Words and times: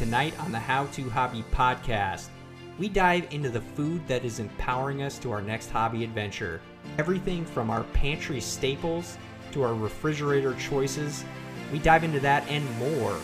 Tonight 0.00 0.32
on 0.40 0.50
the 0.50 0.58
How 0.58 0.86
to 0.86 1.10
Hobby 1.10 1.44
podcast, 1.52 2.28
we 2.78 2.88
dive 2.88 3.26
into 3.34 3.50
the 3.50 3.60
food 3.60 4.00
that 4.08 4.24
is 4.24 4.38
empowering 4.38 5.02
us 5.02 5.18
to 5.18 5.30
our 5.30 5.42
next 5.42 5.68
hobby 5.68 6.04
adventure. 6.04 6.62
Everything 6.96 7.44
from 7.44 7.68
our 7.68 7.84
pantry 7.84 8.40
staples 8.40 9.18
to 9.52 9.62
our 9.62 9.74
refrigerator 9.74 10.54
choices, 10.54 11.22
we 11.70 11.80
dive 11.80 12.02
into 12.02 12.18
that 12.20 12.48
and 12.48 12.64
more 12.78 13.14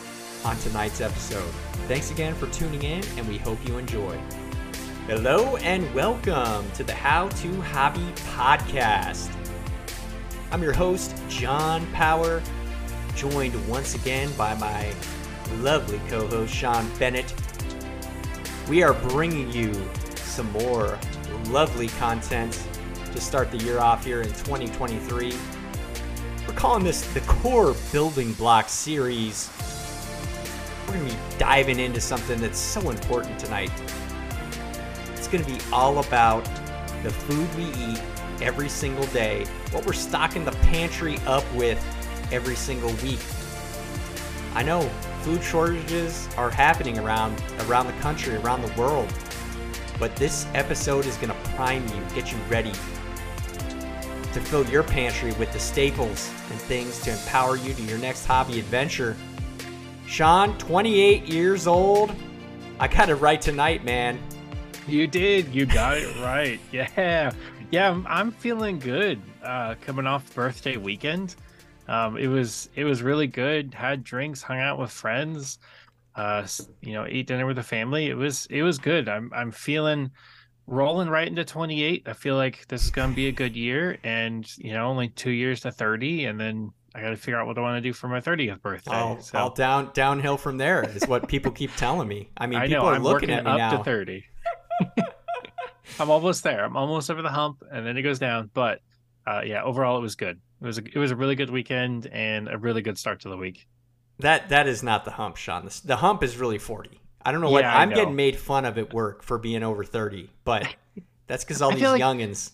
on 0.45 0.55
tonight's 0.59 1.01
episode. 1.01 1.51
Thanks 1.89 2.11
again 2.11 2.35
for 2.35 2.47
tuning 2.49 2.83
in, 2.83 3.03
and 3.17 3.27
we 3.27 3.39
hope 3.39 3.67
you 3.67 3.79
enjoy. 3.79 4.21
Hello, 5.07 5.57
and 5.57 5.95
welcome 5.95 6.71
to 6.73 6.85
the 6.85 6.93
How 6.93 7.31
to 7.31 7.61
Hobby 7.63 8.13
podcast. 8.35 9.35
I'm 10.53 10.63
your 10.63 10.75
host, 10.75 11.17
John 11.31 11.91
Power, 11.95 12.43
joined 13.15 13.67
once 13.67 13.95
again 13.95 14.31
by 14.37 14.55
my 14.57 14.93
lovely 15.55 16.01
co 16.09 16.27
host, 16.27 16.55
Sean 16.55 16.89
Bennett. 16.99 17.33
We 18.69 18.83
are 18.83 18.95
bringing 18.95 19.51
you 19.53 19.73
some 20.17 20.51
more 20.53 20.99
lovely 21.49 21.89
content 21.89 22.67
to 23.13 23.21
start 23.21 23.51
the 23.51 23.59
year 23.59 23.79
off 23.79 24.05
here 24.05 24.23
in 24.23 24.29
2023. 24.29 25.35
We're 26.47 26.55
calling 26.55 26.85
this 26.85 27.03
the 27.15 27.21
Core 27.21 27.75
Building 27.93 28.33
Block 28.35 28.69
Series. 28.69 29.51
We're 30.87 30.95
going 30.95 31.09
to 31.09 31.15
be 31.15 31.21
diving 31.39 31.79
into 31.79 32.01
something 32.01 32.41
that's 32.41 32.59
so 32.59 32.91
important 32.91 33.39
tonight. 33.39 33.71
It's 35.15 35.29
going 35.29 35.45
to 35.45 35.51
be 35.51 35.59
all 35.73 35.99
about 35.99 36.45
the 37.03 37.11
food 37.11 37.53
we 37.57 37.65
eat 37.85 38.01
every 38.41 38.69
single 38.69 39.07
day, 39.07 39.45
what 39.71 39.87
we're 39.87 39.93
stocking 39.93 40.45
the 40.45 40.53
pantry 40.53 41.19
up 41.27 41.45
with 41.55 41.83
every 42.33 42.55
single 42.55 42.93
week. 43.03 43.21
I 44.55 44.63
know 44.63 44.91
food 45.27 45.43
shortages 45.43 46.29
are 46.37 46.51
happening 46.51 47.01
around 47.01 47.43
around 47.63 47.89
the 47.89 47.93
country, 47.95 48.37
around 48.37 48.63
the 48.63 48.81
world. 48.81 49.13
But 49.99 50.15
this 50.15 50.47
episode 50.55 51.05
is 51.05 51.17
going 51.17 51.31
to 51.31 51.49
prime 51.57 51.85
you, 51.89 52.01
get 52.15 52.31
you 52.31 52.39
ready 52.49 52.71
to 52.71 54.41
fill 54.41 54.65
your 54.67 54.85
pantry 54.85 55.33
with 55.33 55.53
the 55.53 55.59
staples 55.59 56.31
and 56.49 56.61
things 56.61 57.01
to 57.01 57.11
empower 57.11 57.57
you 57.57 57.75
to 57.75 57.83
your 57.83 57.99
next 57.99 58.25
hobby 58.25 58.61
adventure. 58.61 59.17
Sean, 60.07 60.57
28 60.59 61.25
years 61.25 61.67
old. 61.67 62.15
I 62.79 62.87
got 62.87 63.09
it 63.09 63.17
right 63.17 63.43
tonight, 63.43 63.85
man. 63.85 64.21
You 64.87 65.09
did. 65.09 65.53
You 65.53 65.67
got 65.67 65.97
it 65.97 66.17
right. 66.21 66.61
Yeah. 66.73 67.33
Yeah, 67.73 68.01
I'm, 68.07 68.31
feeling 68.31 68.79
good 68.79 69.21
uh, 69.43 69.75
coming 69.81 70.07
off 70.07 70.33
birthday 70.37 70.77
weekend. 70.77 71.35
Um, 71.89 72.17
it 72.17 72.29
was 72.29 72.69
it 72.75 72.85
was 72.85 73.03
really 73.03 73.27
good. 73.27 73.75
Had 73.75 74.05
drinks, 74.05 74.43
hung 74.43 74.59
out 74.59 74.79
with 74.79 74.91
friends, 74.91 75.59
uh, 76.15 76.47
you 76.81 76.93
know, 76.93 77.07
ate 77.09 77.27
dinner 77.27 77.47
with 77.47 77.57
the 77.57 77.63
family. 77.63 78.07
It 78.07 78.17
was 78.17 78.47
it 78.51 78.63
was 78.63 78.79
good. 78.79 79.09
I'm 79.09 79.31
I'm 79.35 79.53
feeling 79.53 80.11
rolling 80.67 81.09
right 81.09 81.29
into 81.29 81.45
28. 81.45 82.05
I 82.07 82.13
feel 82.13 82.37
like 82.37 82.67
this 82.69 82.85
is 82.85 82.91
going 82.91 83.11
to 83.11 83.17
be 83.17 83.29
a 83.29 83.33
good 83.33 83.57
year, 83.57 83.99
and 84.03 84.47
you 84.59 84.73
know, 84.73 84.87
only 84.87 85.09
two 85.09 85.31
years 85.31 85.61
to 85.61 85.71
30, 85.71 86.25
and 86.25 86.41
then 86.41 86.73
I 86.95 87.03
got 87.03 87.11
to 87.11 87.17
figure 87.17 87.39
out 87.39 87.47
what 87.47 87.59
I 87.59 87.61
want 87.61 87.77
to 87.77 87.87
do 87.87 87.93
for 87.93 88.09
my 88.09 88.21
30th 88.21 88.63
birthday. 88.63 88.95
All, 88.95 89.21
so. 89.21 89.39
all 89.39 89.51
down 89.51 89.91
downhill 89.93 90.37
from 90.37 90.57
there 90.57 90.83
is 90.83 91.07
what 91.07 91.29
people 91.29 91.53
keep 91.53 91.75
telling 91.77 92.09
me. 92.09 92.31
I 92.37 92.47
mean, 92.47 92.59
I 92.59 92.67
people 92.67 92.85
know, 92.85 92.91
are 92.91 92.95
I'm 92.95 93.03
looking 93.03 93.31
at 93.31 93.45
me 93.45 93.51
up 93.51 93.59
now. 93.59 93.77
to 93.77 93.85
30. 93.85 94.25
I'm 96.01 96.11
almost 96.11 96.43
there. 96.43 96.65
I'm 96.65 96.77
almost 96.77 97.11
over 97.11 97.23
the 97.23 97.31
hump, 97.31 97.63
and 97.71 97.87
then 97.87 97.97
it 97.97 98.03
goes 98.03 98.19
down. 98.19 98.51
But 98.53 98.81
uh, 99.27 99.43
yeah, 99.45 99.63
overall, 99.63 99.99
it 99.99 100.03
was 100.03 100.15
good. 100.15 100.41
It 100.63 100.67
was 100.67 100.79
a, 100.79 100.85
it 100.85 100.97
was 100.97 101.11
a 101.11 101.17
really 101.17 101.35
good 101.35 101.51
weekend 101.51 102.07
and 102.07 102.49
a 102.49 102.57
really 102.59 102.83
good 102.83 102.97
start 102.99 103.21
to 103.21 103.29
the 103.29 103.37
week. 103.37 103.67
That 104.21 104.49
that 104.49 104.67
is 104.67 104.83
not 104.83 105.05
the 105.05 105.11
hump, 105.11 105.37
Sean. 105.37 105.65
The, 105.67 105.81
the 105.85 105.97
hump 105.97 106.23
is 106.23 106.37
really 106.39 106.59
40. 106.59 107.01
I 107.23 107.33
don't 107.33 107.41
know 107.41 107.51
what 107.51 107.65
Yeah, 107.65 107.75
I 107.77 107.83
I'm 107.83 107.91
know. 107.91 107.97
getting 107.97 108.17
made 108.17 108.37
fun 108.37 108.65
of 108.65 108.79
at 108.79 108.95
work 108.95 109.23
for 109.23 109.37
being 109.39 109.63
over 109.63 109.85
30, 109.85 110.31
but 110.45 110.67
that's 111.27 111.45
because 111.45 111.61
all 111.61 111.71
these 111.73 111.81
feel 111.81 111.91
like- 111.93 112.01
youngins. 112.01 112.53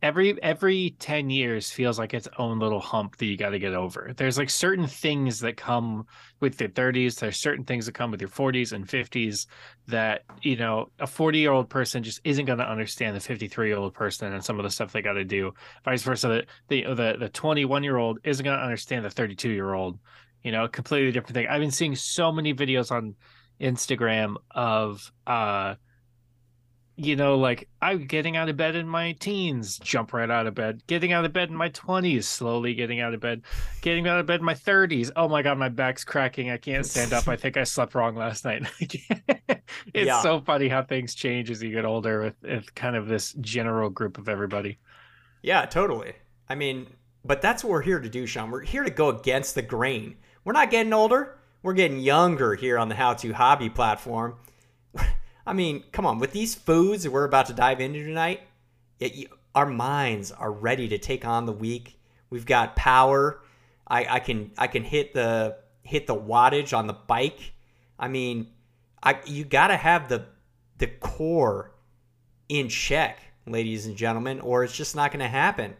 Every 0.00 0.40
every 0.44 0.90
10 1.00 1.28
years 1.28 1.72
feels 1.72 1.98
like 1.98 2.14
its 2.14 2.28
own 2.38 2.60
little 2.60 2.78
hump 2.78 3.16
that 3.16 3.26
you 3.26 3.36
got 3.36 3.50
to 3.50 3.58
get 3.58 3.74
over. 3.74 4.12
There's 4.16 4.38
like 4.38 4.48
certain 4.48 4.86
things 4.86 5.40
that 5.40 5.56
come 5.56 6.06
with 6.38 6.60
your 6.60 6.68
30s, 6.68 7.18
there's 7.18 7.36
certain 7.36 7.64
things 7.64 7.86
that 7.86 7.92
come 7.92 8.12
with 8.12 8.20
your 8.20 8.30
40s 8.30 8.72
and 8.72 8.86
50s 8.86 9.46
that, 9.88 10.22
you 10.42 10.56
know, 10.56 10.90
a 11.00 11.06
40-year-old 11.06 11.68
person 11.68 12.04
just 12.04 12.20
isn't 12.22 12.44
going 12.44 12.60
to 12.60 12.70
understand 12.70 13.16
the 13.16 13.20
53-year-old 13.20 13.92
person 13.92 14.32
and 14.32 14.44
some 14.44 14.60
of 14.60 14.62
the 14.62 14.70
stuff 14.70 14.92
they 14.92 15.02
got 15.02 15.14
to 15.14 15.24
do. 15.24 15.52
Vice 15.84 16.04
versa, 16.04 16.28
the 16.68 16.84
the 16.84 16.94
the, 16.94 17.16
the 17.18 17.30
21-year-old 17.30 18.20
isn't 18.22 18.44
going 18.44 18.56
to 18.56 18.62
understand 18.62 19.04
the 19.04 19.08
32-year-old. 19.08 19.98
You 20.44 20.52
know, 20.52 20.68
completely 20.68 21.10
different 21.10 21.34
thing. 21.34 21.48
I've 21.48 21.60
been 21.60 21.72
seeing 21.72 21.96
so 21.96 22.30
many 22.30 22.54
videos 22.54 22.92
on 22.92 23.16
Instagram 23.60 24.36
of 24.52 25.10
uh 25.26 25.74
you 27.00 27.14
know, 27.14 27.36
like 27.36 27.68
I'm 27.80 28.06
getting 28.06 28.36
out 28.36 28.48
of 28.48 28.56
bed 28.56 28.74
in 28.74 28.88
my 28.88 29.12
teens, 29.12 29.78
jump 29.78 30.12
right 30.12 30.28
out 30.28 30.48
of 30.48 30.54
bed. 30.56 30.82
Getting 30.88 31.12
out 31.12 31.24
of 31.24 31.32
bed 31.32 31.48
in 31.48 31.54
my 31.54 31.68
20s, 31.70 32.24
slowly 32.24 32.74
getting 32.74 33.00
out 33.00 33.14
of 33.14 33.20
bed. 33.20 33.42
Getting 33.82 34.08
out 34.08 34.18
of 34.18 34.26
bed 34.26 34.40
in 34.40 34.44
my 34.46 34.54
30s. 34.54 35.12
Oh 35.14 35.28
my 35.28 35.42
God, 35.42 35.58
my 35.58 35.68
back's 35.68 36.02
cracking. 36.02 36.50
I 36.50 36.56
can't 36.56 36.84
stand 36.84 37.12
up. 37.12 37.28
I 37.28 37.36
think 37.36 37.56
I 37.56 37.62
slept 37.62 37.94
wrong 37.94 38.16
last 38.16 38.44
night. 38.44 38.66
it's 38.80 39.62
Yeah. 39.94 40.20
so 40.22 40.40
funny 40.40 40.68
how 40.68 40.82
things 40.82 41.14
change 41.14 41.50
as 41.52 41.62
you 41.62 41.70
get 41.70 41.84
older 41.84 42.20
with, 42.22 42.34
with 42.42 42.74
kind 42.74 42.96
of 42.96 43.06
this 43.06 43.32
general 43.34 43.90
group 43.90 44.18
of 44.18 44.28
everybody. 44.28 44.78
Yeah, 45.40 45.66
totally. 45.66 46.14
I 46.48 46.56
mean, 46.56 46.88
but 47.24 47.40
that's 47.40 47.62
what 47.62 47.70
we're 47.70 47.82
here 47.82 48.00
to 48.00 48.08
do, 48.08 48.26
Sean. 48.26 48.50
We're 48.50 48.62
here 48.62 48.82
to 48.82 48.90
go 48.90 49.10
against 49.10 49.54
the 49.54 49.62
grain. 49.62 50.16
We're 50.44 50.52
not 50.52 50.70
getting 50.72 50.92
older. 50.92 51.38
We're 51.62 51.74
getting 51.74 52.00
younger 52.00 52.56
here 52.56 52.76
on 52.76 52.88
the 52.88 52.96
How 52.96 53.14
to 53.14 53.32
Hobby 53.32 53.70
platform. 53.70 54.34
I 55.48 55.54
mean, 55.54 55.82
come 55.92 56.04
on, 56.06 56.18
with 56.18 56.32
these 56.32 56.54
foods 56.54 57.04
that 57.04 57.10
we're 57.10 57.24
about 57.24 57.46
to 57.46 57.54
dive 57.54 57.80
into 57.80 58.04
tonight, 58.04 58.42
it, 59.00 59.14
you- 59.14 59.28
our 59.54 59.66
minds 59.66 60.30
are 60.30 60.52
ready 60.52 60.88
to 60.88 60.98
take 60.98 61.24
on 61.24 61.46
the 61.46 61.52
week. 61.52 61.98
We've 62.30 62.46
got 62.46 62.76
power. 62.76 63.40
I, 63.86 64.16
I 64.16 64.20
can 64.20 64.52
I 64.58 64.66
can 64.66 64.84
hit 64.84 65.14
the 65.14 65.56
hit 65.82 66.06
the 66.06 66.14
wattage 66.14 66.76
on 66.76 66.86
the 66.86 66.92
bike. 66.92 67.54
I 67.98 68.08
mean, 68.08 68.48
I 69.02 69.18
you 69.24 69.44
got 69.44 69.68
to 69.68 69.76
have 69.76 70.08
the 70.08 70.26
the 70.76 70.86
core 70.86 71.72
in 72.50 72.68
check, 72.68 73.18
ladies 73.46 73.86
and 73.86 73.96
gentlemen, 73.96 74.40
or 74.40 74.62
it's 74.62 74.76
just 74.76 74.94
not 74.94 75.10
going 75.10 75.20
to 75.20 75.28
happen. 75.28 75.72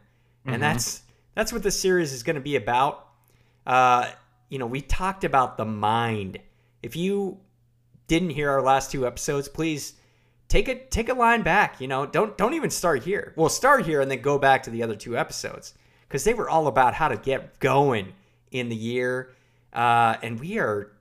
Mhm. 0.47 0.55
And 0.55 0.63
that's 0.63 1.03
that's 1.35 1.53
what 1.53 1.63
this 1.63 1.79
series 1.79 2.13
is 2.15 2.23
going 2.23 2.37
to 2.37 2.41
be 2.43 2.57
about. 2.57 3.07
Uh, 3.67 4.11
you 4.49 4.59
know, 4.59 4.67
we 4.67 4.81
talked 4.81 5.23
about 5.25 5.59
the 5.59 5.67
mind. 5.67 6.39
If 6.83 6.97
you 6.97 7.39
didn't 8.09 8.31
hear 8.31 8.51
our 8.51 8.63
last 8.63 8.91
two 8.91 9.07
episodes, 9.07 9.49
please 9.49 9.95
take 10.49 10.67
a 10.69 10.75
take 10.87 11.09
a 11.09 11.15
line 11.15 11.43
back. 11.43 11.81
You 11.81 11.87
know, 11.87 12.07
don't 12.07 12.37
don't 12.37 12.55
even 12.55 12.71
start 12.71 13.05
here. 13.05 13.33
Well, 13.37 13.49
start 13.49 13.87
here 13.87 14.01
and 14.01 14.11
then 14.11 14.21
go 14.21 14.39
back 14.39 14.65
to 14.65 14.71
the 14.71 14.83
other 14.83 14.97
two 14.97 15.17
episodes 15.17 15.75
because 16.09 16.25
they 16.25 16.35
were 16.35 16.49
all 16.49 16.67
about 16.67 16.95
how 16.95 17.09
to 17.09 17.17
get 17.17 17.61
going 17.61 18.15
in 18.51 18.69
the 18.69 18.77
year. 18.77 19.31
Uh, 19.73 20.17
and 20.23 20.41
we 20.41 20.59
are 20.59 20.93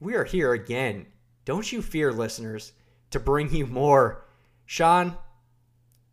we 0.00 0.14
are 0.14 0.24
here 0.24 0.52
again. 0.52 1.06
Don't 1.44 1.70
you 1.72 1.80
fear, 1.80 2.12
listeners, 2.12 2.72
to 3.10 3.20
bring 3.20 3.54
you 3.54 3.66
more. 3.66 4.24
Sean, 4.66 5.16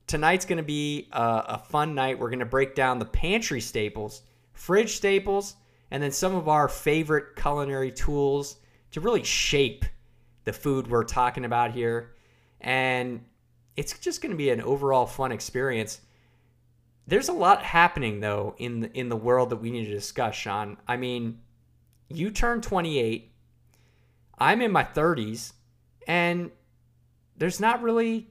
tonight's 0.05 0.45
going 0.45 0.57
to 0.57 0.63
be 0.63 1.09
a, 1.11 1.43
a 1.47 1.57
fun 1.57 1.95
night. 1.95 2.19
We're 2.19 2.29
going 2.29 2.39
to 2.39 2.45
break 2.45 2.75
down 2.75 2.99
the 2.99 3.05
pantry 3.05 3.59
staples, 3.59 4.21
fridge 4.53 4.95
staples, 4.95 5.55
and 5.89 6.03
then 6.03 6.11
some 6.11 6.35
of 6.35 6.47
our 6.47 6.69
favorite 6.69 7.35
culinary 7.35 7.91
tools 7.91 8.57
to 8.91 9.01
really 9.01 9.23
shape 9.23 9.85
the 10.45 10.53
food 10.53 10.87
we're 10.87 11.03
talking 11.03 11.45
about 11.45 11.71
here. 11.71 12.11
And 12.61 13.23
it's 13.75 13.97
just 13.99 14.21
going 14.21 14.31
to 14.31 14.37
be 14.37 14.49
an 14.49 14.61
overall 14.61 15.05
fun 15.05 15.31
experience. 15.31 16.01
There's 17.07 17.29
a 17.29 17.33
lot 17.33 17.63
happening 17.63 18.19
though 18.21 18.55
in 18.57 18.81
the, 18.81 18.97
in 18.97 19.09
the 19.09 19.15
world 19.15 19.49
that 19.49 19.57
we 19.57 19.71
need 19.71 19.85
to 19.85 19.91
discuss, 19.91 20.35
Sean. 20.35 20.77
I 20.87 20.97
mean, 20.97 21.39
you 22.09 22.31
turned 22.31 22.63
28. 22.63 23.31
I'm 24.39 24.61
in 24.61 24.71
my 24.71 24.83
30s, 24.83 25.53
and 26.07 26.51
there's 27.37 27.59
not 27.59 27.81
really 27.81 28.29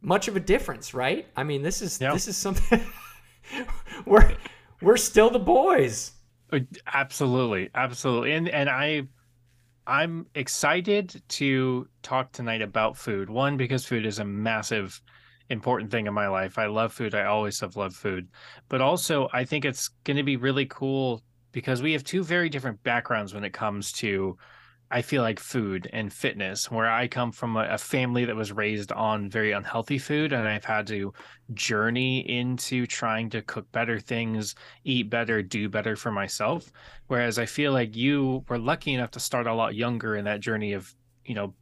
much 0.00 0.28
of 0.28 0.36
a 0.36 0.40
difference, 0.40 0.94
right? 0.94 1.26
I 1.36 1.44
mean, 1.44 1.62
this 1.62 1.82
is 1.82 2.00
Yeah. 2.00 2.12
this 2.12 2.28
is 2.28 2.36
something 2.36 2.80
we're 4.06 4.32
we're 4.80 4.96
still 4.96 5.30
the 5.30 5.38
boys. 5.38 6.12
Uh, 6.52 6.60
Absolutely, 6.86 7.68
absolutely, 7.74 8.32
and 8.32 8.48
and 8.48 8.70
I, 8.70 9.08
I'm 9.88 10.26
excited 10.34 11.22
to 11.28 11.88
talk 12.02 12.32
tonight 12.32 12.60
about 12.60 12.98
food. 12.98 13.30
One 13.30 13.56
because 13.56 13.86
food 13.86 14.04
is 14.04 14.18
a 14.18 14.24
massive, 14.24 15.00
important 15.48 15.90
thing 15.90 16.06
in 16.06 16.12
my 16.12 16.28
life. 16.28 16.58
I 16.58 16.66
love 16.66 16.92
food. 16.92 17.14
I 17.14 17.24
always 17.24 17.58
have 17.60 17.74
loved 17.74 17.96
food, 17.96 18.28
but 18.68 18.82
also 18.82 19.30
I 19.32 19.46
think 19.46 19.64
it's 19.64 19.88
going 20.04 20.18
to 20.18 20.22
be 20.22 20.36
really 20.36 20.66
cool 20.66 21.22
because 21.52 21.80
we 21.80 21.92
have 21.92 22.04
two 22.04 22.22
very 22.22 22.50
different 22.50 22.82
backgrounds 22.82 23.32
when 23.32 23.44
it 23.44 23.54
comes 23.54 23.90
to 23.92 24.36
I 24.90 25.02
feel 25.02 25.22
like 25.22 25.38
food 25.38 25.88
and 25.92 26.12
fitness, 26.12 26.70
where 26.70 26.88
I 26.88 27.08
come 27.08 27.30
from 27.30 27.56
a, 27.56 27.64
a, 27.64 27.78
family 27.78 28.24
that 28.24 28.36
was 28.36 28.52
raised 28.52 28.90
on 28.92 29.28
very 29.28 29.52
unhealthy 29.52 29.98
food, 29.98 30.32
and 30.32 30.48
I've 30.48 30.64
had 30.64 30.86
to 30.86 31.12
journey 31.52 32.20
into 32.20 32.86
trying 32.86 33.28
to 33.30 33.42
cook 33.42 33.70
better 33.70 34.00
things, 34.00 34.54
eat 34.84 35.10
better, 35.10 35.42
do 35.42 35.68
better 35.68 35.94
for 35.94 36.10
myself. 36.10 36.72
Whereas 37.06 37.38
I 37.38 37.44
feel 37.44 37.72
like 37.72 37.96
you 37.96 38.44
were 38.48 38.58
lucky 38.58 38.94
enough 38.94 39.10
to 39.12 39.20
start 39.20 39.46
a 39.46 39.54
lot 39.54 39.74
younger 39.74 40.16
in 40.16 40.24
that 40.24 40.40
journey 40.40 40.72
of, 40.72 40.94
you 41.24 41.34
know, 41.34 41.54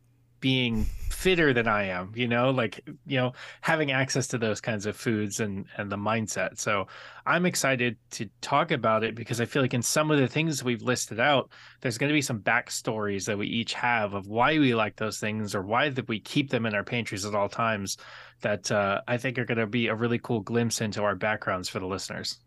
being 0.47 0.85
fitter 1.11 1.53
than 1.53 1.67
I 1.67 1.87
am, 1.89 2.13
you 2.15 2.29
know, 2.29 2.51
like, 2.51 2.81
you 3.05 3.17
know, 3.17 3.33
having 3.63 3.91
access 3.91 4.29
to 4.29 4.39
those 4.39 4.61
kinds 4.61 4.87
of 4.87 4.97
foods 4.97 5.41
and 5.41 5.67
and 5.77 5.91
the 5.91 5.97
mindset. 5.97 6.61
So 6.61 6.87
I'm 7.27 7.47
excited 7.47 7.97
to 8.13 8.31
talk 8.43 8.71
about 8.71 9.03
it 9.03 9.17
because 9.17 9.41
I 9.41 9.45
feel 9.45 9.61
like 9.61 9.75
in 9.75 9.83
some 9.83 10.13
of 10.13 10.21
the 10.21 10.29
things 10.29 10.63
we've 10.63 10.83
listed 10.83 11.19
out, 11.19 11.51
there's 11.81 11.99
going 11.99 12.11
to 12.11 12.15
be 12.15 12.23
some 12.23 12.39
backstories 12.39 13.25
that 13.25 13.37
we 13.37 13.49
each 13.49 13.75
have 13.75 14.15
of 14.15 14.29
why 14.29 14.57
we 14.57 14.73
like 14.73 14.95
those 14.95 15.19
things 15.19 15.53
or 15.53 15.63
why 15.63 15.89
that 15.89 16.07
we 16.07 16.21
keep 16.21 16.51
them 16.51 16.65
in 16.65 16.77
our 16.77 16.85
pantries 16.85 17.27
at 17.27 17.35
all 17.35 17.49
times 17.49 17.97
that 18.43 18.71
uh, 18.71 19.01
I 19.09 19.17
think 19.17 19.41
are 19.41 19.45
going 19.45 19.59
to 19.59 19.67
be 19.67 19.89
a 19.89 19.97
really 19.97 20.21
cool 20.21 20.43
glimpse 20.43 20.81
into 20.81 21.03
our 21.03 21.17
backgrounds 21.17 21.69
for 21.69 21.81
the 21.81 21.87
listeners. 21.87 22.39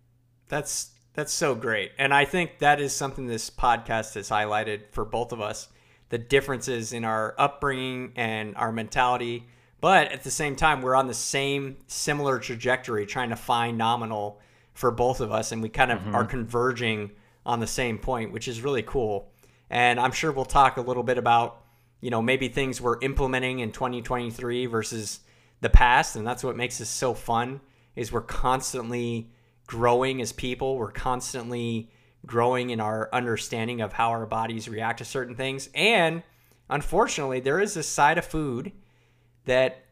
That's 0.47 0.91
that's 1.15 1.33
so 1.33 1.53
great. 1.53 1.91
And 1.97 2.13
I 2.13 2.23
think 2.23 2.59
that 2.59 2.79
is 2.79 2.95
something 2.95 3.27
this 3.27 3.49
podcast 3.49 4.13
has 4.13 4.29
highlighted 4.29 4.93
for 4.93 5.03
both 5.03 5.33
of 5.33 5.41
us 5.41 5.67
the 6.09 6.17
differences 6.17 6.93
in 6.93 7.05
our 7.05 7.35
upbringing 7.37 8.11
and 8.15 8.55
our 8.55 8.71
mentality. 8.71 9.45
But 9.81 10.11
at 10.11 10.23
the 10.23 10.31
same 10.31 10.55
time, 10.55 10.81
we're 10.81 10.95
on 10.95 11.07
the 11.07 11.13
same 11.13 11.77
similar 11.87 12.39
trajectory, 12.39 13.05
trying 13.05 13.29
to 13.29 13.35
find 13.35 13.77
nominal 13.77 14.39
for 14.73 14.91
both 14.91 15.21
of 15.21 15.31
us, 15.31 15.51
and 15.51 15.61
we 15.61 15.69
kind 15.69 15.91
of 15.91 15.99
mm-hmm. 15.99 16.15
are 16.15 16.25
converging 16.25 17.11
on 17.45 17.59
the 17.59 17.67
same 17.67 17.97
point, 17.97 18.31
which 18.31 18.47
is 18.47 18.61
really 18.61 18.83
cool. 18.83 19.31
And 19.69 19.99
I'm 19.99 20.11
sure 20.11 20.31
we'll 20.31 20.45
talk 20.45 20.77
a 20.77 20.81
little 20.81 21.03
bit 21.03 21.17
about, 21.17 21.63
you 22.01 22.09
know, 22.09 22.21
maybe 22.21 22.47
things 22.47 22.81
we're 22.81 22.99
implementing 23.01 23.59
in 23.59 23.71
2023 23.71 24.65
versus 24.65 25.19
the 25.61 25.69
past, 25.69 26.15
and 26.15 26.25
that's 26.25 26.43
what 26.43 26.55
makes 26.55 26.77
this 26.77 26.89
so 26.89 27.13
fun. 27.13 27.61
Is 27.95 28.11
we're 28.11 28.21
constantly 28.21 29.31
growing 29.67 30.21
as 30.21 30.31
people. 30.31 30.77
We're 30.77 30.91
constantly 30.91 31.91
growing 32.25 32.69
in 32.69 32.79
our 32.79 33.09
understanding 33.13 33.81
of 33.81 33.93
how 33.93 34.09
our 34.09 34.25
bodies 34.25 34.69
react 34.69 34.99
to 34.99 35.05
certain 35.05 35.35
things. 35.35 35.69
And 35.73 36.23
unfortunately, 36.69 37.39
there 37.39 37.59
is 37.59 37.77
a 37.77 37.83
side 37.83 38.17
of 38.17 38.25
food 38.25 38.71
that, 39.45 39.85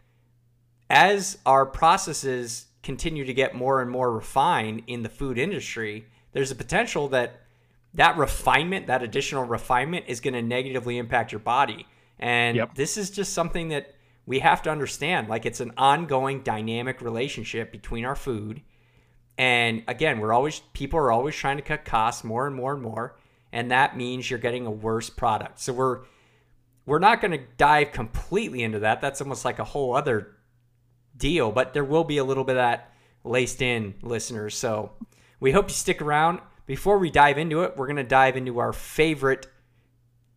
as 0.90 1.38
our 1.46 1.66
processes 1.66 2.66
continue 2.84 3.26
to 3.26 3.34
get 3.34 3.56
more 3.56 3.82
and 3.82 3.90
more 3.90 4.12
refined 4.12 4.84
in 4.88 5.04
the 5.04 5.10
food 5.10 5.38
industry, 5.38 6.06
there's 6.32 6.52
a 6.52 6.56
potential 6.56 7.08
that 7.10 7.42
that 7.94 8.18
refinement, 8.18 8.88
that 8.88 9.02
additional 9.02 9.44
refinement, 9.44 10.06
is 10.08 10.20
going 10.20 10.34
to 10.34 10.42
negatively 10.42 10.98
impact 10.98 11.32
your 11.32 11.40
body. 11.40 11.88
And 12.20 12.58
yep. 12.58 12.76
this 12.76 12.98
is 12.98 13.10
just 13.10 13.34
something 13.34 13.70
that 13.70 13.96
we 14.26 14.40
have 14.40 14.62
to 14.64 14.70
understand. 14.70 15.30
Like 15.30 15.46
it's 15.46 15.62
an 15.62 15.72
ongoing 15.78 16.42
dynamic 16.42 17.02
relationship 17.02 17.72
between 17.72 18.06
our 18.06 18.16
food 18.16 18.62
and 19.38 19.84
again, 19.88 20.20
we're 20.20 20.34
always 20.34 20.62
people 20.74 21.00
are 21.00 21.12
always 21.12 21.36
trying 21.36 21.58
to 21.58 21.64
cut 21.64 21.86
costs 21.86 22.24
more 22.24 22.48
and 22.48 22.56
more 22.56 22.74
and 22.74 22.82
more, 22.82 23.18
and 23.52 23.72
that 23.72 23.96
means 23.96 24.30
you're 24.30 24.40
getting 24.40 24.66
a 24.66 24.72
worse 24.72 25.10
product. 25.10 25.60
So 25.60 25.74
we're 25.74 26.02
we're 26.86 27.00
not 27.00 27.22
going 27.22 27.32
to 27.32 27.46
dive 27.58 27.92
completely 27.92 28.64
into 28.64 28.80
that. 28.80 29.02
That's 29.02 29.22
almost 29.22 29.44
like 29.44 29.60
a 29.60 29.66
whole 29.66 29.96
other 29.96 30.38
deal, 31.16 31.52
but 31.52 31.74
there 31.74 31.84
will 31.84 32.06
be 32.06 32.18
a 32.18 32.24
little 32.24 32.46
bit 32.46 32.54
of 32.56 32.62
that 32.62 32.94
laced 33.26 33.62
in, 33.62 33.96
listeners. 34.02 34.56
So 34.56 34.94
we 35.40 35.52
hope 35.52 35.68
you 35.68 35.74
stick 35.74 36.02
around. 36.02 36.40
Before 36.66 36.98
we 36.98 37.12
dive 37.12 37.38
into 37.38 37.64
it, 37.64 37.76
we're 37.76 37.88
going 37.88 37.98
to 37.98 38.04
dive 38.04 38.38
into 38.38 38.60
our 38.60 38.72
favorite 38.72 39.48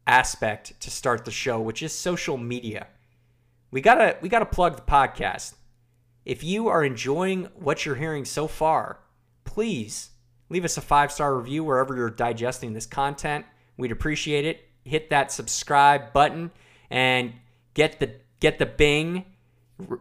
aspect 0.07 0.81
to 0.81 0.91
start 0.91 1.25
the 1.25 1.31
show, 1.31 1.61
which 1.61 1.83
is 1.83 1.93
social 1.93 2.37
media. 2.37 2.89
We 3.71 3.81
gotta 3.81 4.17
we 4.21 4.29
gotta 4.29 4.47
plug 4.47 4.75
the 4.75 4.83
podcast. 4.83 5.55
If 6.25 6.45
you 6.45 6.69
are 6.69 6.85
enjoying 6.85 7.49
what 7.55 7.85
you're 7.85 7.95
hearing 7.95 8.25
so 8.25 8.47
far, 8.47 9.01
please 9.45 10.11
leave 10.49 10.65
us 10.65 10.77
a 10.77 10.83
five 10.83 11.11
star 11.11 11.37
review 11.37 11.65
wherever 11.65 11.97
you're 11.97 12.11
digesting 12.11 12.73
this 12.73 12.87
content. 12.87 13.47
We'd 13.77 13.93
appreciate 13.93 14.45
it. 14.45 14.69
Hit 14.85 15.11
that 15.11 15.33
subscribe 15.33 16.13
button 16.13 16.51
and 16.91 17.33
get 17.75 18.01
the 18.01 18.13
get 18.41 18.59
the 18.59 18.67
bing, 18.67 19.25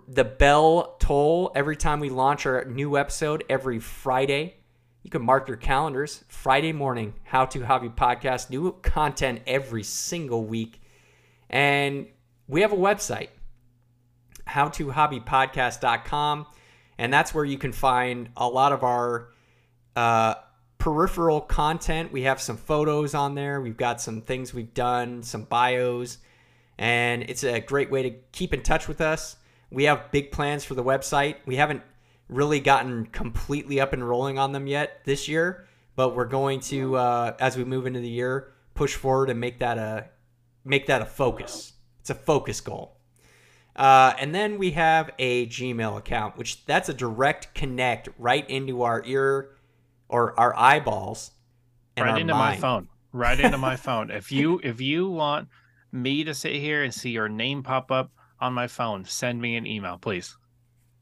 the 0.08 0.24
bell 0.24 0.98
toll 1.00 1.52
every 1.56 1.76
time 1.76 2.00
we 2.00 2.10
launch 2.10 2.46
our 2.46 2.66
new 2.66 2.98
episode 2.98 3.44
every 3.50 3.80
Friday. 3.80 4.56
You 5.04 5.10
can 5.10 5.22
mark 5.22 5.48
your 5.48 5.58
calendars. 5.58 6.24
Friday 6.28 6.74
morning, 6.74 7.14
How 7.24 7.46
to 7.46 7.66
Hobby 7.66 7.90
Podcast, 7.90 8.50
new 8.50 8.74
content 8.82 9.42
every 9.48 9.84
single 9.84 10.44
week. 10.44 10.82
And 11.50 12.08
we 12.48 12.62
have 12.62 12.74
a 12.74 12.78
website, 12.78 13.30
howtohobbypodcast.com. 14.50 16.48
And 16.98 17.14
that's 17.14 17.34
where 17.34 17.46
you 17.46 17.58
can 17.58 17.72
find 17.72 18.30
a 18.36 18.48
lot 18.48 18.74
of 18.74 18.84
our 18.84 19.30
uh, 19.96 20.36
peripheral 20.78 21.42
content. 21.42 22.12
We 22.12 22.24
have 22.24 22.42
some 22.42 22.58
photos 22.58 23.14
on 23.14 23.36
there. 23.36 23.62
We've 23.62 23.78
got 23.78 24.02
some 24.02 24.22
things 24.22 24.54
we've 24.54 24.74
done, 24.74 25.24
some 25.24 25.44
bios, 25.44 26.18
and 26.78 27.24
it's 27.24 27.44
a 27.44 27.60
great 27.60 27.92
way 27.92 28.04
to 28.04 28.12
keep 28.32 28.54
in 28.54 28.64
touch 28.64 28.88
with 28.88 29.02
us. 29.02 29.36
We 29.72 29.84
have 29.84 30.12
big 30.12 30.32
plans 30.32 30.66
for 30.66 30.74
the 30.74 30.84
website. 30.84 31.36
We 31.46 31.58
haven't 31.58 31.84
really 32.28 32.60
gotten 32.60 33.06
completely 33.08 33.80
up 33.80 33.94
and 33.94 34.08
rolling 34.08 34.40
on 34.40 34.52
them 34.52 34.68
yet 34.68 35.02
this 35.04 35.28
year, 35.28 35.68
but 35.96 36.16
we're 36.16 36.26
going 36.26 36.60
to, 36.62 36.96
uh, 36.96 37.36
as 37.40 37.58
we 37.58 37.64
move 37.64 37.86
into 37.86 38.00
the 38.00 38.10
year, 38.10 38.54
push 38.74 38.96
forward 38.96 39.30
and 39.30 39.40
make 39.40 39.60
that 39.60 39.78
a 39.78 40.10
make 40.64 40.88
that 40.88 41.02
a 41.02 41.06
focus. 41.06 41.74
It's 42.00 42.10
a 42.10 42.16
focus 42.16 42.62
goal. 42.62 42.99
Uh, 43.80 44.14
and 44.20 44.36
then 44.36 44.58
we 44.58 44.72
have 44.72 45.10
a 45.20 45.48
Gmail 45.48 45.98
account, 45.98 46.38
which 46.38 46.66
that's 46.66 46.90
a 46.90 46.94
direct 46.94 47.56
connect 47.56 48.10
right 48.18 48.48
into 48.50 48.82
our 48.82 49.02
ear 49.06 49.52
or 50.10 50.38
our 50.38 50.54
eyeballs. 50.58 51.32
right 51.98 52.20
into 52.20 52.34
mind. 52.34 52.60
my 52.60 52.62
phone. 52.62 52.90
Right 53.14 53.40
into 53.40 53.58
my 53.58 53.76
phone. 53.88 54.12
If 54.12 54.34
you 54.34 54.60
if 54.66 54.82
you 54.82 55.10
want 55.10 55.48
me 55.94 56.26
to 56.26 56.34
sit 56.34 56.56
here 56.56 56.84
and 56.84 56.94
see 56.94 57.12
your 57.12 57.30
name 57.30 57.64
pop 57.64 57.90
up 57.90 58.12
on 58.42 58.52
my 58.52 58.68
phone, 58.68 59.06
send 59.06 59.42
me 59.42 59.56
an 59.56 59.66
email, 59.66 59.98
please. 59.98 60.36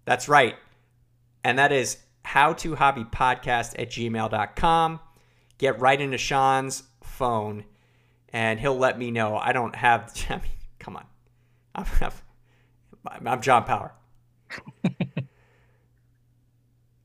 That's 0.06 0.29
right. 0.29 0.56
And 1.44 1.57
that 1.57 1.71
is 1.71 1.97
how 2.24 2.53
to 2.53 2.75
hobby 2.75 3.06
podcast 3.06 3.74
at 3.79 3.89
gmail.com. 3.89 5.00
Get 5.57 5.79
right 5.79 6.00
into 6.00 6.19
Sean's 6.19 6.83
phone 7.01 7.65
and 8.29 8.59
he'll 8.59 8.77
let 8.77 9.00
me 9.00 9.09
know. 9.09 9.35
I 9.35 9.51
don't 9.51 9.75
have, 9.75 10.13
I 10.29 10.35
mean, 10.35 10.51
come 10.77 10.95
on. 10.95 11.06
I 11.74 11.83
have, 11.83 12.21
I'm 13.07 13.42
John 13.42 13.63
Power. 13.63 13.94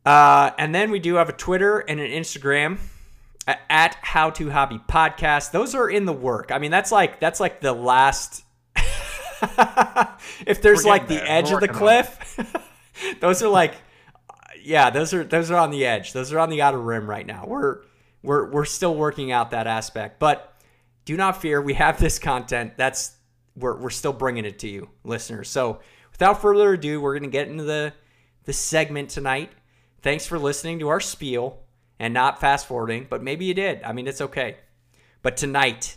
uh, 0.06 0.50
and 0.58 0.74
then 0.74 0.90
we 0.90 0.98
do 0.98 1.14
have 1.16 1.28
a 1.28 1.32
Twitter 1.32 1.78
and 1.78 2.00
an 2.00 2.10
Instagram 2.10 2.78
at 3.46 3.96
How 4.00 4.30
to 4.30 4.50
Hobby 4.50 4.80
Podcast. 4.88 5.50
Those 5.50 5.74
are 5.74 5.88
in 5.88 6.04
the 6.04 6.12
work. 6.12 6.50
I 6.52 6.58
mean, 6.58 6.70
that's 6.70 6.92
like 6.92 7.20
that's 7.20 7.40
like 7.40 7.60
the 7.60 7.72
last. 7.72 8.44
if 10.46 10.62
there's 10.62 10.84
like 10.84 11.08
the 11.08 11.16
there. 11.16 11.24
edge 11.28 11.50
of 11.50 11.60
the 11.60 11.68
cliff, 11.68 12.38
those 13.20 13.42
are 13.42 13.48
like, 13.48 13.74
yeah, 14.62 14.90
those 14.90 15.12
are 15.12 15.24
those 15.24 15.50
are 15.50 15.58
on 15.58 15.70
the 15.70 15.84
edge. 15.84 16.12
Those 16.12 16.32
are 16.32 16.38
on 16.38 16.50
the 16.50 16.62
outer 16.62 16.80
rim 16.80 17.08
right 17.08 17.26
now. 17.26 17.44
We're 17.46 17.80
we're 18.22 18.50
we're 18.50 18.64
still 18.64 18.94
working 18.94 19.32
out 19.32 19.50
that 19.50 19.66
aspect, 19.66 20.18
but 20.20 20.54
do 21.04 21.16
not 21.16 21.40
fear. 21.40 21.60
We 21.60 21.74
have 21.74 21.98
this 21.98 22.18
content. 22.18 22.74
That's 22.76 23.16
we're 23.56 23.76
we're 23.76 23.90
still 23.90 24.12
bringing 24.12 24.44
it 24.44 24.60
to 24.60 24.68
you, 24.68 24.88
listeners. 25.04 25.50
So 25.50 25.80
without 26.12 26.40
further 26.40 26.74
ado, 26.74 27.00
we're 27.00 27.18
going 27.18 27.30
to 27.30 27.36
get 27.36 27.48
into 27.48 27.64
the, 27.64 27.92
the 28.44 28.52
segment 28.52 29.10
tonight. 29.10 29.50
Thanks 30.00 30.26
for 30.26 30.38
listening 30.38 30.78
to 30.78 30.88
our 30.88 31.00
spiel 31.00 31.60
and 31.98 32.12
not 32.12 32.40
fast 32.40 32.66
forwarding, 32.66 33.06
but 33.08 33.22
maybe 33.22 33.44
you 33.44 33.54
did. 33.54 33.82
I 33.82 33.92
mean, 33.92 34.06
it's 34.08 34.20
okay. 34.20 34.56
But 35.22 35.36
tonight, 35.36 35.96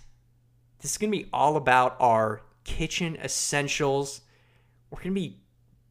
this 0.79 0.91
is 0.91 0.97
going 0.97 1.11
to 1.11 1.17
be 1.17 1.29
all 1.33 1.57
about 1.57 1.95
our 1.99 2.41
kitchen 2.63 3.17
essentials. 3.23 4.21
We're 4.89 5.01
going 5.01 5.15
to 5.15 5.21
be 5.21 5.39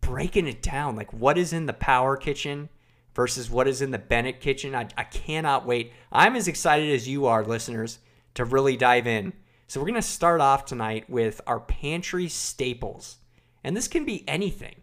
breaking 0.01 0.47
it 0.47 0.63
down 0.63 0.95
like 0.95 1.13
what 1.13 1.39
is 1.39 1.53
in 1.53 1.67
the 1.67 1.73
Power 1.73 2.17
Kitchen 2.17 2.69
versus 3.15 3.51
what 3.51 3.67
is 3.67 3.83
in 3.83 3.91
the 3.91 3.99
Bennett 3.99 4.41
Kitchen. 4.41 4.75
I, 4.75 4.87
I 4.97 5.05
cannot 5.05 5.67
wait. 5.67 5.93
I'm 6.13 6.37
as 6.37 6.47
excited 6.47 6.91
as 6.91 7.09
you 7.09 7.27
are, 7.27 7.45
listeners, 7.45 7.99
to 8.35 8.45
really 8.45 8.77
dive 8.77 9.07
in. 9.07 9.33
So, 9.67 9.81
we're 9.81 9.87
going 9.87 9.95
to 9.95 10.03
start 10.03 10.41
off 10.41 10.67
tonight 10.67 11.09
with 11.09 11.41
our 11.47 11.59
pantry 11.59 12.29
staples. 12.29 13.17
And 13.65 13.77
this 13.77 13.89
can 13.89 14.05
be 14.05 14.29
anything. 14.29 14.77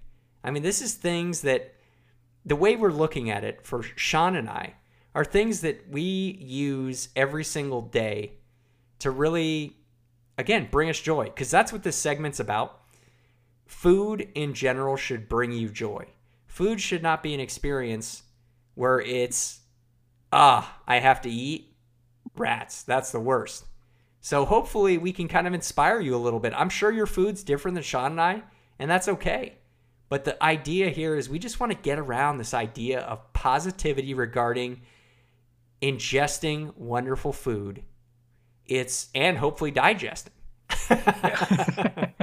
I 0.43 0.51
mean, 0.51 0.63
this 0.63 0.81
is 0.81 0.95
things 0.95 1.41
that 1.41 1.75
the 2.43 2.55
way 2.55 2.75
we're 2.75 2.91
looking 2.91 3.29
at 3.29 3.43
it 3.43 3.65
for 3.65 3.83
Sean 3.83 4.35
and 4.35 4.49
I 4.49 4.73
are 5.13 5.23
things 5.23 5.61
that 5.61 5.87
we 5.89 6.01
use 6.01 7.09
every 7.15 7.43
single 7.43 7.81
day 7.81 8.33
to 8.99 9.11
really, 9.11 9.77
again, 10.37 10.67
bring 10.71 10.89
us 10.89 10.99
joy. 10.99 11.25
Because 11.25 11.51
that's 11.51 11.71
what 11.71 11.83
this 11.83 11.95
segment's 11.95 12.39
about. 12.39 12.79
Food 13.67 14.27
in 14.33 14.53
general 14.53 14.97
should 14.97 15.29
bring 15.29 15.51
you 15.51 15.69
joy. 15.69 16.07
Food 16.47 16.81
should 16.81 17.03
not 17.03 17.23
be 17.23 17.33
an 17.33 17.39
experience 17.39 18.23
where 18.73 18.99
it's, 18.99 19.61
ah, 20.33 20.79
I 20.87 20.97
have 20.99 21.21
to 21.21 21.29
eat 21.29 21.75
rats. 22.35 22.83
That's 22.83 23.11
the 23.11 23.19
worst. 23.19 23.65
So 24.21 24.45
hopefully 24.45 24.97
we 24.97 25.13
can 25.13 25.27
kind 25.27 25.47
of 25.47 25.53
inspire 25.53 25.99
you 25.99 26.15
a 26.15 26.17
little 26.17 26.39
bit. 26.39 26.53
I'm 26.55 26.69
sure 26.69 26.91
your 26.91 27.05
food's 27.05 27.43
different 27.43 27.75
than 27.75 27.83
Sean 27.83 28.11
and 28.11 28.21
I, 28.21 28.43
and 28.81 28.89
that's 28.89 29.07
okay. 29.07 29.53
But 30.09 30.25
the 30.25 30.43
idea 30.43 30.89
here 30.89 31.15
is 31.15 31.29
we 31.29 31.37
just 31.37 31.59
want 31.59 31.71
to 31.71 31.77
get 31.77 31.99
around 31.99 32.39
this 32.39 32.53
idea 32.53 33.01
of 33.01 33.31
positivity 33.31 34.15
regarding 34.15 34.81
ingesting 35.83 36.75
wonderful 36.75 37.31
food. 37.31 37.83
It's 38.65 39.09
and 39.13 39.37
hopefully 39.37 39.69
digesting. 39.69 40.33
I 40.89 42.15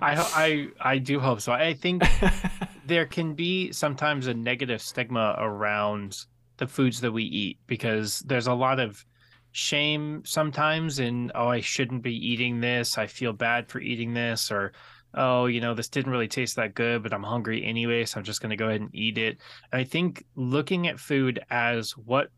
I 0.00 0.68
I 0.80 0.98
do 0.98 1.18
hope 1.18 1.40
so. 1.40 1.52
I 1.52 1.74
think 1.74 2.04
there 2.86 3.06
can 3.06 3.34
be 3.34 3.72
sometimes 3.72 4.28
a 4.28 4.34
negative 4.34 4.80
stigma 4.80 5.34
around 5.38 6.26
the 6.58 6.68
foods 6.68 7.00
that 7.00 7.10
we 7.10 7.24
eat 7.24 7.58
because 7.66 8.20
there's 8.20 8.46
a 8.46 8.54
lot 8.54 8.78
of 8.78 9.04
shame 9.50 10.22
sometimes 10.24 11.00
in 11.00 11.32
oh 11.34 11.48
I 11.48 11.60
shouldn't 11.60 12.02
be 12.02 12.14
eating 12.14 12.60
this. 12.60 12.98
I 12.98 13.08
feel 13.08 13.32
bad 13.32 13.68
for 13.68 13.80
eating 13.80 14.14
this 14.14 14.52
or 14.52 14.72
oh, 15.16 15.46
you 15.46 15.60
know, 15.60 15.74
this 15.74 15.88
didn't 15.88 16.12
really 16.12 16.28
taste 16.28 16.56
that 16.56 16.74
good, 16.74 17.02
but 17.02 17.12
I'm 17.12 17.22
hungry 17.22 17.64
anyway, 17.64 18.04
so 18.04 18.18
I'm 18.18 18.24
just 18.24 18.40
going 18.40 18.50
to 18.50 18.56
go 18.56 18.68
ahead 18.68 18.80
and 18.80 18.94
eat 18.94 19.18
it. 19.18 19.38
And 19.72 19.80
I 19.80 19.84
think 19.84 20.24
looking 20.34 20.86
at 20.88 21.00
food 21.00 21.40
as 21.50 21.92
what 21.92 22.28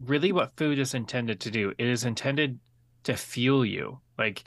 really 0.00 0.32
what 0.32 0.56
food 0.56 0.78
is 0.78 0.94
intended 0.94 1.40
to 1.40 1.50
do, 1.50 1.72
it 1.78 1.86
is 1.86 2.04
intended 2.04 2.58
to 3.04 3.16
fuel 3.16 3.64
you. 3.64 4.00
Like 4.18 4.44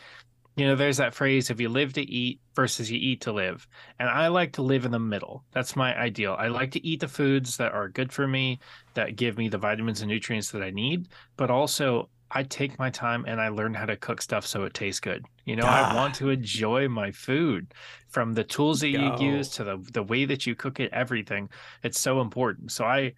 you 0.55 0.67
know, 0.67 0.75
there's 0.75 0.97
that 0.97 1.15
phrase 1.15 1.49
if 1.49 1.59
you 1.59 1.67
live 1.67 1.93
to 1.93 2.01
eat 2.03 2.39
versus 2.55 2.91
you 2.91 2.99
eat 2.99 3.21
to 3.21 3.31
live. 3.31 3.67
And 3.97 4.07
I 4.07 4.27
like 4.27 4.53
to 4.53 4.61
live 4.61 4.85
in 4.85 4.91
the 4.91 4.99
middle. 4.99 5.43
That's 5.51 5.75
my 5.75 5.97
ideal. 5.97 6.35
I 6.37 6.47
like 6.47 6.71
to 6.71 6.85
eat 6.85 6.99
the 6.99 7.07
foods 7.07 7.57
that 7.57 7.71
are 7.71 7.89
good 7.89 8.13
for 8.13 8.27
me, 8.27 8.59
that 8.93 9.15
give 9.15 9.37
me 9.37 9.49
the 9.49 9.57
vitamins 9.57 10.01
and 10.01 10.09
nutrients 10.09 10.51
that 10.51 10.61
I 10.61 10.69
need, 10.69 11.07
but 11.37 11.49
also 11.49 12.09
I 12.33 12.43
take 12.43 12.79
my 12.79 12.89
time 12.89 13.25
and 13.27 13.39
I 13.39 13.49
learn 13.49 13.73
how 13.73 13.85
to 13.85 13.95
cook 13.95 14.21
stuff 14.21 14.45
so 14.45 14.63
it 14.63 14.73
tastes 14.73 14.99
good. 14.99 15.25
You 15.45 15.55
know, 15.55 15.65
ah. 15.65 15.91
I 15.91 15.95
want 15.95 16.15
to 16.15 16.29
enjoy 16.29 16.87
my 16.87 17.11
food 17.11 17.73
from 18.09 18.33
the 18.33 18.43
tools 18.43 18.79
that 18.81 18.91
Go. 18.91 19.17
you 19.19 19.33
use 19.33 19.49
to 19.49 19.63
the 19.63 19.77
the 19.93 20.03
way 20.03 20.25
that 20.25 20.45
you 20.47 20.55
cook 20.55 20.79
it, 20.79 20.91
everything. 20.91 21.49
It's 21.83 21.99
so 21.99 22.21
important. 22.21 22.71
So 22.71 22.85
I 22.85 23.13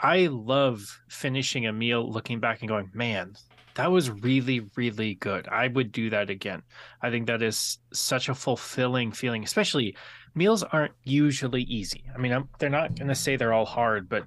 I 0.00 0.26
love 0.26 1.00
finishing 1.08 1.66
a 1.66 1.72
meal 1.72 2.10
looking 2.10 2.40
back 2.40 2.60
and 2.60 2.68
going, 2.68 2.90
man, 2.92 3.34
that 3.76 3.92
was 3.92 4.10
really 4.10 4.60
really 4.74 5.14
good 5.14 5.46
i 5.48 5.68
would 5.68 5.92
do 5.92 6.10
that 6.10 6.28
again 6.30 6.62
i 7.02 7.10
think 7.10 7.26
that 7.26 7.42
is 7.42 7.78
such 7.92 8.28
a 8.28 8.34
fulfilling 8.34 9.12
feeling 9.12 9.44
especially 9.44 9.94
meals 10.34 10.62
aren't 10.62 10.94
usually 11.04 11.62
easy 11.62 12.04
i 12.14 12.18
mean 12.18 12.32
I'm, 12.32 12.48
they're 12.58 12.68
not 12.68 12.96
going 12.96 13.08
to 13.08 13.14
say 13.14 13.36
they're 13.36 13.52
all 13.52 13.66
hard 13.66 14.08
but 14.08 14.24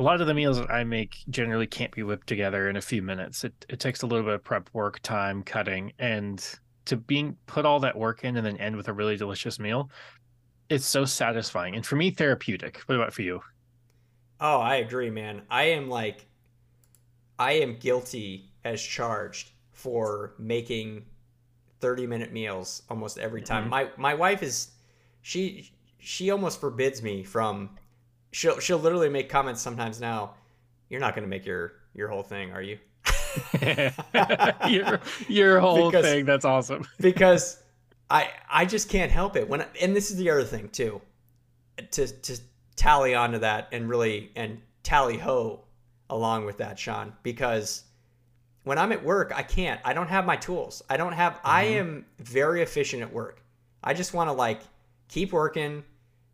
a 0.00 0.02
lot 0.02 0.22
of 0.22 0.26
the 0.26 0.34
meals 0.34 0.58
that 0.58 0.70
i 0.70 0.82
make 0.82 1.18
generally 1.28 1.66
can't 1.66 1.92
be 1.92 2.02
whipped 2.02 2.26
together 2.26 2.70
in 2.70 2.76
a 2.76 2.80
few 2.80 3.02
minutes. 3.02 3.44
It, 3.44 3.52
it 3.68 3.78
takes 3.80 4.00
a 4.00 4.06
little 4.06 4.24
bit 4.24 4.34
of 4.34 4.42
prep 4.42 4.70
work 4.72 4.98
time 5.00 5.42
cutting 5.42 5.92
and 5.98 6.42
to 6.86 6.96
being 6.96 7.36
put 7.46 7.66
all 7.66 7.78
that 7.80 7.96
work 7.96 8.24
in 8.24 8.36
and 8.38 8.46
then 8.46 8.56
end 8.56 8.76
with 8.76 8.88
a 8.88 8.92
really 8.92 9.16
delicious 9.16 9.58
meal 9.58 9.90
it's 10.70 10.86
so 10.86 11.04
satisfying. 11.04 11.74
And 11.74 11.84
for 11.84 11.96
me 11.96 12.12
therapeutic. 12.12 12.78
What 12.86 12.94
about 12.94 13.12
for 13.12 13.22
you? 13.22 13.42
Oh 14.40 14.58
i 14.58 14.76
agree 14.76 15.10
man. 15.10 15.42
I 15.50 15.64
am 15.64 15.88
like 15.88 16.26
i 17.38 17.52
am 17.52 17.76
guilty 17.76 18.52
as 18.64 18.80
charged 18.82 19.50
for 19.72 20.34
making 20.38 21.04
30 21.80 22.06
minute 22.06 22.32
meals 22.32 22.82
almost 22.88 23.18
every 23.18 23.42
time. 23.42 23.64
Mm-hmm. 23.64 23.70
My 23.70 23.90
my 23.96 24.14
wife 24.14 24.42
is 24.42 24.70
she 25.20 25.70
she 25.98 26.30
almost 26.30 26.58
forbids 26.58 27.02
me 27.02 27.22
from 27.22 27.76
she'll 28.32 28.58
she'll 28.58 28.78
literally 28.78 29.08
make 29.08 29.28
comments 29.28 29.60
sometimes 29.60 30.00
now. 30.00 30.34
You're 30.88 31.00
not 31.00 31.14
going 31.14 31.24
to 31.24 31.28
make 31.28 31.46
your 31.46 31.72
your 31.94 32.08
whole 32.08 32.22
thing, 32.22 32.52
are 32.52 32.62
you? 32.62 32.78
your 34.68 35.00
your 35.28 35.60
whole 35.60 35.90
because, 35.90 36.04
thing. 36.04 36.24
That's 36.24 36.44
awesome. 36.44 36.86
because 37.00 37.62
I 38.08 38.28
I 38.50 38.64
just 38.64 38.88
can't 38.88 39.10
help 39.10 39.36
it 39.36 39.48
when 39.48 39.62
I, 39.62 39.66
and 39.80 39.94
this 39.94 40.10
is 40.10 40.16
the 40.16 40.30
other 40.30 40.44
thing 40.44 40.68
too. 40.68 41.00
To 41.92 42.06
to 42.06 42.40
tally 42.76 43.14
onto 43.14 43.38
that 43.38 43.68
and 43.72 43.88
really 43.88 44.30
and 44.36 44.60
tally 44.82 45.18
ho 45.18 45.64
along 46.08 46.44
with 46.44 46.58
that, 46.58 46.78
Sean, 46.78 47.12
because 47.22 47.84
when 48.64 48.78
I'm 48.78 48.92
at 48.92 49.02
work, 49.02 49.32
I 49.34 49.42
can't. 49.42 49.80
I 49.84 49.92
don't 49.92 50.08
have 50.08 50.26
my 50.26 50.36
tools. 50.36 50.82
I 50.90 50.96
don't 50.96 51.12
have. 51.12 51.34
Mm-hmm. 51.34 51.46
I 51.46 51.62
am 51.62 52.06
very 52.18 52.62
efficient 52.62 53.02
at 53.02 53.12
work. 53.12 53.42
I 53.82 53.94
just 53.94 54.12
want 54.12 54.28
to 54.28 54.32
like 54.32 54.60
keep 55.08 55.32
working, 55.32 55.84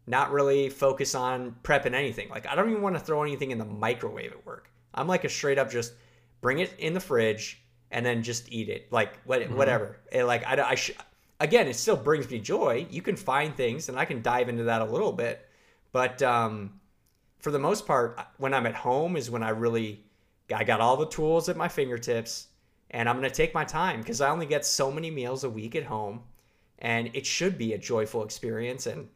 not 0.06 0.30
really 0.30 0.68
focus 0.68 1.14
on 1.14 1.56
prepping 1.62 1.94
anything. 1.94 2.28
Like 2.28 2.46
I 2.46 2.54
don't 2.54 2.70
even 2.70 2.82
want 2.82 2.96
to 2.96 3.00
throw 3.00 3.22
anything 3.22 3.50
in 3.50 3.58
the 3.58 3.64
microwave 3.64 4.32
at 4.32 4.46
work. 4.46 4.70
I'm 4.94 5.08
like 5.08 5.24
a 5.24 5.28
straight 5.28 5.58
up 5.58 5.70
just 5.70 5.92
bring 6.40 6.58
it 6.60 6.72
in 6.78 6.94
the 6.94 7.00
fridge 7.00 7.62
and 7.90 8.04
then 8.04 8.22
just 8.22 8.50
eat 8.52 8.68
it. 8.68 8.90
Like 8.92 9.18
what, 9.24 9.40
mm-hmm. 9.40 9.56
whatever. 9.56 9.98
It, 10.12 10.24
like 10.24 10.46
I, 10.46 10.70
I 10.70 10.74
sh- 10.74 10.92
again, 11.40 11.68
it 11.68 11.76
still 11.76 11.96
brings 11.96 12.30
me 12.30 12.38
joy. 12.38 12.86
You 12.90 13.02
can 13.02 13.16
find 13.16 13.54
things, 13.54 13.88
and 13.88 13.98
I 13.98 14.04
can 14.04 14.22
dive 14.22 14.48
into 14.48 14.64
that 14.64 14.82
a 14.82 14.84
little 14.84 15.12
bit, 15.12 15.46
but 15.92 16.22
um, 16.22 16.80
for 17.38 17.50
the 17.50 17.58
most 17.58 17.86
part, 17.86 18.20
when 18.38 18.54
I'm 18.54 18.66
at 18.66 18.74
home 18.74 19.16
is 19.16 19.30
when 19.30 19.42
I 19.42 19.50
really 19.50 20.04
I 20.54 20.64
got 20.64 20.80
all 20.80 20.96
the 20.96 21.08
tools 21.08 21.48
at 21.48 21.56
my 21.56 21.68
fingertips, 21.68 22.48
and 22.90 23.08
I'm 23.08 23.18
going 23.18 23.28
to 23.28 23.34
take 23.34 23.54
my 23.54 23.64
time 23.64 24.00
because 24.00 24.20
I 24.20 24.30
only 24.30 24.46
get 24.46 24.64
so 24.64 24.92
many 24.92 25.10
meals 25.10 25.44
a 25.44 25.50
week 25.50 25.74
at 25.74 25.84
home, 25.84 26.22
and 26.78 27.10
it 27.14 27.26
should 27.26 27.58
be 27.58 27.72
a 27.72 27.78
joyful 27.78 28.24
experience 28.24 28.86
and 28.86 29.08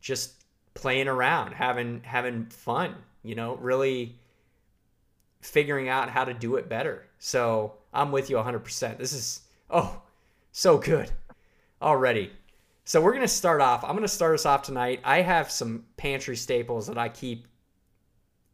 just 0.00 0.37
playing 0.78 1.08
around, 1.08 1.52
having 1.52 2.00
having 2.04 2.46
fun, 2.46 2.94
you 3.22 3.34
know, 3.34 3.56
really 3.56 4.16
figuring 5.40 5.88
out 5.88 6.08
how 6.08 6.24
to 6.24 6.32
do 6.32 6.56
it 6.56 6.68
better. 6.68 7.06
So 7.18 7.74
I'm 7.92 8.12
with 8.12 8.30
you 8.30 8.36
100%. 8.36 8.96
This 8.96 9.12
is 9.12 9.42
oh 9.70 10.02
so 10.52 10.78
good 10.78 11.10
already. 11.82 12.32
So 12.84 13.00
we're 13.02 13.12
gonna 13.12 13.28
start 13.28 13.60
off. 13.60 13.84
I'm 13.84 13.94
gonna 13.94 14.08
start 14.08 14.34
us 14.34 14.46
off 14.46 14.62
tonight. 14.62 15.00
I 15.04 15.20
have 15.20 15.50
some 15.50 15.84
pantry 15.96 16.36
staples 16.36 16.86
that 16.86 16.96
I 16.96 17.08
keep, 17.08 17.46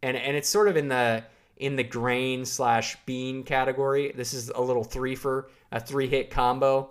and 0.03 0.17
and 0.17 0.37
it's 0.37 0.49
sort 0.49 0.69
of 0.69 0.77
in 0.77 0.89
the 0.89 1.25
in 1.57 1.77
the 1.77 1.85
grain 1.85 2.45
slash 2.45 2.97
bean 3.07 3.45
category. 3.45 4.13
This 4.13 4.35
is 4.35 4.49
a 4.49 4.61
little 4.61 4.83
three 4.83 5.15
for 5.15 5.51
a 5.71 5.79
three 5.79 6.09
hit 6.09 6.31
combo. 6.31 6.91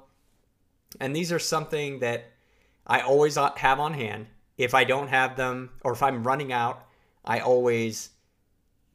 And 1.00 1.16
these 1.16 1.32
are 1.32 1.40
something 1.40 2.00
that 2.00 2.26
I 2.86 3.02
always 3.02 3.36
have 3.36 3.80
on 3.80 3.94
hand. 3.94 4.28
If 4.58 4.74
I 4.74 4.84
don't 4.84 5.08
have 5.08 5.36
them, 5.36 5.72
or 5.84 5.94
if 5.94 6.04
I'm 6.04 6.24
running 6.24 6.52
out, 6.52 6.86
I 7.26 7.40
always 7.40 8.10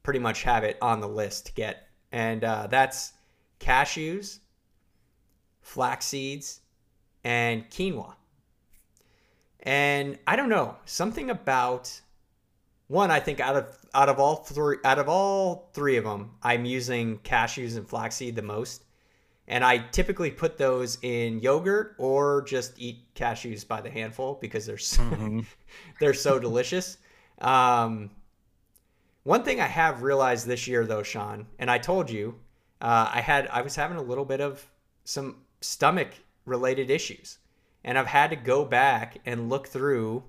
pretty 0.03 0.21
much 0.21 0.43
have 0.45 0.65
it 0.65 0.79
on 0.81 1.01
the 1.01 1.09
list 1.09 1.47
to 1.47 1.53
get. 1.53 1.89
And 2.13 2.45
uh, 2.45 2.69
that's 2.69 3.13
cashews, 3.61 4.39
flax 5.61 6.07
seeds, 6.07 6.61
and 7.25 7.69
quinoa. 7.71 8.15
And 9.61 10.19
I 10.27 10.37
don't 10.37 10.49
know, 10.49 10.77
something 10.85 11.31
about 11.31 12.01
one, 12.87 13.11
I 13.11 13.21
think 13.21 13.41
out 13.41 13.57
of 13.57 13.77
out 13.95 14.09
of 14.09 14.19
all 14.19 14.37
three 14.37 14.77
out 14.85 14.99
of 14.99 15.09
all 15.09 15.71
three 15.75 15.97
of 15.97 16.05
them, 16.05 16.31
I'm 16.43 16.65
using 16.65 17.19
cashews 17.19 17.77
and 17.77 17.87
flaxseed 17.87 18.35
the 18.35 18.43
most. 18.43 18.85
And 19.49 19.65
I 19.65 19.79
typically 19.79 20.31
put 20.31 20.59
those 20.59 20.99
in 21.01 21.41
yogurt 21.41 21.95
or 21.97 22.43
just 22.43 22.75
eat 22.79 23.15
cashews 23.15 23.67
by 23.67 23.81
the 23.81 23.91
handful 23.91 24.39
because 24.41 24.67
they're 24.67 24.77
so, 24.77 25.03
mm-hmm. 25.03 25.41
they're 26.01 26.15
so 26.15 26.39
delicious. 26.39 26.99
Um, 27.41 28.11
one 29.25 29.43
thing 29.43 29.61
I 29.61 29.67
have 29.67 30.03
realized 30.03 30.47
this 30.47 30.69
year 30.69 30.87
though, 30.87 31.03
Sean, 31.03 31.47
and 31.59 31.71
I 31.71 31.79
told 31.79 32.11
you, 32.11 32.39
uh, 32.81 33.11
I 33.13 33.21
had 33.21 33.49
I 33.49 33.63
was 33.63 33.75
having 33.75 33.97
a 33.97 34.03
little 34.03 34.25
bit 34.25 34.41
of 34.41 34.65
some 35.05 35.37
stomach 35.61 36.09
related 36.45 36.91
issues, 36.91 37.39
and 37.85 37.99
I've 37.99 38.07
had 38.07 38.31
to 38.31 38.37
go 38.37 38.65
back 38.65 39.19
and 39.27 39.49
look 39.49 39.67
through 39.67 40.23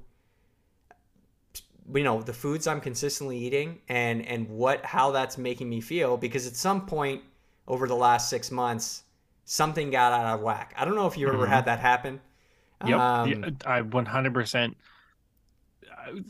you 1.94 2.04
know 2.04 2.22
the 2.22 2.34
foods 2.34 2.68
I'm 2.68 2.82
consistently 2.82 3.38
eating 3.38 3.80
and 3.90 4.26
and 4.26 4.48
what 4.50 4.86
how 4.86 5.12
that's 5.12 5.38
making 5.38 5.70
me 5.70 5.82
feel 5.82 6.18
because 6.18 6.46
at 6.48 6.56
some 6.56 6.86
point 6.86 7.24
over 7.68 7.88
the 7.88 7.96
last 7.96 8.30
six 8.30 8.52
months 8.52 9.04
something 9.50 9.90
got 9.90 10.14
out 10.14 10.36
of 10.36 10.42
whack. 10.42 10.76
I 10.78 10.86
don't 10.86 10.94
know 10.94 11.08
if 11.08 11.18
you 11.18 11.26
mm-hmm. 11.26 11.36
ever 11.36 11.48
had 11.48 11.66
that 11.66 11.80
happen. 11.80 12.22
Yep, 12.86 13.00
um, 13.00 13.58
I 13.66 13.82
100% 13.82 14.76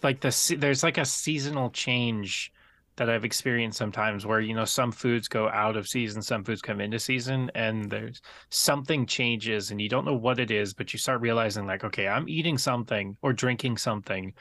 like 0.02 0.22
the 0.22 0.56
there's 0.58 0.84
like 0.84 0.98
a 0.98 1.06
seasonal 1.06 1.70
change 1.70 2.52
that 2.96 3.10
I've 3.10 3.24
experienced 3.24 3.78
sometimes 3.78 4.26
where 4.26 4.40
you 4.40 4.56
know 4.56 4.66
some 4.66 4.92
foods 4.92 5.28
go 5.28 5.50
out 5.50 5.76
of 5.76 5.88
season, 5.88 6.22
some 6.22 6.44
foods 6.44 6.62
come 6.62 6.82
into 6.82 6.98
season, 6.98 7.52
and 7.56 7.90
there's 7.90 8.22
something 8.50 9.06
changes 9.06 9.72
and 9.72 9.82
you 9.82 9.90
don't 9.90 10.06
know 10.06 10.16
what 10.16 10.40
it 10.40 10.50
is, 10.50 10.74
but 10.74 10.92
you 10.94 11.00
start 11.00 11.22
realizing 11.22 11.68
like, 11.68 11.84
okay, 11.84 12.08
I'm 12.08 12.28
eating 12.28 12.58
something 12.58 13.16
or 13.22 13.34
drinking 13.34 13.78
something 13.78 14.34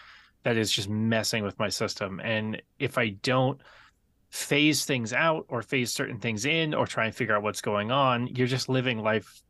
that 0.45 0.57
is 0.57 0.73
just 0.73 0.89
messing 0.89 1.43
with 1.43 1.59
my 1.59 1.69
system. 1.69 2.21
And 2.23 2.63
if 2.79 2.97
I 2.97 3.11
don't 3.23 3.61
phase 4.31 4.85
things 4.85 5.13
out 5.13 5.47
or 5.49 5.63
phase 5.63 5.93
certain 5.93 6.19
things 6.19 6.45
in 6.45 6.75
or 6.75 6.87
try 6.87 7.07
and 7.07 7.15
figure 7.15 7.35
out 7.35 7.43
what's 7.43 7.61
going 7.61 7.91
on, 7.91 8.27
you're 8.29 8.47
just 8.47 8.69
living 8.69 8.99
life 9.03 9.43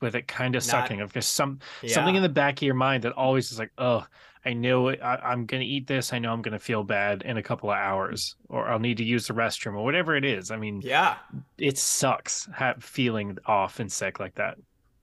with 0.00 0.14
it 0.14 0.26
kind 0.26 0.56
of 0.56 0.62
Not- 0.62 0.70
sucking 0.70 1.00
of 1.00 1.12
just 1.12 1.34
some 1.34 1.60
Yeah. 1.82 1.94
something 1.94 2.14
in 2.16 2.22
the 2.22 2.28
back 2.28 2.58
of 2.58 2.62
your 2.62 2.74
mind 2.74 3.04
that 3.04 3.12
always 3.12 3.52
is 3.52 3.58
like, 3.58 3.70
oh, 3.78 4.06
I 4.44 4.54
know 4.54 4.88
I, 4.88 5.16
I'm 5.32 5.44
gonna 5.44 5.64
eat 5.64 5.86
this. 5.86 6.14
I 6.14 6.18
know 6.18 6.32
I'm 6.32 6.40
gonna 6.40 6.58
feel 6.58 6.82
bad 6.82 7.20
in 7.22 7.36
a 7.36 7.42
couple 7.42 7.70
of 7.70 7.76
hours, 7.76 8.36
or 8.48 8.66
I'll 8.68 8.78
need 8.78 8.96
to 8.96 9.04
use 9.04 9.26
the 9.26 9.34
restroom, 9.34 9.74
or 9.74 9.84
whatever 9.84 10.16
it 10.16 10.24
is. 10.24 10.50
I 10.50 10.56
mean, 10.56 10.80
yeah. 10.82 11.16
it 11.58 11.76
sucks 11.76 12.48
ha- 12.54 12.76
feeling 12.80 13.36
off 13.44 13.80
and 13.80 13.92
sick 13.92 14.18
like 14.18 14.34
that. 14.36 14.56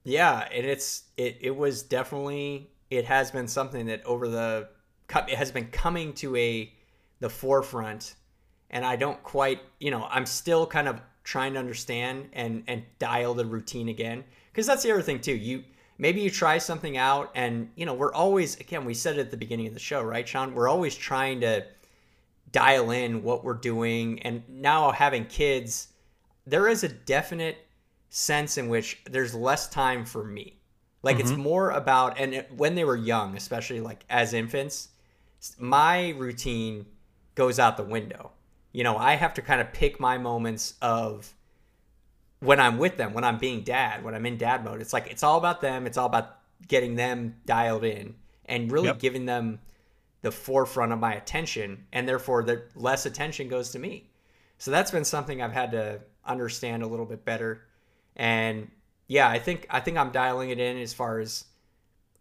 Yeah, 0.03 0.47
and 0.51 0.65
it's 0.65 1.03
it 1.17 1.37
it 1.39 1.55
was 1.55 1.83
definitely 1.83 2.71
it 2.89 3.05
has 3.05 3.29
been 3.29 3.47
something 3.47 3.85
that 3.85 4.03
over 4.05 4.27
the 4.27 4.69
it 5.13 5.37
has 5.37 5.51
been 5.51 5.67
coming 5.67 6.13
to 6.13 6.35
a 6.35 6.73
the 7.19 7.29
forefront 7.29 8.15
and 8.69 8.85
I 8.85 8.95
don't 8.95 9.21
quite, 9.23 9.59
you 9.79 9.91
know, 9.91 10.07
I'm 10.09 10.25
still 10.25 10.65
kind 10.67 10.87
of 10.87 11.01
trying 11.23 11.53
to 11.53 11.59
understand 11.59 12.29
and 12.33 12.63
and 12.67 12.83
dial 12.99 13.33
the 13.33 13.45
routine 13.45 13.89
again 13.89 14.23
because 14.51 14.65
that's 14.65 14.83
the 14.83 14.91
other 14.91 15.01
thing 15.01 15.19
too. 15.19 15.35
You 15.35 15.63
maybe 15.97 16.21
you 16.21 16.29
try 16.29 16.57
something 16.57 16.97
out 16.97 17.31
and, 17.35 17.69
you 17.75 17.85
know, 17.85 17.93
we're 17.93 18.13
always 18.13 18.59
again, 18.59 18.85
we 18.85 18.93
said 18.93 19.17
it 19.17 19.21
at 19.21 19.31
the 19.31 19.37
beginning 19.37 19.67
of 19.67 19.73
the 19.73 19.79
show, 19.79 20.01
right, 20.01 20.27
Sean? 20.27 20.53
We're 20.53 20.69
always 20.69 20.95
trying 20.95 21.41
to 21.41 21.65
dial 22.51 22.91
in 22.91 23.23
what 23.23 23.43
we're 23.43 23.53
doing 23.53 24.21
and 24.21 24.43
now 24.47 24.91
having 24.91 25.25
kids 25.25 25.89
there 26.45 26.67
is 26.67 26.83
a 26.83 26.87
definite 26.87 27.57
sense 28.09 28.57
in 28.57 28.69
which 28.69 29.01
there's 29.09 29.35
less 29.35 29.67
time 29.67 30.05
for 30.05 30.23
me 30.23 30.57
like 31.03 31.19
it's 31.19 31.31
mm-hmm. 31.31 31.41
more 31.41 31.71
about 31.71 32.17
and 32.17 32.33
it, 32.33 32.51
when 32.55 32.73
they 32.75 32.85
were 32.85 32.95
young 32.95 33.35
especially 33.35 33.81
like 33.81 34.05
as 34.09 34.33
infants 34.33 34.89
my 35.59 36.09
routine 36.11 36.85
goes 37.35 37.59
out 37.59 37.75
the 37.75 37.83
window 37.83 38.31
you 38.77 38.83
know 38.83 38.95
i 38.95 39.15
have 39.15 39.33
to 39.33 39.41
kind 39.41 39.59
of 39.59 39.73
pick 39.73 39.99
my 39.99 40.19
moments 40.19 40.75
of 40.83 41.33
when 42.41 42.59
i'm 42.59 42.77
with 42.77 42.95
them 42.97 43.11
when 43.11 43.23
i'm 43.23 43.39
being 43.39 43.63
dad 43.63 44.03
when 44.03 44.13
i'm 44.13 44.25
in 44.27 44.37
dad 44.37 44.63
mode. 44.63 44.81
It's 44.81 44.93
like 44.93 45.07
it's 45.09 45.23
all 45.23 45.39
about 45.39 45.61
them 45.61 45.87
it's 45.87 45.97
all 45.97 46.05
about 46.05 46.37
getting 46.67 46.93
them 46.95 47.37
dialed 47.47 47.83
in 47.83 48.13
and 48.45 48.71
really 48.71 48.87
Yep. 48.87 48.99
giving 48.99 49.25
them 49.25 49.59
the 50.21 50.31
forefront 50.31 50.91
of 50.91 50.99
my 50.99 51.15
attention 51.15 51.87
and 51.91 52.07
therefore 52.07 52.43
the 52.43 52.63
less 52.75 53.05
attention 53.07 53.47
goes 53.47 53.71
to 53.71 53.79
me. 53.79 54.11
So 54.59 54.69
that's 54.69 54.91
been 54.91 55.05
something 55.05 55.41
i've 55.41 55.53
had 55.53 55.71
to 55.71 56.01
understand 56.23 56.83
a 56.83 56.87
little 56.87 57.05
bit 57.07 57.25
better. 57.25 57.63
And 58.15 58.69
yeah 59.07 59.27
i 59.27 59.39
think 59.39 59.65
i 59.71 59.79
think 59.79 59.97
i'm 59.97 60.11
dialing 60.11 60.51
it 60.51 60.59
in 60.59 60.77
as 60.77 60.93
far 60.93 61.19
as 61.19 61.45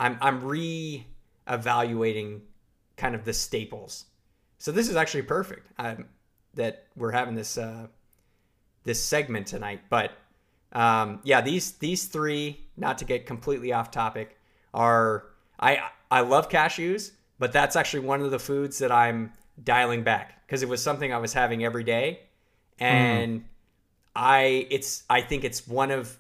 i'm 0.01 0.17
i'm 0.23 0.43
re-evaluating 0.43 2.41
kind 2.97 3.15
of 3.15 3.27
the 3.27 3.35
staples. 3.35 4.07
So 4.59 4.73
this 4.73 4.89
is 4.89 4.97
actually 4.97 5.23
perfect. 5.23 5.71
Um, 5.79 6.07
that 6.57 6.85
we're 6.97 7.13
having 7.13 7.35
this 7.35 7.57
uh 7.57 7.87
this 8.85 9.03
segment 9.03 9.47
tonight 9.47 9.81
but 9.89 10.13
um 10.73 11.21
yeah 11.25 11.41
these 11.41 11.73
these 11.73 12.07
three 12.07 12.61
not 12.77 12.99
to 12.99 13.05
get 13.05 13.27
completely 13.27 13.73
off 13.73 13.91
topic 13.91 14.39
are 14.75 15.25
i 15.61 15.79
i 16.11 16.21
love 16.21 16.49
cashews 16.49 17.13
but 17.39 17.53
that's 17.53 17.77
actually 17.77 18.01
one 18.01 18.21
of 18.21 18.31
the 18.31 18.39
foods 18.39 18.79
that 18.79 18.91
i'm 18.93 19.33
dialing 19.63 20.03
back 20.03 20.45
because 20.47 20.63
it 20.63 20.69
was 20.69 20.83
something 20.83 21.13
i 21.13 21.19
was 21.19 21.33
having 21.33 21.65
every 21.65 21.85
day. 21.85 22.21
And 22.79 23.45
i 24.15 24.67
it's 24.71 25.05
i 25.09 25.21
think 25.23 25.45
it's 25.45 25.67
one 25.67 25.91
of 25.91 26.19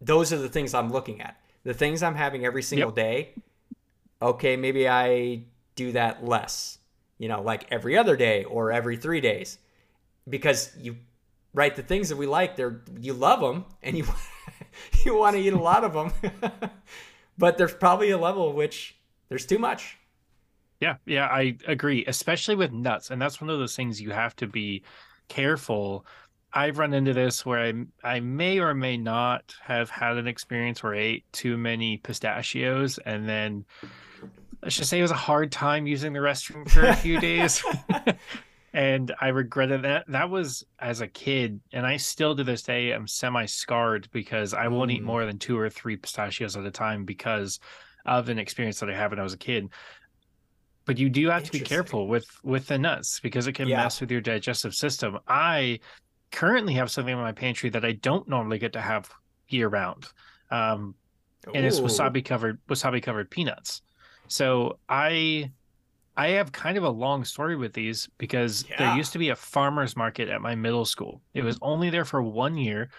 those 0.00 0.32
are 0.32 0.38
the 0.38 0.48
things 0.48 0.74
i'm 0.74 0.92
looking 0.92 1.20
at. 1.20 1.36
The 1.64 1.74
things 1.74 2.02
i'm 2.02 2.14
having 2.14 2.44
every 2.44 2.62
single 2.62 2.90
Yep. 2.90 2.96
day 2.96 3.30
okay 4.20 4.56
maybe 4.56 4.88
i 4.88 5.42
do 5.74 5.90
that 5.92 6.24
less 6.24 6.78
you 7.22 7.28
know 7.28 7.40
like 7.40 7.66
every 7.70 7.96
other 7.96 8.16
day 8.16 8.42
or 8.42 8.72
every 8.72 8.96
three 8.96 9.20
days 9.20 9.58
because 10.28 10.76
you 10.76 10.96
right 11.54 11.76
the 11.76 11.82
things 11.82 12.08
that 12.08 12.16
we 12.16 12.26
like 12.26 12.56
they're 12.56 12.82
you 13.00 13.12
love 13.12 13.40
them 13.40 13.64
and 13.80 13.96
you 13.96 14.04
you 15.04 15.16
want 15.16 15.36
to 15.36 15.40
eat 15.40 15.52
a 15.52 15.58
lot 15.58 15.84
of 15.84 15.92
them 15.92 16.12
but 17.38 17.56
there's 17.56 17.74
probably 17.74 18.10
a 18.10 18.18
level 18.18 18.52
which 18.52 18.96
there's 19.28 19.46
too 19.46 19.58
much 19.58 19.96
Yeah, 20.82 20.96
yeah, 21.06 21.26
I 21.26 21.56
agree, 21.68 22.04
especially 22.08 22.56
with 22.56 22.72
nuts. 22.72 23.12
And 23.12 23.22
that's 23.22 23.40
one 23.40 23.50
of 23.50 23.60
those 23.60 23.76
things 23.76 24.00
you 24.00 24.10
have 24.10 24.34
to 24.36 24.48
be 24.48 24.82
careful. 25.28 26.04
I've 26.52 26.76
run 26.76 26.92
into 26.92 27.12
this 27.12 27.46
where 27.46 27.60
I 27.60 27.72
I 28.02 28.18
may 28.18 28.58
or 28.58 28.74
may 28.74 28.96
not 28.96 29.54
have 29.62 29.90
had 29.90 30.16
an 30.18 30.26
experience 30.26 30.82
where 30.82 30.96
I 30.96 30.98
ate 30.98 31.32
too 31.32 31.56
many 31.56 31.98
pistachios 31.98 32.98
and 32.98 33.28
then 33.28 33.64
let's 34.62 34.76
just 34.76 34.90
say 34.90 34.98
it 34.98 35.02
was 35.02 35.10
a 35.10 35.14
hard 35.14 35.50
time 35.50 35.86
using 35.86 36.12
the 36.12 36.20
restroom 36.20 36.68
for 36.70 36.84
a 36.86 36.94
few 36.96 37.20
days. 37.20 37.62
and 38.72 39.12
I 39.20 39.28
regretted 39.28 39.82
that. 39.82 40.04
That 40.08 40.30
was 40.30 40.64
as 40.78 41.00
a 41.00 41.08
kid, 41.08 41.60
and 41.72 41.86
I 41.86 41.96
still 41.96 42.36
to 42.36 42.44
this 42.44 42.62
day 42.62 42.92
am 42.92 43.06
semi 43.06 43.46
scarred 43.46 44.08
because 44.12 44.54
I 44.54 44.68
won't 44.68 44.90
eat 44.90 45.02
Mm. 45.02 45.06
more 45.06 45.26
than 45.26 45.38
two 45.38 45.58
or 45.58 45.68
three 45.68 45.96
pistachios 45.96 46.56
at 46.56 46.64
a 46.64 46.70
time 46.70 47.04
because 47.04 47.58
of 48.06 48.28
an 48.28 48.38
experience 48.38 48.80
that 48.80 48.90
I 48.90 48.94
had 48.94 49.10
when 49.10 49.18
I 49.18 49.22
was 49.22 49.32
a 49.34 49.38
kid. 49.38 49.68
But 50.84 50.98
you 50.98 51.08
do 51.08 51.28
have 51.30 51.44
to 51.44 51.52
be 51.52 51.60
careful 51.60 52.08
with 52.08 52.26
with 52.42 52.66
the 52.66 52.78
nuts 52.78 53.20
because 53.20 53.46
it 53.46 53.52
can 53.52 53.68
Yeah. 53.68 53.78
mess 53.78 54.00
with 54.00 54.10
your 54.10 54.20
digestive 54.20 54.74
system. 54.74 55.18
I 55.28 55.78
currently 56.32 56.74
have 56.74 56.90
something 56.90 57.12
in 57.12 57.20
my 57.20 57.32
pantry 57.32 57.70
that 57.70 57.84
I 57.84 57.92
don't 57.92 58.28
normally 58.28 58.58
get 58.58 58.72
to 58.72 58.80
have 58.80 59.08
year 59.48 59.68
round. 59.68 60.06
Um, 60.50 60.94
and 61.54 61.64
it's 61.66 61.78
wasabi 61.80 62.24
covered 62.24 62.58
wasabi 62.68 63.02
covered 63.02 63.30
peanuts. 63.30 63.82
So 64.32 64.78
I 64.88 65.52
I 66.16 66.28
have 66.30 66.52
kind 66.52 66.78
of 66.78 66.84
a 66.84 66.90
long 66.90 67.24
story 67.24 67.56
with 67.56 67.74
these 67.74 68.08
because 68.18 68.64
Yeah. 68.68 68.76
there 68.78 68.96
used 68.96 69.12
to 69.12 69.18
be 69.18 69.30
a 69.30 69.36
farmers 69.36 69.96
market 69.96 70.28
at 70.30 70.40
my 70.40 70.54
middle 70.54 70.86
school. 70.86 71.22
It 71.34 71.42
was 71.42 71.58
only 71.62 71.90
there 71.90 72.06
for 72.06 72.22
one 72.22 72.56
year. 72.56 72.90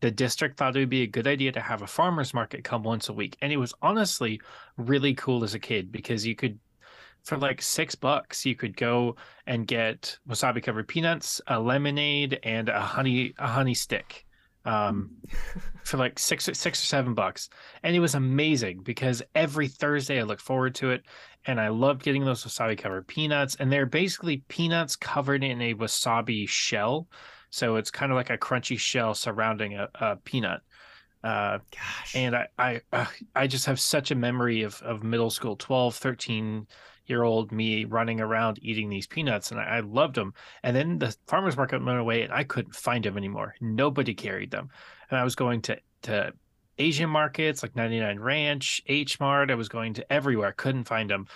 The 0.00 0.10
district 0.10 0.56
thought 0.58 0.76
it 0.76 0.80
would 0.80 0.88
be 0.90 1.02
a 1.02 1.06
good 1.06 1.26
idea 1.26 1.52
to 1.52 1.60
have 1.60 1.82
a 1.82 1.86
farmers 1.86 2.32
market 2.34 2.64
come 2.64 2.82
once 2.84 3.08
a 3.10 3.12
week. 3.12 3.36
And 3.42 3.52
it 3.52 3.58
was 3.58 3.74
honestly 3.82 4.40
really 4.78 5.14
cool 5.14 5.44
as 5.44 5.54
a 5.54 5.58
kid 5.58 5.92
because 5.92 6.26
you 6.26 6.34
could 6.36 6.58
for 7.24 7.36
like 7.36 7.60
six 7.60 7.94
bucks 7.94 8.46
you 8.46 8.56
could 8.56 8.76
go 8.76 9.16
and 9.46 9.66
get 9.66 10.18
wasabi 10.28 10.62
covered 10.62 10.88
peanuts, 10.88 11.42
a 11.48 11.60
lemonade, 11.60 12.40
and 12.44 12.70
a 12.70 12.80
honey 12.80 13.34
a 13.38 13.48
honey 13.48 13.74
stick. 13.74 14.24
Um 14.68 15.10
for 15.84 15.96
like 15.96 16.18
six 16.18 16.44
six 16.44 16.82
or 16.82 16.86
seven 16.86 17.14
bucks. 17.14 17.48
And 17.82 17.96
it 17.96 18.00
was 18.00 18.14
amazing 18.14 18.82
because 18.82 19.22
every 19.34 19.68
thursday 19.68 20.20
i 20.20 20.22
looked 20.22 20.42
forward 20.42 20.74
to 20.76 20.90
it 20.90 21.02
and 21.46 21.58
i 21.58 21.68
loved 21.68 22.02
getting 22.02 22.24
those 22.24 22.44
wasabi 22.44 22.76
covered 22.76 23.06
peanuts 23.06 23.56
and 23.56 23.72
they're 23.72 23.86
basically 23.86 24.44
peanuts 24.48 24.96
covered 24.96 25.42
in 25.42 25.60
a 25.62 25.74
wasabi 25.74 26.46
shell. 26.48 27.08
So 27.50 27.76
it's 27.76 27.90
kind 27.90 28.12
of 28.12 28.16
like 28.16 28.28
a 28.28 28.36
crunchy 28.36 28.78
shell 28.78 29.14
surrounding 29.14 29.74
a, 29.74 29.88
a 29.94 30.16
peanut. 30.16 30.60
Uh, 31.24 31.58
gosh. 31.72 32.14
and 32.14 32.36
i 32.36 32.46
i 32.58 32.80
uh, 32.92 33.06
i 33.34 33.48
just 33.48 33.66
have 33.66 33.80
such 33.80 34.12
a 34.12 34.14
memory 34.14 34.62
of 34.62 34.80
of 34.82 35.02
middle 35.02 35.30
school 35.30 35.56
12 35.56 35.96
13 35.96 36.66
year 37.08 37.22
old 37.22 37.50
me 37.52 37.84
running 37.84 38.20
around 38.20 38.58
eating 38.62 38.88
these 38.88 39.06
peanuts 39.06 39.50
and 39.50 39.58
I, 39.60 39.64
I 39.64 39.80
loved 39.80 40.14
them 40.14 40.34
and 40.62 40.76
then 40.76 40.98
the 40.98 41.16
farmers 41.26 41.56
market 41.56 41.84
went 41.84 41.98
away 41.98 42.22
and 42.22 42.32
i 42.32 42.44
couldn't 42.44 42.74
find 42.74 43.04
them 43.04 43.16
anymore. 43.16 43.54
Nobody 43.60 44.14
carried 44.14 44.50
them. 44.50 44.68
And 45.10 45.18
i 45.18 45.24
was 45.24 45.34
going 45.34 45.62
to 45.62 45.78
to 46.02 46.32
asian 46.78 47.10
markets 47.10 47.62
like 47.62 47.74
99 47.74 48.20
ranch 48.20 48.80
h 48.86 49.18
mart 49.18 49.50
i 49.50 49.54
was 49.54 49.68
going 49.68 49.94
to 49.94 50.12
everywhere. 50.12 50.52
Couldn't 50.52 50.84
find 50.84 51.10
them 51.10 51.26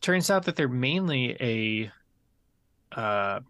turns 0.00 0.30
out 0.30 0.44
that 0.44 0.56
they're 0.56 0.68
mainly 0.68 1.36
a 1.40 2.98
uh 2.98 3.40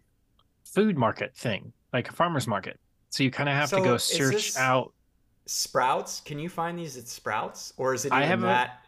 food 0.65 0.97
market 0.97 1.35
thing 1.35 1.73
like 1.91 2.09
a 2.09 2.13
farmers 2.13 2.47
market. 2.47 2.79
So 3.09 3.23
you 3.23 3.31
kind 3.31 3.47
of 3.47 3.55
have 3.55 3.69
to 3.69 3.81
go 3.81 3.97
search 3.97 4.57
out 4.57 4.93
sprouts? 5.45 6.21
Can 6.21 6.39
you 6.39 6.49
find 6.49 6.77
these 6.77 6.97
at 6.97 7.07
sprouts? 7.07 7.73
Or 7.77 7.93
is 7.93 8.05
it 8.05 8.11
I 8.11 8.19
even 8.19 8.29
haven't- 8.29 8.47
that 8.47 8.82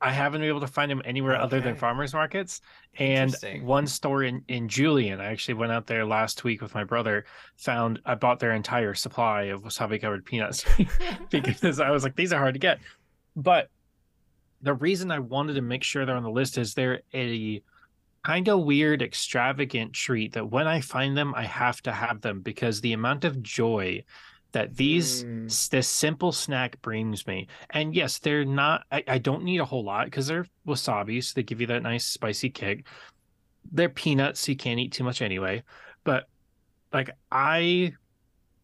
I 0.00 0.12
haven't 0.12 0.40
been 0.40 0.48
able 0.48 0.60
to 0.60 0.66
find 0.66 0.90
them 0.90 1.02
anywhere 1.04 1.36
other 1.36 1.60
than 1.60 1.76
farmers 1.76 2.14
markets. 2.14 2.62
And 2.98 3.34
one 3.62 3.86
store 3.86 4.22
in, 4.22 4.42
in 4.48 4.68
Julian, 4.68 5.20
I 5.20 5.26
actually 5.26 5.54
went 5.54 5.72
out 5.72 5.86
there 5.86 6.06
last 6.06 6.42
week 6.42 6.62
with 6.62 6.74
my 6.74 6.84
brother, 6.84 7.26
found 7.56 8.00
I 8.06 8.14
bought 8.14 8.38
their 8.38 8.52
entire 8.52 8.94
supply 8.94 9.42
of 9.44 9.62
wasabi 9.62 10.00
covered 10.00 10.24
peanuts 10.24 10.64
because 11.30 11.80
I 11.80 11.90
was 11.90 12.02
like, 12.02 12.16
these 12.16 12.32
are 12.32 12.38
hard 12.38 12.54
to 12.54 12.60
get. 12.60 12.78
But 13.36 13.68
the 14.62 14.74
reason 14.74 15.10
I 15.10 15.18
wanted 15.18 15.54
to 15.54 15.62
make 15.62 15.84
sure 15.84 16.06
they're 16.06 16.16
on 16.16 16.22
the 16.22 16.30
list 16.30 16.56
is 16.56 16.72
they're 16.72 17.02
a 17.14 17.62
kind 18.24 18.48
of 18.48 18.64
weird, 18.64 19.02
extravagant 19.02 19.92
treat 19.92 20.32
that 20.32 20.50
when 20.50 20.66
I 20.66 20.80
find 20.80 21.16
them, 21.16 21.34
I 21.34 21.44
have 21.44 21.82
to 21.82 21.92
have 21.92 22.20
them 22.20 22.40
because 22.40 22.80
the 22.80 22.92
amount 22.92 23.24
of 23.24 23.42
joy 23.42 24.04
that 24.52 24.76
these 24.76 25.24
Mm. 25.24 25.68
this 25.70 25.88
simple 25.88 26.32
snack 26.32 26.80
brings 26.82 27.26
me. 27.26 27.48
And 27.70 27.94
yes, 27.94 28.18
they're 28.18 28.44
not 28.44 28.84
I, 28.90 29.04
I 29.06 29.18
don't 29.18 29.44
need 29.44 29.60
a 29.60 29.64
whole 29.64 29.84
lot 29.84 30.06
because 30.06 30.26
they're 30.26 30.46
wasabi, 30.66 31.22
so 31.22 31.32
they 31.34 31.42
give 31.42 31.60
you 31.60 31.66
that 31.68 31.82
nice 31.82 32.04
spicy 32.04 32.50
kick. 32.50 32.86
They're 33.70 33.88
peanuts, 33.88 34.40
so 34.40 34.52
you 34.52 34.56
can't 34.56 34.80
eat 34.80 34.92
too 34.92 35.04
much 35.04 35.22
anyway. 35.22 35.62
But 36.04 36.24
like 36.92 37.10
I 37.30 37.92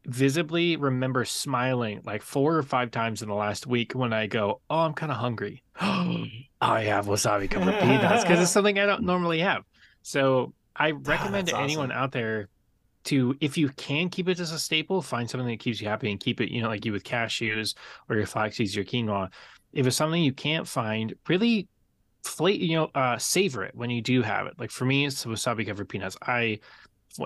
visibly 0.05 0.77
remember 0.77 1.25
smiling 1.25 2.01
like 2.05 2.23
four 2.23 2.57
or 2.57 2.63
five 2.63 2.91
times 2.93 3.23
in 3.23 3.29
the 3.29 3.35
last 3.35 3.67
week 3.67 3.93
when 3.93 4.13
I 4.13 4.27
go, 4.27 4.61
Oh, 4.71 4.79
I'm 4.81 4.95
kind 4.95 5.11
of 5.13 5.19
hungry. 5.19 5.63
I 5.81 6.83
have 6.85 7.07
wasabi 7.07 7.51
covered 7.51 7.75
peanuts 7.81 8.23
because 8.23 8.41
it's 8.41 8.51
something 8.51 8.79
I 8.79 8.87
don't 8.87 9.03
normally 9.03 9.41
have. 9.41 9.63
So 10.03 10.55
I 10.75 10.93
recommend 10.93 11.49
that's 11.49 11.57
to 11.57 11.63
anyone 11.63 11.91
out 11.93 12.13
there 12.13 12.49
to 13.07 13.37
if 13.41 13.57
you 13.57 13.69
can 13.71 14.09
keep 14.09 14.29
it 14.29 14.41
as 14.41 14.53
a 14.53 14.59
staple, 14.59 15.03
find 15.03 15.29
something 15.29 15.49
that 15.49 15.61
keeps 15.61 15.81
you 15.81 15.89
happy 15.89 16.11
and 16.11 16.21
keep 16.21 16.41
it, 16.41 16.51
you 16.51 16.63
know, 16.63 16.69
like 16.69 16.85
you 16.85 16.93
with 16.93 17.05
cashews 17.05 17.75
or 18.09 18.17
your 18.17 18.27
flaxseeds, 18.27 18.75
your 18.75 18.85
quinoa. 18.85 19.31
If 19.73 19.87
it's 19.87 19.97
something 19.97 20.23
you 20.23 20.33
can't 20.33 20.67
find, 20.67 21.15
really 21.29 21.69
flake, 22.25 22.61
you 22.61 22.77
know, 22.77 22.91
uh, 22.95 23.19
savor 23.19 23.65
it 23.65 23.75
when 23.75 23.91
you 23.91 24.03
do 24.03 24.23
have 24.23 24.47
it. 24.47 24.55
Like 24.59 24.71
for 24.71 24.85
me, 24.85 25.07
it's 25.07 25.25
wasabi 25.25 25.67
covered 25.67 25.89
peanuts. 25.89 26.17
I 26.23 26.61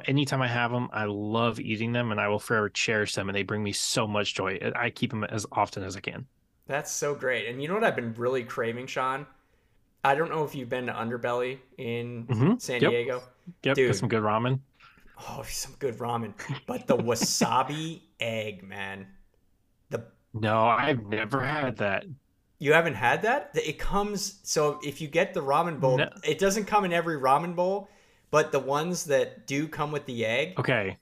anytime 0.06 0.42
I 0.42 0.48
have 0.48 0.70
them, 0.70 0.88
I 0.92 1.04
love 1.04 1.58
eating 1.58 1.92
them 1.92 2.12
and 2.12 2.20
I 2.20 2.28
will 2.28 2.38
forever 2.38 2.68
cherish 2.68 3.14
them 3.14 3.28
and 3.28 3.36
they 3.36 3.42
bring 3.42 3.62
me 3.62 3.72
so 3.72 4.06
much 4.06 4.34
joy. 4.34 4.58
I 4.76 4.90
keep 4.90 5.10
them 5.10 5.24
as 5.24 5.46
often 5.52 5.82
as 5.82 5.96
I 5.96 6.00
can. 6.00 6.26
That's 6.66 6.92
so 6.92 7.14
great. 7.14 7.48
And 7.48 7.60
you 7.60 7.68
know 7.68 7.74
what 7.74 7.84
I've 7.84 7.96
been 7.96 8.14
really 8.14 8.44
craving, 8.44 8.86
Sean? 8.86 9.26
I 10.04 10.14
don't 10.14 10.30
know 10.30 10.44
if 10.44 10.54
you've 10.54 10.68
been 10.68 10.86
to 10.86 10.92
Underbelly 10.92 11.58
in 11.76 12.26
mm-hmm. 12.26 12.52
San 12.58 12.80
yep. 12.80 12.90
Diego. 12.90 13.22
Yep, 13.64 13.76
Dude, 13.76 13.96
some 13.96 14.08
good 14.08 14.22
ramen. 14.22 14.60
Oh, 15.28 15.42
some 15.46 15.74
good 15.78 15.98
ramen. 15.98 16.34
But 16.66 16.86
the 16.86 16.96
wasabi 16.96 18.00
egg, 18.20 18.62
man. 18.62 19.06
The 19.90 20.04
No, 20.32 20.64
I've 20.64 21.04
never 21.06 21.40
had 21.44 21.76
that. 21.78 22.04
You 22.58 22.74
haven't 22.74 22.94
had 22.94 23.22
that? 23.22 23.50
It 23.54 23.78
comes 23.78 24.40
so 24.42 24.80
if 24.84 25.00
you 25.00 25.08
get 25.08 25.32
the 25.34 25.40
ramen 25.40 25.80
bowl, 25.80 25.98
no. 25.98 26.10
it 26.22 26.38
doesn't 26.38 26.64
come 26.64 26.84
in 26.84 26.92
every 26.92 27.18
ramen 27.18 27.56
bowl, 27.56 27.88
but 28.30 28.52
the 28.52 28.58
ones 28.58 29.04
that 29.04 29.46
do 29.46 29.66
come 29.66 29.92
with 29.92 30.06
the 30.06 30.26
egg. 30.26 30.58
Okay. 30.58 30.98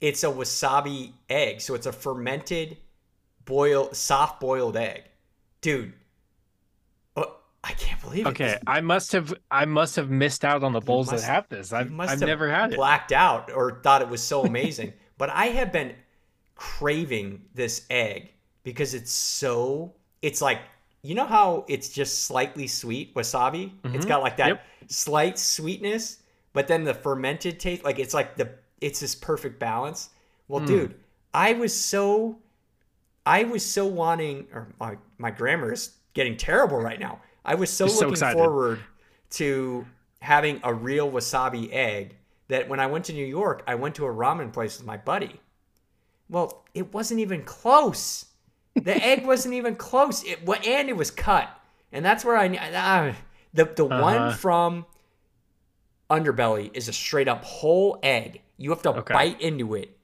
It's 0.00 0.24
a 0.24 0.28
wasabi 0.28 1.12
egg, 1.30 1.60
so 1.62 1.74
it's 1.74 1.86
a 1.86 1.92
fermented 1.92 2.76
boil 3.44 3.92
soft 3.92 4.40
boiled 4.40 4.76
egg. 4.76 5.04
Dude, 5.62 5.94
I 7.64 7.72
can't 7.72 8.00
believe 8.02 8.26
it. 8.26 8.30
Okay, 8.30 8.58
I 8.66 8.82
must 8.82 9.12
have 9.12 9.32
I 9.50 9.64
must 9.64 9.96
have 9.96 10.10
missed 10.10 10.44
out 10.44 10.62
on 10.62 10.74
the 10.74 10.80
bowls 10.80 11.10
must, 11.10 11.24
that 11.24 11.32
have 11.32 11.48
this. 11.48 11.72
I've, 11.72 11.98
I've 11.98 12.20
never 12.20 12.50
had 12.50 12.72
it. 12.72 12.76
Blacked 12.76 13.10
out 13.10 13.50
or 13.50 13.80
thought 13.82 14.02
it 14.02 14.08
was 14.08 14.22
so 14.22 14.44
amazing. 14.44 14.92
but 15.18 15.30
I 15.30 15.46
have 15.46 15.72
been 15.72 15.94
craving 16.54 17.42
this 17.54 17.86
egg 17.88 18.32
because 18.64 18.92
it's 18.92 19.10
so 19.10 19.94
it's 20.20 20.42
like 20.42 20.60
you 21.02 21.14
know 21.14 21.24
how 21.24 21.64
it's 21.66 21.88
just 21.88 22.24
slightly 22.24 22.66
sweet 22.66 23.14
wasabi? 23.14 23.72
Mm-hmm. 23.80 23.94
It's 23.94 24.04
got 24.04 24.22
like 24.22 24.36
that 24.36 24.48
yep. 24.48 24.66
slight 24.88 25.38
sweetness, 25.38 26.18
but 26.52 26.68
then 26.68 26.84
the 26.84 26.94
fermented 26.94 27.58
taste 27.58 27.82
like 27.82 27.98
it's 27.98 28.12
like 28.12 28.36
the 28.36 28.50
it's 28.82 29.00
this 29.00 29.14
perfect 29.14 29.58
balance. 29.58 30.10
Well, 30.48 30.60
mm. 30.60 30.66
dude, 30.66 30.94
I 31.32 31.54
was 31.54 31.74
so 31.74 32.38
I 33.24 33.44
was 33.44 33.64
so 33.64 33.86
wanting 33.86 34.48
or 34.52 34.68
my 34.78 34.98
my 35.16 35.30
grammar 35.30 35.72
is 35.72 35.92
getting 36.12 36.36
terrible 36.36 36.78
right 36.78 37.00
now. 37.00 37.20
I 37.44 37.54
was 37.54 37.70
so 37.70 37.86
looking 37.86 38.16
forward 38.16 38.80
to 39.30 39.86
having 40.20 40.60
a 40.62 40.72
real 40.72 41.10
wasabi 41.10 41.68
egg 41.72 42.16
that 42.48 42.68
when 42.68 42.80
I 42.80 42.86
went 42.86 43.06
to 43.06 43.12
New 43.12 43.26
York, 43.26 43.62
I 43.66 43.74
went 43.74 43.94
to 43.96 44.06
a 44.06 44.12
ramen 44.12 44.52
place 44.52 44.78
with 44.78 44.86
my 44.86 44.96
buddy. 44.96 45.40
Well, 46.28 46.64
it 46.74 46.92
wasn't 46.92 47.20
even 47.20 47.42
close. 47.42 48.26
The 48.74 48.96
egg 49.04 49.26
wasn't 49.26 49.54
even 49.54 49.76
close. 49.76 50.24
It 50.24 50.40
and 50.48 50.88
it 50.88 50.96
was 50.96 51.10
cut, 51.10 51.48
and 51.92 52.04
that's 52.04 52.24
where 52.24 52.36
I 52.36 52.48
uh, 52.48 53.14
the 53.52 53.64
the 53.64 53.86
uh-huh. 53.86 54.02
one 54.02 54.32
from 54.34 54.86
Underbelly 56.10 56.70
is 56.74 56.88
a 56.88 56.92
straight 56.92 57.28
up 57.28 57.44
whole 57.44 57.98
egg. 58.02 58.40
You 58.56 58.70
have 58.70 58.82
to 58.82 58.90
okay. 58.90 59.14
bite 59.14 59.40
into 59.40 59.74
it. 59.74 59.96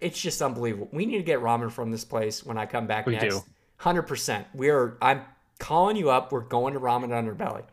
It's 0.00 0.20
just 0.20 0.42
unbelievable. 0.42 0.88
We 0.92 1.06
need 1.06 1.18
to 1.18 1.22
get 1.22 1.40
ramen 1.40 1.70
from 1.70 1.90
this 1.90 2.04
place 2.04 2.44
when 2.44 2.58
I 2.58 2.66
come 2.66 2.86
back 2.86 3.06
we 3.06 3.14
next. 3.14 3.44
Hundred 3.76 4.02
percent. 4.02 4.46
We 4.54 4.68
are. 4.68 4.96
I'm 5.00 5.22
calling 5.58 5.96
you 5.96 6.10
up. 6.10 6.32
We're 6.32 6.40
going 6.40 6.74
to 6.74 6.80
Ramen 6.80 7.08
Underbelly. 7.08 7.64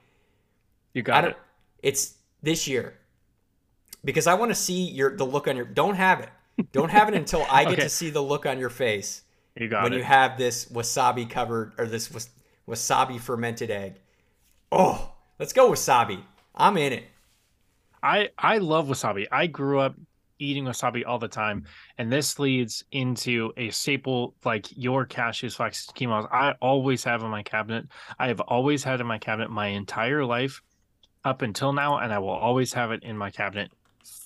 You 0.93 1.03
got 1.03 1.25
it. 1.25 1.37
It's 1.81 2.15
this 2.41 2.67
year 2.67 2.97
because 4.03 4.27
I 4.27 4.33
want 4.33 4.51
to 4.51 4.55
see 4.55 4.89
your 4.89 5.15
the 5.15 5.25
look 5.25 5.47
on 5.47 5.55
your. 5.55 5.65
Don't 5.65 5.95
have 5.95 6.19
it. 6.19 6.29
Don't 6.71 6.89
have 6.89 7.07
it 7.07 7.15
until 7.15 7.45
I 7.49 7.63
get 7.65 7.73
okay. 7.73 7.83
to 7.83 7.89
see 7.89 8.09
the 8.09 8.21
look 8.21 8.45
on 8.45 8.59
your 8.59 8.69
face. 8.69 9.23
You 9.55 9.67
got 9.67 9.81
it. 9.81 9.83
when 9.83 9.93
it. 9.93 9.97
you 9.97 10.03
have 10.03 10.37
this 10.37 10.65
wasabi 10.65 11.29
covered 11.29 11.73
or 11.77 11.85
this 11.85 12.11
was, 12.11 12.29
wasabi 12.67 13.19
fermented 13.19 13.71
egg. 13.71 13.95
Oh, 14.71 15.13
let's 15.37 15.53
go 15.53 15.71
wasabi. 15.71 16.21
I'm 16.55 16.77
in 16.77 16.93
it. 16.93 17.03
I 18.01 18.29
I 18.37 18.57
love 18.59 18.87
wasabi. 18.87 19.27
I 19.31 19.47
grew 19.47 19.79
up 19.79 19.95
eating 20.39 20.65
wasabi 20.65 21.03
all 21.05 21.19
the 21.19 21.27
time. 21.27 21.61
Mm-hmm. 21.61 21.69
And 21.99 22.11
this 22.11 22.39
leads 22.39 22.83
into 22.91 23.51
a 23.57 23.69
staple 23.69 24.33
like 24.43 24.67
your 24.75 25.05
cashews, 25.05 25.55
flax, 25.55 25.87
quinoa. 25.95 26.27
I 26.31 26.55
always 26.61 27.03
have 27.03 27.21
in 27.21 27.29
my 27.29 27.43
cabinet. 27.43 27.85
I 28.17 28.27
have 28.27 28.39
always 28.39 28.83
had 28.83 29.01
in 29.01 29.07
my 29.07 29.19
cabinet 29.19 29.51
my 29.51 29.67
entire 29.67 30.25
life 30.25 30.61
up 31.25 31.41
until 31.41 31.73
now, 31.73 31.97
and 31.97 32.13
I 32.13 32.19
will 32.19 32.29
always 32.29 32.73
have 32.73 32.91
it 32.91 33.03
in 33.03 33.17
my 33.17 33.29
cabinet 33.29 33.71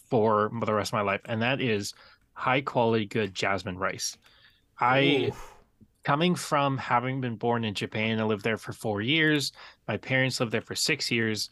for 0.09 0.51
the 0.65 0.73
rest 0.73 0.89
of 0.89 0.93
my 0.93 1.01
life. 1.01 1.21
And 1.25 1.41
that 1.41 1.59
is 1.59 1.93
high 2.33 2.61
quality, 2.61 3.05
good 3.05 3.33
jasmine 3.33 3.77
rice. 3.77 4.17
I. 4.79 5.31
Ooh. 5.31 5.35
Coming 6.05 6.35
from 6.35 6.77
having 6.77 7.21
been 7.21 7.37
born 7.37 7.63
in 7.63 7.73
Japan 7.73 8.19
I 8.19 8.25
lived 8.25 8.43
there 8.43 8.57
for 8.57 8.73
four 8.73 9.01
years, 9.01 9.53
my 9.87 9.95
parents 9.95 10.37
lived 10.41 10.51
there 10.51 10.59
for 10.59 10.75
six 10.75 11.09
years 11.09 11.49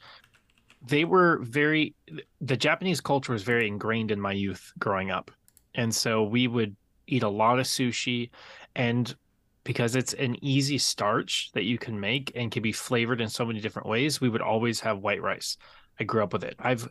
they 0.81 1.05
were 1.05 1.39
very 1.43 1.95
the 2.39 2.57
Japanese 2.57 3.01
culture 3.01 3.33
was 3.33 3.43
very 3.43 3.67
ingrained 3.67 4.11
in 4.11 4.19
my 4.19 4.31
youth 4.31 4.71
growing 4.79 5.11
up. 5.11 5.31
And 5.75 5.93
so 5.93 6.23
we 6.23 6.47
would 6.47 6.75
eat 7.07 7.23
a 7.23 7.29
lot 7.29 7.59
of 7.59 7.65
sushi 7.65 8.29
and 8.75 9.15
because 9.63 9.95
it's 9.95 10.13
an 10.13 10.43
easy 10.43 10.77
starch 10.77 11.51
that 11.53 11.65
you 11.65 11.77
can 11.77 11.99
make 11.99 12.31
and 12.35 12.51
can 12.51 12.63
be 12.63 12.71
flavored 12.71 13.21
in 13.21 13.29
so 13.29 13.45
many 13.45 13.59
different 13.59 13.87
ways, 13.87 14.19
we 14.19 14.29
would 14.29 14.41
always 14.41 14.79
have 14.79 14.99
white 14.99 15.21
rice. 15.21 15.57
I 15.99 16.03
grew 16.03 16.23
up 16.23 16.33
with 16.33 16.43
it. 16.43 16.55
I've 16.59 16.89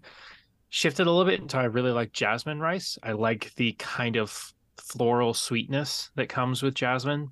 shifted 0.68 1.06
a 1.08 1.10
little 1.10 1.28
bit 1.28 1.40
until 1.40 1.60
I 1.60 1.64
really 1.64 1.90
like 1.90 2.12
jasmine 2.12 2.60
rice. 2.60 2.96
I 3.02 3.12
like 3.12 3.52
the 3.56 3.72
kind 3.72 4.16
of 4.16 4.52
floral 4.76 5.34
sweetness 5.34 6.10
that 6.14 6.28
comes 6.28 6.62
with 6.62 6.74
jasmine. 6.74 7.30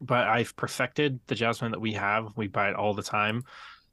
But 0.00 0.26
I've 0.26 0.56
perfected 0.56 1.20
the 1.28 1.36
jasmine 1.36 1.70
that 1.70 1.80
we 1.80 1.92
have. 1.92 2.36
We 2.36 2.48
buy 2.48 2.70
it 2.70 2.74
all 2.74 2.94
the 2.94 3.04
time. 3.04 3.44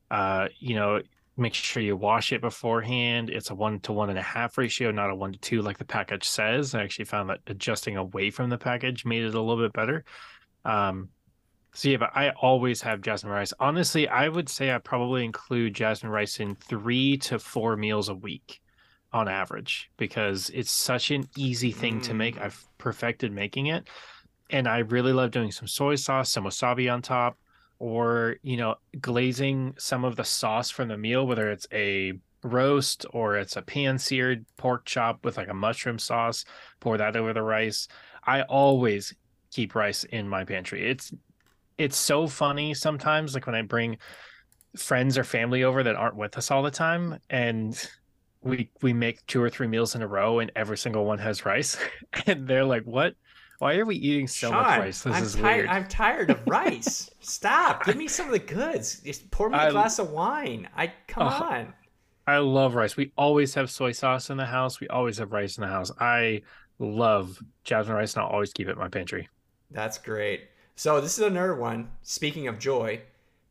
Uh, 0.10 0.47
you 0.58 0.73
know, 0.73 1.01
make 1.39 1.54
sure 1.54 1.82
you 1.82 1.95
wash 1.95 2.32
it 2.32 2.41
beforehand. 2.41 3.30
It's 3.30 3.49
a 3.49 3.56
one 3.56 3.80
to 3.82 3.93
one 3.93 4.10
and 4.10 4.19
a 4.19 4.23
half 4.23 4.58
ratio, 4.58 4.91
not 4.91 5.10
a 5.10 5.15
one 5.15 5.34
to 5.34 5.39
two 5.39 5.62
like 5.62 5.78
the 5.78 5.86
package 5.86 6.28
says. 6.28 6.75
I 6.75 6.84
actually 6.84 7.06
found 7.06 7.30
that 7.30 7.39
adjusting 7.47 7.97
away 7.97 8.30
from 8.32 8.49
the 8.49 8.58
package 8.58 9.06
made 9.06 9.23
it 9.23 9.36
a 9.36 9.41
little 9.41 9.63
bit 9.63 9.73
better. 9.73 10.04
Um, 10.65 11.10
so 11.73 11.89
yeah, 11.89 11.97
but 11.97 12.12
I 12.15 12.32
always 12.32 12.82
have 12.82 13.02
jasmine 13.02 13.32
rice. 13.32 13.54
Honestly, 13.60 14.08
I 14.08 14.28
would 14.28 14.49
say 14.49 14.71
I 14.71 14.80
probably 14.80 15.23
include 15.23 15.73
jasmine 15.73 16.12
rice 16.12 16.39
in 16.39 16.56
three 16.56 17.17
to 17.17 17.39
four 17.39 17.75
meals 17.75 18.10
a 18.10 18.15
week 18.15 18.62
on 19.12 19.28
average 19.28 19.89
because 19.97 20.49
it's 20.54 20.71
such 20.71 21.12
an 21.12 21.28
easy 21.38 21.71
thing 21.71 21.99
mm. 21.99 22.04
to 22.04 22.13
make. 22.13 22.36
Mm. 22.36 22.43
I've 22.43 22.67
perfected 22.78 23.32
making 23.32 23.67
it. 23.67 23.88
And 24.49 24.67
I 24.67 24.80
really 24.80 25.13
love 25.13 25.32
doing 25.32 25.52
some 25.52 25.67
soy 25.67 25.95
sauce, 25.95 26.32
some 26.32 26.43
wasabi 26.43 26.91
on 26.91 27.02
top 27.04 27.38
or 27.80 28.36
you 28.44 28.58
know 28.58 28.76
glazing 29.02 29.74
some 29.78 30.06
of 30.06 30.15
the 30.15 30.24
sauce 30.24 30.70
from 30.70 30.89
the 30.89 30.98
meal 30.98 31.26
whether 31.26 31.50
it's 31.50 31.68
a 31.74 32.13
roast 32.44 33.06
or 33.12 33.36
it's 33.38 33.58
a 33.58 33.62
pan 33.62 33.98
seared 33.98 34.46
pork 34.58 34.86
chop 34.86 35.26
with 35.26 35.38
like 35.38 35.50
a 35.50 35.54
mushroom 35.54 36.00
sauce 36.00 36.46
pour 36.80 36.98
that 36.98 37.15
over 37.15 37.34
the 37.34 37.42
rice. 37.42 37.88
I 38.26 38.44
always 38.44 39.13
keep 39.52 39.76
rice 39.76 40.04
in 40.06 40.28
my 40.28 40.44
pantry. 40.44 40.89
It's 40.89 41.12
it's 41.78 41.98
so 41.98 42.28
funny 42.28 42.74
sometimes 42.74 43.34
like 43.34 43.46
when 43.46 43.56
i 43.56 43.62
bring 43.62 43.98
friends 44.76 45.18
or 45.18 45.24
family 45.24 45.63
over 45.63 45.82
that 45.82 45.96
aren't 45.96 46.18
with 46.18 46.38
us 46.38 46.52
all 46.52 46.62
the 46.62 46.70
time 46.70 47.18
and 47.30 47.89
we 48.42 48.70
we 48.82 48.92
make 48.92 49.26
two 49.28 49.42
or 49.42 49.50
three 49.50 49.65
meals 49.65 49.96
in 49.96 50.02
a 50.02 50.08
row 50.08 50.39
and 50.39 50.52
every 50.58 50.78
single 50.78 51.06
one 51.06 51.18
has 51.18 51.46
rice 51.46 51.78
and 52.28 52.48
they're 52.48 52.65
like 52.65 52.84
what 52.84 53.15
why 53.60 53.76
are 53.76 53.86
we 53.86 53.95
eating 53.95 54.28
so 54.28 54.50
Sean, 54.50 54.63
much 54.63 54.80
rice? 54.80 55.02
This 55.04 55.15
I'm 55.15 55.24
is 55.24 55.36
ti- 55.36 55.41
weird. 55.41 55.67
I'm 55.67 55.88
tired 55.88 56.30
of 56.32 56.39
rice. 56.48 57.10
Stop. 57.19 57.86
Give 57.86 57.98
me 57.98 58.08
some 58.08 58.26
of 58.26 58.32
the 58.32 58.39
goods. 58.39 59.02
Just 59.02 59.30
pour 59.32 59.50
me 59.50 59.58
a 59.58 59.63
I, 59.63 59.69
glass 59.72 60.00
of 60.00 60.12
wine. 60.12 60.67
I 60.76 60.93
come 61.08 61.28
uh, 61.28 61.32
on. 61.32 61.74
I 62.26 62.38
love 62.38 62.76
rice. 62.76 62.95
We 62.95 63.12
always 63.17 63.54
have 63.56 63.69
soy 63.69 63.91
sauce 63.91 64.30
in 64.30 64.38
the 64.38 64.45
house. 64.45 64.80
We 64.80 64.88
always 64.88 65.17
have 65.17 65.34
rice 65.34 65.58
in 65.58 65.62
the 65.62 65.67
house. 65.67 65.91
I 66.00 66.41
love 66.80 67.38
jasmine 67.65 67.98
rice, 67.98 68.13
and 68.13 68.24
I'll 68.24 68.30
always 68.30 68.54
keep 68.54 68.67
it 68.67 68.72
in 68.72 68.78
my 68.78 68.88
pantry. 68.88 69.28
That's 69.72 69.98
great. 69.98 70.48
So 70.76 71.02
this 71.02 71.19
is 71.19 71.26
another 71.26 71.56
one. 71.56 71.89
Speaking 72.02 72.48
of 72.48 72.60
joy, 72.60 73.02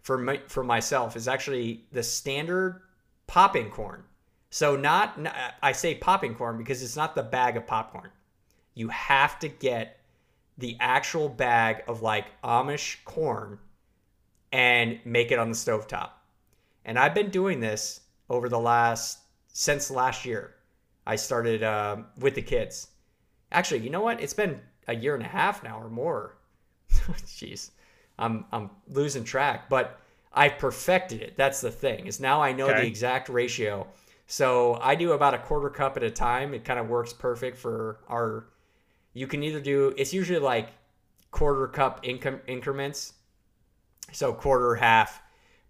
for 0.01 0.17
my, 0.17 0.41
for 0.47 0.65
myself, 0.65 1.17
is 1.17 1.29
actually 1.29 1.85
the 1.93 2.03
standard 2.03 2.81
popping 3.27 3.69
corn. 3.69 4.05
So 4.49 4.75
not, 4.75 5.21
not 5.21 5.35
I 5.63 5.73
say 5.73 5.95
popping 5.95 6.35
corn 6.35 6.57
because 6.57 6.83
it's 6.83 6.97
not 6.97 7.15
the 7.15 7.23
bag 7.23 7.59
of 7.59 7.67
popcorn. 7.67 8.09
You 8.73 8.89
have 8.89 9.39
to 9.41 9.49
get 9.49 9.98
the 10.59 10.77
actual 10.81 11.29
bag 11.29 11.83
of 11.89 12.03
like 12.03 12.27
Amish 12.43 13.03
corn 13.05 13.59
and 14.53 14.99
make 15.05 15.31
it 15.31 15.39
on 15.39 15.49
the 15.49 15.57
stovetop. 15.57 16.11
And 16.85 16.99
I've 16.99 17.15
been 17.15 17.31
doing 17.31 17.61
this 17.61 18.01
over 18.29 18.49
the 18.49 18.59
last 18.59 19.19
since 19.49 19.91
last 19.91 20.25
year. 20.25 20.55
I 21.07 21.17
started 21.17 21.63
uh, 21.63 21.99
with 22.19 22.35
the 22.35 22.43
kids. 22.43 22.89
Actually, 23.51 23.81
you 23.81 23.91
know 23.91 24.03
what? 24.03 24.21
It's 24.21 24.35
been 24.35 24.61
a 24.89 24.95
year 24.95 25.15
and 25.15 25.23
a 25.23 25.29
half 25.29 25.63
now 25.63 25.81
or 25.81 25.89
more. 25.89 26.37
Jeez, 26.91 27.71
I'm 28.19 28.45
I'm 28.53 28.71
losing 28.89 29.25
track, 29.25 29.69
but 29.69 30.01
I 30.33 30.49
perfected 30.49 31.23
it. 31.23 31.37
That's 31.37 31.61
the 31.61 31.71
thing. 31.71 32.07
Is 32.07 32.21
now 32.21 32.43
I 32.43 32.53
know 32.53 32.69
okay. 32.69 32.83
the 32.83 32.87
exact 32.87 33.29
ratio. 33.29 33.87
So 34.27 34.79
I 34.83 34.95
do 34.95 35.13
about 35.13 35.35
a 35.35 35.39
quarter 35.39 35.71
cup 35.71 35.97
at 35.97 36.03
a 36.03 36.11
time. 36.11 36.53
It 36.53 36.65
kind 36.65 36.79
of 36.79 36.89
works 36.89 37.13
perfect 37.13 37.57
for 37.57 38.01
our. 38.09 38.47
You 39.13 39.27
can 39.27 39.43
either 39.43 39.61
do 39.61 39.95
it's 39.97 40.13
usually 40.13 40.39
like 40.39 40.71
quarter 41.31 41.67
cup 41.69 42.01
income 42.03 42.41
increments, 42.47 43.15
so 44.13 44.33
quarter 44.33 44.77
half, 44.77 45.21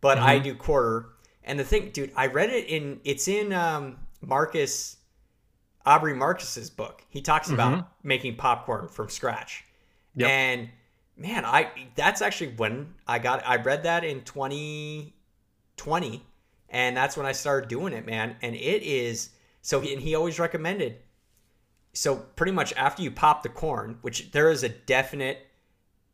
but 0.01 0.19
I 0.19 0.39
do 0.39 0.55
quarter. 0.55 1.11
And 1.45 1.59
the 1.59 1.65
thing, 1.65 1.91
dude, 1.91 2.13
I 2.15 2.27
read 2.27 2.51
it 2.51 2.67
in 2.67 3.01
it's 3.05 3.29
in 3.29 3.53
um, 3.53 3.99
Marcus 4.21 4.97
Aubrey 5.87 6.15
Marcus's 6.15 6.71
book. 6.71 7.05
He 7.09 7.23
talks 7.23 7.51
about 7.51 7.89
making 8.03 8.37
popcorn 8.37 8.89
from 8.89 9.09
scratch. 9.09 9.65
Yep. 10.17 10.29
And 10.29 10.69
man, 11.17 11.45
I 11.45 11.71
that's 11.95 12.23
actually 12.23 12.55
when 12.57 12.95
I 13.07 13.19
got 13.19 13.47
I 13.47 13.57
read 13.57 13.85
that 13.85 14.05
in 14.05 14.23
2020 14.23 16.25
and 16.71 16.97
that's 16.97 17.17
when 17.17 17.27
I 17.27 17.33
started 17.33 17.69
doing 17.69 17.95
it, 17.95 18.05
man. 18.05 18.37
And 18.43 18.55
it 18.55 18.83
is 18.83 19.31
so 19.63 19.81
and 19.81 20.01
he 20.01 20.15
always 20.15 20.39
recommended 20.39 20.99
so 21.99 22.15
pretty 22.15 22.53
much 22.53 22.73
after 22.75 23.03
you 23.03 23.11
pop 23.11 23.43
the 23.43 23.49
corn, 23.49 23.99
which 24.03 24.31
there 24.31 24.51
is 24.51 24.63
a 24.63 24.69
definite 24.69 25.49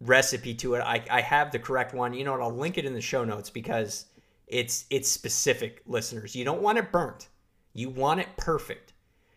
recipe 0.01 0.55
to 0.55 0.75
it. 0.75 0.81
I, 0.81 1.05
I 1.11 1.20
have 1.20 1.53
the 1.53 1.59
correct 1.59 1.92
one. 1.92 2.14
You 2.14 2.25
know 2.25 2.33
what? 2.33 2.40
I'll 2.40 2.55
link 2.55 2.79
it 2.79 2.87
in 2.87 2.94
the 2.94 3.03
show 3.03 3.23
notes 3.23 3.51
because 3.51 4.07
it's 4.47 4.87
it's 4.88 5.11
specific, 5.11 5.83
listeners. 5.85 6.35
You 6.35 6.42
don't 6.47 6.62
want 6.62 6.79
it 6.79 6.90
burnt. 6.90 7.29
You 7.75 7.90
want 7.90 8.20
it 8.20 8.29
perfect. 8.38 8.94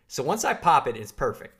So 0.07 0.23
once 0.23 0.45
I 0.45 0.53
pop 0.53 0.87
it, 0.87 0.95
it's 0.95 1.11
perfect. 1.11 1.53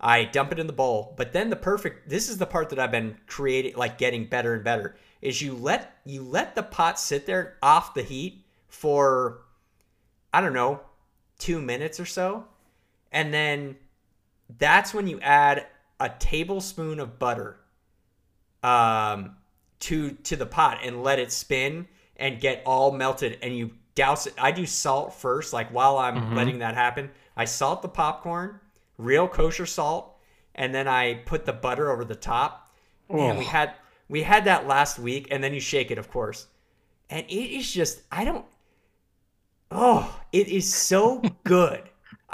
I 0.00 0.24
dump 0.24 0.52
it 0.52 0.60
in 0.60 0.68
the 0.68 0.72
bowl, 0.72 1.12
but 1.16 1.32
then 1.32 1.50
the 1.50 1.56
perfect 1.56 2.08
this 2.08 2.28
is 2.28 2.38
the 2.38 2.46
part 2.46 2.68
that 2.68 2.78
I've 2.78 2.92
been 2.92 3.16
creating 3.26 3.74
like 3.74 3.98
getting 3.98 4.26
better 4.26 4.54
and 4.54 4.62
better 4.62 4.94
is 5.20 5.42
you 5.42 5.52
let 5.52 5.96
you 6.04 6.22
let 6.22 6.54
the 6.54 6.62
pot 6.62 7.00
sit 7.00 7.26
there 7.26 7.56
off 7.60 7.92
the 7.94 8.04
heat 8.04 8.44
for 8.68 9.40
I 10.32 10.40
don't 10.40 10.52
know, 10.52 10.80
2 11.40 11.60
minutes 11.60 11.98
or 11.98 12.06
so. 12.06 12.46
And 13.14 13.32
then 13.32 13.76
that's 14.58 14.92
when 14.92 15.06
you 15.06 15.18
add 15.20 15.66
a 16.00 16.10
tablespoon 16.10 17.00
of 17.00 17.18
butter 17.18 17.60
um 18.62 19.36
to 19.78 20.10
to 20.10 20.36
the 20.36 20.46
pot 20.46 20.80
and 20.82 21.02
let 21.02 21.18
it 21.18 21.30
spin 21.30 21.86
and 22.16 22.40
get 22.40 22.62
all 22.66 22.90
melted 22.92 23.38
and 23.40 23.56
you 23.56 23.70
douse 23.94 24.26
it. 24.26 24.34
I 24.38 24.50
do 24.50 24.66
salt 24.66 25.14
first 25.14 25.52
like 25.52 25.68
while 25.70 25.96
I'm 25.98 26.34
letting 26.34 26.58
that 26.58 26.74
happen. 26.74 27.10
I 27.36 27.44
salt 27.44 27.82
the 27.82 27.88
popcorn, 27.88 28.58
real 28.98 29.28
kosher 29.28 29.66
salt, 29.66 30.16
and 30.54 30.74
then 30.74 30.88
I 30.88 31.14
put 31.26 31.44
the 31.44 31.52
butter 31.52 31.90
over 31.90 32.04
the 32.04 32.14
top. 32.14 32.74
And 33.08 33.38
we 33.38 33.44
had 33.44 33.74
we 34.08 34.22
had 34.22 34.46
that 34.46 34.66
last 34.66 34.98
week 34.98 35.28
and 35.30 35.42
then 35.44 35.54
you 35.54 35.60
shake 35.60 35.90
it 35.90 35.98
of 35.98 36.10
course. 36.10 36.46
And 37.08 37.24
it 37.28 37.56
is 37.56 37.70
just 37.70 38.02
I 38.10 38.24
don't 38.24 38.46
Oh, 39.70 40.20
it 40.32 40.48
is 40.48 40.72
so 40.72 41.22
good. 41.44 41.82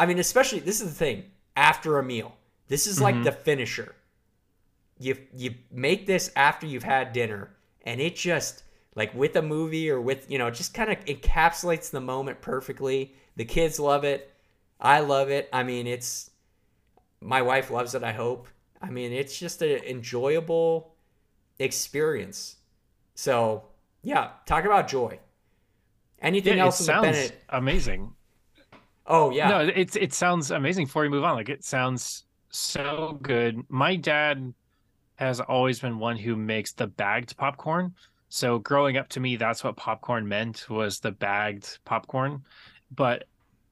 I 0.00 0.06
mean, 0.06 0.18
especially 0.18 0.60
this 0.60 0.80
is 0.80 0.88
the 0.88 0.94
thing 0.94 1.24
after 1.56 1.98
a 1.98 2.02
meal. 2.02 2.34
This 2.68 2.86
is 2.86 3.02
like 3.02 3.16
mm-hmm. 3.16 3.24
the 3.24 3.32
finisher. 3.32 3.94
You 4.98 5.18
you 5.34 5.56
make 5.70 6.06
this 6.06 6.32
after 6.34 6.66
you've 6.66 6.84
had 6.84 7.12
dinner, 7.12 7.50
and 7.82 8.00
it 8.00 8.16
just 8.16 8.62
like 8.94 9.14
with 9.14 9.36
a 9.36 9.42
movie 9.42 9.90
or 9.90 10.00
with 10.00 10.30
you 10.30 10.38
know, 10.38 10.46
it 10.46 10.54
just 10.54 10.72
kind 10.72 10.90
of 10.90 11.04
encapsulates 11.04 11.90
the 11.90 12.00
moment 12.00 12.40
perfectly. 12.40 13.12
The 13.36 13.44
kids 13.44 13.78
love 13.78 14.04
it. 14.04 14.32
I 14.80 15.00
love 15.00 15.28
it. 15.28 15.50
I 15.52 15.64
mean, 15.64 15.86
it's 15.86 16.30
my 17.20 17.42
wife 17.42 17.70
loves 17.70 17.94
it. 17.94 18.02
I 18.02 18.12
hope. 18.12 18.48
I 18.80 18.88
mean, 18.88 19.12
it's 19.12 19.38
just 19.38 19.60
an 19.60 19.82
enjoyable 19.84 20.94
experience. 21.58 22.56
So 23.14 23.64
yeah, 24.02 24.30
talk 24.46 24.64
about 24.64 24.88
joy. 24.88 25.18
Anything 26.22 26.56
Yeah, 26.56 26.64
it 26.64 26.66
else 26.66 26.78
the 26.78 26.84
sounds 26.84 27.04
Bennett? 27.04 27.44
amazing. 27.50 28.14
Oh 29.10 29.30
yeah. 29.30 29.48
No, 29.48 29.60
it's 29.74 29.96
it 29.96 30.12
sounds 30.14 30.52
amazing 30.52 30.86
before 30.86 31.04
you 31.04 31.10
move 31.10 31.24
on. 31.24 31.34
Like 31.34 31.48
it 31.48 31.64
sounds 31.64 32.24
so 32.50 33.18
good. 33.20 33.58
My 33.68 33.96
dad 33.96 34.54
has 35.16 35.40
always 35.40 35.80
been 35.80 35.98
one 35.98 36.16
who 36.16 36.36
makes 36.36 36.72
the 36.72 36.86
bagged 36.86 37.36
popcorn. 37.36 37.92
So 38.28 38.60
growing 38.60 38.96
up 38.96 39.08
to 39.10 39.20
me, 39.20 39.34
that's 39.34 39.64
what 39.64 39.76
popcorn 39.76 40.28
meant 40.28 40.70
was 40.70 41.00
the 41.00 41.10
bagged 41.10 41.80
popcorn. 41.84 42.44
But 42.94 43.24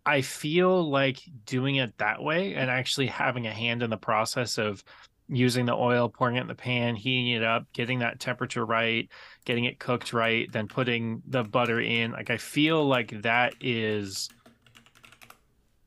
I 0.04 0.22
feel 0.22 0.90
like 0.90 1.20
doing 1.46 1.76
it 1.76 1.96
that 1.98 2.20
way 2.20 2.54
and 2.54 2.68
actually 2.68 3.06
having 3.06 3.46
a 3.46 3.52
hand 3.52 3.84
in 3.84 3.90
the 3.90 3.96
process 3.96 4.58
of 4.58 4.82
using 5.28 5.66
the 5.66 5.74
oil, 5.74 6.08
pouring 6.08 6.36
it 6.36 6.40
in 6.40 6.46
the 6.48 6.54
pan, 6.54 6.96
heating 6.96 7.28
it 7.32 7.44
up, 7.44 7.66
getting 7.72 8.00
that 8.00 8.18
temperature 8.18 8.64
right, 8.66 9.08
getting 9.44 9.64
it 9.66 9.78
cooked 9.78 10.12
right, 10.12 10.50
then 10.50 10.66
putting 10.66 11.22
the 11.28 11.44
butter 11.44 11.80
in. 11.80 12.10
Like 12.10 12.30
I 12.30 12.38
feel 12.38 12.84
like 12.84 13.22
that 13.22 13.54
is 13.60 14.28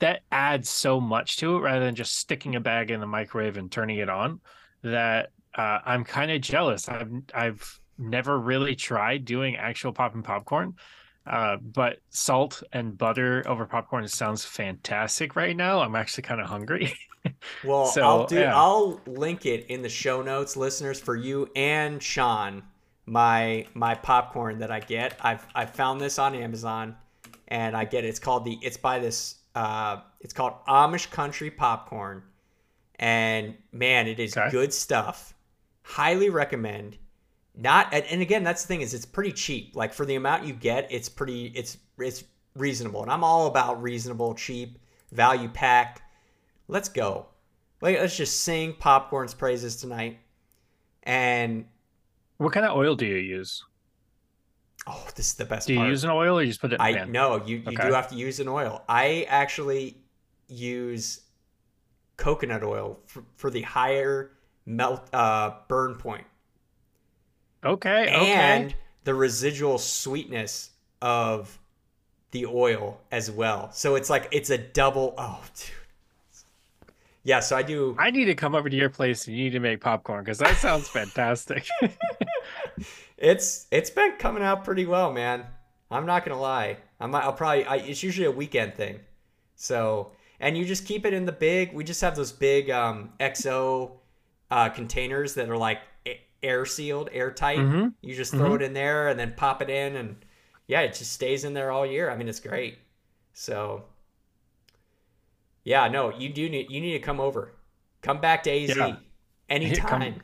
that 0.01 0.23
adds 0.31 0.69
so 0.69 1.01
much 1.01 1.37
to 1.37 1.57
it 1.57 1.61
rather 1.61 1.85
than 1.85 1.95
just 1.95 2.17
sticking 2.17 2.55
a 2.57 2.61
bag 2.61 2.91
in 2.91 2.99
the 3.01 3.07
microwave 3.07 3.57
and 3.57 3.71
turning 3.71 3.97
it 3.99 4.09
on 4.09 4.41
that 4.83 5.31
uh, 5.55 5.79
I'm 5.85 6.03
kind 6.05 6.31
of 6.31 6.41
jealous. 6.41 6.89
I've 6.89 7.11
I've 7.33 7.79
never 7.97 8.39
really 8.39 8.75
tried 8.75 9.25
doing 9.25 9.57
actual 9.57 9.93
popping 9.93 10.23
popcorn. 10.23 10.75
Uh, 11.25 11.57
but 11.57 11.99
salt 12.09 12.63
and 12.73 12.97
butter 12.97 13.43
over 13.47 13.65
popcorn 13.67 14.07
sounds 14.07 14.43
fantastic 14.45 15.35
right 15.35 15.55
now. 15.55 15.81
I'm 15.81 15.95
actually 15.95 16.23
kind 16.23 16.41
of 16.41 16.47
hungry. 16.47 16.93
Well, 17.63 17.85
So, 17.85 18.01
I'll 18.01 18.25
do. 18.25 18.39
yeah. 18.39 18.55
I'll 18.55 19.01
link 19.05 19.45
it 19.45 19.67
in 19.67 19.81
the 19.83 19.89
show 19.89 20.21
notes, 20.23 20.57
listeners, 20.57 20.99
for 20.99 21.15
you 21.15 21.49
and 21.55 22.01
Sean. 22.01 22.63
My 23.05 23.67
my 23.75 23.95
popcorn 23.95 24.59
that 24.59 24.71
I 24.71 24.79
get. 24.79 25.17
I've 25.21 25.45
I 25.55 25.65
found 25.65 26.01
this 26.01 26.17
on 26.19 26.33
Amazon, 26.35 26.95
and 27.47 27.75
I 27.75 27.85
get 27.85 28.05
it. 28.05 28.09
It's 28.09 28.19
called 28.19 28.45
the. 28.45 28.57
It's 28.61 28.77
by 28.77 28.99
this. 28.99 29.35
Uh, 29.55 30.01
it's 30.21 30.33
called 30.33 30.53
Amish 30.67 31.09
Country 31.11 31.51
Popcorn, 31.51 32.23
and 32.95 33.55
man, 33.71 34.07
it 34.07 34.19
is 34.19 34.35
Okay. 34.37 34.49
good 34.49 34.73
stuff. 34.73 35.33
Highly 35.83 36.29
recommend. 36.29 36.97
Not 37.55 37.93
and, 37.93 38.05
and 38.05 38.21
again, 38.21 38.43
that's 38.43 38.61
the 38.61 38.67
thing 38.69 38.81
is 38.81 38.93
it's 38.93 39.05
pretty 39.05 39.33
cheap. 39.33 39.75
Like 39.75 39.93
for 39.93 40.05
the 40.05 40.15
amount 40.15 40.45
you 40.45 40.53
get, 40.53 40.87
it's 40.89 41.09
pretty. 41.09 41.47
It's 41.47 41.77
it's 41.99 42.23
reasonable, 42.55 43.01
and 43.01 43.11
I'm 43.11 43.23
all 43.23 43.47
about 43.47 43.81
reasonable, 43.81 44.33
cheap, 44.35 44.79
value 45.11 45.49
pack 45.49 46.01
let's 46.71 46.89
go. 46.89 47.27
Like, 47.81 47.99
let's 47.99 48.15
just 48.15 48.41
sing 48.41 48.73
popcorn's 48.73 49.33
praises 49.33 49.75
tonight. 49.75 50.19
And 51.03 51.65
what 52.37 52.53
kind 52.53 52.65
of 52.65 52.75
oil 52.77 52.95
do 52.95 53.05
you 53.05 53.17
use? 53.17 53.63
Oh, 54.87 55.07
this 55.15 55.27
is 55.27 55.33
the 55.35 55.45
best 55.45 55.67
Do 55.67 55.73
you 55.73 55.79
part. 55.79 55.89
use 55.89 56.03
an 56.03 56.09
oil 56.09 56.39
or 56.39 56.41
you 56.41 56.47
just 56.49 56.61
put 56.61 56.71
it 56.73 56.75
in 56.75 56.81
I 56.81 56.93
pan? 56.93 57.11
no, 57.11 57.43
you 57.45 57.57
you 57.57 57.63
Okay. 57.77 57.87
do 57.87 57.93
have 57.93 58.09
to 58.09 58.15
use 58.15 58.39
an 58.39 58.47
oil. 58.47 58.83
I 58.89 59.25
actually 59.29 59.97
use 60.47 61.21
coconut 62.17 62.63
oil 62.63 62.99
for, 63.07 63.23
for 63.35 63.49
the 63.49 63.61
higher 63.61 64.31
melt 64.65 65.07
uh, 65.13 65.51
burn 65.67 65.95
point 65.95 66.25
Okay, 67.63 68.03
okay. 68.03 68.31
and 68.31 68.75
the 69.03 69.13
residual 69.13 69.77
sweetness 69.77 70.71
of 71.01 71.57
the 72.31 72.45
oil 72.45 72.99
as 73.11 73.29
well. 73.31 73.71
So 73.71 73.95
it's 73.95 74.09
like 74.09 74.27
it's 74.31 74.49
a 74.49 74.57
double. 74.57 75.13
Oh, 75.17 75.43
dude. 75.55 75.69
Yeah, 77.23 77.39
so 77.39 77.55
I 77.55 77.61
do. 77.61 77.95
I 77.99 78.09
need 78.09 78.25
to 78.25 78.33
come 78.35 78.55
over 78.55 78.67
to 78.69 78.75
your 78.75 78.89
place 78.89 79.27
and 79.27 79.37
you 79.37 79.43
need 79.43 79.49
to 79.51 79.59
make 79.59 79.79
popcorn 79.79 80.23
because 80.23 80.39
that 80.39 80.57
sounds 80.57 80.87
fantastic. 80.87 81.67
It's 83.21 83.67
it's 83.71 83.89
been 83.89 84.13
coming 84.17 84.43
out 84.43 84.63
pretty 84.65 84.85
well, 84.85 85.13
man. 85.13 85.45
I'm 85.89 86.05
not 86.05 86.25
gonna 86.25 86.39
lie. 86.41 86.77
I 86.99 87.05
might, 87.05 87.23
I'll 87.23 87.33
probably. 87.33 87.65
I, 87.65 87.75
it's 87.77 88.01
usually 88.03 88.25
a 88.25 88.31
weekend 88.31 88.73
thing. 88.75 88.99
So 89.55 90.11
and 90.39 90.57
you 90.57 90.65
just 90.65 90.85
keep 90.85 91.05
it 91.05 91.13
in 91.13 91.25
the 91.25 91.31
big. 91.31 91.71
We 91.73 91.83
just 91.83 92.01
have 92.01 92.15
those 92.15 92.31
big 92.31 92.69
um, 92.71 93.11
OXO 93.19 93.99
uh, 94.49 94.69
containers 94.69 95.35
that 95.35 95.49
are 95.49 95.57
like 95.57 95.79
air 96.41 96.65
sealed, 96.65 97.09
airtight. 97.13 97.59
Mhm. 97.59 97.93
You 98.01 98.15
just 98.15 98.31
throw 98.31 98.55
it 98.55 98.63
in 98.63 98.73
there 98.73 99.09
and 99.09 99.19
then 99.19 99.33
pop 99.37 99.61
it 99.61 99.69
in, 99.69 99.95
and 99.95 100.15
yeah, 100.67 100.81
it 100.81 100.95
just 100.95 101.11
stays 101.13 101.43
in 101.43 101.53
there 101.53 101.69
all 101.69 101.85
year. 101.85 102.09
I 102.09 102.15
mean, 102.17 102.27
it's 102.27 102.39
great. 102.39 102.79
So 103.33 103.83
yeah, 105.63 105.87
no, 105.89 106.11
you 106.17 106.29
do 106.29 106.49
need 106.49 106.71
you 106.71 106.81
need 106.81 106.93
to 106.93 106.99
come 106.99 107.19
over. 107.19 107.51
Come 108.01 108.19
back 108.19 108.41
to 108.43 108.49
AZ 108.51 108.75
Yeah. 108.75 108.95
anytime. 109.49 110.21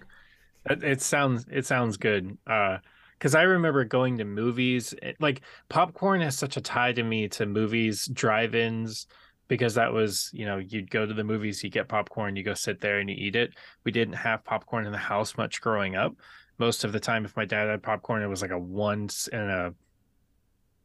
It, 0.69 0.83
it 0.83 1.01
sounds 1.01 1.45
it 1.51 1.65
sounds 1.65 1.97
good. 1.97 2.37
Uh 2.47 2.77
because 3.17 3.33
I 3.33 3.43
remember 3.43 3.83
going 3.83 4.19
to 4.19 4.25
movies. 4.25 4.93
it- 5.01 5.17
like 5.19 5.41
popcorn 5.69 6.21
has 6.21 6.37
such 6.37 6.55
a 6.57 6.61
tie 6.61 6.93
to 6.93 7.01
me 7.03 7.27
to 7.29 7.47
movies, 7.47 8.05
drive-ins, 8.13 9.07
because 9.47 9.73
that 9.75 9.91
was 9.91 10.29
you 10.33 10.45
know 10.45 10.57
you'd 10.57 10.91
go 10.91 11.05
to 11.05 11.13
the 11.13 11.23
movies, 11.23 11.63
you 11.63 11.69
get 11.69 11.87
popcorn, 11.87 12.35
you 12.35 12.43
go 12.43 12.53
sit 12.53 12.79
there 12.81 12.99
and 12.99 13.09
you 13.09 13.15
eat 13.17 13.35
it. 13.35 13.53
We 13.83 13.91
didn't 13.91 14.13
have 14.15 14.43
popcorn 14.43 14.85
in 14.85 14.91
the 14.91 14.97
house 14.99 15.35
much 15.37 15.61
growing 15.61 15.95
up. 15.95 16.15
Most 16.59 16.83
of 16.83 16.91
the 16.91 16.99
time, 16.99 17.25
if 17.25 17.35
my 17.35 17.45
dad 17.45 17.69
had 17.69 17.83
popcorn, 17.83 18.21
it 18.23 18.27
was 18.27 18.41
like 18.41 18.51
a 18.51 18.59
once 18.59 19.27
in 19.27 19.39
a 19.39 19.73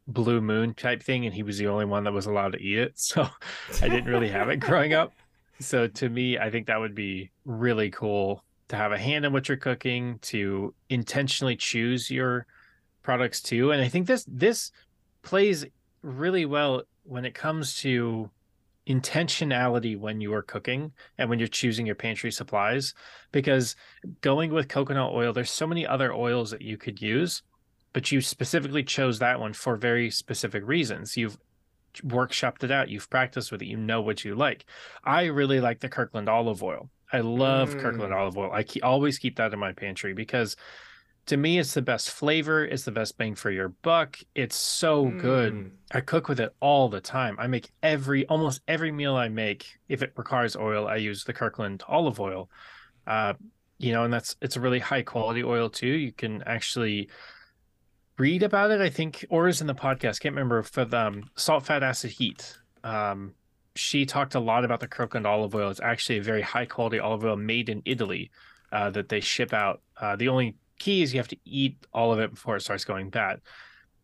blue 0.06 0.40
moon 0.40 0.74
type 0.74 1.02
thing, 1.02 1.24
and 1.26 1.34
he 1.34 1.42
was 1.42 1.58
the 1.58 1.66
only 1.66 1.84
one 1.84 2.04
that 2.04 2.12
was 2.12 2.26
allowed 2.26 2.52
to 2.52 2.60
eat 2.62 2.78
it. 2.78 2.92
So 2.96 3.28
I 3.82 3.88
didn't 3.88 4.06
really 4.06 4.28
have 4.28 4.48
it 4.48 4.56
growing 4.56 4.92
up. 4.94 5.12
So 5.60 5.86
to 5.86 6.08
me, 6.08 6.38
I 6.38 6.50
think 6.50 6.66
that 6.66 6.80
would 6.80 6.94
be 6.94 7.30
really 7.44 7.90
cool 7.90 8.42
to 8.72 8.76
have 8.78 8.90
a 8.90 8.98
hand 8.98 9.26
in 9.26 9.34
what 9.34 9.48
you're 9.48 9.58
cooking, 9.58 10.18
to 10.22 10.74
intentionally 10.88 11.56
choose 11.56 12.10
your 12.10 12.46
products 13.02 13.42
too. 13.42 13.70
And 13.70 13.82
I 13.82 13.88
think 13.88 14.06
this 14.06 14.24
this 14.26 14.72
plays 15.20 15.66
really 16.00 16.46
well 16.46 16.82
when 17.02 17.26
it 17.26 17.34
comes 17.34 17.76
to 17.80 18.30
intentionality 18.88 19.96
when 19.98 20.22
you 20.22 20.32
are 20.32 20.42
cooking 20.42 20.90
and 21.18 21.28
when 21.28 21.38
you're 21.38 21.48
choosing 21.48 21.84
your 21.84 21.94
pantry 21.94 22.32
supplies 22.32 22.94
because 23.30 23.76
going 24.22 24.50
with 24.50 24.66
coconut 24.66 25.12
oil 25.12 25.32
there's 25.32 25.52
so 25.52 25.68
many 25.68 25.86
other 25.86 26.12
oils 26.12 26.50
that 26.50 26.62
you 26.62 26.76
could 26.76 27.00
use 27.00 27.44
but 27.92 28.10
you 28.10 28.20
specifically 28.20 28.82
chose 28.82 29.18
that 29.18 29.38
one 29.38 29.52
for 29.52 29.76
very 29.76 30.10
specific 30.10 30.66
reasons. 30.66 31.16
You've 31.16 31.36
workshopped 32.00 32.64
it 32.64 32.70
out. 32.70 32.88
You've 32.88 33.10
practiced 33.10 33.52
with 33.52 33.62
it. 33.62 33.66
You 33.66 33.76
know 33.76 34.00
what 34.00 34.24
you 34.24 34.34
like. 34.34 34.64
I 35.04 35.26
really 35.26 35.60
like 35.60 35.80
the 35.80 35.88
kirkland 35.88 36.28
olive 36.28 36.62
oil 36.62 36.90
i 37.12 37.20
love 37.20 37.74
mm. 37.74 37.80
kirkland 37.80 38.12
olive 38.12 38.36
oil. 38.36 38.50
I 38.52 38.62
keep, 38.62 38.84
always 38.84 39.18
keep 39.18 39.36
that 39.36 39.52
in 39.52 39.58
my 39.58 39.72
pantry 39.72 40.14
because 40.14 40.56
to 41.26 41.36
me 41.36 41.58
it's 41.58 41.74
the 41.74 41.82
best 41.82 42.10
flavor 42.10 42.64
it's 42.64 42.84
the 42.84 42.90
best 42.90 43.16
bang 43.16 43.34
for 43.34 43.50
your 43.50 43.68
buck 43.68 44.18
it's 44.34 44.56
so 44.56 45.06
mm. 45.06 45.20
good 45.20 45.70
i 45.92 46.00
cook 46.00 46.28
with 46.28 46.40
it 46.40 46.54
all 46.60 46.88
the 46.88 47.00
time. 47.00 47.36
I 47.38 47.46
make 47.46 47.70
every 47.82 48.26
almost 48.26 48.60
every 48.66 48.90
meal 48.90 49.14
i 49.14 49.28
make 49.28 49.66
if 49.88 50.02
it 50.02 50.12
requires 50.16 50.56
oil 50.56 50.88
i 50.88 50.96
use 50.96 51.24
the 51.24 51.32
kirkland 51.32 51.82
olive 51.86 52.18
oil. 52.20 52.50
Uh, 53.06 53.34
you 53.78 53.92
know 53.92 54.04
and 54.04 54.12
that's 54.12 54.36
it's 54.40 54.56
a 54.56 54.60
really 54.60 54.78
high 54.78 55.02
quality 55.02 55.42
oil 55.42 55.68
too. 55.68 55.86
You 55.86 56.12
can 56.12 56.42
actually 56.44 57.10
read 58.18 58.42
about 58.42 58.70
it 58.70 58.80
i 58.80 58.90
think 58.90 59.24
or 59.30 59.48
is 59.48 59.60
in 59.60 59.66
the 59.66 59.74
podcast. 59.74 60.20
Can't 60.20 60.34
remember 60.34 60.62
for 60.62 60.84
the 60.84 60.98
um, 60.98 61.30
salt 61.36 61.66
fat 61.66 61.82
acid 61.82 62.12
heat. 62.12 62.56
Um, 62.84 63.34
she 63.74 64.04
talked 64.04 64.34
a 64.34 64.40
lot 64.40 64.64
about 64.64 64.80
the 64.80 64.88
kirkland 64.88 65.26
olive 65.26 65.54
oil 65.54 65.70
it's 65.70 65.80
actually 65.80 66.18
a 66.18 66.22
very 66.22 66.42
high 66.42 66.66
quality 66.66 66.98
olive 66.98 67.24
oil 67.24 67.36
made 67.36 67.68
in 67.68 67.82
italy 67.84 68.30
uh, 68.72 68.90
that 68.90 69.08
they 69.08 69.20
ship 69.20 69.52
out 69.52 69.80
uh, 70.00 70.16
the 70.16 70.28
only 70.28 70.54
key 70.82 71.02
is 71.02 71.14
you 71.14 71.20
have 71.20 71.28
to 71.28 71.36
eat 71.44 71.76
all 71.94 72.12
of 72.12 72.18
it 72.18 72.30
before 72.34 72.56
it 72.56 72.60
starts 72.60 72.84
going 72.84 73.08
bad. 73.08 73.40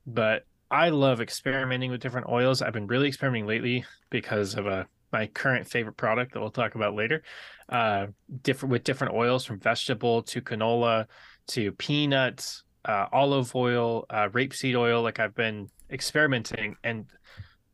But 0.06 0.46
I 0.70 0.90
love 0.90 1.20
experimenting 1.20 1.90
with 1.90 2.00
different 2.00 2.28
oils. 2.28 2.62
I've 2.62 2.72
been 2.72 2.86
really 2.86 3.08
experimenting 3.08 3.48
lately 3.48 3.84
because 4.10 4.54
of 4.54 4.66
a 4.66 4.70
uh, 4.70 4.84
my 5.10 5.26
current 5.26 5.66
favorite 5.66 5.96
product 5.96 6.34
that 6.34 6.40
we'll 6.40 6.50
talk 6.50 6.74
about 6.74 6.94
later. 6.94 7.22
Uh, 7.70 8.08
different 8.42 8.70
with 8.70 8.84
different 8.84 9.14
oils 9.14 9.42
from 9.42 9.58
vegetable 9.58 10.22
to 10.22 10.42
canola 10.42 11.06
to 11.46 11.72
peanuts, 11.72 12.62
uh, 12.84 13.06
olive 13.10 13.54
oil, 13.54 14.04
uh, 14.10 14.28
rapeseed 14.28 14.76
oil. 14.76 15.00
Like 15.00 15.18
I've 15.18 15.34
been 15.34 15.70
experimenting, 15.90 16.76
and 16.84 17.06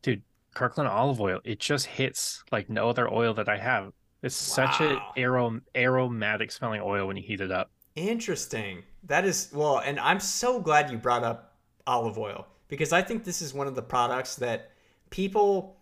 dude, 0.01 0.23
Kirkland 0.55 0.89
olive 0.89 1.21
oil, 1.21 1.39
it 1.43 1.59
just 1.59 1.85
hits 1.85 2.43
like 2.51 2.69
no 2.69 2.89
other 2.89 3.11
oil 3.13 3.35
that 3.35 3.47
I 3.47 3.57
have. 3.57 3.93
It's 4.23 4.57
wow. 4.57 4.65
such 4.65 4.81
an 4.81 4.97
arom- 5.17 5.61
aromatic 5.75 6.51
smelling 6.51 6.81
oil 6.81 7.05
when 7.05 7.17
you 7.17 7.23
heat 7.23 7.41
it 7.41 7.51
up. 7.51 7.69
Interesting. 7.95 8.81
That 9.03 9.25
is 9.25 9.51
well, 9.53 9.77
and 9.77 9.99
I'm 9.99 10.19
so 10.19 10.59
glad 10.59 10.89
you 10.89 10.97
brought 10.97 11.23
up 11.23 11.53
olive 11.85 12.17
oil 12.17 12.47
because 12.67 12.91
I 12.91 13.03
think 13.03 13.23
this 13.23 13.41
is 13.41 13.53
one 13.53 13.67
of 13.67 13.75
the 13.75 13.83
products 13.83 14.35
that 14.37 14.71
people 15.11 15.77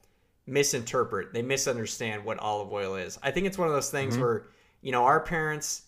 misinterpret. 0.46 1.34
They 1.34 1.42
misunderstand 1.42 2.26
what 2.26 2.38
olive 2.40 2.72
oil 2.72 2.96
is. 2.96 3.18
I 3.24 3.32
think 3.32 3.48
it's 3.48 3.58
one 3.58 3.70
of 3.70 3.74
those 3.74 3.90
things 3.90 4.16
mm-hmm. 4.16 4.24
where, 4.24 4.44
you 4.82 4.92
know, 4.92 5.06
our 5.06 5.22
parents 5.22 5.84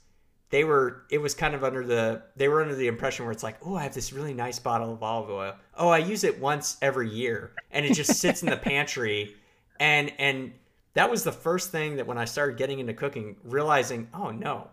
they 0.49 0.63
were 0.63 1.03
it 1.10 1.17
was 1.17 1.34
kind 1.34 1.55
of 1.55 1.63
under 1.63 1.86
the 1.86 2.21
they 2.36 2.47
were 2.47 2.62
under 2.62 2.75
the 2.75 2.88
impression 2.88 3.25
where 3.25 3.31
it's 3.31 3.43
like, 3.43 3.58
"Oh, 3.65 3.75
I 3.75 3.84
have 3.84 3.93
this 3.93 4.13
really 4.13 4.34
nice 4.34 4.60
bottle 4.60 4.93
of 4.93 5.03
olive 5.03 5.29
oil. 5.29 5.55
Oh, 5.75 5.89
I 5.89 5.99
use 5.99 6.23
it 6.23 6.39
once 6.39 6.77
every 6.81 7.10
year." 7.10 7.51
And 7.71 7.86
it 7.86 7.93
just 7.93 8.15
sits 8.15 8.43
in 8.43 8.49
the 8.49 8.58
pantry 8.71 9.36
and 9.79 10.12
and 10.19 10.53
that 10.93 11.12
was 11.12 11.23
the 11.23 11.31
first 11.31 11.71
thing 11.71 11.97
that 11.97 12.08
when 12.08 12.17
I 12.17 12.23
started 12.23 12.58
getting 12.58 12.79
into 12.79 12.93
cooking, 12.93 13.36
realizing, 13.43 14.08
"Oh 14.13 14.31
no 14.31 14.69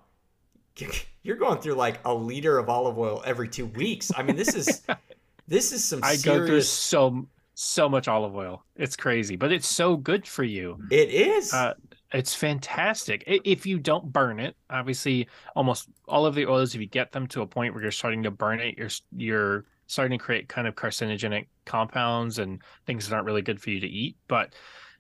you're 1.23 1.37
going 1.37 1.59
through 1.59 1.75
like 1.75 2.01
a 2.05 2.15
liter 2.15 2.59
of 2.59 2.69
olive 2.69 2.99
oil 2.99 3.23
every 3.25 3.49
two 3.49 3.67
weeks. 3.67 4.11
I 4.17 4.23
mean, 4.23 4.37
this 4.37 4.55
is 4.55 4.83
this 5.49 5.73
is 5.73 5.85
some. 5.85 6.01
I 6.03 6.15
serious... 6.15 6.25
go 6.25 6.47
through 6.47 6.63
so 6.63 7.27
so 7.55 7.89
much 7.89 8.09
olive 8.09 8.35
oil. 8.35 8.65
It's 8.77 8.97
crazy, 8.97 9.37
but 9.37 9.53
it's 9.53 9.69
so 9.69 9.97
good 9.97 10.27
for 10.27 10.45
you. 10.45 10.79
It 10.91 11.11
is. 11.11 11.53
Uh, 11.53 11.75
it's 12.13 12.35
fantastic 12.35 13.25
if 13.27 13.65
you 13.65 13.79
don't 13.79 14.13
burn 14.13 14.39
it. 14.39 14.57
Obviously, 14.71 15.29
almost 15.57 15.89
all 16.07 16.27
of 16.27 16.35
the 16.35 16.47
oils, 16.47 16.75
if 16.75 16.81
you 16.81 16.87
get 16.87 17.13
them 17.13 17.27
to 17.29 17.43
a 17.43 17.47
point 17.47 17.75
where 17.75 17.83
you're 17.83 17.93
starting 17.93 18.23
to 18.23 18.31
burn 18.31 18.61
it, 18.61 18.77
you're 18.77 18.91
you're 19.17 19.65
starting 19.87 20.19
to 20.19 20.23
create 20.23 20.49
kind 20.49 20.67
of 20.67 20.75
carcinogenic 20.75 21.47
compounds 21.65 22.39
and 22.39 22.63
things 22.87 23.09
that 23.09 23.15
aren't 23.15 23.27
really 23.27 23.43
good 23.43 23.61
for 23.61 23.71
you 23.71 23.81
to 23.81 23.87
eat. 23.87 24.17
But 24.29 24.55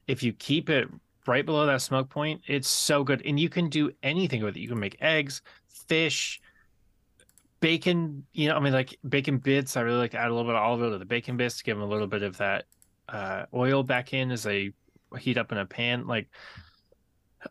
if 0.06 0.22
you 0.22 0.32
keep 0.32 0.70
it 0.70 0.88
right 1.26 1.44
below 1.46 1.66
that 1.66 1.82
smoke 1.82 2.08
point, 2.08 2.42
it's 2.46 2.68
so 2.68 3.04
good, 3.04 3.22
and 3.24 3.38
you 3.38 3.48
can 3.48 3.68
do 3.68 3.90
anything 4.02 4.42
with 4.42 4.56
it. 4.56 4.60
You 4.60 4.68
can 4.68 4.80
make 4.80 4.96
eggs, 5.00 5.42
fish, 5.88 6.40
bacon. 7.60 8.24
You 8.32 8.48
know, 8.48 8.56
I 8.56 8.60
mean, 8.60 8.72
like 8.72 8.98
bacon 9.08 9.38
bits. 9.38 9.76
I 9.76 9.82
really 9.82 9.98
like 9.98 10.12
to 10.12 10.18
add 10.18 10.28
a 10.28 10.34
little 10.34 10.50
bit 10.50 10.56
of 10.56 10.62
olive 10.62 10.82
oil 10.82 10.90
to 10.92 10.98
the 10.98 11.04
bacon 11.04 11.36
bits 11.36 11.58
to 11.58 11.64
give 11.64 11.76
them 11.76 11.86
a 11.86 11.90
little 11.90 12.06
bit 12.06 12.22
of 12.22 12.38
that 12.38 12.64
uh, 13.08 13.44
oil 13.54 13.82
back 13.82 14.14
in 14.14 14.30
as 14.30 14.42
they 14.42 14.72
heat 15.18 15.36
up 15.36 15.52
in 15.52 15.58
a 15.58 15.66
pan. 15.66 16.06
Like, 16.06 16.28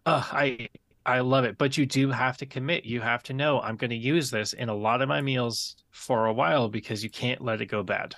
uh, 0.06 0.23
I 0.32 0.69
I 1.06 1.19
love 1.19 1.45
it. 1.45 1.58
But 1.58 1.77
you 1.77 1.86
do 1.86 2.10
have 2.12 2.38
to 2.38 2.45
commit. 2.45 2.86
You 2.86 3.01
have 3.01 3.23
to 3.23 3.34
know 3.34 3.62
I'm 3.62 3.75
going 3.75 3.89
to 3.89 3.95
use 3.95 4.30
this 4.32 4.54
in 4.54 4.69
a 4.69 4.75
lot 4.75 5.01
of 5.01 5.10
my 5.10 5.21
meals 5.21 5.75
for 5.89 6.25
a 6.25 6.34
while 6.34 6.69
because 6.69 7.04
you 7.04 7.10
can't 7.10 7.41
let 7.41 7.62
it 7.62 7.67
go 7.67 7.84
bad. 7.84 8.15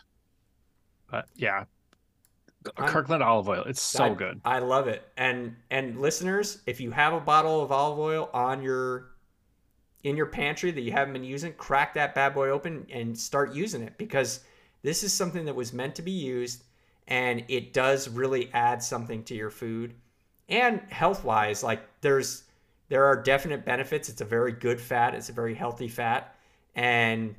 But 1.09 1.27
yeah, 1.35 1.65
Kirkland 2.75 3.23
olive 3.23 3.47
oil. 3.47 3.63
It's 3.65 3.81
so 3.81 4.05
I, 4.05 4.09
good. 4.13 4.41
I 4.45 4.59
love 4.59 4.87
it. 4.87 5.07
And 5.17 5.55
and 5.71 5.99
listeners, 5.99 6.61
if 6.65 6.79
you 6.79 6.91
have 6.91 7.13
a 7.13 7.19
bottle 7.19 7.61
of 7.61 7.71
olive 7.71 7.99
oil 7.99 8.29
on 8.33 8.61
your 8.61 9.11
in 10.03 10.17
your 10.17 10.25
pantry 10.25 10.71
that 10.71 10.81
you 10.81 10.91
haven't 10.91 11.13
been 11.13 11.23
using, 11.23 11.53
crack 11.53 11.93
that 11.93 12.13
bad 12.13 12.33
boy 12.33 12.49
open 12.49 12.85
and 12.91 13.17
start 13.17 13.53
using 13.53 13.81
it 13.81 13.97
because 13.97 14.41
this 14.81 15.03
is 15.03 15.13
something 15.13 15.45
that 15.45 15.55
was 15.55 15.71
meant 15.71 15.95
to 15.95 16.01
be 16.01 16.11
used 16.11 16.63
and 17.07 17.43
it 17.47 17.73
does 17.73 18.09
really 18.09 18.49
add 18.53 18.83
something 18.83 19.23
to 19.23 19.35
your 19.35 19.49
food. 19.49 19.93
And 20.53 20.81
health-wise, 20.89 21.63
like 21.63 21.81
there's 22.01 22.43
there 22.89 23.05
are 23.05 23.21
definite 23.21 23.65
benefits. 23.65 24.07
It's 24.09 24.21
a 24.21 24.25
very 24.25 24.51
good 24.51 24.79
fat. 24.79 25.15
It's 25.15 25.29
a 25.29 25.33
very 25.33 25.55
healthy 25.55 25.87
fat, 25.87 26.35
and 26.75 27.35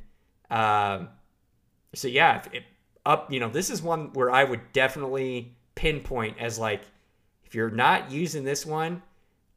um, 0.51 1.09
so 1.95 2.09
yeah, 2.09 2.43
if 2.53 2.65
up, 3.07 3.31
you 3.31 3.39
know, 3.39 3.49
this 3.49 3.71
is 3.71 3.83
one 3.83 4.13
where 4.15 4.31
I 4.31 4.45
would 4.45 4.73
definitely 4.73 5.57
pinpoint 5.75 6.39
as 6.41 6.59
like, 6.59 6.83
if 7.45 7.55
you're 7.55 7.71
not 7.71 8.11
using 8.11 8.45
this 8.45 8.67
one, 8.67 9.03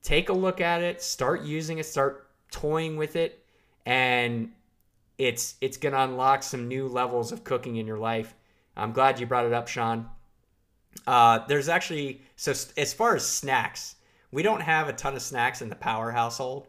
take 0.03 0.29
a 0.29 0.33
look 0.33 0.61
at 0.61 0.83
it, 0.83 1.01
start 1.01 1.41
using 1.43 1.79
it, 1.79 1.85
start 1.85 2.29
toying 2.51 2.95
with 2.97 3.15
it 3.15 3.43
and 3.87 4.51
it's 5.17 5.55
it's 5.61 5.77
to 5.77 6.03
unlock 6.03 6.43
some 6.43 6.67
new 6.67 6.87
levels 6.87 7.31
of 7.31 7.43
cooking 7.45 7.77
in 7.77 7.87
your 7.87 7.97
life. 7.97 8.35
I'm 8.75 8.91
glad 8.91 9.19
you 9.19 9.25
brought 9.25 9.45
it 9.45 9.53
up, 9.53 9.67
Sean. 9.67 10.09
Uh, 11.05 11.39
there's 11.47 11.69
actually 11.69 12.21
so 12.35 12.51
as 12.77 12.93
far 12.93 13.15
as 13.15 13.25
snacks, 13.25 13.95
we 14.31 14.43
don't 14.43 14.61
have 14.61 14.89
a 14.89 14.93
ton 14.93 15.15
of 15.15 15.21
snacks 15.21 15.61
in 15.61 15.69
the 15.69 15.75
Power 15.75 16.11
household, 16.11 16.67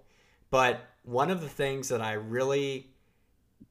but 0.51 0.81
one 1.03 1.31
of 1.31 1.41
the 1.41 1.49
things 1.49 1.89
that 1.89 2.01
I 2.01 2.13
really 2.13 2.91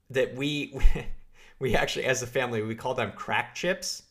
that 0.09 0.35
we 0.35 0.73
we 1.59 1.75
actually 1.75 2.05
as 2.05 2.21
a 2.23 2.27
family 2.27 2.61
we 2.61 2.75
call 2.75 2.93
them 2.93 3.11
crack 3.13 3.55
chips 3.55 4.03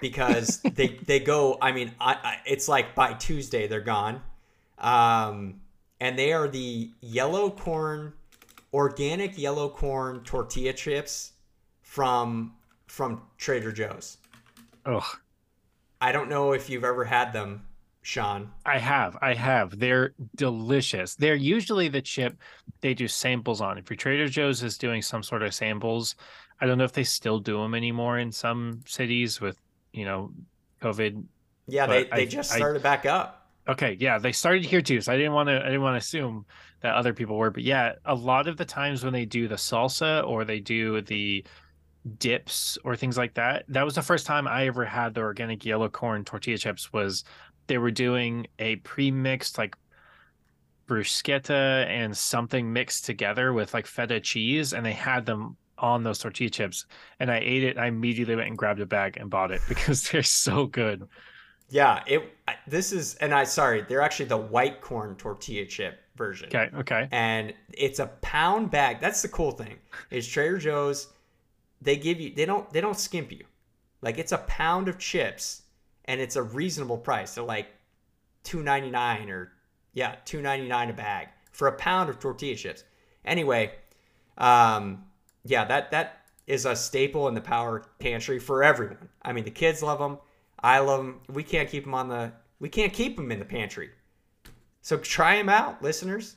because 0.00 0.60
they 0.74 0.98
they 1.06 1.20
go. 1.20 1.58
I 1.60 1.72
mean, 1.72 1.92
I, 2.00 2.12
I, 2.14 2.38
it's 2.46 2.68
like 2.68 2.94
by 2.94 3.14
Tuesday 3.14 3.66
they're 3.66 3.80
gone. 3.80 4.22
Um, 4.78 5.60
and 6.00 6.18
they 6.18 6.32
are 6.32 6.48
the 6.48 6.90
yellow 7.00 7.50
corn, 7.50 8.12
organic 8.72 9.36
yellow 9.38 9.68
corn 9.68 10.20
tortilla 10.22 10.72
chips 10.72 11.32
from 11.82 12.54
from 12.86 13.22
Trader 13.36 13.72
Joe's. 13.72 14.18
Ugh. 14.86 15.04
I 16.00 16.12
don't 16.12 16.28
know 16.28 16.52
if 16.52 16.70
you've 16.70 16.84
ever 16.84 17.04
had 17.04 17.32
them, 17.32 17.66
Sean. 18.02 18.50
I 18.64 18.78
have. 18.78 19.16
I 19.20 19.34
have. 19.34 19.78
They're 19.78 20.14
delicious. 20.36 21.14
They're 21.14 21.34
usually 21.34 21.88
the 21.88 22.02
chip 22.02 22.36
they 22.80 22.94
do 22.94 23.08
samples 23.08 23.60
on. 23.60 23.78
If 23.78 23.90
your 23.90 23.96
Trader 23.96 24.28
Joe's 24.28 24.62
is 24.62 24.78
doing 24.78 25.02
some 25.02 25.22
sort 25.22 25.42
of 25.42 25.54
samples, 25.54 26.14
I 26.60 26.66
don't 26.66 26.78
know 26.78 26.84
if 26.84 26.92
they 26.92 27.04
still 27.04 27.38
do 27.40 27.58
them 27.58 27.74
anymore 27.74 28.18
in 28.18 28.32
some 28.32 28.80
cities 28.86 29.40
with, 29.40 29.58
you 29.92 30.04
know, 30.04 30.32
COVID. 30.80 31.24
Yeah, 31.66 31.86
they, 31.86 32.04
they 32.04 32.10
I, 32.10 32.26
just 32.26 32.50
started 32.50 32.80
I, 32.80 32.82
back 32.82 33.06
up. 33.06 33.50
Okay, 33.68 33.98
yeah, 34.00 34.18
they 34.18 34.32
started 34.32 34.64
here 34.64 34.80
too, 34.80 35.00
so 35.02 35.12
I 35.12 35.16
didn't 35.16 35.34
want 35.34 35.50
to 35.50 35.60
I 35.60 35.66
didn't 35.66 35.82
want 35.82 35.94
to 35.94 35.98
assume 35.98 36.46
that 36.80 36.94
other 36.94 37.12
people 37.12 37.36
were, 37.36 37.50
but 37.50 37.62
yeah, 37.62 37.92
a 38.06 38.14
lot 38.14 38.48
of 38.48 38.56
the 38.56 38.64
times 38.64 39.04
when 39.04 39.12
they 39.12 39.26
do 39.26 39.46
the 39.46 39.56
salsa 39.56 40.26
or 40.26 40.44
they 40.44 40.58
do 40.58 41.02
the 41.02 41.44
dips 42.18 42.78
or 42.84 42.96
things 42.96 43.16
like 43.16 43.34
that, 43.34 43.64
that 43.68 43.84
was 43.84 43.94
the 43.94 44.02
first 44.02 44.26
time 44.26 44.46
I 44.46 44.66
ever 44.66 44.84
had 44.84 45.14
the 45.14 45.20
organic 45.20 45.64
yellow 45.64 45.88
corn 45.88 46.24
tortilla 46.24 46.58
chips 46.58 46.92
was 46.92 47.24
they 47.66 47.78
were 47.78 47.90
doing 47.90 48.46
a 48.58 48.76
pre-mixed 48.76 49.58
like 49.58 49.76
bruschetta 50.86 51.86
and 51.86 52.16
something 52.16 52.72
mixed 52.72 53.04
together 53.04 53.52
with 53.52 53.74
like 53.74 53.86
feta 53.86 54.20
cheese 54.20 54.72
and 54.72 54.84
they 54.84 54.92
had 54.92 55.26
them 55.26 55.56
on 55.76 56.02
those 56.02 56.18
tortilla 56.18 56.50
chips 56.50 56.86
and 57.20 57.30
I 57.30 57.38
ate 57.38 57.62
it 57.62 57.78
I 57.78 57.86
immediately 57.86 58.34
went 58.34 58.48
and 58.48 58.58
grabbed 58.58 58.80
a 58.80 58.86
bag 58.86 59.16
and 59.18 59.30
bought 59.30 59.52
it 59.52 59.60
because 59.68 60.08
they're 60.08 60.22
so 60.22 60.66
good. 60.66 61.06
Yeah, 61.70 62.02
it. 62.06 62.22
This 62.66 62.92
is, 62.92 63.14
and 63.16 63.34
I 63.34 63.44
sorry, 63.44 63.84
they're 63.88 64.00
actually 64.00 64.26
the 64.26 64.38
white 64.38 64.80
corn 64.80 65.16
tortilla 65.16 65.66
chip 65.66 66.00
version. 66.16 66.48
Okay, 66.48 66.70
okay. 66.76 67.08
And 67.12 67.52
it's 67.74 67.98
a 67.98 68.06
pound 68.22 68.70
bag. 68.70 69.00
That's 69.00 69.20
the 69.20 69.28
cool 69.28 69.50
thing. 69.50 69.76
Is 70.10 70.26
Trader 70.26 70.58
Joe's? 70.58 71.08
They 71.80 71.96
give 71.96 72.20
you. 72.20 72.34
They 72.34 72.44
don't. 72.44 72.68
They 72.70 72.80
don't 72.80 72.98
skimp 72.98 73.32
you. 73.32 73.44
Like 74.02 74.18
it's 74.18 74.32
a 74.32 74.38
pound 74.38 74.88
of 74.88 74.98
chips, 74.98 75.62
and 76.04 76.20
it's 76.20 76.36
a 76.36 76.42
reasonable 76.42 76.98
price. 76.98 77.34
They're 77.34 77.44
like 77.44 77.68
two 78.42 78.62
ninety 78.62 78.90
nine 78.90 79.30
or 79.30 79.52
yeah, 79.92 80.16
two 80.24 80.40
ninety 80.40 80.68
nine 80.68 80.90
a 80.90 80.92
bag 80.92 81.28
for 81.52 81.68
a 81.68 81.72
pound 81.72 82.10
of 82.10 82.18
tortilla 82.18 82.56
chips. 82.56 82.84
Anyway, 83.24 83.72
um, 84.38 85.04
yeah, 85.44 85.64
that 85.64 85.90
that 85.90 86.26
is 86.46 86.64
a 86.64 86.74
staple 86.74 87.28
in 87.28 87.34
the 87.34 87.40
power 87.40 87.84
pantry 87.98 88.38
for 88.38 88.62
everyone. 88.62 89.08
I 89.22 89.32
mean, 89.32 89.44
the 89.44 89.50
kids 89.50 89.82
love 89.82 89.98
them. 89.98 90.18
I 90.60 90.78
love 90.80 91.00
them. 91.00 91.20
We 91.28 91.42
can't 91.42 91.68
keep 91.68 91.84
them 91.84 91.94
on 91.94 92.08
the. 92.08 92.32
We 92.58 92.68
can't 92.68 92.92
keep 92.92 93.16
them 93.16 93.30
in 93.30 93.38
the 93.38 93.44
pantry. 93.44 93.90
So 94.80 94.96
try 94.96 95.36
them 95.36 95.48
out, 95.48 95.82
listeners. 95.82 96.36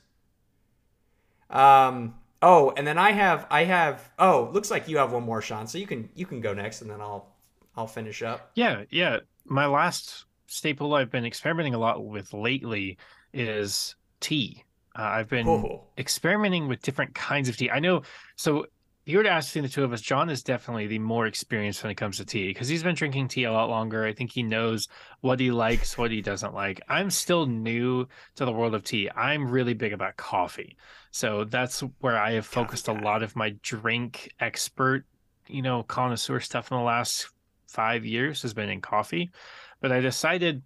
Um. 1.50 2.16
Oh, 2.42 2.72
and 2.76 2.86
then 2.88 2.98
I 2.98 3.12
have 3.12 3.46
I 3.52 3.64
have. 3.66 4.12
Oh, 4.18 4.50
looks 4.54 4.72
like 4.72 4.88
you 4.88 4.98
have 4.98 5.12
one 5.14 5.24
more, 5.24 5.42
Sean. 5.42 5.68
So 5.68 5.78
you 5.78 5.88
can 5.88 6.10
you 6.16 6.26
can 6.26 6.42
go 6.42 6.54
next, 6.54 6.82
and 6.82 6.89
then 6.89 7.02
I'll 7.02 7.36
I'll 7.76 7.88
finish 7.88 8.22
up. 8.24 8.52
Yeah, 8.56 8.84
yeah. 8.89 9.20
My 9.46 9.66
last 9.66 10.26
staple 10.48 10.94
I've 10.94 11.10
been 11.12 11.26
experimenting 11.26 11.74
a 11.74 11.78
lot 11.80 12.06
with 12.06 12.34
lately 12.34 12.98
is 13.34 13.96
tea. 14.20 14.64
Uh, 14.98 15.04
I've 15.04 15.30
been 15.30 15.48
Oh. 15.48 15.88
experimenting 15.98 16.68
with 16.68 16.82
different 16.82 17.16
kinds 17.16 17.48
of 17.50 17.58
tea. 17.58 17.70
I 17.72 17.80
know. 17.80 18.02
So 18.36 18.66
if 19.04 19.12
you 19.12 19.18
were 19.18 19.24
to 19.24 19.30
ask 19.30 19.49
between 19.49 19.64
the 19.64 19.70
two 19.70 19.84
of 19.84 19.93
us, 19.93 20.02
John 20.02 20.30
is 20.30 20.43
definitely 20.43 20.86
the 20.86 20.99
more 20.99 21.26
experienced 21.26 21.82
when 21.82 21.91
it 21.91 21.95
comes 21.95 22.18
to 22.18 22.26
tea 22.26 22.49
because 22.49 22.68
he's 22.68 22.84
been 22.84 22.93
drinking 22.93 23.30
tea 23.30 23.45
a 23.45 23.52
lot 23.52 23.68
longer. 23.68 24.06
I 24.06 24.14
think 24.14 24.32
he 24.32 24.43
knows 24.43 24.88
what 25.22 25.39
he 25.39 25.49
likes, 25.49 25.97
what 25.97 26.12
he 26.12 26.22
doesn't 26.22 26.54
like. 26.54 26.80
I'm 26.88 27.10
still 27.10 27.47
new 27.47 28.08
to 28.36 28.45
the 28.45 28.52
world 28.52 28.76
of 28.76 28.84
tea. 28.84 29.10
I'm 29.16 29.49
really 29.49 29.74
big 29.74 29.93
about 29.93 30.18
coffee. 30.18 30.78
So 31.10 31.45
that's 31.45 31.80
where 31.99 32.16
I 32.16 32.34
have 32.34 32.45
focused 32.45 32.88
a 32.89 32.93
lot 32.93 33.24
of 33.24 33.36
my 33.36 33.56
drink 33.64 34.32
expert, 34.39 35.06
you 35.47 35.64
know, 35.64 35.82
connoisseur 35.82 36.39
stuff 36.39 36.72
in 36.72 36.78
the 36.78 36.84
last 36.84 37.28
five 37.68 38.06
years 38.06 38.43
has 38.43 38.54
been 38.54 38.70
in 38.70 38.82
coffee. 38.82 39.32
But 39.80 39.91
I 39.91 39.99
decided 39.99 40.62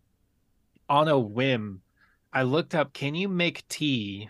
on 0.90 1.08
a 1.08 1.18
whim, 1.18 1.82
I 2.34 2.44
looked 2.44 2.76
up, 2.76 2.92
can 2.92 3.16
you 3.16 3.30
make 3.30 3.66
tea 3.70 4.28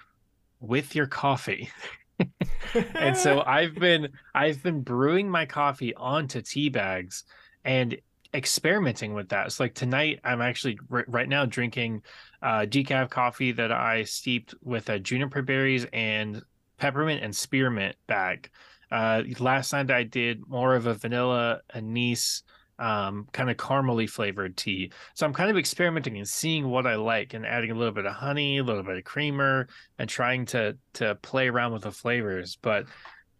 with 0.60 0.94
your 0.94 1.08
coffee? 1.08 1.72
and 2.96 3.18
so 3.18 3.42
I've 3.46 3.76
been 3.76 4.10
I've 4.34 4.62
been 4.64 4.82
brewing 4.82 5.30
my 5.30 5.46
coffee 5.46 5.94
onto 5.96 6.42
tea 6.42 6.70
bags 6.70 7.24
and 7.64 7.98
experimenting 8.34 9.14
with 9.14 9.30
that. 9.30 9.52
So 9.52 9.64
like 9.64 9.74
tonight, 9.74 10.20
I'm 10.24 10.42
actually 10.42 10.78
r- 10.92 11.06
right 11.08 11.28
now 11.28 11.46
drinking 11.46 12.04
uh, 12.42 12.66
decaf 12.68 13.10
coffee 13.10 13.54
that 13.54 13.72
I 13.72 14.04
steeped 14.04 14.54
with 14.62 14.90
uh, 14.90 15.00
juniper 15.00 15.42
berries 15.42 15.86
and 15.94 16.42
peppermint 16.78 17.24
and 17.24 17.36
spearmint 17.36 17.96
bag. 18.08 18.50
Uh, 18.92 19.24
last 19.40 19.74
night 19.74 19.90
I 19.90 20.04
did 20.04 20.48
more 20.48 20.76
of 20.76 20.86
a 20.86 20.94
vanilla 20.94 21.62
anise 21.74 22.44
um, 22.80 23.28
kind 23.32 23.50
of 23.50 23.58
caramely 23.58 24.10
flavored 24.10 24.58
tea. 24.58 24.92
So 25.14 25.26
I'm 25.26 25.34
kind 25.34 25.50
of 25.50 25.58
experimenting 25.58 26.18
and 26.18 26.28
seeing 26.28 26.68
what 26.70 26.86
I 26.86 26.96
like 26.96 27.34
and 27.34 27.46
adding 27.46 27.72
a 27.72 27.76
little 27.76 27.94
bit 27.94 28.06
of 28.06 28.14
honey, 28.14 28.58
a 28.58 28.64
little 28.64 28.84
bit 28.84 28.98
of 28.98 29.04
creamer, 29.04 29.68
and 29.98 30.10
trying 30.10 30.46
to 30.48 30.78
to 30.94 31.16
play 31.16 31.48
around 31.48 31.74
with 31.74 31.84
the 31.84 31.92
flavors. 31.92 32.58
But 32.62 32.86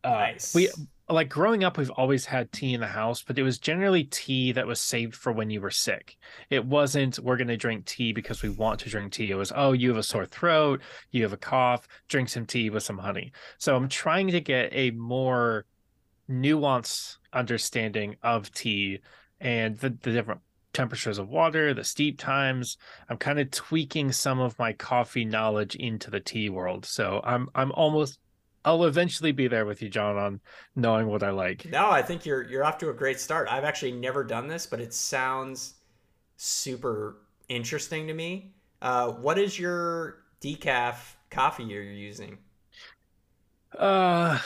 uh, 0.04 0.10
Nice. 0.10 0.54
we 0.54 0.70
like 1.10 1.30
growing 1.30 1.64
up, 1.64 1.78
we've 1.78 1.92
always 1.92 2.26
had 2.26 2.52
tea 2.52 2.74
in 2.74 2.80
the 2.80 2.88
house, 2.88 3.22
but 3.22 3.38
it 3.38 3.44
was 3.44 3.60
generally 3.60 4.06
tea 4.06 4.52
that 4.54 4.66
was 4.66 4.80
saved 4.80 5.16
for 5.16 5.32
when 5.32 5.50
you 5.50 5.62
were 5.62 5.70
sick. 5.70 6.18
It 6.50 6.66
wasn't 6.66 7.20
we're 7.20 7.38
going 7.38 7.48
to 7.50 7.58
drink 7.58 7.86
tea 7.86 8.14
because 8.14 8.42
we 8.42 8.50
want 8.50 8.80
to 8.82 8.90
drink 8.90 9.12
tea. 9.14 9.30
It 9.32 9.36
was 9.36 9.52
oh, 9.56 9.74
you 9.74 9.90
have 9.90 9.98
a 9.98 10.04
sore 10.04 10.26
throat, 10.26 10.82
you 11.12 11.24
have 11.24 11.34
a 11.34 11.38
cough, 11.38 11.88
drink 12.08 12.30
some 12.30 12.46
tea 12.46 12.70
with 12.70 12.84
some 12.84 12.98
honey. 12.98 13.34
So 13.58 13.76
I'm 13.76 13.90
trying 13.90 14.28
to 14.30 14.42
get 14.42 14.70
a 14.72 14.92
more 14.92 15.66
nuanced 16.30 17.18
understanding 17.34 18.16
of 18.24 18.52
tea 18.52 19.00
and 19.40 19.78
the, 19.78 19.90
the 19.90 20.12
different 20.12 20.42
temperatures 20.74 21.18
of 21.18 21.30
water, 21.30 21.74
the 21.74 21.84
steep 21.84 22.20
times. 22.20 22.78
I'm 23.10 23.18
kind 23.18 23.40
of 23.40 23.50
tweaking 23.50 24.12
some 24.12 24.40
of 24.40 24.60
my 24.60 24.74
coffee 24.74 25.26
knowledge 25.26 25.76
into 25.76 26.12
the 26.12 26.20
tea 26.20 26.50
world. 26.50 26.86
So 26.86 27.22
I'm 27.24 27.50
I'm 27.56 27.72
almost 27.72 28.20
I'll 28.66 28.86
eventually 28.86 29.32
be 29.32 29.48
there 29.48 29.66
with 29.66 29.82
you, 29.82 29.90
John, 29.90 30.18
on 30.18 30.40
knowing 30.76 31.08
what 31.08 31.24
I 31.24 31.30
like. 31.30 31.66
No, 31.66 31.90
I 31.90 32.02
think 32.02 32.26
you're 32.26 32.44
you're 32.44 32.64
off 32.64 32.78
to 32.80 32.90
a 32.90 32.94
great 32.94 33.20
start. 33.20 33.48
I've 33.50 33.64
actually 33.64 33.94
never 33.94 34.24
done 34.24 34.48
this, 34.48 34.66
but 34.66 34.82
it 34.82 34.94
sounds 34.94 35.76
super 36.36 37.18
interesting 37.48 38.08
to 38.08 38.14
me. 38.14 38.54
Uh, 38.82 39.12
what 39.12 39.38
is 39.38 39.58
your 39.58 40.24
decaf 40.42 40.96
coffee 41.30 41.64
you're 41.64 41.84
using? 41.84 42.38
Uh 43.78 44.40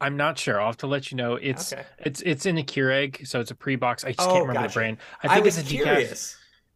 I'm 0.00 0.16
not 0.16 0.38
sure. 0.38 0.60
I'll 0.60 0.66
have 0.68 0.76
to 0.78 0.86
let 0.86 1.10
you 1.10 1.16
know. 1.16 1.34
It's 1.34 1.72
Okay. 1.72 1.84
it's 1.98 2.20
it's 2.22 2.46
in 2.46 2.58
a 2.58 2.62
Keurig, 2.62 3.26
so 3.26 3.40
it's 3.40 3.50
a 3.50 3.54
pre-box. 3.56 4.04
I 4.04 4.12
just 4.12 4.20
Oh, 4.20 4.32
can't 4.32 4.40
remember 4.42 4.60
gotcha. 4.62 4.68
the 4.68 4.74
brand. 4.74 4.96
I 5.22 5.28
I, 5.28 5.34
think 5.34 5.44
was 5.46 5.58
it's 5.58 5.70
a 5.70 5.74
decaf. 5.74 6.34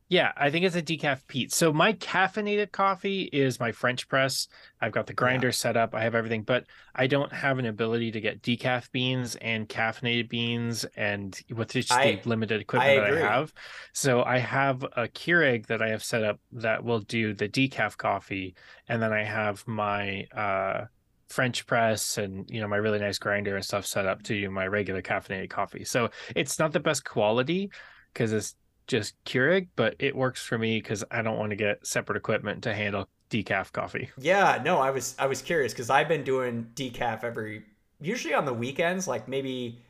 Yeah, 0.08 0.32
I 0.36 0.50
think 0.50 0.66
it's 0.66 0.76
a 0.76 0.82
decaf 0.82 1.26
Peet. 1.26 1.54
So 1.54 1.72
my 1.72 1.94
caffeinated 1.94 2.70
coffee 2.70 3.30
is 3.32 3.58
my 3.58 3.72
French 3.72 4.08
press. 4.08 4.46
I've 4.78 4.92
got 4.92 5.06
the 5.06 5.14
grinder 5.14 5.52
set 5.52 5.74
up. 5.74 5.94
I 5.94 6.02
have 6.02 6.14
everything, 6.14 6.42
but 6.42 6.66
I 6.94 7.06
don't 7.06 7.32
have 7.32 7.58
an 7.58 7.64
ability 7.64 8.10
to 8.10 8.20
get 8.20 8.42
decaf 8.42 8.90
beans 8.92 9.36
and 9.36 9.66
caffeinated 9.66 10.28
beans 10.28 10.84
and 10.96 11.40
with 11.54 11.72
just 11.72 11.90
I- 11.92 12.16
the 12.16 12.28
limited 12.28 12.60
equipment 12.60 13.00
I 13.06 13.10
that. 13.10 13.22
I 13.22 13.26
have. 13.32 13.54
So 13.94 14.22
I 14.22 14.36
have 14.36 14.82
a 14.82 15.08
Keurig 15.08 15.66
that 15.68 15.80
I 15.80 15.88
have 15.88 16.04
set 16.04 16.24
up 16.24 16.40
that 16.52 16.84
will 16.84 17.00
do 17.00 17.32
the 17.32 17.48
decaf 17.48 17.96
coffee, 17.96 18.54
and 18.88 19.00
then 19.00 19.14
I 19.14 19.24
have 19.24 19.66
my 19.66 20.24
uh 20.36 20.86
French 21.32 21.66
press 21.66 22.18
and 22.18 22.48
you 22.50 22.60
know 22.60 22.68
my 22.68 22.76
really 22.76 22.98
nice 22.98 23.18
grinder 23.18 23.56
and 23.56 23.64
stuff 23.64 23.86
set 23.86 24.06
up 24.06 24.22
to 24.24 24.50
my 24.50 24.66
regular 24.66 25.02
caffeinated 25.02 25.50
coffee. 25.50 25.84
So 25.84 26.10
it's 26.36 26.58
not 26.58 26.72
the 26.72 26.80
best 26.80 27.04
quality 27.04 27.70
because 28.12 28.32
it's 28.32 28.54
just 28.86 29.14
Keurig, 29.24 29.68
but 29.76 29.96
it 29.98 30.14
works 30.14 30.42
for 30.42 30.58
me 30.58 30.78
because 30.78 31.02
I 31.10 31.22
don't 31.22 31.38
want 31.38 31.50
to 31.50 31.56
get 31.56 31.86
separate 31.86 32.16
equipment 32.16 32.62
to 32.64 32.74
handle 32.74 33.08
decaf 33.30 33.72
coffee. 33.72 34.10
Yeah, 34.18 34.60
no, 34.64 34.78
I 34.78 34.90
was 34.90 35.16
I 35.18 35.26
was 35.26 35.40
curious 35.42 35.72
because 35.72 35.90
I've 35.90 36.08
been 36.08 36.24
doing 36.24 36.68
decaf 36.74 37.24
every 37.24 37.64
usually 38.00 38.34
on 38.34 38.44
the 38.44 38.52
weekends. 38.54 39.08
Like 39.08 39.28
maybe 39.28 39.82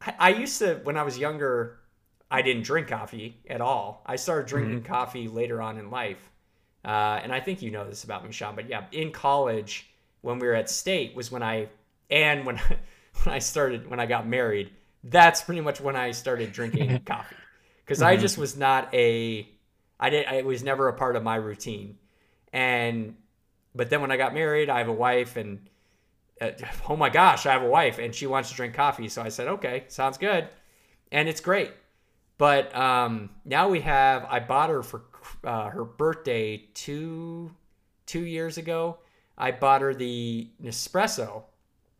I, 0.00 0.14
I 0.18 0.28
used 0.30 0.58
to 0.60 0.80
when 0.84 0.96
I 0.96 1.02
was 1.02 1.18
younger, 1.18 1.80
I 2.30 2.42
didn't 2.42 2.62
drink 2.62 2.88
coffee 2.88 3.40
at 3.50 3.60
all. 3.60 4.02
I 4.06 4.16
started 4.16 4.46
drinking 4.46 4.84
coffee 4.84 5.28
later 5.28 5.60
on 5.60 5.78
in 5.78 5.90
life, 5.90 6.30
uh, 6.84 7.20
and 7.22 7.32
I 7.32 7.40
think 7.40 7.62
you 7.62 7.70
know 7.70 7.84
this 7.84 8.04
about 8.04 8.24
me, 8.24 8.30
Sean. 8.30 8.54
But 8.54 8.68
yeah, 8.68 8.84
in 8.92 9.10
college 9.10 9.90
when 10.24 10.38
we 10.38 10.46
were 10.46 10.54
at 10.54 10.70
state 10.70 11.14
was 11.14 11.30
when 11.30 11.42
I 11.42 11.68
and 12.10 12.44
when 12.46 12.56
when 13.24 13.34
I 13.34 13.38
started 13.38 13.88
when 13.88 14.00
I 14.00 14.06
got 14.06 14.26
married. 14.26 14.70
That's 15.04 15.42
pretty 15.42 15.60
much 15.60 15.80
when 15.80 15.96
I 15.96 16.12
started 16.12 16.52
drinking 16.52 17.02
coffee 17.06 17.36
because 17.84 18.02
I 18.02 18.16
Mhm. 18.16 18.20
just 18.20 18.38
was 18.38 18.56
not 18.56 18.92
a 18.94 19.48
I 20.00 20.10
did 20.10 20.26
I, 20.26 20.34
it 20.36 20.46
was 20.46 20.62
never 20.62 20.88
a 20.88 20.94
part 20.94 21.16
of 21.16 21.22
my 21.22 21.36
routine 21.36 21.98
and 22.52 23.16
but 23.74 23.90
then 23.90 24.00
when 24.00 24.12
I 24.12 24.16
got 24.16 24.32
married, 24.34 24.70
I 24.70 24.78
have 24.78 24.86
a 24.88 24.92
wife, 24.92 25.36
and 25.36 25.68
uh, 26.40 26.52
oh 26.88 26.94
my 26.96 27.10
gosh, 27.10 27.44
I 27.44 27.52
have 27.52 27.62
a 27.62 27.68
wife, 27.68 27.98
and 27.98 28.14
she 28.14 28.28
wants 28.28 28.50
to 28.50 28.54
drink 28.54 28.74
coffee. 28.74 29.08
So 29.08 29.20
I 29.20 29.30
said, 29.30 29.48
okay, 29.48 29.84
sounds 29.88 30.16
good, 30.16 30.48
and 31.10 31.28
it's 31.28 31.40
great. 31.40 31.72
But 32.38 32.74
um, 32.76 33.30
now 33.44 33.68
we 33.68 33.80
have. 33.80 34.26
I 34.30 34.38
bought 34.38 34.70
her 34.70 34.82
for 34.84 35.02
uh, 35.42 35.70
her 35.70 35.84
birthday 35.84 36.58
two 36.74 37.50
two 38.06 38.24
years 38.24 38.58
ago. 38.58 38.98
I 39.36 39.50
bought 39.50 39.82
her 39.82 39.94
the 39.94 40.48
Nespresso, 40.62 41.44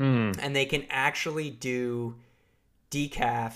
Mm, 0.01 0.37
and 0.43 0.57
they 0.57 0.67
can 0.67 0.85
actually 0.91 1.51
do 1.51 2.17
decaf 2.91 3.55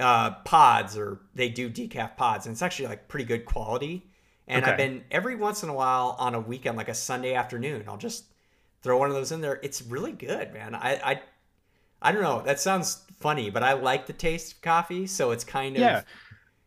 uh, 0.00 0.30
pods, 0.44 0.96
or 0.96 1.20
they 1.34 1.48
do 1.48 1.68
decaf 1.68 2.16
pods, 2.16 2.46
and 2.46 2.54
it's 2.54 2.62
actually 2.62 2.88
like 2.88 3.08
pretty 3.08 3.24
good 3.24 3.44
quality. 3.44 4.06
And 4.48 4.64
I've 4.64 4.76
been 4.76 5.04
every 5.10 5.36
once 5.36 5.62
in 5.62 5.68
a 5.68 5.74
while 5.74 6.16
on 6.18 6.34
a 6.34 6.40
weekend, 6.40 6.76
like 6.76 6.88
a 6.88 6.94
Sunday 6.94 7.34
afternoon, 7.34 7.84
I'll 7.86 7.96
just 7.96 8.24
throw 8.82 8.98
one 8.98 9.08
of 9.08 9.14
those 9.14 9.30
in 9.30 9.40
there. 9.40 9.60
It's 9.62 9.82
really 9.82 10.12
good, 10.12 10.52
man. 10.52 10.74
I 10.74 10.94
I, 11.12 11.22
I 12.00 12.12
don't 12.12 12.22
know. 12.22 12.42
That 12.42 12.60
sounds 12.60 13.02
funny, 13.20 13.50
but 13.50 13.62
I 13.62 13.74
like 13.74 14.06
the 14.06 14.12
taste 14.12 14.54
of 14.54 14.62
coffee, 14.62 15.06
so 15.06 15.30
it's 15.30 15.44
kind 15.44 15.76
of 15.76 15.82
yeah. 15.82 16.02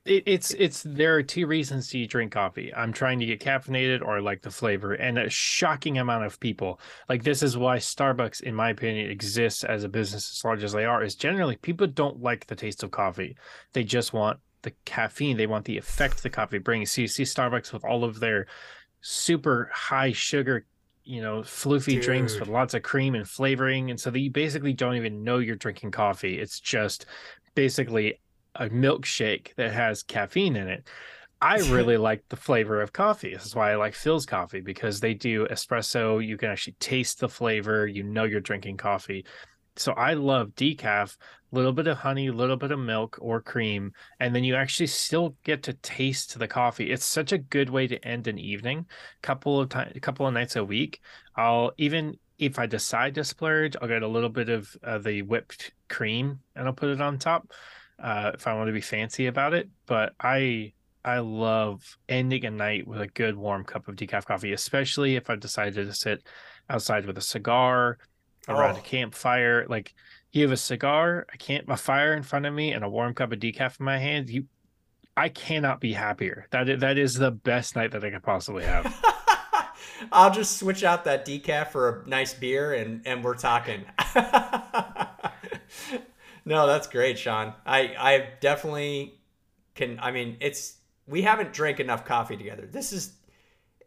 It, 0.05 0.23
it's 0.27 0.51
it's 0.51 0.83
there 0.83 1.15
are 1.15 1.23
two 1.23 1.47
reasons 1.47 1.89
to 1.89 2.05
drink 2.05 2.31
coffee. 2.31 2.71
I'm 2.73 2.93
trying 2.93 3.19
to 3.19 3.25
get 3.25 3.39
caffeinated 3.39 4.01
or 4.01 4.17
I 4.17 4.19
like 4.19 4.43
the 4.43 4.51
flavor, 4.51 4.93
and 4.93 5.17
a 5.17 5.29
shocking 5.29 5.97
amount 5.97 6.25
of 6.25 6.39
people 6.39 6.79
like 7.09 7.23
this 7.23 7.41
is 7.41 7.57
why 7.57 7.77
Starbucks, 7.77 8.41
in 8.41 8.53
my 8.53 8.69
opinion, 8.69 9.09
exists 9.09 9.63
as 9.63 9.83
a 9.83 9.89
business 9.89 10.31
as 10.31 10.45
large 10.45 10.63
as 10.63 10.73
they 10.73 10.85
are. 10.85 11.03
Is 11.03 11.15
generally 11.15 11.55
people 11.55 11.87
don't 11.87 12.21
like 12.21 12.45
the 12.45 12.55
taste 12.55 12.83
of 12.83 12.91
coffee; 12.91 13.35
they 13.73 13.83
just 13.83 14.13
want 14.13 14.39
the 14.61 14.73
caffeine. 14.85 15.37
They 15.37 15.47
want 15.47 15.65
the 15.65 15.77
effect 15.77 16.21
the 16.21 16.29
coffee 16.29 16.59
brings. 16.59 16.91
So 16.91 17.01
you 17.01 17.07
see 17.07 17.23
Starbucks 17.23 17.73
with 17.73 17.83
all 17.83 18.03
of 18.03 18.19
their 18.19 18.45
super 19.01 19.71
high 19.73 20.11
sugar, 20.11 20.67
you 21.03 21.21
know, 21.21 21.41
floofy 21.41 21.99
drinks 21.99 22.39
with 22.39 22.49
lots 22.49 22.75
of 22.75 22.83
cream 22.83 23.15
and 23.15 23.27
flavoring, 23.27 23.89
and 23.89 23.99
so 23.99 24.11
that 24.11 24.19
you 24.19 24.29
basically 24.29 24.73
don't 24.73 24.95
even 24.97 25.23
know 25.23 25.39
you're 25.39 25.55
drinking 25.55 25.91
coffee. 25.91 26.37
It's 26.37 26.59
just 26.59 27.07
basically 27.55 28.19
a 28.55 28.69
milkshake 28.69 29.53
that 29.55 29.73
has 29.73 30.03
caffeine 30.03 30.55
in 30.55 30.67
it. 30.67 30.87
I 31.41 31.57
really 31.69 31.97
like 31.97 32.23
the 32.29 32.35
flavor 32.35 32.81
of 32.81 32.93
coffee. 32.93 33.33
This 33.33 33.45
is 33.45 33.55
why 33.55 33.71
I 33.71 33.75
like 33.75 33.93
Philz 33.93 34.25
coffee 34.25 34.61
because 34.61 34.99
they 34.99 35.13
do 35.13 35.47
espresso. 35.47 36.25
You 36.25 36.37
can 36.37 36.49
actually 36.49 36.75
taste 36.79 37.19
the 37.19 37.29
flavor. 37.29 37.87
You 37.87 38.03
know 38.03 38.23
you're 38.23 38.41
drinking 38.41 38.77
coffee. 38.77 39.25
so 39.75 39.91
I 39.93 40.13
love 40.13 40.55
decaf, 40.55 41.17
a 41.51 41.55
little 41.55 41.73
bit 41.73 41.87
of 41.87 41.97
honey, 41.97 42.27
a 42.27 42.33
little 42.33 42.55
bit 42.55 42.71
of 42.71 42.79
milk 42.79 43.17
or 43.19 43.41
cream, 43.41 43.91
and 44.19 44.33
then 44.33 44.43
you 44.43 44.55
actually 44.55 44.87
still 44.87 45.35
get 45.43 45.63
to 45.63 45.73
taste 45.73 46.39
the 46.39 46.47
coffee. 46.47 46.91
It's 46.91 47.05
such 47.05 47.31
a 47.31 47.37
good 47.37 47.69
way 47.69 47.87
to 47.87 48.07
end 48.07 48.27
an 48.27 48.39
evening. 48.39 48.85
Couple 49.21 49.59
of 49.59 49.69
time, 49.69 49.91
a 49.95 49.99
couple 49.99 50.25
of 50.25 50.33
nights 50.33 50.55
a 50.55 50.63
week. 50.63 51.01
I'll 51.35 51.73
even 51.77 52.17
if 52.37 52.59
I 52.59 52.65
decide 52.65 53.15
to 53.15 53.23
splurge, 53.23 53.75
I'll 53.81 53.87
get 53.87 54.03
a 54.03 54.07
little 54.07 54.29
bit 54.29 54.49
of 54.49 54.75
uh, 54.83 54.97
the 54.97 55.21
whipped 55.21 55.71
cream 55.87 56.39
and 56.55 56.67
I'll 56.67 56.73
put 56.73 56.89
it 56.89 57.01
on 57.01 57.17
top 57.17 57.51
uh, 57.99 58.31
if 58.33 58.47
I 58.47 58.53
want 58.53 58.67
to 58.67 58.73
be 58.73 58.81
fancy 58.81 59.27
about 59.27 59.53
it. 59.53 59.69
But 59.85 60.13
I 60.19 60.73
I 61.03 61.19
love 61.19 61.97
ending 62.09 62.45
a 62.45 62.51
night 62.51 62.87
with 62.87 62.99
a 62.99 63.07
good 63.07 63.35
warm 63.35 63.63
cup 63.63 63.87
of 63.87 63.95
decaf 63.95 64.25
coffee, 64.25 64.53
especially 64.53 65.15
if 65.15 65.29
I've 65.29 65.39
decided 65.39 65.85
to 65.85 65.93
sit 65.93 66.23
outside 66.69 67.05
with 67.05 67.17
a 67.17 67.21
cigar 67.21 67.99
around 68.47 68.75
oh. 68.75 68.79
a 68.79 68.81
campfire. 68.81 69.65
Like 69.69 69.93
you 70.31 70.41
have 70.41 70.51
a 70.51 70.57
cigar, 70.57 71.27
a 71.33 71.37
camp, 71.37 71.69
a 71.69 71.77
fire 71.77 72.13
in 72.13 72.23
front 72.23 72.45
of 72.45 72.53
me, 72.53 72.71
and 72.73 72.83
a 72.83 72.89
warm 72.89 73.13
cup 73.13 73.31
of 73.31 73.39
decaf 73.39 73.79
in 73.79 73.85
my 73.85 73.99
hand. 73.99 74.29
You, 74.29 74.45
I 75.15 75.29
cannot 75.29 75.79
be 75.79 75.93
happier. 75.93 76.47
That 76.51 76.67
is, 76.69 76.81
that 76.81 76.97
is 76.97 77.13
the 77.13 77.31
best 77.31 77.75
night 77.75 77.91
that 77.91 78.03
I 78.03 78.09
could 78.09 78.23
possibly 78.23 78.65
have. 78.65 78.93
I'll 80.11 80.33
just 80.33 80.57
switch 80.57 80.83
out 80.83 81.05
that 81.05 81.25
decaf 81.25 81.67
for 81.67 82.01
a 82.01 82.09
nice 82.09 82.33
beer, 82.33 82.73
and 82.73 83.01
and 83.05 83.23
we're 83.23 83.35
talking. 83.35 83.85
no, 86.45 86.67
that's 86.67 86.87
great, 86.87 87.17
Sean. 87.17 87.53
I 87.65 87.95
I 87.97 88.27
definitely 88.39 89.19
can. 89.73 89.99
I 89.99 90.11
mean, 90.11 90.37
it's 90.39 90.77
we 91.07 91.23
haven't 91.23 91.53
drank 91.53 91.79
enough 91.79 92.05
coffee 92.05 92.37
together. 92.37 92.67
This 92.71 92.93
is 92.93 93.13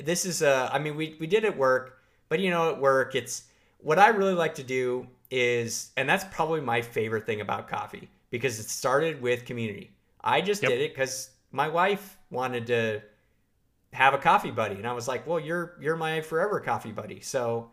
this 0.03 0.25
is 0.25 0.43
uh 0.43 0.69
I 0.73 0.79
mean 0.79 0.97
we 0.97 1.17
we 1.21 1.27
did 1.27 1.45
at 1.45 1.57
work, 1.57 2.01
but 2.29 2.41
you 2.41 2.51
know 2.51 2.71
at 2.71 2.81
work 2.81 3.15
it's 3.15 3.45
what 3.79 3.99
I 3.99 4.09
really 4.09 4.35
like 4.35 4.57
to 4.57 4.65
do 4.65 5.07
is 5.31 5.91
and 5.97 6.09
that's 6.09 6.25
probably 6.33 6.61
my 6.61 6.83
favorite 6.83 7.27
thing 7.27 7.41
about 7.41 7.69
coffee 7.69 8.09
because 8.31 8.59
it 8.59 8.69
started 8.69 9.23
with 9.23 9.45
community. 9.45 9.93
I 10.23 10.41
just 10.41 10.63
yep. 10.63 10.73
did 10.73 10.81
it 10.81 10.97
cuz 10.97 11.31
my 11.53 11.69
wife 11.69 12.19
wanted 12.31 12.67
to 12.67 13.03
have 13.93 14.15
a 14.15 14.19
coffee 14.19 14.51
buddy 14.51 14.77
and 14.77 14.87
I 14.87 14.93
was 14.93 15.09
like, 15.09 15.27
"Well, 15.27 15.41
you're 15.41 15.77
you're 15.81 15.97
my 15.97 16.21
forever 16.21 16.61
coffee 16.61 16.93
buddy." 16.93 17.21
So 17.21 17.71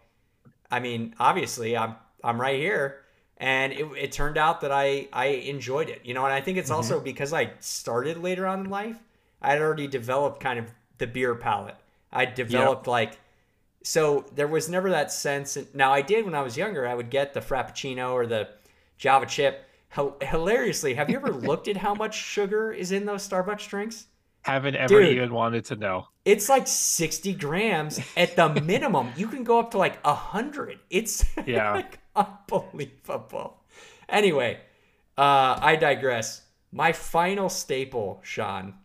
I 0.71 0.79
mean, 0.79 1.15
obviously 1.19 1.75
I'm 1.75 1.95
I'm 2.23 2.39
right 2.39 2.59
here 2.59 3.04
and 3.37 3.73
it, 3.73 3.85
it 3.97 4.11
turned 4.11 4.37
out 4.37 4.61
that 4.61 4.71
I 4.71 5.07
I 5.11 5.25
enjoyed 5.25 5.89
it. 5.89 6.01
You 6.05 6.13
know, 6.13 6.25
and 6.25 6.33
I 6.33 6.41
think 6.41 6.57
it's 6.57 6.69
mm-hmm. 6.69 6.77
also 6.77 6.99
because 6.99 7.33
I 7.33 7.51
started 7.59 8.17
later 8.17 8.45
on 8.47 8.61
in 8.61 8.69
life 8.69 8.97
I 9.45 9.51
had 9.51 9.61
already 9.61 9.87
developed 9.87 10.39
kind 10.39 10.57
of 10.57 10.65
the 10.97 11.05
beer 11.07 11.35
palate. 11.35 11.75
I 12.11 12.25
developed 12.25 12.87
like 12.87 13.19
so 13.83 14.25
there 14.33 14.47
was 14.47 14.67
never 14.67 14.89
that 14.89 15.11
sense. 15.11 15.57
Now 15.73 15.93
I 15.93 16.01
did 16.01 16.25
when 16.25 16.33
I 16.33 16.41
was 16.41 16.57
younger. 16.57 16.87
I 16.87 16.95
would 16.95 17.11
get 17.11 17.33
the 17.33 17.41
frappuccino 17.41 18.13
or 18.13 18.25
the 18.25 18.49
Java 18.97 19.27
chip. 19.27 19.69
H- 19.97 20.13
hilariously, 20.21 20.95
have 20.95 21.09
you 21.09 21.17
ever 21.17 21.31
looked 21.49 21.67
at 21.67 21.77
how 21.77 21.93
much 21.93 22.15
sugar 22.15 22.71
is 22.71 22.91
in 22.91 23.05
those 23.05 23.27
Starbucks 23.27 23.69
drinks? 23.69 24.07
Haven't 24.41 24.75
ever 24.75 25.01
Dude, 25.01 25.13
even 25.13 25.33
wanted 25.33 25.65
to 25.65 25.75
know. 25.75 26.07
It's 26.23 26.49
like 26.49 26.67
60 26.67 27.33
grams 27.33 27.99
at 28.17 28.35
the 28.35 28.49
minimum. 28.61 29.11
you 29.15 29.27
can 29.27 29.43
go 29.43 29.59
up 29.59 29.71
to 29.71 29.77
like 29.77 30.03
100. 30.03 30.79
It's 30.89 31.23
yeah. 31.45 31.73
like 31.73 31.99
unbelievable. 32.49 33.57
Anyway, 34.07 34.59
uh, 35.17 35.59
I 35.61 35.75
digress. 35.75 36.41
My 36.71 36.91
final 36.91 37.49
staple, 37.49 38.19
Sean, 38.23 38.75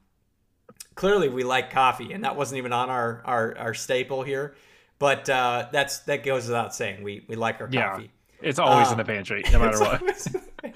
clearly 0.94 1.28
we 1.28 1.42
like 1.42 1.70
coffee, 1.70 2.12
and 2.12 2.24
that 2.24 2.36
wasn't 2.36 2.58
even 2.58 2.72
on 2.72 2.88
our 2.88 3.22
our, 3.24 3.58
our 3.58 3.74
staple 3.74 4.22
here. 4.22 4.54
But 4.98 5.28
uh, 5.28 5.68
that's 5.72 6.00
that 6.00 6.24
goes 6.24 6.46
without 6.46 6.74
saying. 6.74 7.02
We 7.02 7.24
we 7.28 7.36
like 7.36 7.60
our 7.60 7.68
coffee. 7.68 8.10
Yeah, 8.42 8.48
it's 8.48 8.58
always 8.58 8.88
uh, 8.88 8.92
in 8.92 8.98
the 8.98 9.04
pantry, 9.04 9.42
no 9.52 9.58
matter 9.58 9.78
what. 9.78 10.74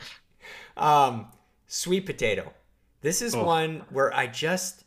um, 0.76 1.26
sweet 1.66 2.06
potato. 2.06 2.52
This 3.00 3.20
is 3.20 3.34
oh. 3.34 3.44
one 3.44 3.82
where 3.90 4.14
I 4.14 4.26
just 4.26 4.84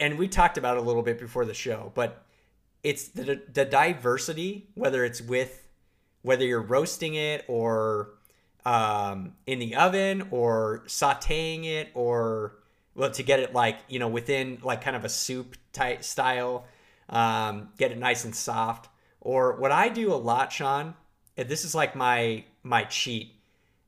and 0.00 0.18
we 0.18 0.28
talked 0.28 0.58
about 0.58 0.76
it 0.76 0.80
a 0.80 0.82
little 0.82 1.02
bit 1.02 1.18
before 1.18 1.44
the 1.44 1.54
show, 1.54 1.92
but 1.94 2.24
it's 2.82 3.08
the 3.08 3.42
the 3.52 3.64
diversity, 3.64 4.68
whether 4.74 5.04
it's 5.04 5.20
with 5.20 5.67
whether 6.28 6.44
you're 6.44 6.60
roasting 6.60 7.14
it 7.14 7.42
or 7.48 8.10
um, 8.66 9.32
in 9.46 9.58
the 9.58 9.74
oven 9.74 10.28
or 10.30 10.82
sautéing 10.86 11.64
it 11.64 11.88
or 11.94 12.58
well 12.94 13.10
to 13.10 13.22
get 13.22 13.40
it 13.40 13.54
like 13.54 13.78
you 13.88 13.98
know 13.98 14.08
within 14.08 14.58
like 14.62 14.82
kind 14.82 14.94
of 14.94 15.06
a 15.06 15.08
soup 15.08 15.56
type 15.72 16.04
style 16.04 16.66
um, 17.08 17.70
get 17.78 17.92
it 17.92 17.96
nice 17.96 18.26
and 18.26 18.36
soft. 18.36 18.90
Or 19.22 19.56
what 19.56 19.72
i 19.72 19.88
do 19.88 20.12
a 20.12 20.20
lot 20.30 20.52
sean 20.52 20.94
this 21.34 21.64
is 21.64 21.74
like 21.74 21.96
my 21.96 22.44
my 22.62 22.84
cheat 22.84 23.32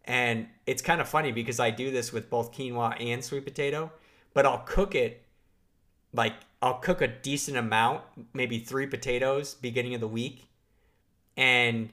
and 0.06 0.46
it's 0.66 0.80
kind 0.80 1.02
of 1.02 1.08
funny 1.08 1.32
because 1.32 1.60
i 1.60 1.70
do 1.70 1.90
this 1.90 2.10
with 2.10 2.30
both 2.30 2.52
quinoa 2.52 2.96
and 2.98 3.22
sweet 3.22 3.44
potato 3.44 3.92
but 4.32 4.46
i'll 4.46 4.64
cook 4.66 4.94
it 4.94 5.24
like 6.14 6.34
i'll 6.62 6.78
cook 6.78 7.00
a 7.02 7.06
decent 7.06 7.56
amount 7.56 8.02
maybe 8.32 8.58
three 8.58 8.86
potatoes 8.86 9.54
beginning 9.54 9.94
of 9.94 10.00
the 10.00 10.08
week 10.08 10.48
and 11.36 11.90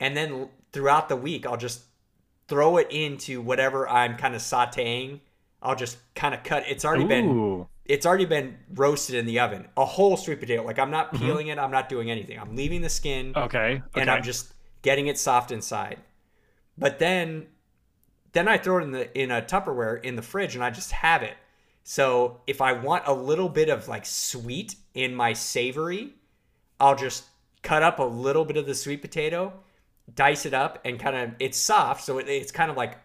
and 0.00 0.16
then 0.16 0.48
throughout 0.72 1.08
the 1.08 1.16
week 1.16 1.46
i'll 1.46 1.56
just 1.56 1.82
throw 2.48 2.76
it 2.76 2.88
into 2.90 3.40
whatever 3.40 3.88
i'm 3.88 4.16
kind 4.16 4.34
of 4.34 4.40
sauteing 4.40 5.20
I'll 5.66 5.76
just 5.76 5.98
kind 6.14 6.34
of 6.34 6.42
cut. 6.44 6.64
It's 6.68 6.84
already 6.84 7.04
Ooh. 7.04 7.08
been 7.08 7.66
it's 7.84 8.04
already 8.04 8.24
been 8.24 8.56
roasted 8.74 9.16
in 9.16 9.26
the 9.26 9.40
oven. 9.40 9.68
A 9.76 9.84
whole 9.84 10.16
sweet 10.16 10.40
potato. 10.40 10.64
Like 10.64 10.78
I'm 10.78 10.90
not 10.90 11.12
mm-hmm. 11.12 11.24
peeling 11.24 11.46
mm-hmm. 11.48 11.58
it. 11.58 11.62
I'm 11.62 11.70
not 11.70 11.88
doing 11.88 12.10
anything. 12.10 12.38
I'm 12.38 12.54
leaving 12.54 12.82
the 12.82 12.88
skin. 12.88 13.32
Okay. 13.36 13.82
okay. 13.88 14.00
And 14.00 14.10
I'm 14.10 14.22
just 14.22 14.52
getting 14.82 15.08
it 15.08 15.18
soft 15.18 15.50
inside. 15.50 15.98
But 16.78 16.98
then 16.98 17.46
then 18.32 18.48
I 18.48 18.58
throw 18.58 18.78
it 18.78 18.82
in 18.82 18.90
the 18.92 19.20
in 19.20 19.30
a 19.30 19.42
Tupperware 19.42 20.02
in 20.04 20.14
the 20.16 20.22
fridge 20.22 20.54
and 20.54 20.62
I 20.62 20.70
just 20.70 20.92
have 20.92 21.22
it. 21.22 21.34
So 21.82 22.40
if 22.46 22.60
I 22.60 22.72
want 22.72 23.04
a 23.06 23.12
little 23.12 23.48
bit 23.48 23.68
of 23.68 23.88
like 23.88 24.06
sweet 24.06 24.76
in 24.94 25.14
my 25.14 25.32
savory, 25.32 26.14
I'll 26.78 26.96
just 26.96 27.24
cut 27.62 27.82
up 27.82 27.98
a 27.98 28.04
little 28.04 28.44
bit 28.44 28.56
of 28.56 28.66
the 28.66 28.74
sweet 28.74 29.02
potato, 29.02 29.52
dice 30.14 30.46
it 30.46 30.54
up, 30.54 30.80
and 30.84 30.98
kind 30.98 31.16
of 31.16 31.30
it's 31.38 31.58
soft, 31.58 32.04
so 32.04 32.18
it, 32.18 32.28
it's 32.28 32.52
kind 32.52 32.70
of 32.70 32.76
like 32.76 32.98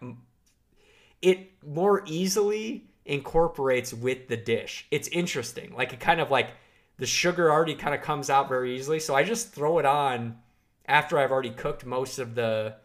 it 1.20 1.52
more 1.64 2.02
easily 2.06 2.84
incorporates 3.04 3.92
with 3.92 4.28
the 4.28 4.36
dish. 4.36 4.86
It's 4.90 5.08
interesting. 5.08 5.74
Like 5.74 5.92
it 5.92 6.00
kind 6.00 6.20
of 6.20 6.30
like 6.30 6.50
the 6.98 7.06
sugar 7.06 7.50
already 7.50 7.74
kind 7.74 7.94
of 7.94 8.02
comes 8.02 8.30
out 8.30 8.48
very 8.48 8.76
easily. 8.76 9.00
So 9.00 9.14
I 9.14 9.24
just 9.24 9.52
throw 9.52 9.78
it 9.78 9.86
on 9.86 10.38
after 10.86 11.18
I've 11.18 11.32
already 11.32 11.50
cooked 11.50 11.84
most 11.84 12.18
of 12.18 12.34
the 12.34 12.76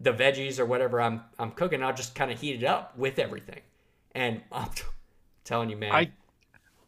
the 0.00 0.12
veggies 0.12 0.58
or 0.58 0.66
whatever 0.66 1.00
I'm 1.00 1.22
I'm 1.38 1.52
cooking. 1.52 1.82
I'll 1.82 1.94
just 1.94 2.14
kind 2.14 2.30
of 2.30 2.40
heat 2.40 2.62
it 2.62 2.64
up 2.64 2.96
with 2.96 3.18
everything. 3.18 3.60
And 4.14 4.42
I'm 4.52 4.70
telling 5.44 5.70
you, 5.70 5.76
man. 5.76 5.92
I 5.92 6.10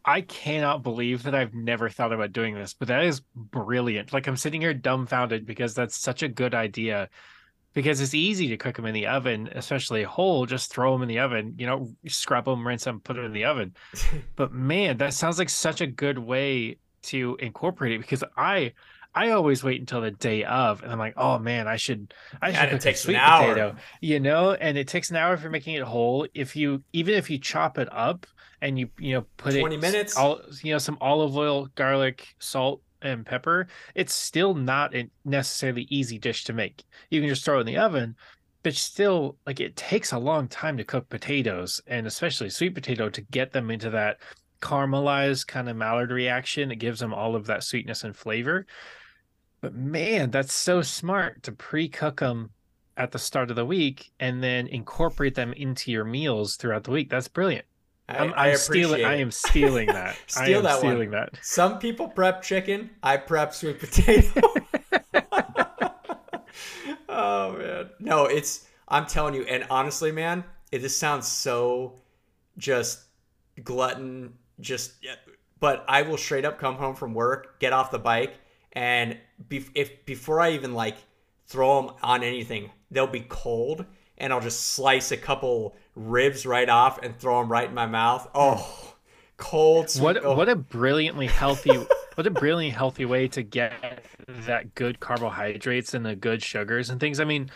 I 0.07 0.21
cannot 0.21 0.83
believe 0.83 1.23
that 1.23 1.35
I've 1.35 1.53
never 1.53 1.89
thought 1.89 2.13
about 2.13 2.31
doing 2.31 2.55
this, 2.55 2.73
but 2.73 2.87
that 2.87 3.03
is 3.03 3.19
brilliant. 3.35 4.13
Like 4.13 4.25
I'm 4.25 4.37
sitting 4.37 4.61
here 4.61 4.73
dumbfounded 4.73 5.45
because 5.45 5.73
that's 5.73 5.97
such 5.97 6.23
a 6.23 6.29
good 6.29 6.55
idea 6.55 7.09
because 7.73 7.99
it's 7.99 8.13
easy 8.13 8.47
to 8.47 8.57
cook 8.57 8.77
them 8.77 8.85
in 8.85 8.93
the 8.93 9.07
oven, 9.07 9.49
especially 9.53 10.03
whole. 10.03 10.45
Just 10.45 10.71
throw 10.71 10.93
them 10.93 11.01
in 11.01 11.09
the 11.09 11.19
oven, 11.19 11.55
you 11.57 11.67
know, 11.67 11.91
scrub 12.07 12.45
them, 12.45 12.65
rinse 12.65 12.85
them, 12.85 13.01
put 13.01 13.17
them 13.17 13.25
in 13.25 13.33
the 13.33 13.43
oven. 13.43 13.75
but 14.37 14.53
man, 14.53 14.95
that 14.97 15.13
sounds 15.13 15.37
like 15.37 15.49
such 15.49 15.81
a 15.81 15.87
good 15.87 16.17
way 16.17 16.77
to 17.03 17.35
incorporate 17.41 17.91
it 17.91 17.99
because 17.99 18.23
I 18.37 18.71
I 19.13 19.31
always 19.31 19.61
wait 19.61 19.81
until 19.81 19.99
the 19.99 20.11
day 20.11 20.45
of, 20.45 20.83
and 20.83 20.91
I'm 20.91 20.99
like, 20.99 21.15
oh 21.17 21.37
man, 21.37 21.67
I 21.67 21.75
should 21.75 22.13
I 22.41 22.53
should 22.53 22.69
cook 22.69 22.85
a 22.85 22.95
sweet 22.95 23.17
potato, 23.17 23.75
you 23.99 24.21
know. 24.21 24.53
And 24.53 24.77
it 24.77 24.87
takes 24.87 25.09
an 25.09 25.17
hour 25.17 25.33
if 25.33 25.41
you're 25.41 25.51
making 25.51 25.75
it 25.75 25.83
whole. 25.83 26.25
If 26.33 26.55
you 26.55 26.81
even 26.93 27.15
if 27.15 27.29
you 27.29 27.39
chop 27.39 27.77
it 27.77 27.89
up 27.91 28.25
and 28.61 28.77
you 28.79 28.89
you 28.97 29.13
know 29.13 29.25
put 29.37 29.51
20 29.51 29.57
it 29.57 29.61
20 29.61 29.77
minutes, 29.77 30.17
all 30.17 30.41
you 30.63 30.71
know, 30.73 30.77
some 30.77 30.97
olive 31.01 31.35
oil, 31.37 31.67
garlic, 31.75 32.35
salt, 32.39 32.81
and 33.01 33.25
pepper, 33.25 33.67
it's 33.95 34.13
still 34.13 34.53
not 34.53 34.95
a 34.95 35.09
necessarily 35.25 35.87
easy 35.89 36.17
dish 36.17 36.43
to 36.45 36.53
make. 36.53 36.83
You 37.09 37.21
can 37.21 37.29
just 37.29 37.45
throw 37.45 37.57
it 37.57 37.61
in 37.61 37.67
the 37.67 37.77
oven, 37.77 38.15
but 38.63 38.75
still, 38.75 39.37
like 39.45 39.59
it 39.59 39.75
takes 39.75 40.11
a 40.11 40.19
long 40.19 40.47
time 40.47 40.77
to 40.77 40.83
cook 40.83 41.07
potatoes, 41.09 41.81
and 41.87 42.07
especially 42.07 42.49
sweet 42.49 42.75
potato 42.75 43.09
to 43.09 43.21
get 43.21 43.53
them 43.53 43.71
into 43.71 43.89
that 43.91 44.17
caramelized 44.61 45.47
kind 45.47 45.69
of 45.69 45.77
Maillard 45.77 46.11
reaction. 46.11 46.71
It 46.71 46.77
gives 46.77 46.99
them 46.99 47.13
all 47.13 47.35
of 47.35 47.45
that 47.47 47.63
sweetness 47.63 48.03
and 48.03 48.15
flavor. 48.15 48.65
But 49.61 49.73
man, 49.73 50.31
that's 50.31 50.53
so 50.53 50.81
smart 50.81 51.43
to 51.43 51.51
pre-cook 51.51 52.19
them 52.19 52.51
at 52.95 53.11
the 53.11 53.19
start 53.19 53.49
of 53.49 53.55
the 53.55 53.65
week 53.65 54.11
and 54.19 54.43
then 54.43 54.67
incorporate 54.67 55.35
them 55.35 55.53
into 55.53 55.91
your 55.91 56.03
meals 56.03 56.55
throughout 56.55 56.83
the 56.83 56.91
week. 56.91 57.09
That's 57.09 57.27
brilliant. 57.27 57.65
I, 58.09 58.17
I'm, 58.17 58.33
I'm 58.35 58.55
stealing. 58.55 59.03
I 59.03 59.15
am 59.15 59.31
stealing 59.31 59.87
that. 59.87 60.17
Steal 60.27 60.61
that 60.61 60.79
stealing 60.79 61.11
one. 61.11 61.19
that. 61.19 61.37
Some 61.41 61.79
people 61.79 62.07
prep 62.07 62.41
chicken. 62.41 62.91
I 63.03 63.17
prep 63.17 63.53
sweet 63.53 63.79
potato. 63.81 64.41
oh 67.09 67.57
man, 67.57 67.89
no, 67.99 68.25
it's. 68.25 68.65
I'm 68.87 69.05
telling 69.05 69.33
you, 69.33 69.43
and 69.43 69.65
honestly, 69.69 70.13
man, 70.13 70.45
it 70.71 70.79
just 70.79 70.97
sounds 70.97 71.27
so 71.27 71.99
just 72.57 73.01
glutton. 73.63 74.33
Just, 74.59 74.93
but 75.59 75.85
I 75.87 76.01
will 76.01 76.17
straight 76.17 76.45
up 76.45 76.57
come 76.57 76.75
home 76.75 76.95
from 76.95 77.13
work, 77.13 77.59
get 77.59 77.73
off 77.73 77.91
the 77.91 77.99
bike, 77.99 78.33
and 78.71 79.17
be, 79.49 79.65
if 79.75 80.05
before 80.05 80.39
I 80.39 80.51
even 80.51 80.73
like 80.73 80.95
throw 81.47 81.81
them 81.81 81.95
on 82.03 82.23
anything. 82.23 82.69
They'll 82.91 83.07
be 83.07 83.25
cold, 83.27 83.85
and 84.17 84.31
I'll 84.31 84.41
just 84.41 84.67
slice 84.67 85.11
a 85.11 85.17
couple 85.17 85.75
ribs 85.97 86.45
right 86.45 86.69
off 86.69 86.99
and 87.01 87.17
throw 87.17 87.39
them 87.41 87.51
right 87.51 87.67
in 87.67 87.73
my 87.73 87.87
mouth. 87.87 88.29
Oh, 88.33 88.93
cold. 89.37 89.89
Sweet. 89.89 90.03
What 90.03 90.25
oh. 90.25 90.35
what 90.35 90.49
a 90.49 90.55
brilliantly 90.55 91.27
healthy 91.27 91.77
what 92.15 92.25
a 92.25 92.31
brilliantly 92.31 92.69
healthy 92.69 93.05
way 93.05 93.27
to 93.29 93.43
get 93.43 94.03
that 94.27 94.73
good 94.75 94.99
carbohydrates 94.99 95.93
and 95.93 96.05
the 96.05 96.15
good 96.15 96.41
sugars 96.41 96.89
and 96.89 96.99
things. 96.99 97.19
I 97.19 97.25
mean, 97.25 97.51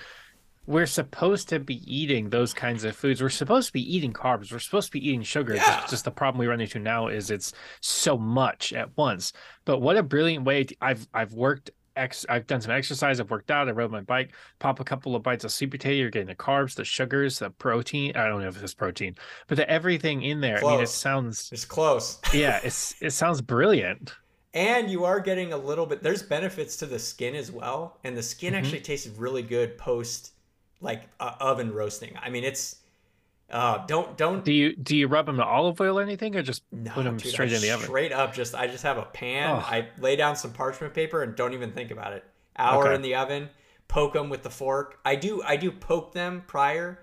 we're 0.68 0.86
supposed 0.86 1.50
to 1.50 1.60
be 1.60 1.82
eating 1.92 2.30
those 2.30 2.54
kinds 2.54 2.84
of 2.84 2.96
foods. 2.96 3.22
We're 3.22 3.30
supposed 3.30 3.68
to 3.68 3.74
be 3.74 3.96
eating 3.96 4.14
carbs. 4.14 4.52
We're 4.52 4.60
supposed 4.60 4.88
to 4.88 4.92
be 4.92 5.08
eating 5.08 5.24
sugar. 5.24 5.56
Yeah. 5.56 5.66
Just, 5.66 5.89
just 5.89 6.06
the 6.06 6.12
problem 6.12 6.39
we 6.39 6.48
run 6.48 6.62
into 6.62 6.80
now 6.80 7.08
is 7.08 7.32
it's 7.32 7.54
so 7.82 8.18
much 8.18 8.72
at 8.74 8.96
once. 8.98 9.34
But 9.66 9.80
what 9.80 9.98
a 9.98 10.04
brilliant 10.04 10.46
way! 10.46 10.66
To, 10.66 10.76
I've 10.82 11.08
I've 11.14 11.34
worked. 11.34 11.72
Ex, 11.96 12.26
I've 12.30 12.48
done 12.48 12.62
some 12.62 12.72
exercise. 12.72 13.20
I've 13.20 13.30
worked 13.30 13.52
out. 13.52 13.68
I 13.68 13.72
rode 13.72 13.92
my 13.92 14.02
bike. 14.02 14.34
Pop 14.60 14.80
a 14.80 14.84
couple 14.84 15.16
of 15.16 15.24
bites 15.24 15.44
of 15.44 15.52
sweet 15.52 15.72
potato. 15.72 15.96
You're 15.96 16.10
getting 16.10 16.28
the 16.28 16.36
carbs, 16.36 16.76
the 16.76 16.86
sugars, 16.86 17.39
the 17.39 17.50
protein. 17.50 18.16
I 18.16 18.28
don't 18.28 18.42
know 18.42 18.48
if 18.48 18.62
it's 18.64 18.74
protein, 18.74 19.16
but 19.48 19.58
the 19.58 19.70
everything 19.70 20.24
in 20.24 20.39
there. 20.39 20.58
I 20.66 20.72
mean, 20.72 20.80
it 20.82 20.89
sounds. 20.89 21.50
It's 21.52 21.66
close. 21.66 22.20
Yeah, 22.34 22.60
it's 22.64 22.96
it 23.02 23.12
sounds 23.12 23.42
brilliant. 23.42 24.14
And 24.54 24.89
you 24.89 25.06
are 25.06 25.20
getting 25.20 25.54
a 25.54 25.58
little 25.58 25.86
bit. 25.86 26.04
There's 26.04 26.24
benefits 26.24 26.76
to 26.78 26.86
the 26.86 27.00
skin 27.00 27.36
as 27.36 27.52
well, 27.52 28.00
and 28.04 28.18
the 28.18 28.24
skin 28.24 28.54
Mhm. 28.54 28.58
actually 28.58 28.82
tastes 28.82 29.08
really 29.18 29.42
good 29.44 29.78
post 29.78 30.34
like 30.82 31.04
uh, 31.20 31.34
oven 31.39 31.74
roasting. 31.74 32.18
I 32.22 32.30
mean, 32.30 32.44
it's 32.44 32.78
uh 33.52 33.86
don't 33.86 34.18
don't 34.18 34.43
Do 34.43 34.54
you 34.54 34.76
do 34.76 34.95
you 34.95 35.08
rub 35.08 35.26
them 35.26 35.36
in 35.36 35.41
olive 35.41 35.80
oil 35.82 35.99
or 35.99 36.02
anything, 36.02 36.36
or 36.36 36.41
just 36.41 36.64
no, 36.72 36.91
put 36.91 37.04
them 37.04 37.18
dude, 37.18 37.32
straight 37.32 37.52
I 37.52 37.56
in 37.56 37.62
the 37.62 37.72
oven? 37.72 37.86
Straight 37.86 38.12
up, 38.12 38.34
just 38.34 38.56
I 38.56 38.68
just 38.68 38.84
have 38.84 38.97
a 38.97 39.04
pan. 39.04 39.49
Oh. 39.49 39.56
I 39.60 39.88
lay 39.99 40.16
down 40.16 40.36
some 40.36 40.52
parchment 40.54 40.93
paper 40.93 41.24
and 41.24 41.36
don't 41.36 41.54
even 41.54 41.72
think 41.72 41.91
about 41.91 42.14
it. 42.14 42.24
Hour 42.58 42.86
Okay. 42.88 42.95
in 42.95 43.02
the 43.02 43.16
oven. 43.16 43.49
Poke 43.88 44.14
them 44.14 44.30
with 44.30 44.43
the 44.43 44.49
fork. 44.49 44.99
I 45.04 45.16
do 45.16 45.43
I 45.43 45.58
do 45.58 45.72
poke 45.72 46.14
them 46.14 46.43
prior, 46.47 46.99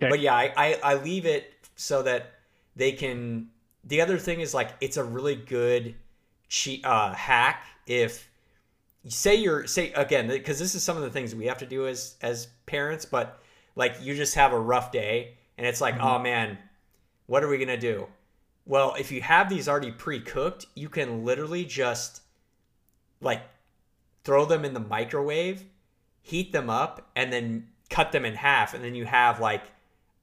Okay. 0.00 0.08
but 0.08 0.20
yeah, 0.20 0.34
I, 0.34 0.52
I 0.56 0.80
I 0.84 0.94
leave 0.94 1.26
it 1.26 1.52
so 1.74 2.02
that 2.02 2.32
they 2.76 2.92
can. 2.92 3.48
The 3.84 4.00
other 4.00 4.18
thing 4.18 4.40
is 4.40 4.54
like 4.54 4.70
it's 4.80 4.96
a 4.96 5.04
really 5.04 5.34
good 5.34 5.94
cheat 6.48 6.84
uh, 6.84 7.12
hack 7.12 7.64
if 7.86 8.30
say 9.08 9.34
you're 9.36 9.66
say 9.66 9.92
again 9.92 10.28
because 10.28 10.58
this 10.58 10.74
is 10.74 10.82
some 10.82 10.96
of 10.96 11.02
the 11.02 11.10
things 11.10 11.34
we 11.34 11.46
have 11.46 11.58
to 11.58 11.66
do 11.66 11.86
as 11.86 12.16
as 12.20 12.48
parents 12.66 13.04
but 13.04 13.40
like 13.76 13.94
you 14.02 14.14
just 14.14 14.34
have 14.34 14.52
a 14.52 14.58
rough 14.58 14.92
day 14.92 15.37
and 15.58 15.66
it's 15.66 15.80
like 15.82 15.96
Mhm. 15.96 16.04
oh 16.04 16.18
man 16.18 16.58
what 17.26 17.44
are 17.44 17.48
we 17.48 17.58
gonna 17.58 17.76
do? 17.76 18.08
Well 18.64 18.94
if 18.98 19.12
you 19.12 19.20
have 19.20 19.50
these 19.50 19.68
already 19.68 19.92
pre-cooked 19.92 20.64
you 20.74 20.88
can 20.88 21.24
literally 21.24 21.66
just 21.66 22.22
like 23.20 23.42
throw 24.24 24.44
them 24.46 24.64
in 24.64 24.72
the 24.72 24.80
microwave 24.80 25.64
heat 26.22 26.52
them 26.52 26.68
up 26.68 27.10
and 27.16 27.32
then 27.32 27.66
cut 27.88 28.12
them 28.12 28.24
in 28.26 28.34
half. 28.34 28.74
And 28.74 28.84
then 28.84 28.94
you 28.94 29.06
have 29.06 29.40
like 29.40 29.62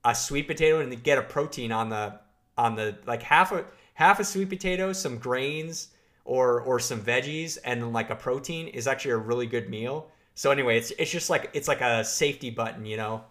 a 0.04 0.14
sweet 0.14 0.48
potato 0.48 0.80
and 0.80 0.92
then 0.92 1.00
get 1.00 1.18
a 1.18 1.24
protein 1.24 1.72
on 1.72 1.90
the 1.90 2.20
on 2.58 2.76
the 2.76 2.96
like 3.08 3.24
half 3.24 3.52
a 3.52 3.66
half 3.96 4.20
a 4.20 4.24
sweet 4.24 4.50
potato 4.50 4.94
some 4.94 5.18
grains 5.18 5.88
or 6.24 6.62
or 6.62 6.80
some 6.80 7.02
veggies 7.02 7.58
and 7.66 7.82
then 7.82 7.92
like 7.92 8.12
a 8.12 8.16
protein 8.16 8.68
is 8.68 8.86
actually 8.88 9.12
a 9.12 9.18
really 9.18 9.48
good 9.48 9.68
meal. 9.70 10.12
So 10.36 10.52
anyway 10.52 10.78
it's 10.78 10.92
it's 10.92 11.10
just 11.12 11.30
like 11.32 11.50
it's 11.54 11.68
like 11.68 11.82
a 11.82 12.04
safety 12.06 12.52
button 12.52 12.86
you 12.86 12.98
know 12.98 13.24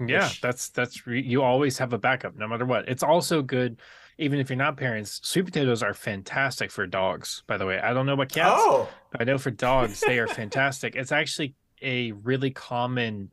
Yeah, 0.00 0.24
which- 0.28 0.40
that's 0.40 0.68
that's 0.70 1.06
re- 1.06 1.22
you 1.22 1.42
always 1.42 1.78
have 1.78 1.92
a 1.92 1.98
backup 1.98 2.36
no 2.36 2.48
matter 2.48 2.64
what. 2.64 2.88
It's 2.88 3.02
also 3.02 3.42
good 3.42 3.80
even 4.16 4.38
if 4.38 4.48
you're 4.48 4.56
not 4.56 4.76
parents. 4.76 5.20
Sweet 5.24 5.44
potatoes 5.44 5.82
are 5.82 5.92
fantastic 5.94 6.70
for 6.70 6.86
dogs, 6.86 7.42
by 7.48 7.56
the 7.56 7.66
way. 7.66 7.80
I 7.80 7.92
don't 7.92 8.06
know 8.06 8.12
about 8.14 8.28
cats. 8.28 8.54
oh 8.62 8.88
but 9.10 9.20
I 9.20 9.24
know 9.24 9.38
for 9.38 9.50
dogs 9.50 10.00
they 10.06 10.18
are 10.18 10.28
fantastic. 10.28 10.94
It's 10.96 11.12
actually 11.12 11.54
a 11.82 12.12
really 12.12 12.50
common 12.50 13.30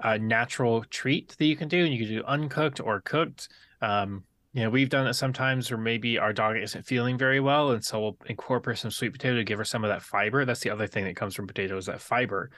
uh, 0.00 0.18
natural 0.18 0.84
treat 0.90 1.34
that 1.38 1.44
you 1.46 1.56
can 1.56 1.68
do 1.68 1.84
and 1.84 1.92
you 1.92 1.98
can 2.04 2.14
do 2.16 2.24
uncooked 2.24 2.80
or 2.80 3.00
cooked. 3.00 3.48
Um 3.80 4.24
you 4.54 4.62
know, 4.62 4.68
we've 4.68 4.90
done 4.90 5.06
it 5.06 5.14
sometimes 5.14 5.70
where 5.70 5.78
maybe 5.80 6.18
our 6.18 6.34
dog 6.34 6.58
isn't 6.58 6.84
feeling 6.84 7.16
very 7.16 7.40
well, 7.40 7.70
and 7.70 7.82
so 7.82 7.98
we'll 7.98 8.16
incorporate 8.26 8.76
some 8.76 8.90
sweet 8.90 9.12
potato 9.12 9.36
to 9.36 9.44
give 9.44 9.56
her 9.56 9.64
some 9.64 9.82
of 9.82 9.88
that 9.88 10.02
fiber. 10.02 10.44
That's 10.44 10.60
the 10.60 10.68
other 10.68 10.86
thing 10.86 11.04
that 11.04 11.16
comes 11.16 11.34
from 11.34 11.46
potatoes, 11.46 11.86
that 11.86 12.02
fiber. 12.02 12.50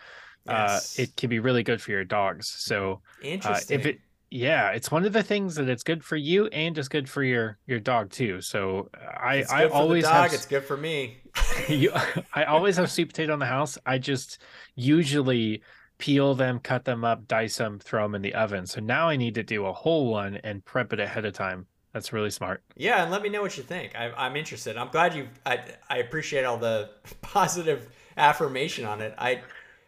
Yes. 0.46 0.98
Uh, 0.98 1.02
it 1.02 1.16
can 1.16 1.30
be 1.30 1.38
really 1.38 1.62
good 1.62 1.80
for 1.80 1.90
your 1.90 2.04
dogs. 2.04 2.48
So 2.48 3.00
uh, 3.22 3.26
interesting 3.26 3.80
if 3.80 3.86
it 3.86 4.00
yeah 4.30 4.70
it's 4.70 4.90
one 4.90 5.04
of 5.04 5.12
the 5.12 5.22
things 5.22 5.54
that 5.54 5.68
it's 5.68 5.84
good 5.84 6.02
for 6.02 6.16
you 6.16 6.46
and 6.46 6.76
it's 6.76 6.88
good 6.88 7.08
for 7.08 7.22
your 7.22 7.56
your 7.66 7.78
dog 7.78 8.10
too 8.10 8.40
so 8.40 8.90
uh, 9.00 9.18
i 9.22 9.34
it's 9.36 9.52
i 9.52 9.64
always 9.66 10.02
the 10.02 10.10
dog 10.10 10.22
have 10.24 10.32
it's 10.32 10.44
good 10.44 10.64
for 10.64 10.76
me 10.76 11.18
you, 11.68 11.92
i 12.34 12.42
always 12.42 12.76
have 12.76 12.90
sweet 12.90 13.04
potato 13.04 13.32
in 13.32 13.38
the 13.38 13.46
house 13.46 13.78
i 13.86 13.96
just 13.96 14.42
usually 14.74 15.62
peel 15.98 16.34
them 16.34 16.58
cut 16.58 16.84
them 16.84 17.04
up 17.04 17.28
dice 17.28 17.58
them 17.58 17.78
throw 17.78 18.02
them 18.02 18.16
in 18.16 18.22
the 18.22 18.34
oven 18.34 18.66
so 18.66 18.80
now 18.80 19.08
i 19.08 19.14
need 19.14 19.34
to 19.34 19.44
do 19.44 19.66
a 19.66 19.72
whole 19.72 20.10
one 20.10 20.36
and 20.42 20.64
prep 20.64 20.92
it 20.92 20.98
ahead 20.98 21.24
of 21.24 21.32
time 21.32 21.64
that's 21.92 22.12
really 22.12 22.30
smart 22.30 22.60
Yeah, 22.74 23.04
and 23.04 23.12
let 23.12 23.22
me 23.22 23.28
know 23.28 23.40
what 23.40 23.56
you 23.56 23.62
think. 23.62 23.94
I, 23.94 24.10
I'm 24.16 24.34
interested. 24.34 24.76
I'm 24.76 24.88
glad 24.88 25.14
you. 25.14 25.28
I 25.46 25.60
I 25.88 25.98
appreciate 25.98 26.44
all 26.44 26.58
the 26.58 26.90
positive 27.22 27.88
affirmation 28.16 28.84
on 28.84 29.00
it. 29.00 29.14
I, 29.16 29.42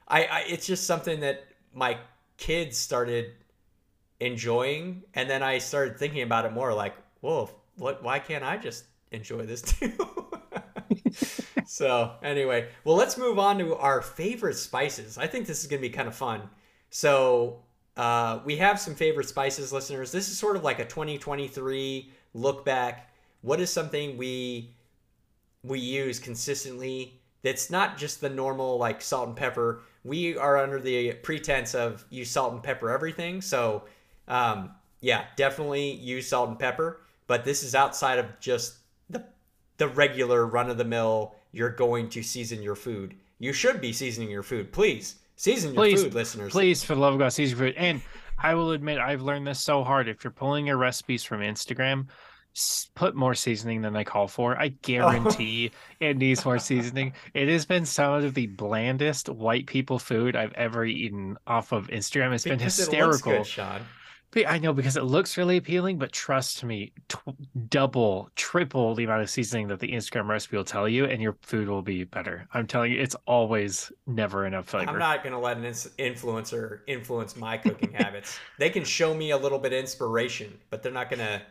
I, 0.08 0.24
I 0.24 0.40
it's 0.48 0.66
just 0.66 0.86
something 0.86 1.20
that 1.20 1.46
my 1.74 1.98
kids 2.36 2.76
started 2.76 3.32
enjoying, 4.20 5.02
and 5.14 5.28
then 5.28 5.42
I 5.42 5.58
started 5.58 5.98
thinking 5.98 6.22
about 6.22 6.44
it 6.44 6.52
more. 6.52 6.72
Like, 6.74 6.94
whoa, 7.20 7.50
what? 7.76 8.02
Why 8.02 8.18
can't 8.18 8.44
I 8.44 8.56
just 8.56 8.84
enjoy 9.10 9.46
this 9.46 9.62
too? 9.78 9.92
so 11.66 12.12
anyway, 12.22 12.68
well, 12.84 12.96
let's 12.96 13.16
move 13.18 13.38
on 13.38 13.58
to 13.58 13.74
our 13.76 14.02
favorite 14.02 14.56
spices. 14.56 15.18
I 15.18 15.26
think 15.26 15.46
this 15.46 15.62
is 15.62 15.66
gonna 15.66 15.82
be 15.82 15.90
kind 15.90 16.08
of 16.08 16.14
fun. 16.14 16.48
So 16.90 17.64
uh, 17.96 18.40
we 18.44 18.56
have 18.56 18.78
some 18.78 18.94
favorite 18.94 19.28
spices, 19.28 19.72
listeners. 19.72 20.12
This 20.12 20.28
is 20.28 20.38
sort 20.38 20.56
of 20.56 20.64
like 20.64 20.78
a 20.78 20.84
2023 20.84 22.12
look 22.34 22.64
back. 22.64 23.12
What 23.40 23.60
is 23.60 23.70
something 23.70 24.16
we 24.16 24.74
we 25.62 25.80
use 25.80 26.20
consistently 26.20 27.20
that's 27.42 27.70
not 27.70 27.98
just 27.98 28.20
the 28.20 28.28
normal 28.28 28.78
like 28.78 29.00
salt 29.00 29.28
and 29.28 29.36
pepper? 29.36 29.82
We 30.06 30.36
are 30.36 30.56
under 30.56 30.80
the 30.80 31.12
pretense 31.14 31.74
of 31.74 32.04
use 32.10 32.30
salt 32.30 32.52
and 32.52 32.62
pepper 32.62 32.90
everything. 32.90 33.40
So 33.40 33.84
um, 34.28 34.70
yeah, 35.00 35.24
definitely 35.36 35.92
use 35.92 36.28
salt 36.28 36.48
and 36.48 36.58
pepper. 36.58 37.00
But 37.26 37.44
this 37.44 37.62
is 37.62 37.74
outside 37.74 38.18
of 38.18 38.26
just 38.40 38.76
the 39.10 39.24
the 39.78 39.88
regular 39.88 40.46
run 40.46 40.70
of 40.70 40.78
the 40.78 40.84
mill. 40.84 41.34
You're 41.52 41.70
going 41.70 42.08
to 42.10 42.22
season 42.22 42.62
your 42.62 42.76
food. 42.76 43.14
You 43.38 43.52
should 43.52 43.80
be 43.80 43.92
seasoning 43.92 44.30
your 44.30 44.42
food. 44.42 44.72
Please 44.72 45.16
season 45.36 45.74
your 45.74 45.82
Please, 45.84 46.02
food, 46.02 46.14
listeners. 46.14 46.50
please 46.52 46.82
for 46.82 46.94
the 46.94 47.00
love 47.00 47.12
of 47.12 47.18
god 47.20 47.28
season 47.28 47.58
your 47.58 47.68
food 47.68 47.74
and 47.76 48.00
i 48.38 48.54
will 48.54 48.70
admit 48.72 48.98
i've 48.98 49.20
learned 49.20 49.46
this 49.46 49.60
so 49.60 49.84
hard 49.84 50.08
if 50.08 50.24
you're 50.24 50.30
pulling 50.30 50.66
your 50.66 50.78
recipes 50.78 51.22
from 51.22 51.40
instagram 51.40 52.06
put 52.94 53.14
more 53.14 53.34
seasoning 53.34 53.82
than 53.82 53.92
they 53.92 54.04
call 54.04 54.28
for 54.28 54.58
i 54.58 54.66
oh. 54.66 54.70
guarantee 54.82 55.70
it 56.00 56.16
needs 56.16 56.44
more 56.44 56.58
seasoning 56.58 57.12
it 57.34 57.48
has 57.48 57.66
been 57.66 57.84
some 57.84 58.14
of 58.14 58.34
the 58.34 58.46
blandest 58.46 59.28
white 59.28 59.66
people 59.66 59.98
food 59.98 60.34
i've 60.36 60.52
ever 60.54 60.84
eaten 60.84 61.36
off 61.46 61.72
of 61.72 61.88
instagram 61.88 62.32
it's 62.32 62.44
been 62.44 62.58
Because 62.58 62.78
it 62.78 62.82
looks 62.82 63.22
hysterical 63.22 63.32
good. 63.32 63.46
I 64.44 64.58
know 64.58 64.74
because 64.74 64.96
it 64.98 65.04
looks 65.04 65.38
really 65.38 65.56
appealing, 65.56 65.98
but 65.98 66.12
trust 66.12 66.62
me, 66.62 66.92
tw- 67.08 67.70
double, 67.70 68.28
triple 68.36 68.94
the 68.94 69.04
amount 69.04 69.22
of 69.22 69.30
seasoning 69.30 69.68
that 69.68 69.80
the 69.80 69.92
Instagram 69.92 70.28
recipe 70.28 70.56
will 70.56 70.64
tell 70.64 70.86
you, 70.86 71.06
and 71.06 71.22
your 71.22 71.36
food 71.40 71.68
will 71.68 71.80
be 71.80 72.04
better. 72.04 72.46
I'm 72.52 72.66
telling 72.66 72.92
you, 72.92 73.00
it's 73.00 73.16
always 73.26 73.90
never 74.06 74.44
enough 74.44 74.66
flavor. 74.66 74.90
I'm 74.90 74.98
not 74.98 75.24
gonna 75.24 75.40
let 75.40 75.56
an 75.56 75.64
influencer 75.64 76.80
influence 76.86 77.36
my 77.36 77.56
cooking 77.56 77.92
habits. 77.92 78.38
They 78.58 78.68
can 78.68 78.84
show 78.84 79.14
me 79.14 79.30
a 79.30 79.36
little 79.38 79.58
bit 79.58 79.72
of 79.72 79.78
inspiration, 79.78 80.58
but 80.70 80.82
they're 80.82 80.92
not 80.92 81.08
gonna. 81.08 81.42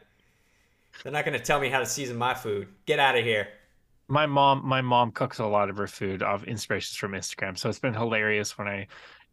They're 1.03 1.11
not 1.11 1.25
gonna 1.25 1.39
tell 1.39 1.59
me 1.59 1.69
how 1.69 1.79
to 1.79 1.85
season 1.85 2.17
my 2.17 2.33
food. 2.33 2.67
Get 2.85 2.99
out 2.99 3.17
of 3.17 3.23
here. 3.23 3.47
my 4.07 4.25
mom 4.25 4.65
my 4.65 4.81
mom 4.81 5.11
cooks 5.11 5.39
a 5.39 5.45
lot 5.45 5.69
of 5.69 5.77
her 5.77 5.87
food 5.87 6.21
off 6.21 6.43
inspirations 6.43 6.95
from 6.95 7.13
instagram 7.13 7.57
so 7.57 7.67
it's 7.69 7.79
been 7.79 7.93
hilarious 7.93 8.55
when 8.55 8.67
i 8.67 8.85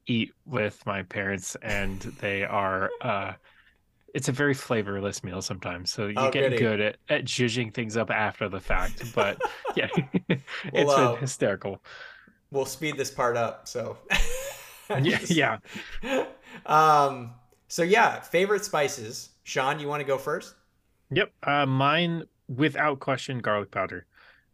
eat 0.06 0.32
with 0.46 0.80
my 0.86 1.02
parents 1.02 1.56
and 1.62 2.00
they 2.20 2.42
are 2.42 2.88
uh 3.02 3.32
it's 4.14 4.28
a 4.28 4.32
very 4.32 4.54
flavorless 4.54 5.22
meal 5.22 5.42
sometimes 5.42 5.92
so 5.92 6.06
you 6.06 6.14
Oh, 6.16 6.30
get 6.30 6.44
goody. 6.44 6.56
good 6.56 6.80
at, 6.80 6.96
at 7.10 7.24
judging 7.26 7.70
things 7.70 7.98
up 7.98 8.10
after 8.10 8.48
the 8.48 8.60
fact 8.60 9.14
but 9.14 9.38
yeah 9.76 9.88
it's 10.30 10.42
Well, 10.72 10.90
uh, 10.90 11.12
been 11.12 11.20
hysterical 11.20 11.82
We'll 12.50 12.66
speed 12.66 12.96
this 12.98 13.10
part 13.10 13.36
up. 13.38 13.66
So. 13.68 13.98
yeah 15.02 15.18
yeah 15.28 15.58
Um. 16.66 17.32
So 17.68 17.82
yeah, 17.82 18.20
favorite 18.20 18.64
spices. 18.64 19.30
Sean, 19.44 19.80
you 19.80 19.88
want 19.88 20.00
to 20.00 20.06
go 20.06 20.18
first? 20.18 20.54
Yep. 21.12 21.32
Uh, 21.42 21.66
mine, 21.66 22.24
without 22.48 23.00
question, 23.00 23.38
garlic 23.38 23.70
powder. 23.70 24.06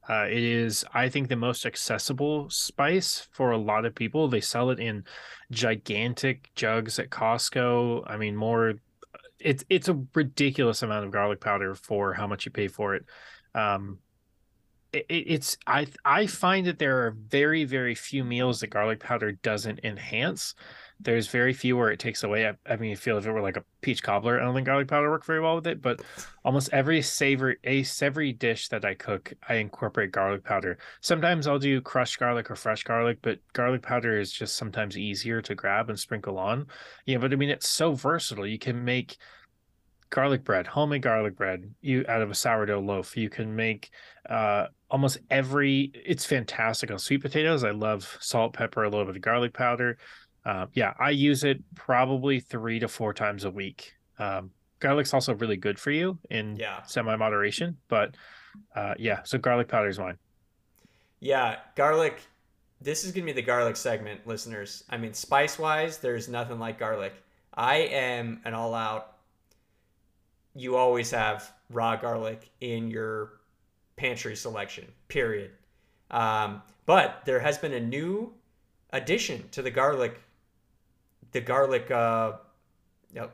Uh, 0.09 0.25
it 0.25 0.43
is, 0.43 0.85
I 0.95 1.09
think, 1.09 1.29
the 1.29 1.37
most 1.37 1.67
accessible 1.67 2.49
spice 2.51 3.29
for 3.31 3.51
a 3.51 3.59
lot 3.59 3.85
of 3.85 3.95
people. 3.95 4.27
They 4.29 4.41
sell 4.41 4.71
it 4.71 4.81
in 4.81 5.05
gigantic 5.51 6.51
jugs 6.55 6.99
at 6.99 7.11
Costco. 7.11 8.05
I 8.07 8.17
mean, 8.17 8.35
more. 8.35 8.75
It's 9.39 9.65
it's 9.69 9.89
a 9.89 10.03
ridiculous 10.15 10.83
amount 10.83 11.05
of 11.05 11.13
garlic 11.13 11.41
powder 11.41 11.75
for 11.75 12.15
how 12.15 12.27
much 12.27 12.45
you 12.47 12.51
pay 12.51 12.69
for 12.69 12.95
it. 12.95 13.05
Um, 13.55 13.99
it, 14.93 15.07
it's 15.09 15.59
I 15.67 15.87
I 16.05 16.27
find 16.27 16.67
that 16.67 16.79
there 16.79 17.07
are 17.07 17.11
very 17.11 17.65
very 17.65 17.95
few 17.95 18.25
meals 18.25 18.61
that 18.61 18.69
garlic 18.69 19.01
powder 19.01 19.33
doesn't 19.33 19.81
enhance. 19.85 20.55
There's 21.01 21.29
very 21.29 21.53
few 21.53 21.77
where 21.77 21.91
it 21.91 22.01
takes 22.01 22.25
away. 22.25 22.49
I, 22.49 22.55
I 22.67 22.77
mean, 22.77 22.93
I 22.93 22.95
feel 22.97 23.19
if 23.19 23.27
it 23.27 23.31
were 23.31 23.41
like 23.41 23.57
a 23.57 23.65
peach 23.83 24.03
cobbler, 24.03 24.41
I 24.41 24.45
don't 24.45 24.55
think 24.55 24.67
garlic 24.67 24.89
powder 24.89 25.11
work 25.11 25.25
very 25.25 25.41
well 25.41 25.55
with 25.55 25.67
it. 25.67 25.81
But 25.81 26.03
almost 26.45 26.71
every 26.73 27.03
savory 27.03 27.57
a 27.65 27.85
savory 27.85 28.33
dish 28.33 28.69
that 28.69 28.85
I 28.85 28.95
cook, 28.95 29.33
I 29.49 29.55
incorporate 29.55 30.11
garlic 30.11 30.43
powder. 30.43 30.79
Sometimes 31.01 31.47
I'll 31.47 31.59
do 31.59 31.81
crushed 31.81 32.19
garlic 32.19 32.51
or 32.51 32.57
fresh 32.57 32.83
garlic, 32.83 33.19
but 33.23 33.39
garlic 33.53 33.83
powder 33.83 34.19
is 34.19 34.33
just 34.33 34.57
sometimes 34.57 34.99
easier 34.99 35.41
to 35.43 35.55
grab 35.55 35.89
and 35.89 35.99
sprinkle 35.99 36.39
on. 36.39 36.67
Yeah, 37.07 37.19
but 37.19 37.33
I 37.33 37.37
mean, 37.37 37.51
it's 37.51 37.69
so 37.69 37.93
versatile. 37.93 38.47
You 38.47 38.59
can 38.59 38.85
make 38.85 39.19
garlic 40.11 40.43
bread, 40.45 40.67
homemade 40.67 41.03
garlic 41.03 41.37
bread, 41.37 41.75
you 41.81 42.05
out 42.09 42.23
of 42.23 42.31
a 42.31 42.35
sourdough 42.35 42.81
loaf. 42.81 43.17
You 43.17 43.29
can 43.29 43.55
make 43.55 43.91
uh, 44.29 44.67
almost 44.91 45.19
every. 45.31 45.93
It's 45.95 46.25
fantastic 46.25 46.91
on 46.91 46.99
sweet 46.99 47.23
potatoes. 47.23 47.65
I 47.65 47.71
love 47.71 48.17
salt, 48.21 48.53
pepper, 48.55 48.85
a 48.85 48.91
little 48.91 49.07
bit 49.07 49.17
of 49.17 49.23
garlic 49.23 49.53
powder. 49.53 49.99
Uh, 50.49 50.67
yeah, 50.73 50.95
I 50.99 51.11
use 51.11 51.45
it 51.45 51.63
probably 51.75 52.41
three 52.41 52.79
to 52.79 52.89
four 52.89 53.13
times 53.13 53.45
a 53.45 53.51
week. 53.51 53.93
Um, 54.19 54.51
garlic's 54.81 55.13
also 55.13 55.35
really 55.35 55.57
good 55.57 55.79
for 55.79 55.91
you 55.91 56.19
in 56.31 56.57
yeah. 56.57 56.83
semi 56.85 57.15
moderation, 57.17 57.77
but 57.89 58.17
uh, 58.75 58.95
yeah, 58.99 59.23
so 59.25 59.37
garlic 59.37 59.69
powder 59.69 59.89
is 59.89 59.99
mine. 59.99 60.17
Yeah, 61.21 61.57
garlic. 61.75 62.23
This 62.81 63.05
is 63.05 63.13
gonna 63.13 63.27
be 63.27 63.33
the 63.33 63.43
garlic 63.43 63.77
segment, 63.77 64.27
listeners. 64.27 64.85
I 64.89 64.97
mean, 64.97 65.13
spice 65.13 65.59
wise, 65.59 65.99
there's 65.99 66.29
nothing 66.29 66.59
like 66.59 66.79
garlic. 66.79 67.13
I 67.53 67.77
am 67.77 68.41
an 68.45 68.55
all 68.55 68.73
out 68.73 69.19
you 70.59 70.77
always 70.77 71.11
have 71.11 71.53
raw 71.71 71.97
garlic 71.97 72.51
in 72.61 72.91
your 72.91 73.41
pantry 73.97 74.35
selection, 74.35 74.87
period. 75.09 75.53
Um, 76.11 76.63
but 76.87 77.23
there 77.25 77.41
has 77.41 77.59
been 77.59 77.75
a 77.75 77.81
new 77.81 78.33
addition 78.91 79.49
to 79.51 79.63
the 79.63 79.71
garlic, 79.71 80.21
the 81.33 81.41
garlic, 81.41 81.91
uh, 81.91 82.33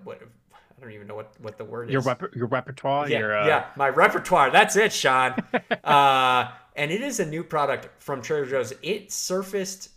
what, 0.02 0.20
I 0.52 0.80
don't 0.80 0.92
even 0.92 1.06
know 1.06 1.14
what, 1.14 1.32
what 1.40 1.58
the 1.58 1.64
word 1.64 1.90
your 1.90 2.00
is. 2.00 2.06
Rep- 2.06 2.34
your 2.34 2.46
repertoire? 2.46 3.08
Yeah, 3.08 3.18
your, 3.18 3.38
uh... 3.38 3.46
yeah, 3.46 3.66
my 3.76 3.88
repertoire. 3.88 4.50
That's 4.50 4.76
it, 4.76 4.92
Sean. 4.92 5.34
uh, 5.84 6.50
and 6.76 6.90
it 6.90 7.02
is 7.02 7.20
a 7.20 7.26
new 7.26 7.44
product 7.44 7.88
from 8.02 8.22
Trader 8.22 8.46
Joe's. 8.46 8.72
It 8.82 9.12
surfaced 9.12 9.90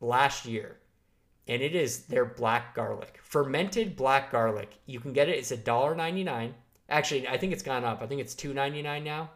last 0.00 0.46
year 0.46 0.78
and 1.46 1.62
it 1.62 1.74
is 1.74 2.04
their 2.04 2.24
black 2.24 2.74
garlic, 2.74 3.18
fermented 3.22 3.96
black 3.96 4.32
garlic. 4.32 4.78
You 4.86 5.00
can 5.00 5.12
get 5.12 5.28
it. 5.28 5.38
It's 5.38 5.50
a 5.50 5.56
dollar 5.56 5.94
ninety 5.94 6.24
nine. 6.24 6.54
Actually, 6.88 7.28
I 7.28 7.36
think 7.36 7.52
it's 7.52 7.62
gone 7.62 7.84
up. 7.84 8.02
I 8.02 8.06
think 8.06 8.20
it's 8.20 8.34
two 8.34 8.54
ninety 8.54 8.82
nine 8.82 9.04
now. 9.04 9.30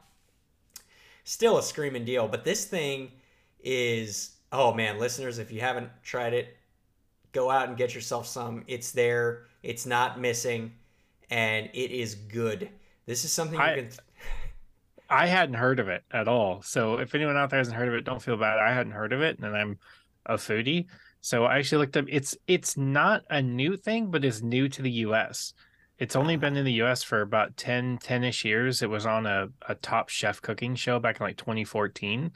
Still 1.25 1.59
a 1.59 1.63
screaming 1.63 2.05
deal, 2.05 2.29
but 2.29 2.45
this 2.45 2.65
thing 2.65 3.13
is 3.63 4.37
oh 4.53 4.73
man, 4.73 4.99
listeners, 4.99 5.39
if 5.39 5.53
you 5.53 5.61
haven't 5.61 5.91
tried 6.03 6.33
it, 6.33 6.57
go 7.39 7.51
out 7.51 7.69
and 7.69 7.77
get 7.77 7.95
yourself 7.95 8.27
some. 8.27 8.65
It's 8.67 8.91
there. 8.91 9.45
It's 9.63 9.87
not 9.87 10.21
missing, 10.21 10.73
and 11.31 11.69
it 11.73 11.91
is 11.91 12.15
good. 12.15 12.69
This 13.07 13.25
is 13.25 13.33
something 13.33 13.59
I, 13.59 13.77
you 13.77 13.83
can. 13.83 13.93
I 15.11 15.27
hadn't 15.27 15.55
heard 15.55 15.79
of 15.79 15.89
it 15.89 16.03
at 16.11 16.29
all. 16.29 16.63
So 16.63 16.99
if 16.99 17.15
anyone 17.15 17.37
out 17.37 17.51
there 17.51 17.59
hasn't 17.59 17.77
heard 17.77 17.89
of 17.89 17.95
it, 17.95 18.05
don't 18.05 18.21
feel 18.21 18.37
bad. 18.37 18.59
I 18.59 18.73
hadn't 18.75 18.93
heard 18.93 19.13
of 19.13 19.23
it, 19.23 19.39
and 19.39 19.57
I'm 19.57 19.79
a 20.27 20.35
foodie. 20.35 20.87
So 21.21 21.45
I 21.45 21.59
actually 21.59 21.79
looked 21.79 21.97
up. 21.97 22.07
It's 22.09 22.37
it's 22.47 22.77
not 22.77 23.23
a 23.31 23.41
new 23.41 23.77
thing, 23.77 24.11
but 24.11 24.25
it's 24.25 24.43
new 24.43 24.69
to 24.69 24.83
the 24.83 24.91
U.S. 25.07 25.55
It's 25.99 26.17
only 26.17 26.37
been 26.37 26.57
in 26.57 26.65
the 26.65 26.81
US 26.85 27.03
for 27.03 27.23
about 27.23 27.57
10, 27.57 27.99
10-ish 27.99 28.45
years. 28.45 28.83
It 28.83 28.91
was 28.91 29.05
on 29.05 29.27
a, 29.27 29.49
a 29.69 29.75
top 29.75 30.11
chef 30.11 30.41
cooking 30.41 30.77
show 30.77 31.01
back 31.01 31.19
in 31.19 31.27
like 31.27 31.37
2014. 31.37 32.31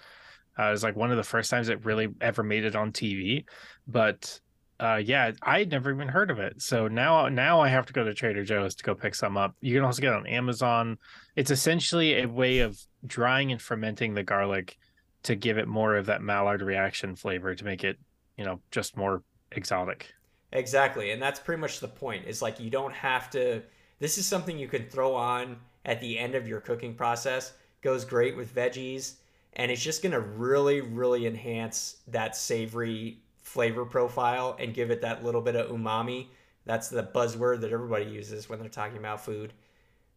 Uh, 0.59 0.63
it 0.65 0.71
was 0.71 0.83
like 0.83 0.97
one 0.97 1.13
of 1.13 1.17
the 1.17 1.23
first 1.23 1.49
times 1.49 1.69
it 1.69 1.85
really 1.85 2.09
ever 2.21 2.43
made 2.43 2.65
it 2.65 2.75
on 2.75 2.91
TV. 2.91 3.45
But 3.87 4.41
uh, 4.83 4.97
yeah, 4.97 5.31
I 5.43 5.61
had 5.61 5.71
never 5.71 5.93
even 5.93 6.09
heard 6.09 6.29
of 6.29 6.41
it. 6.41 6.61
So 6.61 6.89
now 6.89 7.29
now 7.29 7.61
I 7.61 7.69
have 7.69 7.87
to 7.87 7.93
go 7.93 8.03
to 8.03 8.13
Trader 8.13 8.45
Joe's 8.45 8.75
to 8.75 8.85
go 8.85 8.97
pick 8.97 9.15
some 9.15 9.37
up. 9.37 9.55
You 9.61 9.77
can 9.77 9.85
also 9.85 10.03
get 10.03 10.13
on 10.13 10.27
Amazon. 10.27 10.99
It's 11.37 11.53
essentially 11.53 12.21
a 12.21 12.27
way 12.27 12.59
of 12.59 12.81
drying 13.07 13.53
and 13.53 13.63
fermenting 13.63 14.15
the 14.15 14.25
garlic 14.25 14.77
to 15.23 15.37
give 15.37 15.57
it 15.57 15.69
more 15.69 15.95
of 15.95 16.07
that 16.07 16.21
Maillard 16.21 16.63
reaction 16.63 17.15
flavor 17.15 17.55
to 17.55 17.65
make 17.65 17.85
it, 17.85 17.97
you 18.37 18.45
know, 18.45 18.61
just 18.73 18.97
more 18.97 19.23
exotic. 19.53 20.13
Exactly. 20.51 21.13
And 21.13 21.23
that's 21.23 21.39
pretty 21.39 21.61
much 21.61 21.79
the 21.79 21.87
point. 21.87 22.27
Is 22.27 22.43
like 22.43 22.59
you 22.59 22.69
don't 22.69 22.93
have 22.93 23.31
to 23.31 23.63
this 24.01 24.19
is 24.19 24.27
something 24.27 24.59
you 24.59 24.67
can 24.67 24.89
throw 24.89 25.15
on 25.15 25.59
at 25.85 26.01
the 26.01 26.19
end 26.19 26.35
of 26.35 26.49
your 26.49 26.61
cooking 26.61 26.97
process. 26.97 27.53
Goes 27.83 28.05
great 28.05 28.37
with 28.37 28.53
veggies 28.53 29.15
and 29.53 29.71
it's 29.71 29.83
just 29.83 30.03
going 30.03 30.13
to 30.13 30.21
really 30.21 30.81
really 30.81 31.27
enhance 31.27 31.99
that 32.09 32.35
savory 32.35 33.19
flavor 33.53 33.85
profile 33.85 34.57
and 34.59 34.73
give 34.73 34.91
it 34.91 35.03
that 35.03 35.23
little 35.23 35.43
bit 35.43 35.55
of 35.55 35.71
umami. 35.71 36.29
That's 36.65 36.89
the 36.89 37.03
buzzword 37.03 37.61
that 37.61 37.71
everybody 37.71 38.07
uses 38.07 38.49
when 38.49 38.59
they're 38.59 38.69
talking 38.71 38.97
about 38.97 39.23
food. 39.23 39.53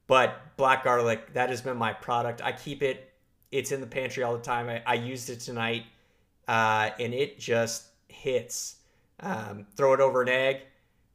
But 0.07 0.55
black 0.55 0.85
garlic, 0.85 1.33
that 1.33 1.49
has 1.49 1.61
been 1.61 1.75
my 1.75 1.91
product. 1.91 2.41
I 2.41 2.53
keep 2.53 2.81
it. 2.81 3.11
It's 3.51 3.73
in 3.73 3.81
the 3.81 3.87
pantry 3.87 4.23
all 4.23 4.37
the 4.37 4.43
time. 4.43 4.69
I, 4.69 4.81
I 4.85 4.93
used 4.93 5.29
it 5.29 5.41
tonight, 5.41 5.83
uh, 6.47 6.91
and 6.97 7.13
it 7.13 7.37
just 7.37 7.87
hits. 8.07 8.77
Um, 9.19 9.65
throw 9.75 9.93
it 9.93 9.99
over 9.99 10.21
an 10.21 10.29
egg, 10.29 10.61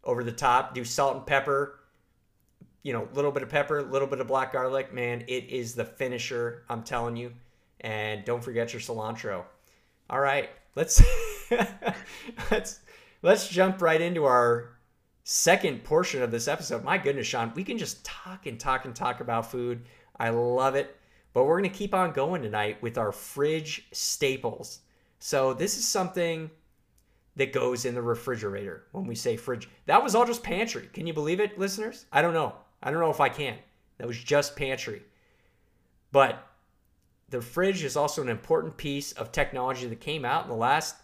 over 0.05 0.23
the 0.23 0.33
top. 0.33 0.75
Do 0.75 0.85
salt 0.85 1.16
and 1.16 1.27
pepper. 1.27 1.81
You 2.83 2.93
know, 2.93 3.09
a 3.11 3.14
little 3.14 3.33
bit 3.33 3.43
of 3.43 3.49
pepper, 3.49 3.79
a 3.79 3.83
little 3.83 4.09
bit 4.09 4.21
of 4.21 4.27
black 4.27 4.53
garlic. 4.53 4.93
Man, 4.93 5.25
it 5.27 5.49
is 5.49 5.75
the 5.75 5.85
finisher. 5.85 6.64
I'm 6.68 6.83
telling 6.83 7.16
you. 7.16 7.33
And 7.81 8.27
don't 8.27 8.45
forget 8.45 8.75
your 8.75 8.81
cilantro. 8.81 9.45
All 10.11 10.21
right, 10.21 10.51
let's 10.75 11.03
let's 12.51 12.80
let's 13.22 13.48
jump 13.48 13.82
right 13.82 14.01
into 14.01 14.24
our 14.24 14.70
second 15.24 15.84
portion 15.84 16.22
of 16.22 16.30
this 16.30 16.48
episode. 16.48 16.84
My 16.84 16.98
goodness, 16.98 17.26
Sean, 17.26 17.53
we 17.55 17.64
can 17.64 17.78
just 17.78 18.05
talk 18.05 18.46
and 18.46 18.59
talk 18.59 18.84
and 18.84 18.94
talk 18.94 19.20
about 19.20 19.51
food. 19.51 19.82
I 20.18 20.30
love 20.30 20.74
it. 20.74 20.96
But 21.32 21.44
we're 21.44 21.61
going 21.61 21.70
to 21.70 21.78
keep 21.78 21.94
on 21.94 22.12
going 22.12 22.42
tonight 22.42 22.82
with 22.82 22.98
our 22.98 23.12
fridge 23.12 23.86
staples. 23.92 24.80
So, 25.20 25.55
this 25.55 25.78
is 25.78 25.86
something 25.86 26.51
that 27.36 27.53
goes 27.53 27.84
in 27.84 27.94
the 27.94 28.03
refrigerator 28.03 28.84
when 28.92 29.07
we 29.07 29.14
say 29.14 29.36
fridge. 29.36 29.68
That 29.86 30.03
was 30.03 30.14
all 30.14 30.26
just 30.26 30.42
pantry. 30.42 30.88
Can 30.92 31.07
you 31.07 31.12
believe 31.12 31.38
it, 31.38 31.59
listeners? 31.59 32.07
I 32.12 32.22
don't 32.22 32.34
know. 32.34 32.55
I 32.82 32.90
don't 32.90 33.01
know 33.01 33.11
if 33.11 33.20
I 33.20 33.28
can. 33.28 33.59
That 33.98 34.09
was 34.09 34.18
just 34.18 34.57
pantry. 34.57 35.03
But 36.11 36.44
the 37.28 37.40
fridge 37.40 37.84
is 37.84 37.96
also 37.96 38.22
an 38.22 38.28
important 38.28 38.76
piece 38.76 39.12
of 39.12 39.30
technology 39.30 39.86
that 39.86 40.01
came 40.01 40.24
out 40.24 40.44
in 40.44 40.51
the 40.51 40.57
last 40.57 40.96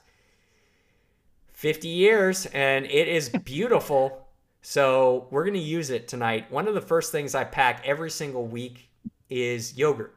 50 1.57 1.89
years, 1.89 2.45
and 2.47 2.85
it 2.85 3.09
is 3.09 3.31
beautiful. 3.31 4.29
so 4.63 5.27
we're 5.31 5.43
going 5.43 5.55
to 5.55 5.61
use 5.61 5.89
it 5.89 6.07
tonight. 6.07 6.53
One 6.53 6.69
of 6.69 6.75
the 6.75 6.83
first 6.83 7.11
things 7.11 7.35
I 7.35 7.45
pack 7.45 7.83
every 7.87 8.11
single 8.11 8.47
week 8.47 8.91
is 9.31 9.77
yogurt. 9.77 10.15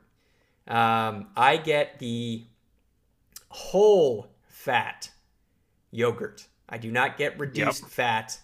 Um, 0.68 1.28
I 1.38 1.56
get 1.56 1.98
the 2.00 2.44
whole 3.48 4.28
fat 4.48 5.10
yogurt. 5.92 6.46
I 6.68 6.78
do 6.78 6.92
not 6.92 7.18
get 7.18 7.40
reduced 7.40 7.84
yep. 7.84 7.92
fat. 7.92 8.40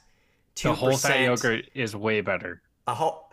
2%. 0.56 0.64
The 0.64 0.74
whole 0.74 0.96
fat 0.96 1.20
yogurt 1.20 1.66
is 1.74 1.98
way 1.98 2.22
better. 2.22 2.62
A 2.88 2.94
whole, 2.94 3.30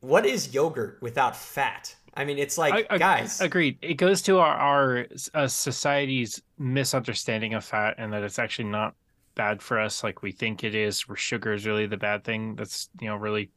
what 0.00 0.24
is 0.24 0.54
yogurt 0.54 0.98
without 1.02 1.36
fat? 1.36 1.94
I 2.14 2.24
mean, 2.24 2.38
it's 2.38 2.56
like 2.56 2.86
I, 2.88 2.96
guys. 2.96 3.42
Agreed. 3.42 3.76
It 3.82 3.94
goes 3.94 4.22
to 4.22 4.38
our, 4.38 4.54
our 4.54 5.06
uh, 5.34 5.46
society's 5.46 6.40
misunderstanding 6.58 7.52
of 7.52 7.62
fat, 7.62 7.96
and 7.98 8.10
that 8.14 8.22
it's 8.22 8.38
actually 8.38 8.68
not 8.68 8.94
bad 9.34 9.62
for 9.62 9.78
us 9.78 10.02
like 10.02 10.22
we 10.22 10.32
think 10.32 10.64
it 10.64 10.74
is. 10.74 11.08
Where 11.08 11.16
sugar 11.16 11.52
is 11.52 11.66
really 11.66 11.86
the 11.86 11.96
bad 11.96 12.24
thing. 12.24 12.54
That's 12.54 12.88
you 13.00 13.08
know 13.08 13.16
really 13.16 13.50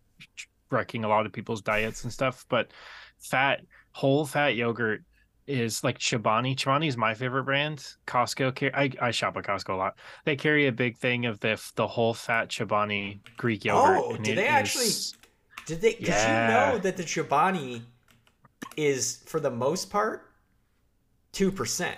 wrecking 0.70 1.04
a 1.04 1.08
lot 1.08 1.26
of 1.26 1.34
people's 1.34 1.62
diets 1.62 2.04
and 2.04 2.12
stuff. 2.12 2.46
But 2.50 2.72
fat, 3.20 3.62
whole 3.92 4.26
fat 4.26 4.56
yogurt 4.56 5.04
is 5.48 5.84
like 5.84 6.00
Chobani. 6.00 6.56
Chobani 6.56 6.88
is 6.88 6.98
my 6.98 7.14
favorite 7.14 7.44
brand. 7.44 7.86
Costco, 8.08 8.74
I, 8.74 8.92
I 9.02 9.12
shop 9.12 9.38
at 9.38 9.44
Costco 9.44 9.74
a 9.74 9.78
lot. 9.78 9.98
They 10.26 10.36
carry 10.36 10.68
a 10.68 10.72
big 10.72 10.98
thing 10.98 11.26
of 11.26 11.40
the 11.40 11.62
the 11.76 11.88
whole 11.88 12.14
fat 12.14 12.50
Chobani 12.50 13.20
Greek 13.38 13.66
yogurt. 13.66 14.02
Oh, 14.04 14.18
did 14.18 14.38
they 14.38 14.48
actually? 14.48 14.90
Did 15.66 15.82
they? 15.82 15.98
Yeah. 16.00 16.00
Did 16.00 16.72
you 16.72 16.74
know 16.74 16.80
that 16.80 16.98
the 16.98 17.04
Chobani 17.04 17.82
is 18.78 19.24
for 19.26 19.40
the 19.40 19.52
most 19.52 19.90
part 19.90 20.32
two 21.32 21.52
percent? 21.52 21.98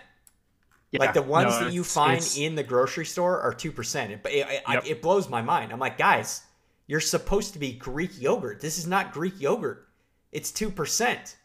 Yeah, 0.91 1.01
like 1.01 1.13
the 1.13 1.21
ones 1.21 1.51
no, 1.51 1.65
that 1.65 1.73
you 1.73 1.83
find 1.83 2.25
in 2.37 2.55
the 2.55 2.63
grocery 2.63 3.05
store 3.05 3.41
are 3.41 3.53
two 3.53 3.71
percent. 3.71 4.11
It, 4.11 4.21
it, 4.25 4.61
yep. 4.69 4.85
it 4.85 5.01
blows 5.01 5.29
my 5.29 5.41
mind. 5.41 5.73
I'm 5.73 5.79
like, 5.79 5.97
guys, 5.97 6.43
you're 6.87 7.01
supposed 7.01 7.53
to 7.53 7.59
be 7.59 7.73
Greek 7.73 8.21
yogurt. 8.21 8.61
This 8.61 8.77
is 8.77 8.87
not 8.87 9.11
Greek 9.11 9.39
yogurt. 9.39 9.87
It's 10.31 10.51
two 10.51 10.71
percent. 10.71 11.35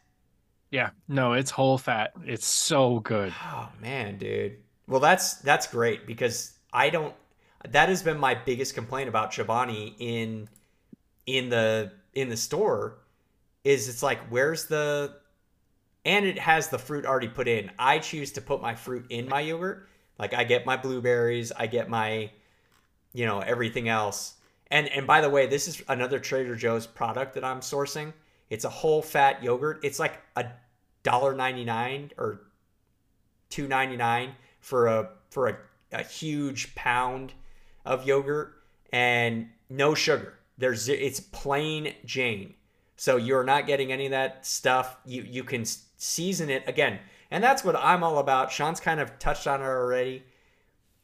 Yeah, 0.71 0.91
no, 1.07 1.33
it's 1.33 1.51
whole 1.51 1.77
fat. 1.77 2.13
It's 2.25 2.47
so 2.47 2.99
good. 2.99 3.33
Oh 3.43 3.69
man, 3.81 4.17
dude. 4.17 4.57
Well, 4.87 5.01
that's 5.01 5.35
that's 5.35 5.67
great 5.67 6.07
because 6.07 6.53
I 6.71 6.89
don't. 6.89 7.13
That 7.69 7.89
has 7.89 8.01
been 8.01 8.17
my 8.17 8.35
biggest 8.35 8.75
complaint 8.75 9.09
about 9.09 9.31
Chobani 9.31 9.93
in 9.99 10.49
in 11.25 11.49
the 11.49 11.91
in 12.13 12.29
the 12.29 12.37
store 12.37 12.97
is 13.63 13.87
it's 13.87 14.03
like 14.03 14.19
where's 14.29 14.65
the 14.65 15.15
and 16.05 16.25
it 16.25 16.39
has 16.39 16.69
the 16.69 16.79
fruit 16.79 17.05
already 17.05 17.27
put 17.27 17.47
in. 17.47 17.71
I 17.79 17.99
choose 17.99 18.31
to 18.33 18.41
put 18.41 18.61
my 18.61 18.75
fruit 18.75 19.05
in 19.09 19.27
my 19.27 19.41
yogurt. 19.41 19.87
Like 20.19 20.33
I 20.33 20.43
get 20.43 20.65
my 20.65 20.77
blueberries, 20.77 21.51
I 21.51 21.67
get 21.67 21.89
my 21.89 22.31
you 23.13 23.25
know, 23.25 23.39
everything 23.39 23.87
else. 23.87 24.35
And 24.71 24.89
and 24.89 25.05
by 25.07 25.21
the 25.21 25.29
way, 25.29 25.45
this 25.45 25.67
is 25.67 25.81
another 25.87 26.19
Trader 26.19 26.55
Joe's 26.55 26.87
product 26.87 27.35
that 27.35 27.43
I'm 27.43 27.61
sourcing. 27.61 28.11
It's 28.49 28.65
a 28.65 28.69
whole 28.69 29.01
fat 29.01 29.43
yogurt. 29.43 29.79
It's 29.83 29.99
like 29.99 30.19
a 30.35 30.47
dollar 31.03 31.35
ninety 31.35 31.63
nine 31.63 32.11
or 32.17 32.41
two 33.49 33.67
ninety 33.67 33.95
nine 33.95 34.31
for 34.59 34.87
a 34.87 35.09
for 35.29 35.47
a, 35.47 35.57
a 35.91 36.03
huge 36.03 36.73
pound 36.75 37.33
of 37.85 38.07
yogurt 38.07 38.55
and 38.91 39.49
no 39.69 39.93
sugar. 39.93 40.39
There's 40.57 40.89
it's 40.89 41.19
plain 41.19 41.93
Jane. 42.05 42.55
So 42.95 43.17
you're 43.17 43.43
not 43.43 43.67
getting 43.67 43.91
any 43.91 44.05
of 44.05 44.11
that 44.11 44.45
stuff. 44.45 44.97
You 45.05 45.21
you 45.21 45.43
can 45.43 45.65
season 46.03 46.49
it 46.49 46.63
again. 46.67 46.99
And 47.31 47.43
that's 47.43 47.63
what 47.63 47.75
I'm 47.75 48.03
all 48.03 48.19
about. 48.19 48.51
Sean's 48.51 48.79
kind 48.79 48.99
of 48.99 49.17
touched 49.19 49.47
on 49.47 49.61
it 49.61 49.65
already. 49.65 50.23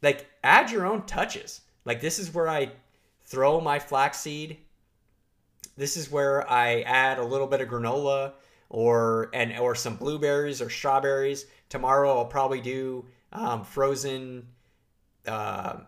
Like 0.02 0.26
add 0.44 0.70
your 0.70 0.86
own 0.86 1.02
touches. 1.06 1.62
Like 1.84 2.00
this 2.00 2.18
is 2.18 2.32
where 2.32 2.48
I 2.48 2.70
throw 3.24 3.60
my 3.60 3.78
flaxseed. 3.78 4.58
This 5.76 5.96
is 5.96 6.10
where 6.10 6.48
I 6.50 6.82
add 6.82 7.18
a 7.18 7.24
little 7.24 7.46
bit 7.46 7.60
of 7.60 7.68
granola 7.68 8.34
or 8.68 9.30
and 9.32 9.58
or 9.58 9.74
some 9.74 9.96
blueberries 9.96 10.60
or 10.60 10.70
strawberries. 10.70 11.46
Tomorrow 11.68 12.18
I'll 12.18 12.26
probably 12.26 12.60
do 12.60 13.06
um, 13.32 13.64
frozen. 13.64 14.46
Uh, 15.26 15.78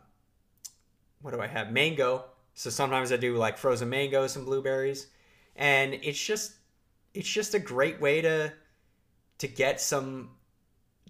what 1.20 1.32
do 1.32 1.40
I 1.40 1.46
have? 1.46 1.72
Mango. 1.72 2.24
So 2.54 2.70
sometimes 2.70 3.12
I 3.12 3.16
do 3.16 3.36
like 3.36 3.56
frozen 3.58 3.88
mangoes 3.88 4.36
and 4.36 4.44
blueberries, 4.44 5.06
and 5.56 5.94
it's 5.94 6.22
just 6.22 6.52
it's 7.14 7.28
just 7.28 7.54
a 7.54 7.58
great 7.58 8.00
way 8.00 8.20
to 8.22 8.52
to 9.43 9.49
get 9.49 9.80
some 9.80 10.30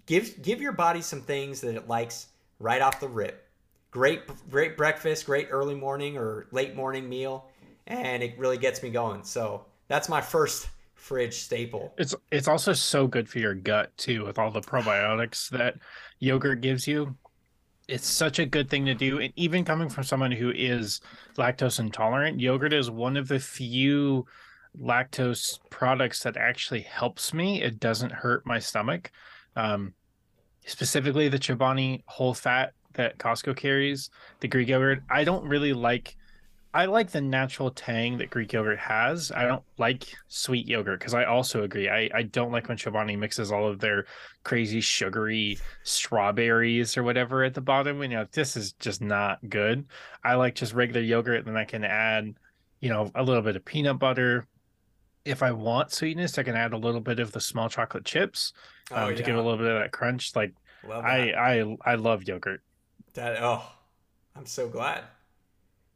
give 0.07 0.41
give 0.41 0.62
your 0.62 0.72
body 0.72 1.03
some 1.03 1.20
things 1.20 1.61
that 1.61 1.76
it 1.76 1.87
likes 1.87 2.28
right 2.59 2.80
off 2.80 2.99
the 2.99 3.07
rip. 3.07 3.47
Great 3.91 4.22
great 4.51 4.74
breakfast, 4.74 5.26
great 5.26 5.49
early 5.51 5.74
morning 5.74 6.16
or 6.16 6.47
late 6.51 6.74
morning 6.74 7.07
meal, 7.07 7.51
and 7.87 8.22
it 8.22 8.39
really 8.39 8.57
gets 8.57 8.83
me 8.83 8.89
going. 8.89 9.22
So 9.22 9.66
that's 9.87 10.09
my 10.09 10.22
first 10.22 10.70
fridge 10.95 11.35
staple. 11.35 11.93
It's 11.99 12.14
it's 12.30 12.49
also 12.49 12.72
so 12.72 13.07
good 13.07 13.28
for 13.28 13.39
your 13.39 13.55
gut 13.55 13.95
too 13.99 14.24
with 14.24 14.39
all 14.39 14.51
the 14.51 14.62
probiotics 14.62 15.51
that 15.51 15.74
yogurt 16.18 16.62
gives 16.62 16.89
you. 16.89 17.14
It's 17.87 18.07
such 18.07 18.39
a 18.39 18.47
good 18.47 18.70
thing 18.70 18.87
to 18.87 18.95
do 18.95 19.20
and 19.20 19.35
even 19.37 19.62
coming 19.62 19.91
from 19.91 20.05
someone 20.05 20.33
who 20.33 20.51
is 20.57 21.03
lactose 21.37 21.80
intolerant, 21.80 22.41
yogurt 22.41 22.72
is 22.72 22.91
one 22.91 23.18
of 23.18 23.28
the 23.28 23.39
few 23.39 24.24
lactose 24.81 25.59
products 25.70 26.23
that 26.23 26.37
actually 26.37 26.83
helps 26.83 27.35
me. 27.35 27.62
It 27.62 27.81
doesn't 27.81 28.12
hurt 28.12 28.47
my 28.47 28.59
stomach. 28.59 29.11
Um, 29.57 29.95
specifically 30.66 31.29
the 31.29 31.39
Chobani 31.39 32.03
whole 32.07 32.35
fat 32.35 32.73
that 32.95 33.18
Costco 33.18 33.57
carries, 33.57 34.11
the 34.41 34.49
Greek 34.49 34.68
yogurt. 34.68 35.03
I 35.11 35.25
don't 35.25 35.45
really 35.45 35.73
like. 35.73 36.16
I 36.75 36.87
like 36.87 37.11
the 37.11 37.20
natural 37.20 37.70
tang 37.70 38.16
that 38.16 38.31
Greek 38.31 38.55
yogurt 38.55 38.79
has. 38.79 39.31
I 39.31 39.45
don't 39.45 39.62
like 39.77 40.07
sweet 40.29 40.66
yogurt 40.66 41.01
because 41.01 41.12
I 41.12 41.25
also 41.25 41.64
agree. 41.64 41.91
I, 41.91 42.09
I 42.14 42.23
don't 42.23 42.51
like 42.51 42.68
when 42.68 42.79
Chobani 42.79 43.18
mixes 43.18 43.53
all 43.53 43.68
of 43.68 43.79
their 43.79 44.07
crazy 44.43 44.81
sugary 44.81 45.59
strawberries 45.83 46.97
or 46.97 47.03
whatever 47.03 47.45
at 47.45 47.53
the 47.53 47.61
bottom. 47.61 48.03
You 48.03 48.09
know, 48.09 48.27
this 48.33 48.57
is 48.57 48.73
just 48.75 49.03
not 49.03 49.39
good. 49.51 49.85
I 50.25 50.37
like 50.37 50.55
just 50.55 50.73
regular 50.73 51.03
yogurt, 51.03 51.41
and 51.41 51.49
then 51.49 51.59
I 51.59 51.66
can 51.66 51.85
add, 51.85 52.33
you 52.81 52.89
know, 52.89 53.11
a 53.14 53.23
little 53.23 53.43
bit 53.43 53.57
of 53.57 53.66
peanut 53.66 53.99
butter, 53.99 54.47
if 55.25 55.43
I 55.43 55.53
want 55.53 55.93
sweetness, 55.93 56.39
I 56.39 56.43
can 56.43 56.57
add 56.57 56.73
a 56.73 56.77
little 56.77 57.01
bit 57.01 57.20
of 57.20 57.33
the 57.33 57.41
small 57.41 57.68
chocolate 57.68 58.05
chips 58.05 58.53
um, 58.91 58.99
oh, 58.99 59.09
yeah. 59.09 59.16
to 59.16 59.23
give 59.23 59.37
a 59.37 59.43
little 59.43 59.59
bit 59.59 59.68
of 59.68 59.81
that 59.81 59.93
crunch. 59.93 60.35
Like 60.35 60.53
I, 60.91 61.33
I, 61.33 61.77
I 61.85 61.95
love 61.95 62.25
yogurt. 62.27 62.62
That 63.14 63.37
oh, 63.41 63.62
I'm 64.35 64.47
so 64.47 64.68
glad. 64.68 65.05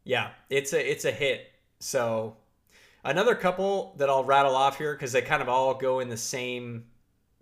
Yeah, 0.05 0.31
it's 0.51 0.73
a 0.73 0.91
it's 0.91 1.05
a 1.05 1.11
hit. 1.11 1.51
So 1.81 2.37
another 3.05 3.35
couple 3.35 3.95
that 3.97 4.09
I'll 4.09 4.25
rattle 4.25 4.55
off 4.55 4.79
here 4.79 4.95
because 4.95 5.13
they 5.13 5.23
kind 5.23 5.43
of 5.43 5.49
all 5.49 5.75
go 5.75 6.01
in 6.01 6.09
the 6.09 6.17
same 6.17 6.85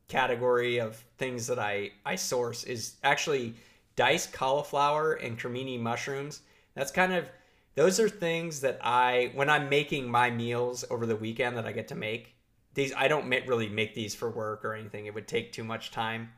category 0.08 0.78
of 0.78 0.96
things 1.18 1.46
that 1.48 1.58
I 1.58 1.90
I 2.06 2.16
source 2.16 2.64
is 2.64 2.94
actually 3.02 3.54
diced 3.96 4.32
cauliflower 4.32 5.14
and 5.14 5.38
cremini 5.38 5.78
mushrooms. 5.78 6.42
That's 6.74 6.90
kind 6.90 7.12
of 7.12 7.28
those 7.74 7.98
are 7.98 8.08
things 8.08 8.60
that 8.60 8.78
I 8.82 9.32
when 9.34 9.50
I'm 9.50 9.68
making 9.68 10.10
my 10.10 10.30
meals 10.30 10.84
over 10.90 11.06
the 11.06 11.16
weekend 11.16 11.56
that 11.56 11.66
I 11.66 11.72
get 11.72 11.88
to 11.88 11.94
make. 11.94 12.34
These 12.74 12.92
I 12.96 13.08
don't 13.08 13.28
really 13.46 13.68
make 13.68 13.94
these 13.94 14.14
for 14.14 14.30
work 14.30 14.64
or 14.64 14.74
anything. 14.74 15.06
It 15.06 15.14
would 15.14 15.28
take 15.28 15.52
too 15.52 15.64
much 15.64 15.90
time. 15.90 16.30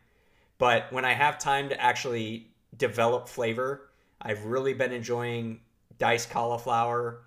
But 0.59 0.93
when 0.93 1.05
I 1.05 1.13
have 1.13 1.39
time 1.39 1.69
to 1.69 1.81
actually 1.81 2.49
develop 2.77 3.29
flavor, 3.29 3.89
I've 4.21 4.45
really 4.45 4.75
been 4.75 4.93
enjoying 4.93 5.61
diced 5.99 6.31
cauliflower 6.31 7.23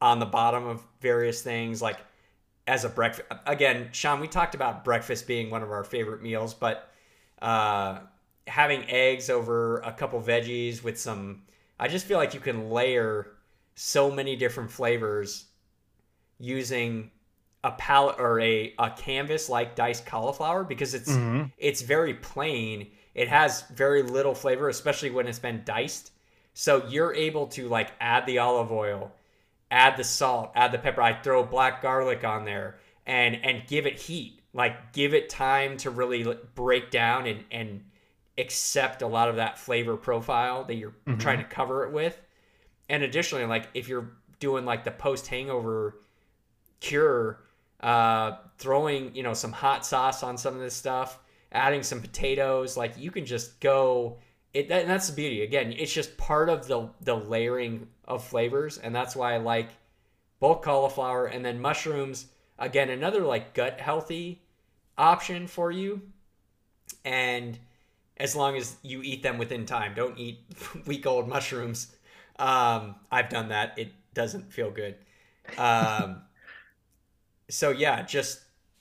on 0.00 0.18
the 0.18 0.26
bottom 0.26 0.66
of 0.66 0.82
various 1.00 1.42
things 1.42 1.80
like 1.80 1.98
as 2.66 2.84
a 2.84 2.88
breakfast 2.88 3.26
again 3.46 3.88
sean 3.92 4.20
we 4.20 4.28
talked 4.28 4.54
about 4.54 4.84
breakfast 4.84 5.26
being 5.26 5.50
one 5.50 5.62
of 5.62 5.70
our 5.70 5.84
favorite 5.84 6.22
meals 6.22 6.54
but 6.54 6.90
uh, 7.42 7.98
having 8.46 8.88
eggs 8.88 9.28
over 9.28 9.78
a 9.78 9.92
couple 9.92 10.20
veggies 10.20 10.82
with 10.82 10.98
some 10.98 11.42
i 11.78 11.88
just 11.88 12.06
feel 12.06 12.18
like 12.18 12.34
you 12.34 12.40
can 12.40 12.70
layer 12.70 13.33
so 13.74 14.10
many 14.10 14.36
different 14.36 14.70
flavors 14.70 15.46
using 16.38 17.10
a 17.64 17.72
palette 17.72 18.16
or 18.18 18.38
a, 18.40 18.74
a 18.78 18.90
canvas 18.90 19.48
like 19.48 19.74
diced 19.74 20.04
cauliflower 20.04 20.64
because 20.64 20.94
it's 20.94 21.10
mm-hmm. 21.10 21.44
it's 21.58 21.82
very 21.82 22.14
plain. 22.14 22.88
It 23.14 23.28
has 23.28 23.62
very 23.74 24.02
little 24.02 24.34
flavor, 24.34 24.68
especially 24.68 25.10
when 25.10 25.26
it's 25.26 25.38
been 25.38 25.62
diced. 25.64 26.12
So 26.52 26.86
you're 26.86 27.14
able 27.14 27.46
to 27.48 27.68
like 27.68 27.92
add 28.00 28.26
the 28.26 28.38
olive 28.38 28.70
oil, 28.70 29.12
add 29.70 29.96
the 29.96 30.04
salt, 30.04 30.52
add 30.54 30.72
the 30.72 30.78
pepper. 30.78 31.02
I 31.02 31.14
throw 31.14 31.42
black 31.42 31.82
garlic 31.82 32.22
on 32.22 32.44
there 32.44 32.78
and 33.06 33.36
and 33.42 33.66
give 33.66 33.86
it 33.86 33.98
heat. 33.98 34.40
Like 34.52 34.92
give 34.92 35.14
it 35.14 35.28
time 35.28 35.78
to 35.78 35.90
really 35.90 36.36
break 36.54 36.90
down 36.90 37.26
and 37.26 37.44
and 37.50 37.84
accept 38.36 39.02
a 39.02 39.06
lot 39.06 39.28
of 39.28 39.36
that 39.36 39.58
flavor 39.58 39.96
profile 39.96 40.64
that 40.64 40.74
you're 40.74 40.94
mm-hmm. 41.06 41.18
trying 41.18 41.38
to 41.38 41.44
cover 41.44 41.84
it 41.84 41.92
with 41.92 42.20
and 42.88 43.02
additionally, 43.02 43.46
like 43.46 43.68
if 43.74 43.88
you're 43.88 44.12
doing 44.40 44.64
like 44.64 44.84
the 44.84 44.90
post 44.90 45.26
hangover 45.26 45.96
cure, 46.80 47.40
uh, 47.80 48.36
throwing 48.58 49.14
you 49.14 49.22
know 49.22 49.34
some 49.34 49.52
hot 49.52 49.86
sauce 49.86 50.22
on 50.22 50.36
some 50.36 50.54
of 50.54 50.60
this 50.60 50.74
stuff, 50.74 51.18
adding 51.52 51.82
some 51.82 52.00
potatoes, 52.00 52.76
like 52.76 52.98
you 52.98 53.10
can 53.10 53.24
just 53.24 53.60
go. 53.60 54.18
It 54.52 54.68
that, 54.68 54.86
that's 54.86 55.08
the 55.08 55.16
beauty. 55.16 55.42
Again, 55.42 55.72
it's 55.76 55.92
just 55.92 56.16
part 56.16 56.48
of 56.48 56.66
the 56.66 56.90
the 57.00 57.14
layering 57.14 57.88
of 58.06 58.24
flavors, 58.24 58.78
and 58.78 58.94
that's 58.94 59.16
why 59.16 59.34
I 59.34 59.38
like 59.38 59.70
both 60.40 60.62
cauliflower 60.62 61.26
and 61.26 61.44
then 61.44 61.60
mushrooms. 61.60 62.26
Again, 62.58 62.90
another 62.90 63.20
like 63.20 63.54
gut 63.54 63.80
healthy 63.80 64.42
option 64.96 65.46
for 65.48 65.72
you, 65.72 66.02
and 67.04 67.58
as 68.16 68.36
long 68.36 68.56
as 68.56 68.76
you 68.82 69.02
eat 69.02 69.22
them 69.22 69.38
within 69.38 69.66
time, 69.66 69.94
don't 69.94 70.18
eat 70.18 70.44
week 70.86 71.06
old 71.06 71.28
mushrooms 71.28 71.94
um, 72.38 72.96
I've 73.10 73.28
done 73.28 73.48
that. 73.48 73.78
It 73.78 73.92
doesn't 74.14 74.52
feel 74.52 74.70
good. 74.70 74.96
Um, 75.58 76.22
so 77.50 77.70
yeah, 77.70 78.02
just 78.02 78.40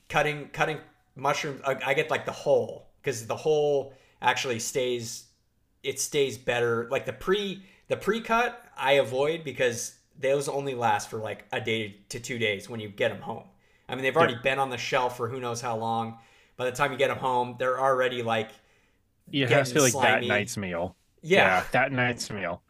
cutting 0.10 0.50
cutting 0.54 0.80
mushrooms. 1.16 1.62
I, 1.66 1.78
I 1.86 1.94
get 1.94 2.10
like 2.10 2.26
the 2.26 2.32
whole 2.32 2.88
because 3.02 3.28
the 3.28 3.36
whole 3.36 3.94
actually 4.22 4.60
stays. 4.60 5.26
It 5.84 6.00
stays 6.00 6.38
better. 6.38 6.88
Like 6.90 7.06
the 7.06 7.14
pre 7.14 7.64
the 7.88 7.98
pre 7.98 8.22
cut, 8.22 8.64
I 8.78 8.94
avoid 8.94 9.44
because 9.44 9.96
those 10.20 10.48
only 10.48 10.76
last 10.76 11.10
for 11.10 11.18
like 11.18 11.46
a 11.52 11.60
day 11.60 11.98
to 12.10 12.20
two 12.20 12.38
days 12.38 12.70
when 12.70 12.80
you 12.80 12.90
get 12.90 13.10
them 13.10 13.22
home. 13.22 13.44
I 13.90 13.96
mean, 13.96 14.04
they've 14.04 14.16
already 14.16 14.34
yeah. 14.34 14.42
been 14.42 14.60
on 14.60 14.70
the 14.70 14.78
shelf 14.78 15.18
for 15.18 15.28
who 15.28 15.40
knows 15.40 15.62
how 15.62 15.78
long. 15.78 16.18
By 16.56 16.66
the 16.66 16.72
time 16.72 16.92
you 16.92 16.98
get 16.98 17.10
them 17.10 17.18
home, 17.18 17.56
they're 17.60 17.80
already 17.80 18.24
like. 18.24 18.52
You 19.30 19.48
have 19.48 19.68
to 19.68 19.74
feel 19.74 19.84
like 19.84 19.94
that 19.94 20.24
night's 20.24 20.58
meal. 20.58 20.96
Yeah. 21.22 21.38
yeah, 21.38 21.64
that 21.72 21.92
night's 21.92 22.30
meal. 22.30 22.62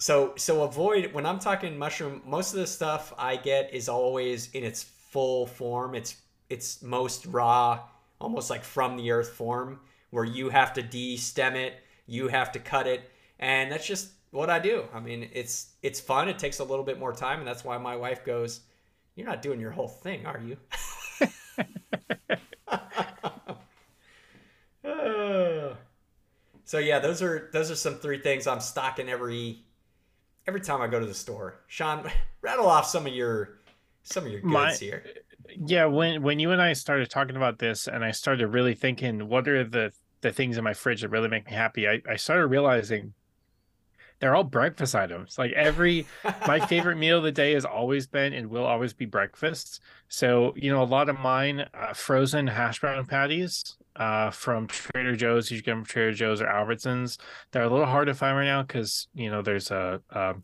So 0.00 0.32
so 0.36 0.62
avoid 0.62 1.12
when 1.12 1.26
I'm 1.26 1.38
talking 1.38 1.76
mushroom. 1.76 2.22
Most 2.24 2.54
of 2.54 2.58
the 2.58 2.66
stuff 2.66 3.12
I 3.18 3.36
get 3.36 3.74
is 3.74 3.86
always 3.86 4.50
in 4.52 4.64
its 4.64 4.82
full 4.82 5.46
form. 5.46 5.94
It's 5.94 6.16
it's 6.48 6.80
most 6.82 7.26
raw, 7.26 7.80
almost 8.18 8.48
like 8.48 8.64
from 8.64 8.96
the 8.96 9.10
earth 9.10 9.28
form, 9.28 9.78
where 10.08 10.24
you 10.24 10.48
have 10.48 10.72
to 10.74 10.82
de-stem 10.82 11.54
it, 11.54 11.74
you 12.06 12.28
have 12.28 12.50
to 12.52 12.58
cut 12.58 12.86
it, 12.86 13.10
and 13.38 13.70
that's 13.70 13.86
just 13.86 14.08
what 14.30 14.48
I 14.48 14.58
do. 14.58 14.84
I 14.94 15.00
mean, 15.00 15.28
it's 15.34 15.74
it's 15.82 16.00
fun. 16.00 16.30
It 16.30 16.38
takes 16.38 16.60
a 16.60 16.64
little 16.64 16.84
bit 16.84 16.98
more 16.98 17.12
time, 17.12 17.40
and 17.40 17.46
that's 17.46 17.62
why 17.62 17.76
my 17.76 17.94
wife 17.94 18.24
goes, 18.24 18.60
"You're 19.16 19.26
not 19.26 19.42
doing 19.42 19.60
your 19.60 19.72
whole 19.72 19.88
thing, 19.88 20.24
are 20.24 20.40
you?" 20.40 20.56
so 26.64 26.78
yeah, 26.78 27.00
those 27.00 27.20
are 27.20 27.50
those 27.52 27.70
are 27.70 27.76
some 27.76 27.96
three 27.96 28.18
things 28.18 28.46
I'm 28.46 28.60
stocking 28.60 29.10
every 29.10 29.64
every 30.50 30.60
time 30.60 30.82
I 30.82 30.88
go 30.88 30.98
to 30.98 31.06
the 31.06 31.14
store. 31.14 31.60
Sean, 31.68 32.10
rattle 32.42 32.66
off 32.66 32.84
some 32.84 33.06
of 33.06 33.14
your 33.14 33.60
some 34.02 34.26
of 34.26 34.32
your 34.32 34.40
goods 34.40 34.52
my, 34.52 34.72
here. 34.72 35.04
Yeah, 35.64 35.84
when 35.84 36.22
when 36.22 36.40
you 36.40 36.50
and 36.50 36.60
I 36.60 36.72
started 36.72 37.08
talking 37.08 37.36
about 37.36 37.60
this, 37.60 37.86
and 37.86 38.04
I 38.04 38.10
started 38.10 38.48
really 38.48 38.74
thinking, 38.74 39.28
what 39.28 39.46
are 39.46 39.62
the 39.62 39.92
the 40.22 40.32
things 40.32 40.58
in 40.58 40.64
my 40.64 40.74
fridge 40.74 41.02
that 41.02 41.08
really 41.10 41.28
make 41.28 41.46
me 41.46 41.52
happy? 41.52 41.88
I, 41.88 42.02
I 42.08 42.16
started 42.16 42.48
realizing 42.48 43.14
they're 44.20 44.36
all 44.36 44.44
breakfast 44.44 44.94
items. 44.94 45.38
Like 45.38 45.52
every 45.52 46.06
my 46.46 46.60
favorite 46.66 46.96
meal 46.96 47.18
of 47.18 47.24
the 47.24 47.32
day 47.32 47.52
has 47.54 47.64
always 47.64 48.06
been 48.06 48.32
and 48.32 48.48
will 48.48 48.64
always 48.64 48.92
be 48.92 49.06
breakfast. 49.06 49.80
So 50.08 50.52
you 50.56 50.70
know, 50.70 50.82
a 50.82 50.84
lot 50.84 51.08
of 51.08 51.18
mine 51.18 51.66
uh, 51.74 51.94
frozen 51.94 52.46
hash 52.46 52.80
brown 52.80 53.04
patties 53.06 53.76
uh, 53.96 54.30
from 54.30 54.66
Trader 54.66 55.16
Joe's. 55.16 55.50
You 55.50 55.58
get 55.58 55.72
them 55.72 55.84
from 55.84 55.86
Trader 55.86 56.12
Joe's 56.12 56.40
or 56.40 56.46
Albertsons. 56.46 57.18
They're 57.50 57.62
a 57.62 57.70
little 57.70 57.86
hard 57.86 58.06
to 58.06 58.14
find 58.14 58.36
right 58.36 58.44
now 58.44 58.62
because 58.62 59.08
you 59.14 59.30
know 59.30 59.42
there's 59.42 59.70
a, 59.70 60.00
a 60.10 60.34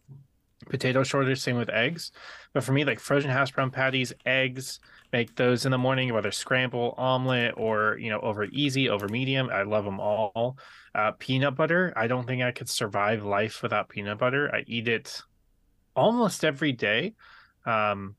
potato 0.68 1.03
shortage. 1.03 1.41
Same 1.41 1.57
with 1.57 1.70
eggs. 1.70 2.11
But 2.55 2.64
for 2.64 2.72
me, 2.72 2.85
like 2.85 2.99
frozen 2.99 3.31
hash 3.31 3.53
brown 3.53 3.70
patties, 3.70 4.12
eggs, 4.24 4.81
make 5.13 5.37
those 5.37 5.65
in 5.65 5.73
the 5.73 5.79
morning, 5.79 6.13
whether 6.13 6.31
scramble, 6.31 6.95
omelet, 6.97 7.55
or 7.57 7.99
you 7.99 8.11
know 8.11 8.21
over 8.21 8.45
easy, 8.45 8.89
over 8.89 9.09
medium. 9.09 9.51
I 9.51 9.63
love 9.63 9.85
them 9.85 10.01
all. 10.01 10.59
Uh, 10.95 11.13
peanut 11.19 11.55
butter. 11.55 11.93
I 11.97 12.07
don't 12.07 12.27
think 12.27 12.43
I 12.43 12.53
could 12.53 12.69
survive 12.69 13.25
life 13.25 13.63
without 13.63 13.89
peanut 13.89 14.19
butter. 14.19 14.55
I 14.55 14.65
eat 14.67 14.89
it 14.89 15.23
almost 15.95 16.45
every 16.45 16.73
day. 16.73 17.15
Um, 17.65 18.17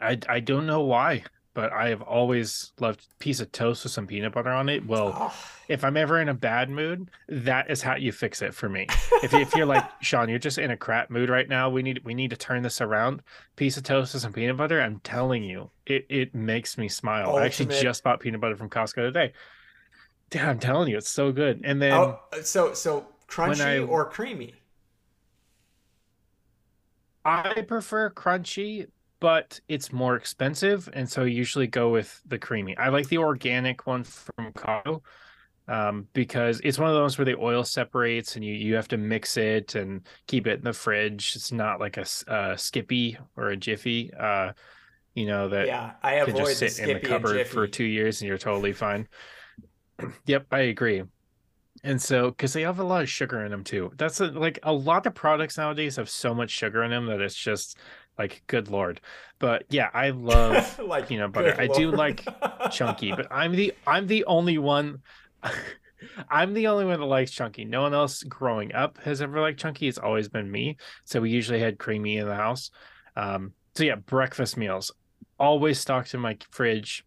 I 0.00 0.18
I 0.28 0.40
don't 0.40 0.66
know 0.66 0.82
why 0.82 1.24
but 1.54 1.72
I 1.72 1.88
have 1.88 2.00
always 2.02 2.72
loved 2.80 3.06
piece 3.18 3.40
of 3.40 3.52
toast 3.52 3.84
with 3.84 3.92
some 3.92 4.06
peanut 4.06 4.32
butter 4.32 4.50
on 4.50 4.68
it. 4.68 4.86
Well, 4.86 5.12
oh. 5.14 5.34
if 5.68 5.84
I'm 5.84 5.96
ever 5.96 6.20
in 6.20 6.28
a 6.28 6.34
bad 6.34 6.70
mood, 6.70 7.10
that 7.28 7.70
is 7.70 7.82
how 7.82 7.96
you 7.96 8.10
fix 8.10 8.40
it 8.40 8.54
for 8.54 8.68
me. 8.68 8.86
if, 9.22 9.34
if 9.34 9.54
you're 9.54 9.66
like 9.66 9.84
Sean, 10.02 10.28
you're 10.28 10.38
just 10.38 10.58
in 10.58 10.70
a 10.70 10.76
crap 10.76 11.10
mood 11.10 11.28
right 11.28 11.48
now. 11.48 11.68
We 11.68 11.82
need 11.82 12.04
we 12.04 12.14
need 12.14 12.30
to 12.30 12.36
turn 12.36 12.62
this 12.62 12.80
around. 12.80 13.22
Piece 13.56 13.76
of 13.76 13.82
toast 13.82 14.14
with 14.14 14.22
some 14.22 14.32
peanut 14.32 14.56
butter. 14.56 14.80
I'm 14.80 15.00
telling 15.00 15.44
you, 15.44 15.70
it 15.86 16.06
it 16.08 16.34
makes 16.34 16.78
me 16.78 16.88
smile. 16.88 17.26
Ultimate. 17.26 17.42
I 17.42 17.46
actually 17.46 17.80
just 17.80 18.02
bought 18.02 18.20
peanut 18.20 18.40
butter 18.40 18.56
from 18.56 18.70
Costco 18.70 18.96
today. 18.96 19.32
Damn, 20.30 20.48
I'm 20.48 20.58
telling 20.58 20.88
you, 20.88 20.96
it's 20.96 21.10
so 21.10 21.32
good. 21.32 21.60
And 21.64 21.80
then 21.82 21.92
oh, 21.92 22.18
so 22.42 22.72
so 22.72 23.08
crunchy 23.28 23.60
I, 23.60 23.78
or 23.80 24.06
creamy. 24.06 24.54
I 27.24 27.62
prefer 27.68 28.10
crunchy 28.10 28.88
but 29.22 29.60
it's 29.68 29.92
more 29.92 30.16
expensive, 30.16 30.88
and 30.94 31.08
so 31.08 31.22
I 31.22 31.26
usually 31.26 31.68
go 31.68 31.90
with 31.90 32.20
the 32.26 32.40
creamy. 32.40 32.76
I 32.76 32.88
like 32.88 33.06
the 33.06 33.18
organic 33.18 33.86
one 33.86 34.02
from 34.02 34.52
Costco 34.52 35.00
um, 35.68 36.08
because 36.12 36.60
it's 36.64 36.76
one 36.76 36.88
of 36.88 36.96
those 36.96 37.16
where 37.16 37.24
the 37.24 37.38
oil 37.38 37.62
separates 37.62 38.34
and 38.34 38.44
you 38.44 38.52
you 38.52 38.74
have 38.74 38.88
to 38.88 38.96
mix 38.96 39.36
it 39.36 39.76
and 39.76 40.08
keep 40.26 40.48
it 40.48 40.58
in 40.58 40.64
the 40.64 40.72
fridge. 40.72 41.34
It's 41.36 41.52
not 41.52 41.78
like 41.78 41.98
a, 41.98 42.06
a 42.26 42.58
Skippy 42.58 43.16
or 43.36 43.50
a 43.50 43.56
Jiffy. 43.56 44.12
Uh, 44.12 44.54
you 45.14 45.26
know 45.26 45.48
that 45.50 45.68
yeah, 45.68 45.92
I 46.02 46.14
avoid 46.14 46.34
can 46.34 46.44
just 46.44 46.58
sit 46.58 46.84
the 46.84 46.90
in 46.90 47.00
the 47.00 47.08
cupboard 47.08 47.46
for 47.46 47.68
two 47.68 47.84
years 47.84 48.20
and 48.20 48.28
you're 48.28 48.38
totally 48.38 48.72
fine. 48.72 49.06
yep, 50.26 50.46
I 50.50 50.62
agree. 50.62 51.04
And 51.84 52.00
so, 52.00 52.30
because 52.30 52.52
they 52.52 52.62
have 52.62 52.80
a 52.80 52.84
lot 52.84 53.02
of 53.02 53.08
sugar 53.08 53.44
in 53.44 53.50
them 53.50 53.64
too. 53.64 53.92
That's 53.96 54.20
a, 54.20 54.26
like 54.26 54.58
a 54.62 54.72
lot 54.72 55.06
of 55.06 55.14
products 55.14 55.58
nowadays 55.58 55.96
have 55.96 56.10
so 56.10 56.34
much 56.34 56.50
sugar 56.50 56.82
in 56.82 56.90
them 56.90 57.06
that 57.06 57.20
it's 57.20 57.36
just 57.36 57.78
like, 58.18 58.42
good 58.46 58.68
lord. 58.68 59.00
But 59.38 59.64
yeah, 59.70 59.90
I 59.92 60.10
love 60.10 60.78
like 60.84 61.08
peanut 61.08 61.32
butter. 61.32 61.54
I 61.58 61.66
do 61.66 61.90
like 61.90 62.24
chunky, 62.70 63.12
but 63.12 63.26
I'm 63.30 63.52
the 63.52 63.74
I'm 63.86 64.06
the 64.06 64.24
only 64.24 64.58
one. 64.58 65.00
I'm 66.28 66.52
the 66.52 66.66
only 66.66 66.84
one 66.84 66.98
that 66.98 67.06
likes 67.06 67.30
chunky. 67.30 67.64
No 67.64 67.82
one 67.82 67.94
else 67.94 68.22
growing 68.24 68.74
up 68.74 68.98
has 69.04 69.22
ever 69.22 69.40
liked 69.40 69.60
chunky. 69.60 69.88
It's 69.88 69.98
always 69.98 70.28
been 70.28 70.50
me. 70.50 70.76
So 71.04 71.20
we 71.20 71.30
usually 71.30 71.60
had 71.60 71.78
creamy 71.78 72.16
in 72.18 72.26
the 72.26 72.34
house. 72.34 72.70
Um, 73.16 73.52
so 73.74 73.84
yeah, 73.84 73.94
breakfast 73.94 74.56
meals 74.56 74.92
always 75.38 75.78
stocked 75.78 76.12
in 76.12 76.20
my 76.20 76.36
fridge 76.50 77.04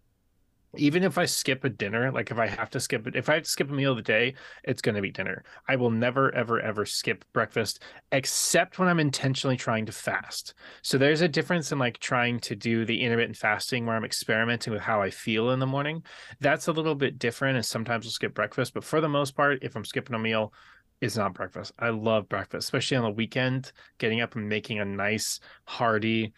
even 0.78 1.04
if 1.04 1.18
I 1.18 1.26
skip 1.26 1.64
a 1.64 1.70
dinner, 1.70 2.12
like 2.12 2.32
if 2.32 2.38
I 2.38 2.48
have 2.48 2.70
to 2.72 2.80
skip 2.80 3.08
it, 3.08 3.16
if 3.16 3.30
I 3.30 3.36
have 3.36 3.44
to 3.44 3.50
skip 3.50 3.70
a 3.70 3.74
meal 3.74 3.92
of 3.92 3.98
the 3.98 4.04
day, 4.04 4.36
it's 4.64 4.82
going 4.82 4.96
to 4.96 5.02
be 5.02 5.12
dinner. 5.12 5.44
I 5.68 5.76
will 5.76 5.92
never, 5.92 6.34
ever, 6.34 6.60
ever 6.60 6.86
skip 6.86 7.26
breakfast 7.34 7.82
except 8.12 8.80
when 8.80 8.88
I'm 8.88 9.00
intentionally 9.00 9.58
trying 9.58 9.86
to 9.88 9.92
fast. 9.92 10.54
So 10.82 10.98
there's 10.98 11.22
a 11.22 11.28
difference 11.28 11.72
in 11.72 11.80
like 11.80 12.00
trying 12.00 12.40
to 12.42 12.56
do 12.56 12.86
the 12.86 13.02
intermittent 13.02 13.38
fasting 13.38 13.86
where 13.86 13.96
I'm 13.96 14.06
experimenting 14.06 14.74
with 14.74 14.82
how 14.82 15.02
I 15.02 15.10
feel 15.10 15.52
in 15.52 15.60
the 15.60 15.66
morning. 15.66 16.04
That's 16.40 16.68
a 16.68 16.74
little 16.74 16.96
bit 16.96 17.20
different. 17.20 17.58
And 17.58 17.66
sometimes 17.66 18.06
I'll 18.06 18.12
skip 18.12 18.34
breakfast. 18.34 18.74
But 18.74 18.84
for 18.84 19.02
the 19.02 19.10
most 19.10 19.36
part, 19.36 19.60
if 19.64 19.76
I'm 19.76 19.86
skipping 19.86 20.16
a 20.16 20.20
meal, 20.20 20.54
it's 21.02 21.18
not 21.18 21.34
breakfast. 21.34 21.74
I 21.78 21.90
love 21.90 22.30
breakfast, 22.30 22.66
especially 22.66 22.98
on 22.98 23.04
the 23.04 23.10
weekend, 23.12 23.72
getting 23.98 24.22
up 24.22 24.36
and 24.36 24.48
making 24.48 24.80
a 24.80 24.86
nice, 24.86 25.40
hearty, 25.66 26.34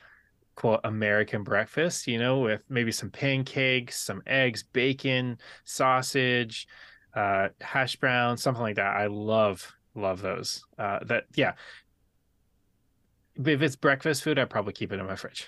quote 0.58 0.82
American 0.84 1.44
breakfast, 1.44 2.08
you 2.08 2.18
know, 2.18 2.40
with 2.40 2.64
maybe 2.68 2.92
some 2.92 3.12
pancakes, 3.12 4.00
some 4.00 4.24
eggs, 4.26 4.64
bacon, 4.64 5.38
sausage, 5.64 6.68
uh, 7.14 7.50
hash 7.62 7.96
brown, 7.96 8.36
something 8.36 8.64
like 8.64 8.76
that. 8.76 8.98
I 8.98 9.06
love 9.06 9.72
love 9.96 10.22
those. 10.22 10.66
Uh, 10.78 11.00
that 11.06 11.26
yeah. 11.36 11.54
If 13.36 13.62
it's 13.62 13.76
breakfast 13.76 14.24
food, 14.24 14.40
I 14.40 14.46
probably 14.46 14.74
keep 14.74 14.92
it 14.92 15.00
in 15.00 15.06
my 15.06 15.16
fridge. 15.16 15.48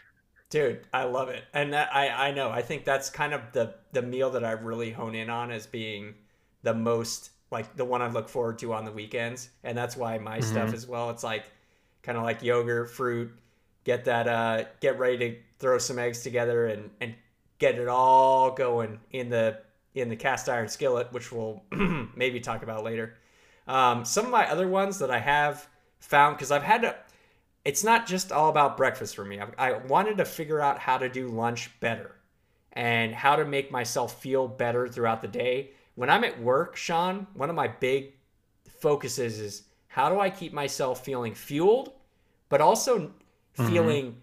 Dude, 0.51 0.81
I 0.93 1.03
love 1.03 1.29
it, 1.29 1.43
and 1.53 1.73
that, 1.73 1.93
I 1.93 2.29
I 2.29 2.31
know. 2.31 2.51
I 2.51 2.61
think 2.61 2.85
that's 2.85 3.09
kind 3.09 3.33
of 3.33 3.41
the 3.51 3.75
the 3.91 4.03
meal 4.03 4.29
that 4.31 4.45
I 4.45 4.51
really 4.51 4.91
hone 4.91 5.15
in 5.15 5.29
on 5.29 5.51
as 5.51 5.65
being 5.65 6.13
the 6.61 6.73
most 6.73 7.31
like 7.51 7.75
the 7.75 7.85
one 7.85 8.03
I 8.03 8.09
look 8.09 8.29
forward 8.29 8.59
to 8.59 8.73
on 8.73 8.85
the 8.85 8.91
weekends, 8.91 9.49
and 9.63 9.75
that's 9.75 9.97
why 9.97 10.19
my 10.19 10.37
mm-hmm. 10.37 10.51
stuff 10.51 10.73
as 10.73 10.85
well. 10.87 11.09
It's 11.09 11.23
like 11.23 11.51
kind 12.03 12.17
of 12.17 12.23
like 12.23 12.43
yogurt, 12.43 12.91
fruit, 12.91 13.31
get 13.83 14.05
that 14.05 14.27
uh, 14.27 14.65
get 14.79 14.99
ready 14.99 15.17
to 15.17 15.37
throw 15.59 15.77
some 15.77 15.99
eggs 15.99 16.21
together 16.21 16.67
and 16.67 16.89
and 17.01 17.15
get 17.59 17.75
it 17.75 17.87
all 17.87 18.51
going 18.51 18.99
in 19.11 19.29
the 19.29 19.59
in 19.93 20.09
the 20.09 20.15
cast 20.15 20.49
iron 20.49 20.67
skillet, 20.67 21.11
which 21.11 21.31
we'll 21.31 21.63
maybe 22.15 22.39
talk 22.39 22.63
about 22.63 22.83
later. 22.83 23.17
Um, 23.67 24.05
some 24.05 24.25
of 24.25 24.31
my 24.31 24.49
other 24.49 24.67
ones 24.67 24.99
that 24.99 25.11
I 25.11 25.19
have 25.19 25.67
found 25.99 26.37
because 26.37 26.51
I've 26.51 26.63
had 26.63 26.81
to. 26.81 26.95
It's 27.65 27.83
not 27.83 28.07
just 28.07 28.31
all 28.31 28.49
about 28.49 28.77
breakfast 28.77 29.15
for 29.15 29.25
me. 29.25 29.39
I, 29.39 29.47
I 29.57 29.77
wanted 29.85 30.17
to 30.17 30.25
figure 30.25 30.61
out 30.61 30.79
how 30.79 30.97
to 30.97 31.09
do 31.09 31.27
lunch 31.27 31.69
better 31.81 32.15
and 32.73 33.13
how 33.13 33.35
to 33.35 33.45
make 33.45 33.71
myself 33.71 34.21
feel 34.21 34.47
better 34.47 34.87
throughout 34.87 35.21
the 35.21 35.27
day. 35.27 35.71
When 35.95 36.09
I'm 36.09 36.23
at 36.23 36.41
work, 36.41 36.77
Sean, 36.77 37.27
one 37.33 37.49
of 37.49 37.55
my 37.55 37.67
big 37.67 38.13
focuses 38.79 39.39
is 39.39 39.63
how 39.87 40.09
do 40.09 40.19
I 40.19 40.29
keep 40.29 40.53
myself 40.53 41.03
feeling 41.03 41.35
fueled, 41.35 41.91
but 42.47 42.61
also 42.61 43.11
mm-hmm. 43.57 43.71
feeling 43.71 44.17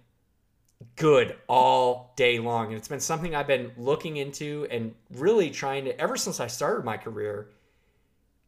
good 0.96 1.36
all 1.46 2.12
day 2.16 2.38
long. 2.38 2.68
And 2.68 2.76
it's 2.76 2.88
been 2.88 3.00
something 3.00 3.34
I've 3.34 3.46
been 3.46 3.72
looking 3.76 4.16
into 4.16 4.66
and 4.70 4.94
really 5.14 5.50
trying 5.50 5.84
to, 5.84 6.00
ever 6.00 6.16
since 6.16 6.40
I 6.40 6.46
started 6.46 6.84
my 6.84 6.96
career. 6.96 7.48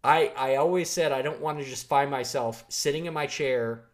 I, 0.05 0.33
I 0.37 0.57
always 0.57 0.89
said 0.89 1.13
I 1.13 1.23
don't 1.23 1.41
want 1.41 1.59
to 1.59 1.65
just 1.65 1.89
find 1.89 2.11
myself 2.11 2.65
sitting 2.69 3.07
in 3.07 3.15
my 3.15 3.27
chair 3.27 3.85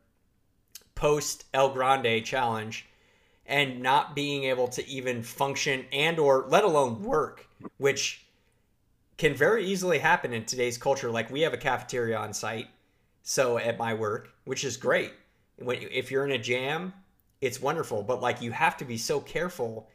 post 0.95 1.45
El 1.55 1.73
Grande 1.73 2.25
challenge 2.25 2.87
and 3.47 3.81
not 3.81 4.15
being 4.15 4.45
able 4.45 4.69
to 4.69 4.87
even 4.89 5.23
function 5.23 5.85
and 5.93 6.19
or 6.19 6.47
let 6.49 6.65
alone 6.65 7.03
work, 7.03 7.49
which 7.79 8.27
can 9.17 9.35
very 9.35 9.65
easily 9.65 9.99
happen 9.99 10.33
in 10.33 10.45
today's 10.45 10.79
culture. 10.79 11.11
Like 11.11 11.31
we 11.31 11.43
have 11.43 11.53
a 11.53 11.59
cafeteria 11.59 12.17
on 12.17 12.33
site, 12.33 12.69
so 13.23 13.59
at 13.59 13.79
my 13.79 13.95
work, 13.95 14.31
which 14.45 14.65
is 14.65 14.77
great 14.77 15.13
when 15.57 15.79
if 15.81 16.11
you're 16.11 16.25
in 16.25 16.33
a 16.33 16.39
jam, 16.39 16.93
it's 17.41 17.61
wonderful. 17.61 18.03
But 18.03 18.21
like 18.21 18.43
you 18.43 18.53
have 18.53 18.77
to 18.79 18.85
be 18.85 18.97
so 18.97 19.21
careful. 19.21 19.89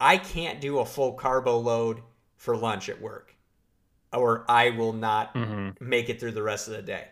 I 0.00 0.18
can't 0.18 0.60
do 0.60 0.78
a 0.78 0.84
full 0.84 1.12
carbo 1.12 1.58
load 1.58 2.02
for 2.36 2.56
lunch 2.56 2.88
at 2.88 3.00
work, 3.00 3.34
or 4.12 4.44
I 4.48 4.70
will 4.70 4.92
not 4.92 5.34
mm-hmm. 5.34 5.70
make 5.80 6.08
it 6.08 6.20
through 6.20 6.32
the 6.32 6.42
rest 6.42 6.68
of 6.68 6.74
the 6.74 6.82
day. 6.82 7.08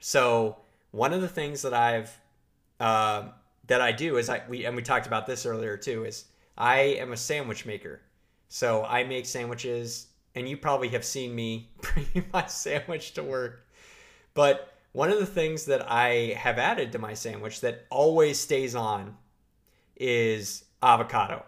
So 0.00 0.56
one 0.90 1.12
of 1.12 1.20
the 1.20 1.28
things 1.28 1.62
that 1.62 1.74
I've 1.74 2.12
uh, 2.80 3.28
that 3.66 3.80
I 3.80 3.92
do 3.92 4.16
is 4.16 4.28
I 4.28 4.42
we 4.48 4.64
and 4.64 4.76
we 4.76 4.82
talked 4.82 5.06
about 5.06 5.26
this 5.26 5.46
earlier 5.46 5.76
too 5.76 6.04
is 6.04 6.24
I 6.56 6.78
am 6.78 7.12
a 7.12 7.16
sandwich 7.16 7.66
maker. 7.66 8.00
So 8.48 8.84
I 8.84 9.04
make 9.04 9.26
sandwiches, 9.26 10.06
and 10.34 10.48
you 10.48 10.56
probably 10.56 10.88
have 10.88 11.04
seen 11.04 11.34
me 11.34 11.70
bring 11.80 12.24
my 12.32 12.46
sandwich 12.46 13.14
to 13.14 13.22
work. 13.22 13.66
But 14.34 14.75
one 14.96 15.10
of 15.10 15.18
the 15.18 15.26
things 15.26 15.66
that 15.66 15.92
I 15.92 16.34
have 16.38 16.58
added 16.58 16.92
to 16.92 16.98
my 16.98 17.12
sandwich 17.12 17.60
that 17.60 17.84
always 17.90 18.40
stays 18.40 18.74
on 18.74 19.14
is 19.94 20.64
avocado. 20.82 21.44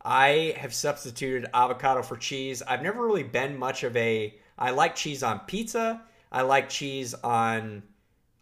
I 0.00 0.54
have 0.56 0.72
substituted 0.72 1.50
avocado 1.52 2.02
for 2.02 2.16
cheese. 2.16 2.62
I've 2.62 2.84
never 2.84 3.04
really 3.04 3.24
been 3.24 3.58
much 3.58 3.82
of 3.82 3.96
a 3.96 4.32
I 4.56 4.70
like 4.70 4.94
cheese 4.94 5.24
on 5.24 5.40
pizza. 5.40 6.02
I 6.30 6.42
like 6.42 6.68
cheese 6.68 7.14
on 7.14 7.82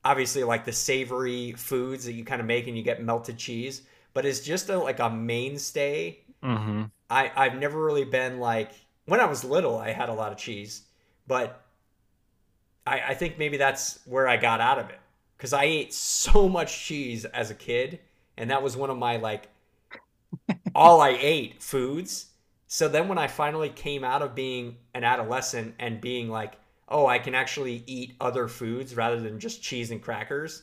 obviously 0.05 0.45
like 0.45 0.67
the 0.67 0.73
savory 0.73 1.53
foods 1.53 2.05
that 2.05 2.13
you 2.13 2.27
kind 2.27 2.43
of 2.43 2.47
make 2.47 2.67
and 2.67 2.77
you 2.77 2.83
get 2.83 3.03
melted 3.03 3.39
cheese, 3.39 3.85
but 4.13 4.27
it's 4.27 4.41
just 4.41 4.69
a, 4.69 4.79
like 4.79 4.99
a 4.99 5.09
mainstay. 5.09 6.19
Mm-hmm. 6.43 6.83
I 7.09 7.33
I've 7.35 7.57
never 7.57 7.83
really 7.83 8.05
been 8.05 8.39
like 8.39 8.73
when 9.07 9.21
I 9.21 9.25
was 9.25 9.45
little 9.45 9.79
I 9.79 9.93
had 9.93 10.11
a 10.11 10.15
lot 10.15 10.31
of 10.31 10.37
cheese, 10.37 10.83
but 11.27 11.64
I, 12.87 13.01
I 13.01 13.15
think 13.15 13.39
maybe 13.39 13.57
that's 13.57 14.01
where 14.07 14.29
I 14.29 14.37
got 14.37 14.61
out 14.61 14.79
of 14.79 14.91
it 14.91 14.99
because 15.37 15.53
I 15.53 15.65
ate 15.65 15.95
so 15.95 16.49
much 16.49 16.85
cheese 16.85 17.25
as 17.25 17.51
a 17.51 17.55
kid, 17.55 18.01
and 18.37 18.51
that 18.51 18.63
was 18.63 18.77
one 18.77 18.91
of 18.91 18.99
my 18.99 19.17
like 19.17 19.49
all 20.75 21.01
I 21.01 21.17
ate 21.21 21.63
foods. 21.63 22.27
So 22.67 22.89
then 22.89 23.09
when 23.09 23.19
I 23.19 23.29
finally 23.29 23.69
came 23.69 24.03
out 24.03 24.23
of 24.23 24.35
being 24.35 24.77
an 24.95 25.05
adolescent 25.05 25.75
and 25.79 26.01
being 26.01 26.29
like, 26.29 26.55
oh, 26.89 27.07
I 27.07 27.19
can 27.19 27.35
actually 27.35 27.85
eat 27.87 28.15
other 28.21 28.49
foods 28.49 28.97
rather 28.97 29.21
than 29.21 29.39
just 29.39 29.63
cheese 29.63 29.91
and 29.91 30.03
crackers, 30.03 30.63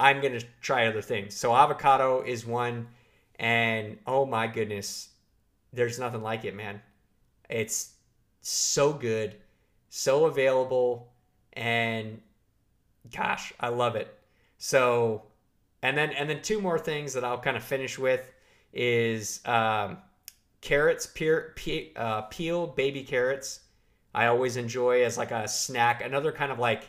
I'm 0.00 0.20
going 0.20 0.38
to 0.38 0.46
try 0.60 0.86
other 0.86 1.02
things. 1.02 1.34
So 1.34 1.54
avocado 1.54 2.22
is 2.22 2.46
one. 2.46 2.88
And 3.38 3.98
oh 4.06 4.26
my 4.26 4.46
goodness, 4.46 5.10
there's 5.72 5.98
nothing 5.98 6.22
like 6.22 6.44
it, 6.44 6.56
man. 6.56 6.80
It's 7.48 7.92
so 8.40 8.92
good, 8.92 9.36
so 9.88 10.26
available, 10.26 11.12
and 11.58 12.20
gosh, 13.14 13.52
I 13.58 13.68
love 13.68 13.96
it. 13.96 14.16
So, 14.58 15.22
and 15.82 15.98
then 15.98 16.10
and 16.10 16.30
then 16.30 16.40
two 16.40 16.60
more 16.60 16.78
things 16.78 17.12
that 17.14 17.24
I'll 17.24 17.40
kind 17.40 17.56
of 17.56 17.64
finish 17.64 17.98
with 17.98 18.32
is 18.72 19.40
um, 19.44 19.98
carrots, 20.60 21.06
peel, 21.12 21.42
uh, 21.96 22.22
peel 22.22 22.68
baby 22.68 23.02
carrots. 23.02 23.60
I 24.14 24.26
always 24.26 24.56
enjoy 24.56 25.04
as 25.04 25.18
like 25.18 25.32
a 25.32 25.48
snack, 25.48 26.02
another 26.02 26.32
kind 26.32 26.52
of 26.52 26.58
like 26.58 26.88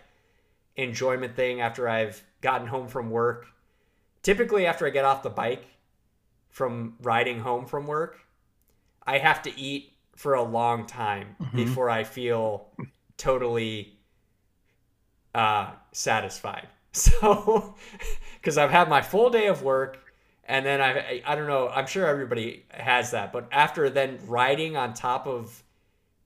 enjoyment 0.75 1.35
thing 1.35 1.61
after 1.61 1.89
I've 1.89 2.23
gotten 2.41 2.67
home 2.67 2.87
from 2.87 3.09
work. 3.09 3.47
Typically, 4.21 4.67
after 4.67 4.85
I 4.85 4.91
get 4.91 5.03
off 5.03 5.23
the 5.23 5.29
bike 5.29 5.65
from 6.49 6.95
riding 7.01 7.39
home 7.39 7.65
from 7.65 7.87
work, 7.87 8.19
I 9.05 9.17
have 9.17 9.41
to 9.43 9.59
eat 9.59 9.93
for 10.15 10.35
a 10.35 10.43
long 10.43 10.85
time 10.85 11.35
mm-hmm. 11.41 11.55
before 11.55 11.89
I 11.89 12.03
feel 12.03 12.67
totally 13.17 13.98
uh, 15.33 15.71
satisfied. 15.91 16.67
So, 16.91 17.75
because 18.41 18.57
I've 18.57 18.71
had 18.71 18.89
my 18.89 19.03
full 19.03 19.29
day 19.29 19.45
of 19.45 19.61
work, 19.61 19.99
and 20.45 20.65
then 20.65 20.81
I 20.81 21.21
I 21.23 21.35
don't 21.35 21.45
know. 21.45 21.69
I'm 21.69 21.85
sure 21.85 22.07
everybody 22.07 22.65
has 22.71 23.11
that, 23.11 23.31
but 23.31 23.47
after 23.51 23.91
then 23.91 24.17
riding 24.25 24.75
on 24.75 24.95
top 24.95 25.27
of 25.27 25.63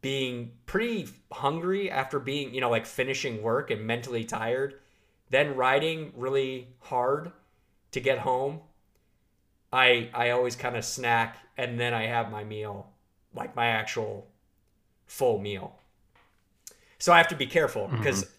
being 0.01 0.51
pretty 0.65 1.09
hungry 1.33 1.91
after 1.91 2.17
being 2.17 2.53
you 2.53 2.61
know 2.61 2.69
like 2.69 2.85
finishing 2.85 3.41
work 3.43 3.71
and 3.71 3.85
mentally 3.85 4.23
tired, 4.23 4.75
then 5.31 5.57
riding 5.57 6.13
really 6.15 6.69
hard 6.79 7.33
to 7.91 7.99
get 7.99 8.19
home. 8.19 8.61
I 9.73 10.09
I 10.13 10.29
always 10.29 10.55
kind 10.55 10.77
of 10.77 10.85
snack 10.85 11.37
and 11.57 11.79
then 11.79 11.93
I 11.93 12.05
have 12.05 12.31
my 12.31 12.43
meal, 12.43 12.87
like 13.35 13.55
my 13.55 13.67
actual 13.67 14.27
full 15.07 15.39
meal. 15.39 15.77
So 16.99 17.11
I 17.11 17.17
have 17.17 17.27
to 17.29 17.35
be 17.35 17.47
careful 17.47 17.87
because 17.89 18.23
mm-hmm. 18.23 18.33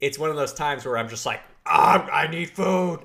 It's 0.00 0.18
one 0.18 0.30
of 0.30 0.36
those 0.36 0.52
times 0.52 0.84
where 0.84 0.96
I'm 0.96 1.08
just 1.08 1.26
like, 1.26 1.40
ah, 1.66 2.06
I 2.10 2.26
need 2.28 2.50
food. 2.50 3.00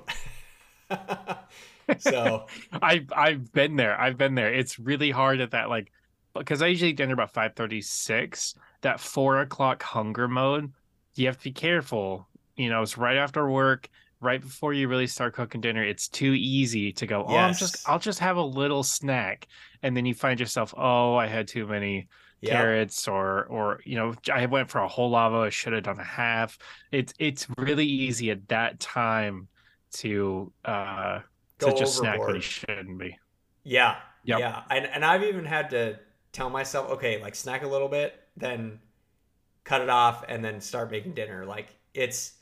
so 1.98 2.46
I've 2.82 3.12
I've 3.14 3.52
been 3.52 3.76
there. 3.76 3.98
I've 4.00 4.16
been 4.16 4.34
there. 4.34 4.52
It's 4.52 4.78
really 4.78 5.10
hard 5.10 5.40
at 5.40 5.52
that 5.52 5.68
like 5.68 5.92
because 6.34 6.62
I 6.62 6.68
usually 6.68 6.92
dinner 6.92 7.14
about 7.14 7.32
five 7.32 7.54
thirty 7.54 7.80
six. 7.80 8.54
That 8.82 9.00
four 9.00 9.40
o'clock 9.40 9.82
hunger 9.82 10.28
mode, 10.28 10.72
you 11.14 11.26
have 11.26 11.38
to 11.38 11.44
be 11.44 11.52
careful. 11.52 12.28
You 12.56 12.68
know, 12.68 12.82
it's 12.82 12.98
right 12.98 13.16
after 13.16 13.48
work, 13.48 13.88
right 14.24 14.40
before 14.40 14.72
you 14.72 14.88
really 14.88 15.06
start 15.06 15.34
cooking 15.34 15.60
dinner. 15.60 15.84
It's 15.84 16.08
too 16.08 16.32
easy 16.32 16.92
to 16.92 17.06
go. 17.06 17.24
Oh, 17.26 17.32
yes. 17.32 17.44
I'm 17.44 17.54
just 17.54 17.88
I'll 17.88 17.98
just 17.98 18.18
have 18.18 18.36
a 18.36 18.42
little 18.42 18.82
snack, 18.82 19.46
and 19.82 19.96
then 19.96 20.06
you 20.06 20.14
find 20.14 20.40
yourself, 20.40 20.74
oh, 20.76 21.14
I 21.14 21.26
had 21.26 21.46
too 21.46 21.66
many 21.66 22.08
yep. 22.40 22.52
carrots, 22.52 23.06
or 23.06 23.44
or 23.44 23.80
you 23.84 23.96
know, 23.96 24.14
I 24.32 24.46
went 24.46 24.70
for 24.70 24.80
a 24.80 24.88
whole 24.88 25.10
lava. 25.10 25.38
I 25.38 25.50
should 25.50 25.72
have 25.72 25.84
done 25.84 26.00
a 26.00 26.04
half. 26.04 26.58
It's 26.90 27.12
it's 27.18 27.46
really 27.58 27.86
easy 27.86 28.30
at 28.30 28.48
that 28.48 28.80
time 28.80 29.48
to 29.92 30.52
uh 30.64 31.20
Go 31.58 31.70
to 31.70 31.78
just 31.78 32.00
overboard. 32.00 32.16
snack 32.16 32.26
when 32.26 32.36
you 32.36 32.42
shouldn't 32.42 32.98
be. 32.98 33.18
Yeah. 33.62 33.96
Yep. 34.24 34.38
Yeah. 34.38 34.62
And 34.70 34.86
and 34.86 35.04
I've 35.04 35.22
even 35.22 35.44
had 35.44 35.70
to 35.70 35.98
tell 36.32 36.50
myself, 36.50 36.90
okay, 36.92 37.22
like 37.22 37.34
snack 37.34 37.62
a 37.62 37.68
little 37.68 37.88
bit, 37.88 38.14
then 38.36 38.80
cut 39.62 39.80
it 39.80 39.88
off 39.88 40.24
and 40.28 40.44
then 40.44 40.60
start 40.60 40.90
making 40.90 41.14
dinner. 41.14 41.46
Like 41.46 41.68
it's 41.94 42.32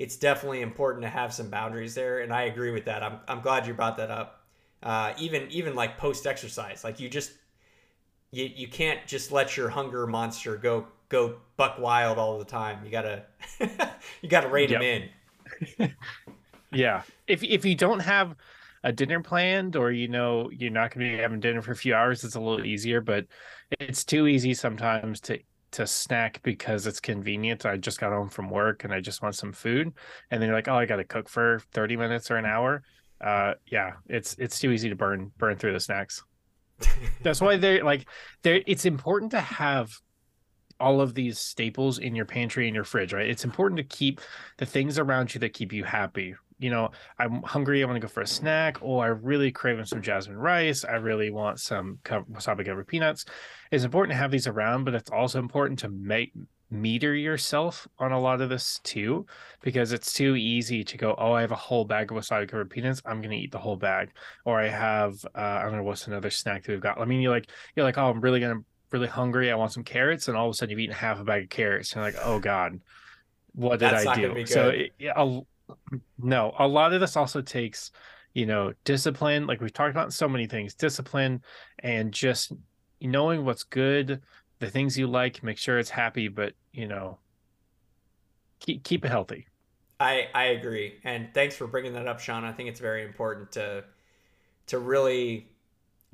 it's 0.00 0.16
definitely 0.16 0.62
important 0.62 1.02
to 1.02 1.10
have 1.10 1.34
some 1.34 1.50
boundaries 1.50 1.94
there 1.94 2.20
and 2.20 2.32
I 2.32 2.44
agree 2.44 2.70
with 2.70 2.86
that. 2.86 3.02
I'm 3.02 3.20
I'm 3.28 3.42
glad 3.42 3.66
you 3.66 3.74
brought 3.74 3.98
that 3.98 4.10
up. 4.10 4.46
Uh, 4.82 5.12
even 5.18 5.46
even 5.50 5.74
like 5.74 5.98
post 5.98 6.26
exercise, 6.26 6.82
like 6.82 6.98
you 6.98 7.10
just 7.10 7.32
you 8.32 8.50
you 8.56 8.66
can't 8.66 9.06
just 9.06 9.30
let 9.30 9.58
your 9.58 9.68
hunger 9.68 10.06
monster 10.06 10.56
go 10.56 10.86
go 11.10 11.36
buck 11.58 11.78
wild 11.78 12.16
all 12.16 12.38
the 12.38 12.46
time. 12.46 12.82
You 12.82 12.90
gotta 12.90 13.24
you 14.22 14.28
gotta 14.30 14.48
rein 14.48 14.70
yep. 14.70 14.80
him 14.80 15.08
in. 15.78 15.94
yeah. 16.72 17.02
If 17.26 17.42
if 17.42 17.66
you 17.66 17.74
don't 17.74 18.00
have 18.00 18.34
a 18.82 18.92
dinner 18.92 19.20
planned 19.20 19.76
or 19.76 19.92
you 19.92 20.08
know 20.08 20.50
you're 20.50 20.70
not 20.70 20.94
going 20.94 21.06
to 21.06 21.16
be 21.16 21.22
having 21.22 21.40
dinner 21.40 21.60
for 21.60 21.72
a 21.72 21.76
few 21.76 21.94
hours, 21.94 22.24
it's 22.24 22.36
a 22.36 22.40
little 22.40 22.64
easier. 22.64 23.02
But 23.02 23.26
it's 23.78 24.02
too 24.02 24.26
easy 24.26 24.54
sometimes 24.54 25.20
to 25.22 25.38
to 25.72 25.86
snack 25.86 26.40
because 26.42 26.86
it's 26.86 27.00
convenient. 27.00 27.66
I 27.66 27.76
just 27.76 28.00
got 28.00 28.12
home 28.12 28.28
from 28.28 28.50
work 28.50 28.84
and 28.84 28.92
I 28.92 29.00
just 29.00 29.22
want 29.22 29.34
some 29.34 29.52
food, 29.52 29.92
and 30.30 30.40
then 30.40 30.48
you're 30.48 30.56
like, 30.56 30.68
oh, 30.68 30.74
I 30.74 30.86
got 30.86 30.96
to 30.96 31.04
cook 31.04 31.28
for 31.28 31.60
thirty 31.72 31.96
minutes 31.96 32.30
or 32.30 32.36
an 32.36 32.46
hour. 32.46 32.82
Uh, 33.20 33.54
yeah, 33.66 33.92
it's 34.06 34.34
it's 34.38 34.58
too 34.58 34.72
easy 34.72 34.88
to 34.88 34.96
burn 34.96 35.30
burn 35.38 35.56
through 35.56 35.72
the 35.72 35.80
snacks. 35.80 36.22
That's 37.22 37.40
why 37.42 37.56
they're 37.56 37.84
like 37.84 38.08
they're. 38.42 38.62
It's 38.66 38.84
important 38.84 39.30
to 39.32 39.40
have 39.40 39.90
all 40.80 41.00
of 41.00 41.14
these 41.14 41.38
staples 41.38 41.98
in 41.98 42.14
your 42.14 42.24
pantry 42.24 42.66
and 42.66 42.74
your 42.74 42.84
fridge, 42.84 43.12
right? 43.12 43.28
It's 43.28 43.44
important 43.44 43.76
to 43.76 43.84
keep 43.84 44.20
the 44.56 44.66
things 44.66 44.98
around 44.98 45.34
you 45.34 45.40
that 45.40 45.52
keep 45.52 45.72
you 45.72 45.84
happy, 45.84 46.34
you 46.60 46.70
know, 46.70 46.90
I'm 47.18 47.42
hungry. 47.42 47.82
I 47.82 47.86
want 47.86 47.96
to 47.96 48.00
go 48.00 48.12
for 48.12 48.20
a 48.20 48.26
snack. 48.26 48.78
Oh, 48.82 48.98
I 48.98 49.06
really 49.06 49.50
craving 49.50 49.86
some 49.86 50.02
jasmine 50.02 50.36
rice. 50.36 50.84
I 50.84 50.96
really 50.96 51.30
want 51.30 51.58
some 51.58 51.98
wasabi 52.04 52.66
covered 52.66 52.86
peanuts. 52.86 53.24
It's 53.72 53.84
important 53.84 54.12
to 54.12 54.18
have 54.18 54.30
these 54.30 54.46
around, 54.46 54.84
but 54.84 54.94
it's 54.94 55.10
also 55.10 55.38
important 55.38 55.78
to 55.80 55.88
make 55.88 56.32
meter 56.72 57.16
yourself 57.16 57.88
on 57.98 58.12
a 58.12 58.20
lot 58.20 58.40
of 58.40 58.48
this 58.48 58.78
too, 58.84 59.26
because 59.60 59.90
it's 59.92 60.12
too 60.12 60.36
easy 60.36 60.84
to 60.84 60.96
go, 60.96 61.16
oh, 61.18 61.32
I 61.32 61.40
have 61.40 61.50
a 61.50 61.56
whole 61.56 61.84
bag 61.84 62.12
of 62.12 62.16
wasabi 62.16 62.48
covered 62.48 62.70
peanuts. 62.70 63.02
I'm 63.04 63.20
gonna 63.20 63.34
eat 63.34 63.50
the 63.50 63.58
whole 63.58 63.76
bag, 63.76 64.10
or 64.44 64.60
I 64.60 64.68
have, 64.68 65.14
uh, 65.34 65.40
I 65.40 65.62
don't 65.62 65.76
know 65.76 65.82
what's 65.82 66.06
another 66.06 66.30
snack 66.30 66.62
that 66.62 66.72
we've 66.72 66.80
got. 66.80 67.00
I 67.00 67.06
mean, 67.06 67.20
you're 67.20 67.32
like, 67.32 67.50
you're 67.74 67.84
like, 67.84 67.98
oh, 67.98 68.08
I'm 68.10 68.20
really 68.20 68.38
gonna 68.38 68.60
really 68.92 69.08
hungry. 69.08 69.50
I 69.50 69.56
want 69.56 69.72
some 69.72 69.82
carrots, 69.82 70.28
and 70.28 70.36
all 70.36 70.46
of 70.46 70.52
a 70.52 70.54
sudden 70.54 70.70
you've 70.70 70.80
eaten 70.80 70.94
half 70.94 71.18
a 71.18 71.24
bag 71.24 71.44
of 71.44 71.48
carrots. 71.50 71.92
And 71.92 72.04
you're 72.04 72.12
like, 72.12 72.22
oh 72.24 72.38
god, 72.38 72.80
what 73.52 73.80
did 73.80 73.90
That's 73.90 74.06
I 74.06 74.14
do? 74.14 74.46
So 74.46 74.68
it, 74.68 74.92
yeah, 74.98 75.14
no, 76.18 76.54
a 76.58 76.66
lot 76.66 76.92
of 76.92 77.00
this 77.00 77.16
also 77.16 77.40
takes, 77.40 77.90
you 78.34 78.46
know, 78.46 78.72
discipline. 78.84 79.46
Like 79.46 79.60
we've 79.60 79.72
talked 79.72 79.90
about 79.90 80.12
so 80.12 80.28
many 80.28 80.46
things, 80.46 80.74
discipline 80.74 81.42
and 81.80 82.12
just 82.12 82.52
knowing 83.00 83.44
what's 83.44 83.64
good, 83.64 84.20
the 84.58 84.70
things 84.70 84.98
you 84.98 85.06
like, 85.06 85.42
make 85.42 85.58
sure 85.58 85.78
it's 85.78 85.90
happy, 85.90 86.28
but 86.28 86.52
you 86.72 86.86
know, 86.86 87.18
keep 88.60 88.84
keep 88.84 89.04
it 89.04 89.08
healthy. 89.08 89.46
I 89.98 90.28
I 90.34 90.44
agree, 90.46 90.94
and 91.04 91.28
thanks 91.34 91.56
for 91.56 91.66
bringing 91.66 91.92
that 91.94 92.06
up, 92.06 92.20
Sean. 92.20 92.44
I 92.44 92.52
think 92.52 92.68
it's 92.68 92.80
very 92.80 93.04
important 93.04 93.52
to 93.52 93.84
to 94.68 94.78
really 94.78 95.48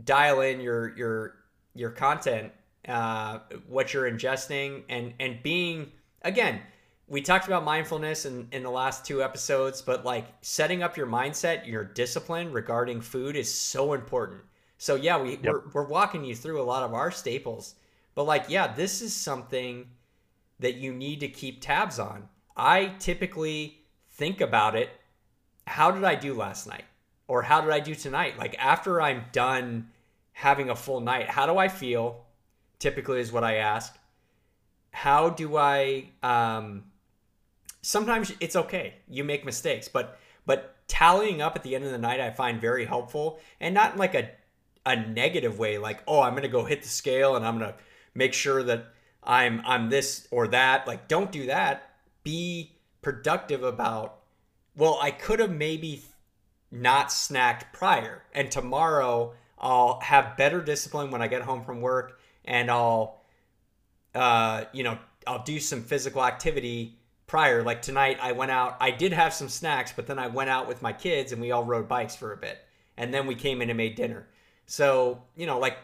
dial 0.04 0.40
in 0.40 0.60
your 0.60 0.96
your 0.96 1.34
your 1.74 1.90
content, 1.90 2.52
uh, 2.88 3.40
what 3.68 3.92
you're 3.92 4.10
ingesting, 4.10 4.82
and 4.88 5.14
and 5.20 5.42
being 5.42 5.92
again 6.22 6.60
we 7.08 7.20
talked 7.20 7.46
about 7.46 7.64
mindfulness 7.64 8.26
in, 8.26 8.48
in 8.50 8.62
the 8.64 8.70
last 8.70 9.04
two 9.04 9.22
episodes, 9.22 9.80
but 9.80 10.04
like 10.04 10.26
setting 10.40 10.82
up 10.82 10.96
your 10.96 11.06
mindset, 11.06 11.66
your 11.66 11.84
discipline 11.84 12.50
regarding 12.50 13.00
food 13.00 13.36
is 13.36 13.52
so 13.52 13.92
important. 13.92 14.42
So 14.78 14.96
yeah, 14.96 15.20
we, 15.20 15.30
yep. 15.30 15.44
we're, 15.44 15.62
we're 15.72 15.88
walking 15.88 16.24
you 16.24 16.34
through 16.34 16.60
a 16.60 16.64
lot 16.64 16.82
of 16.82 16.94
our 16.94 17.10
staples, 17.10 17.76
but 18.14 18.24
like, 18.24 18.46
yeah, 18.48 18.74
this 18.74 19.02
is 19.02 19.14
something 19.14 19.86
that 20.58 20.74
you 20.76 20.92
need 20.92 21.20
to 21.20 21.28
keep 21.28 21.60
tabs 21.60 21.98
on. 21.98 22.28
I 22.56 22.94
typically 22.98 23.78
think 24.10 24.40
about 24.40 24.74
it. 24.74 24.90
How 25.66 25.90
did 25.90 26.04
I 26.04 26.16
do 26.16 26.34
last 26.34 26.66
night? 26.66 26.84
Or 27.28 27.42
how 27.42 27.60
did 27.60 27.70
I 27.70 27.80
do 27.80 27.94
tonight? 27.94 28.38
Like 28.38 28.56
after 28.58 29.00
I'm 29.00 29.24
done 29.32 29.90
having 30.32 30.70
a 30.70 30.76
full 30.76 31.00
night, 31.00 31.28
how 31.28 31.46
do 31.46 31.56
I 31.56 31.68
feel? 31.68 32.24
Typically 32.78 33.20
is 33.20 33.32
what 33.32 33.44
I 33.44 33.56
ask. 33.56 33.96
How 34.90 35.30
do 35.30 35.56
I, 35.56 36.10
um, 36.22 36.84
sometimes 37.86 38.32
it's 38.40 38.56
okay. 38.56 38.94
You 39.08 39.22
make 39.22 39.44
mistakes, 39.44 39.88
but 39.88 40.18
but 40.44 40.74
tallying 40.88 41.40
up 41.40 41.56
at 41.56 41.62
the 41.62 41.74
end 41.74 41.84
of 41.84 41.92
the 41.92 41.98
night 41.98 42.20
I 42.20 42.30
find 42.30 42.60
very 42.60 42.84
helpful 42.84 43.40
and 43.60 43.74
not 43.74 43.96
like 43.96 44.14
a 44.14 44.30
a 44.84 44.96
negative 44.96 45.58
way 45.58 45.78
like, 45.78 46.02
"Oh, 46.06 46.20
I'm 46.20 46.32
going 46.32 46.42
to 46.42 46.48
go 46.48 46.64
hit 46.64 46.82
the 46.82 46.88
scale 46.88 47.36
and 47.36 47.46
I'm 47.46 47.58
going 47.58 47.72
to 47.72 47.78
make 48.14 48.34
sure 48.34 48.62
that 48.64 48.86
I'm 49.22 49.62
I'm 49.64 49.88
this 49.88 50.26
or 50.32 50.48
that." 50.48 50.86
Like 50.86 51.06
don't 51.06 51.30
do 51.30 51.46
that. 51.46 51.90
Be 52.24 52.72
productive 53.02 53.62
about 53.62 54.18
well, 54.76 54.98
I 55.00 55.12
could 55.12 55.38
have 55.38 55.52
maybe 55.52 56.02
not 56.72 57.08
snacked 57.08 57.72
prior 57.72 58.24
and 58.34 58.50
tomorrow 58.50 59.34
I'll 59.58 60.00
have 60.00 60.36
better 60.36 60.60
discipline 60.60 61.10
when 61.12 61.22
I 61.22 61.28
get 61.28 61.42
home 61.42 61.64
from 61.64 61.80
work 61.80 62.18
and 62.44 62.68
I'll 62.68 63.20
uh 64.14 64.64
you 64.72 64.82
know, 64.82 64.98
I'll 65.24 65.44
do 65.44 65.60
some 65.60 65.82
physical 65.82 66.24
activity 66.24 66.98
prior. 67.26 67.62
Like 67.62 67.82
tonight, 67.82 68.18
I 68.20 68.32
went 68.32 68.50
out. 68.50 68.76
I 68.80 68.90
did 68.90 69.12
have 69.12 69.34
some 69.34 69.48
snacks, 69.48 69.92
but 69.94 70.06
then 70.06 70.18
I 70.18 70.28
went 70.28 70.50
out 70.50 70.68
with 70.68 70.82
my 70.82 70.92
kids 70.92 71.32
and 71.32 71.40
we 71.40 71.50
all 71.50 71.64
rode 71.64 71.88
bikes 71.88 72.16
for 72.16 72.32
a 72.32 72.36
bit, 72.36 72.58
and 72.96 73.12
then 73.12 73.26
we 73.26 73.34
came 73.34 73.62
in 73.62 73.70
and 73.70 73.76
made 73.76 73.94
dinner. 73.94 74.28
So, 74.66 75.22
you 75.36 75.46
know, 75.46 75.58
like 75.58 75.78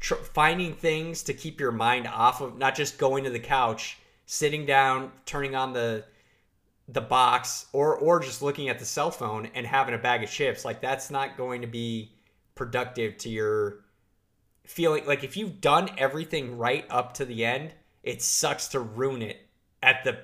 tr- 0.00 0.14
finding 0.14 0.74
things 0.74 1.22
to 1.24 1.34
keep 1.34 1.60
your 1.60 1.72
mind 1.72 2.06
off 2.06 2.40
of 2.40 2.58
not 2.58 2.74
just 2.74 2.98
going 2.98 3.24
to 3.24 3.30
the 3.30 3.38
couch, 3.38 3.98
sitting 4.26 4.66
down, 4.66 5.12
turning 5.24 5.54
on 5.54 5.72
the 5.72 6.04
the 6.88 7.00
box 7.00 7.66
or 7.72 7.96
or 7.96 8.20
just 8.20 8.42
looking 8.42 8.68
at 8.68 8.78
the 8.78 8.84
cell 8.84 9.10
phone 9.10 9.48
and 9.54 9.66
having 9.66 9.94
a 9.94 9.98
bag 9.98 10.22
of 10.22 10.30
chips 10.30 10.64
like 10.64 10.80
that's 10.80 11.10
not 11.10 11.36
going 11.36 11.60
to 11.60 11.66
be 11.66 12.12
productive 12.54 13.18
to 13.18 13.28
your 13.28 13.80
feeling 14.64 15.04
like 15.04 15.24
if 15.24 15.36
you've 15.36 15.60
done 15.60 15.90
everything 15.98 16.56
right 16.56 16.84
up 16.88 17.12
to 17.14 17.24
the 17.24 17.44
end 17.44 17.74
it 18.04 18.22
sucks 18.22 18.68
to 18.68 18.78
ruin 18.78 19.20
it 19.20 19.48
at 19.82 20.04
the 20.04 20.16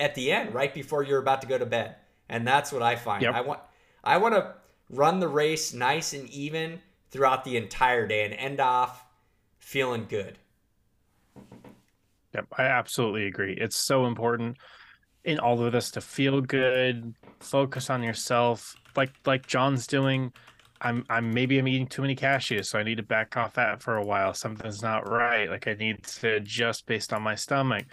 at 0.00 0.14
the 0.14 0.30
end 0.32 0.54
right 0.54 0.72
before 0.74 1.02
you're 1.02 1.18
about 1.20 1.40
to 1.40 1.46
go 1.46 1.58
to 1.58 1.66
bed 1.66 1.96
and 2.28 2.46
that's 2.46 2.72
what 2.72 2.82
i 2.82 2.94
find 2.96 3.22
Yep. 3.22 3.34
i 3.34 3.40
want 3.40 3.60
i 4.04 4.16
want 4.16 4.34
to 4.34 4.54
run 4.90 5.20
the 5.20 5.28
race 5.28 5.72
nice 5.74 6.12
and 6.12 6.28
even 6.30 6.80
throughout 7.10 7.44
the 7.44 7.56
entire 7.56 8.06
day 8.06 8.24
and 8.24 8.34
end 8.34 8.60
off 8.60 9.04
feeling 9.58 10.06
good 10.08 10.38
Yep, 12.34 12.46
I 12.58 12.64
absolutely 12.64 13.26
agree. 13.26 13.54
It's 13.58 13.76
so 13.76 14.06
important 14.06 14.58
in 15.24 15.38
all 15.38 15.62
of 15.64 15.72
this 15.72 15.90
to 15.92 16.00
feel 16.00 16.40
good, 16.40 17.14
focus 17.40 17.90
on 17.90 18.02
yourself, 18.02 18.74
like 18.96 19.10
like 19.26 19.46
John's 19.46 19.86
doing. 19.86 20.32
I'm 20.82 21.04
I'm 21.10 21.32
maybe 21.32 21.58
I'm 21.58 21.66
eating 21.66 21.86
too 21.86 22.02
many 22.02 22.14
cashews, 22.14 22.66
so 22.66 22.78
I 22.78 22.82
need 22.82 22.98
to 22.98 23.02
back 23.02 23.36
off 23.36 23.54
that 23.54 23.82
for 23.82 23.96
a 23.96 24.04
while. 24.04 24.34
Something's 24.34 24.82
not 24.82 25.08
right. 25.08 25.48
Like 25.48 25.66
I 25.66 25.74
need 25.74 26.04
to 26.04 26.34
adjust 26.34 26.86
based 26.86 27.12
on 27.12 27.22
my 27.22 27.34
stomach. 27.34 27.86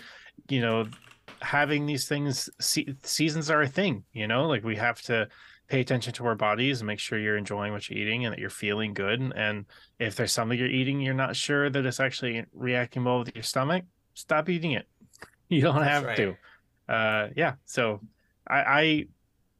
You 0.50 0.62
know, 0.62 0.86
having 1.42 1.86
these 1.86 2.08
things 2.08 2.50
se- 2.60 2.96
seasons 3.04 3.50
are 3.50 3.62
a 3.62 3.68
thing, 3.68 4.04
you 4.14 4.28
know? 4.28 4.48
Like 4.48 4.64
we 4.64 4.76
have 4.76 5.02
to 5.04 5.28
pay 5.68 5.80
attention 5.82 6.14
to 6.14 6.26
our 6.28 6.36
bodies 6.36 6.82
and 6.82 6.88
make 6.88 7.00
sure 7.00 7.18
you're 7.18 7.38
enjoying 7.38 7.74
what 7.74 7.90
you're 7.90 8.00
eating 8.00 8.26
and 8.26 8.34
that 8.34 8.40
you're 8.40 8.52
feeling 8.52 8.94
good 8.94 9.34
and 9.36 9.66
if 9.98 10.16
there's 10.16 10.32
something 10.32 10.60
you're 10.60 10.68
eating 10.68 11.02
you're 11.02 11.16
not 11.16 11.36
sure 11.36 11.72
that 11.72 11.84
it's 11.88 12.00
actually 12.00 12.46
reacting 12.54 13.04
well 13.04 13.18
with 13.18 13.34
your 13.34 13.42
stomach 13.42 13.84
stop 14.16 14.50
eating 14.50 14.72
it. 14.72 14.88
You 15.48 15.62
don't 15.62 15.76
That's 15.76 15.90
have 15.92 16.04
right. 16.06 16.18
to. 16.18 16.36
Uh, 16.90 17.30
yeah. 17.36 17.54
So 17.66 18.02
I, 18.48 18.58
I 18.58 19.06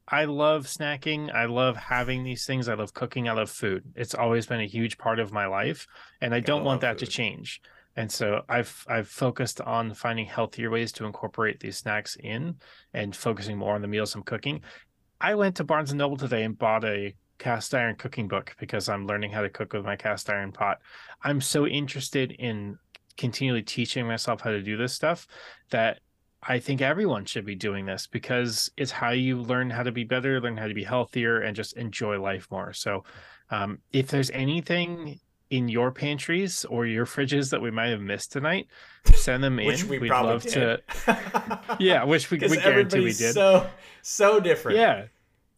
I 0.08 0.24
love 0.24 0.66
snacking. 0.66 1.32
I 1.32 1.44
love 1.44 1.76
having 1.76 2.24
these 2.24 2.44
things. 2.44 2.68
I 2.68 2.74
love 2.74 2.92
cooking. 2.92 3.28
I 3.28 3.32
love 3.34 3.48
food. 3.50 3.84
It's 3.94 4.12
always 4.12 4.46
been 4.46 4.60
a 4.60 4.66
huge 4.66 4.98
part 4.98 5.20
of 5.20 5.32
my 5.32 5.46
life, 5.46 5.86
and 6.20 6.34
I 6.34 6.40
don't 6.40 6.64
want 6.64 6.80
that 6.80 6.98
to 6.98 7.06
food. 7.06 7.12
change. 7.12 7.60
And 7.96 8.10
so 8.10 8.42
I've 8.48 8.84
I've 8.88 9.08
focused 9.08 9.60
on 9.60 9.94
finding 9.94 10.26
healthier 10.26 10.70
ways 10.70 10.92
to 10.92 11.06
incorporate 11.06 11.60
these 11.60 11.78
snacks 11.78 12.16
in, 12.16 12.56
and 12.92 13.16
focusing 13.16 13.56
more 13.56 13.74
on 13.74 13.82
the 13.82 13.88
meals 13.88 14.14
I'm 14.14 14.22
cooking. 14.22 14.62
I 15.20 15.34
went 15.34 15.56
to 15.56 15.64
Barnes 15.64 15.90
and 15.90 15.98
Noble 15.98 16.16
today 16.16 16.42
and 16.42 16.58
bought 16.58 16.84
a 16.84 17.14
cast 17.38 17.74
iron 17.74 17.96
cooking 17.96 18.28
book 18.28 18.54
because 18.58 18.88
I'm 18.88 19.06
learning 19.06 19.32
how 19.32 19.42
to 19.42 19.50
cook 19.50 19.72
with 19.72 19.84
my 19.84 19.96
cast 19.96 20.28
iron 20.30 20.52
pot. 20.52 20.78
I'm 21.22 21.40
so 21.40 21.66
interested 21.66 22.32
in 22.32 22.78
continually 23.16 23.62
teaching 23.62 24.06
myself 24.06 24.40
how 24.42 24.50
to 24.50 24.62
do 24.62 24.76
this 24.76 24.92
stuff 24.92 25.26
that 25.70 26.00
I 26.42 26.58
think 26.58 26.80
everyone 26.80 27.24
should 27.24 27.44
be 27.44 27.54
doing 27.54 27.86
this 27.86 28.06
because 28.06 28.70
it's 28.76 28.90
how 28.90 29.10
you 29.10 29.40
learn 29.40 29.70
how 29.70 29.82
to 29.82 29.90
be 29.90 30.04
better, 30.04 30.40
learn 30.40 30.56
how 30.56 30.68
to 30.68 30.74
be 30.74 30.84
healthier, 30.84 31.40
and 31.40 31.56
just 31.56 31.76
enjoy 31.76 32.20
life 32.20 32.46
more. 32.50 32.72
So, 32.72 33.04
um, 33.50 33.78
if 33.92 34.08
there's 34.08 34.30
anything 34.30 35.18
in 35.50 35.68
your 35.68 35.92
pantries 35.92 36.64
or 36.64 36.86
your 36.86 37.06
fridges 37.06 37.50
that 37.50 37.60
we 37.62 37.70
might 37.70 37.88
have 37.88 38.00
missed 38.00 38.32
tonight, 38.32 38.66
send 39.14 39.42
them 39.44 39.58
in. 39.58 39.66
which 39.66 39.84
we 39.84 39.98
We'd 39.98 40.08
probably 40.08 40.32
love 40.32 40.42
did. 40.42 40.52
to. 40.88 41.76
Yeah, 41.80 42.04
which 42.04 42.30
we, 42.30 42.38
we 42.38 42.56
guarantee 42.56 43.00
we 43.00 43.12
did. 43.12 43.34
so 43.34 43.68
so 44.02 44.40
different. 44.40 44.78
Yeah. 44.78 45.06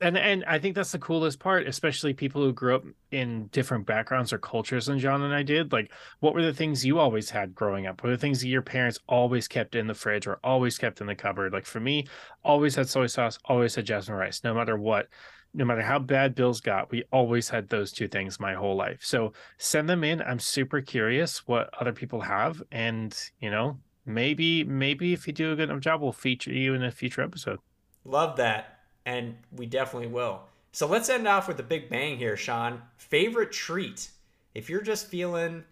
And 0.01 0.17
and 0.17 0.45
I 0.45 0.61
think 0.61 0.77
that's 0.77 0.93
the 0.93 0.99
coolest 1.01 1.41
part, 1.41 1.67
especially 1.67 2.15
people 2.15 2.41
who 2.41 2.53
grew 2.53 2.77
up 2.77 2.85
in 3.11 3.49
different 3.49 3.85
backgrounds 3.85 4.33
or 4.33 4.39
cultures 4.39 4.87
than 4.87 5.01
John 5.01 5.23
and 5.23 5.35
I 5.35 5.43
did. 5.43 5.73
Like, 5.73 5.91
what 6.21 6.35
were 6.35 6.43
the 6.43 6.53
things 6.55 6.85
you 6.87 7.01
always 7.01 7.31
had 7.31 7.53
growing 7.53 7.89
up? 7.89 8.01
What 8.03 8.11
are 8.11 8.17
the 8.17 8.21
things 8.21 8.41
that 8.41 8.47
your 8.49 8.63
parents 8.63 9.01
always 9.09 9.49
kept 9.49 9.75
in 9.75 9.89
the 9.89 9.95
fridge 9.95 10.29
or 10.29 10.39
always 10.45 10.79
kept 10.79 11.01
in 11.01 11.09
the 11.09 11.17
cupboard? 11.17 11.53
Like 11.53 11.67
for 11.67 11.81
me, 11.81 12.07
always 12.45 12.77
had 12.77 12.89
soy 12.89 13.07
sauce, 13.09 13.41
always 13.47 13.75
had 13.75 13.87
jasmine 13.87 14.17
rice, 14.17 14.45
no 14.45 14.55
matter 14.55 14.77
what. 14.77 15.09
No 15.55 15.65
matter 15.65 15.83
how 15.83 15.99
bad 15.99 16.35
bills 16.35 16.61
got, 16.61 16.91
we 16.91 17.05
always 17.11 17.49
had 17.49 17.69
those 17.69 17.91
two 17.91 18.07
things 18.07 18.39
my 18.39 18.55
whole 18.55 18.77
life. 18.77 19.01
So 19.03 19.33
send 19.57 19.89
them 19.89 20.05
in. 20.05 20.23
I'm 20.23 20.39
super 20.39 20.81
curious 20.81 21.47
what 21.49 21.71
other 21.81 21.93
people 21.93 22.21
have. 22.21 22.63
And, 22.71 23.17
you 23.41 23.51
know, 23.51 23.79
maybe, 24.05 24.63
maybe 24.65 25.13
if 25.13 25.27
you 25.27 25.33
do 25.33 25.53
a 25.53 25.57
good 25.57 25.71
enough 25.71 25.81
job, 25.81 26.03
we'll 26.03 26.13
feature 26.13 26.53
you 26.53 26.75
in 26.75 26.83
a 26.83 26.91
future 26.91 27.23
episode. 27.23 27.59
Love 28.05 28.37
that. 28.37 28.81
And 29.07 29.37
we 29.51 29.67
definitely 29.67 30.09
will. 30.09 30.43
So 30.73 30.87
let's 30.87 31.09
end 31.09 31.27
off 31.27 31.49
with 31.49 31.59
a 31.61 31.65
big 31.65 31.89
bang 31.89 32.19
here, 32.19 32.37
Sean. 32.37 32.83
Favorite 32.97 33.51
treat. 33.51 34.11
If 34.55 34.69
you're 34.69 34.83
just 34.83 35.09
feeling 35.09 35.65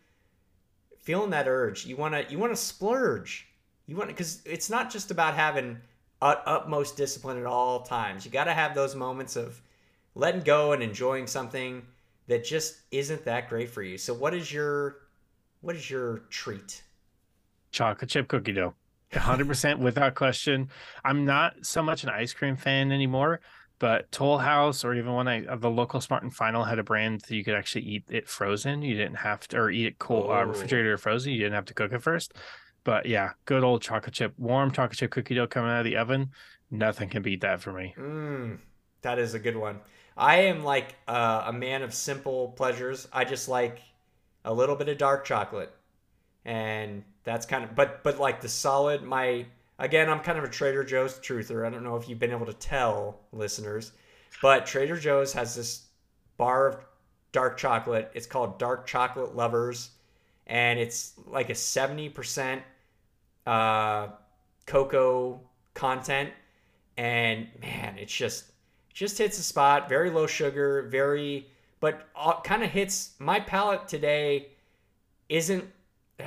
feeling 0.98 1.30
that 1.30 1.46
urge, 1.46 1.86
you 1.86 1.96
wanna 1.96 2.24
you 2.28 2.38
wanna 2.38 2.56
splurge. 2.56 3.46
You 3.86 3.94
want 3.96 4.08
because 4.08 4.42
it's 4.44 4.70
not 4.70 4.90
just 4.90 5.10
about 5.10 5.34
having 5.34 5.78
ut- 6.20 6.42
utmost 6.46 6.96
discipline 6.96 7.38
at 7.38 7.46
all 7.46 7.82
times. 7.82 8.24
You 8.24 8.30
got 8.30 8.44
to 8.44 8.54
have 8.54 8.74
those 8.74 8.94
moments 8.94 9.36
of 9.36 9.60
letting 10.16 10.42
go 10.42 10.72
and 10.72 10.82
enjoying 10.82 11.28
something 11.28 11.86
that 12.26 12.44
just 12.44 12.82
isn't 12.90 13.24
that 13.26 13.48
great 13.48 13.70
for 13.70 13.82
you. 13.84 13.98
So 13.98 14.14
what 14.14 14.34
is 14.34 14.52
your 14.52 14.96
what 15.60 15.76
is 15.76 15.88
your 15.90 16.20
treat? 16.30 16.82
chocolate 17.72 18.10
chip 18.10 18.28
cookie 18.28 18.52
dough 18.52 18.74
100% 19.12 19.80
without 19.80 20.14
question 20.14 20.68
i'm 21.04 21.24
not 21.24 21.54
so 21.62 21.82
much 21.82 22.04
an 22.04 22.10
ice 22.10 22.32
cream 22.32 22.56
fan 22.56 22.90
anymore 22.90 23.40
but 23.78 24.10
toll 24.10 24.38
house 24.38 24.84
or 24.84 24.94
even 24.94 25.14
when 25.14 25.28
i 25.28 25.44
uh, 25.46 25.56
the 25.56 25.70
local 25.70 26.00
smart 26.00 26.22
and 26.22 26.34
final 26.34 26.64
had 26.64 26.78
a 26.78 26.82
brand 26.82 27.20
that 27.22 27.34
you 27.34 27.44
could 27.44 27.54
actually 27.54 27.82
eat 27.84 28.04
it 28.08 28.28
frozen 28.28 28.82
you 28.82 28.96
didn't 28.96 29.16
have 29.16 29.46
to 29.46 29.56
or 29.58 29.70
eat 29.70 29.86
it 29.86 29.98
cold 29.98 30.30
uh, 30.30 30.44
Oh. 30.44 30.48
refrigerated 30.48 30.90
or 30.90 30.98
frozen 30.98 31.32
you 31.32 31.38
didn't 31.38 31.54
have 31.54 31.66
to 31.66 31.74
cook 31.74 31.92
it 31.92 32.02
first 32.02 32.32
but 32.84 33.06
yeah 33.06 33.32
good 33.44 33.62
old 33.62 33.82
chocolate 33.82 34.14
chip 34.14 34.32
warm 34.38 34.70
chocolate 34.70 34.98
chip 34.98 35.10
cookie 35.10 35.34
dough 35.34 35.46
coming 35.46 35.70
out 35.70 35.80
of 35.80 35.84
the 35.84 35.96
oven 35.96 36.30
nothing 36.70 37.08
can 37.08 37.22
beat 37.22 37.42
that 37.42 37.60
for 37.60 37.72
me 37.72 37.94
Mm, 37.98 38.58
that 39.02 39.18
is 39.18 39.34
a 39.34 39.38
good 39.38 39.56
one. 39.56 39.80
I 40.16 40.36
am 40.42 40.64
like 40.64 40.94
uh, 41.06 41.44
a 41.46 41.52
man 41.52 41.82
of 41.82 41.92
simple 41.92 42.48
pleasures. 42.56 43.06
I 43.12 43.24
just 43.24 43.48
like 43.48 43.80
a 44.44 44.52
little 44.52 44.76
bit 44.76 44.88
of 44.88 44.98
dark 44.98 45.24
chocolate, 45.24 45.72
and 46.44 47.04
that's 47.24 47.46
kind 47.46 47.64
of 47.64 47.74
but 47.74 48.02
but 48.02 48.18
like 48.18 48.40
the 48.40 48.48
solid. 48.48 49.02
My 49.02 49.46
again, 49.78 50.08
I'm 50.08 50.20
kind 50.20 50.38
of 50.38 50.44
a 50.44 50.48
Trader 50.48 50.84
Joe's 50.84 51.18
truther. 51.18 51.66
I 51.66 51.70
don't 51.70 51.84
know 51.84 51.96
if 51.96 52.08
you've 52.08 52.18
been 52.18 52.30
able 52.30 52.46
to 52.46 52.54
tell 52.54 53.20
listeners, 53.32 53.92
but 54.40 54.66
Trader 54.66 54.96
Joe's 54.96 55.32
has 55.34 55.54
this 55.54 55.86
bar 56.38 56.68
of 56.68 56.78
dark 57.32 57.58
chocolate. 57.58 58.10
It's 58.14 58.26
called 58.26 58.58
Dark 58.58 58.86
Chocolate 58.86 59.36
Lovers, 59.36 59.90
and 60.46 60.78
it's 60.78 61.12
like 61.26 61.50
a 61.50 61.54
seventy 61.54 62.08
percent 62.08 62.62
uh, 63.46 64.08
cocoa 64.66 65.40
content 65.74 66.30
and 66.96 67.46
man 67.60 67.98
it's 67.98 68.14
just 68.14 68.50
just 68.96 69.18
hits 69.18 69.36
the 69.36 69.42
spot 69.42 69.90
very 69.90 70.10
low 70.10 70.26
sugar 70.26 70.88
very 70.90 71.46
but 71.80 72.08
uh, 72.16 72.40
kind 72.40 72.64
of 72.64 72.70
hits 72.70 73.12
my 73.18 73.38
palate 73.38 73.86
today 73.86 74.48
isn't 75.28 75.64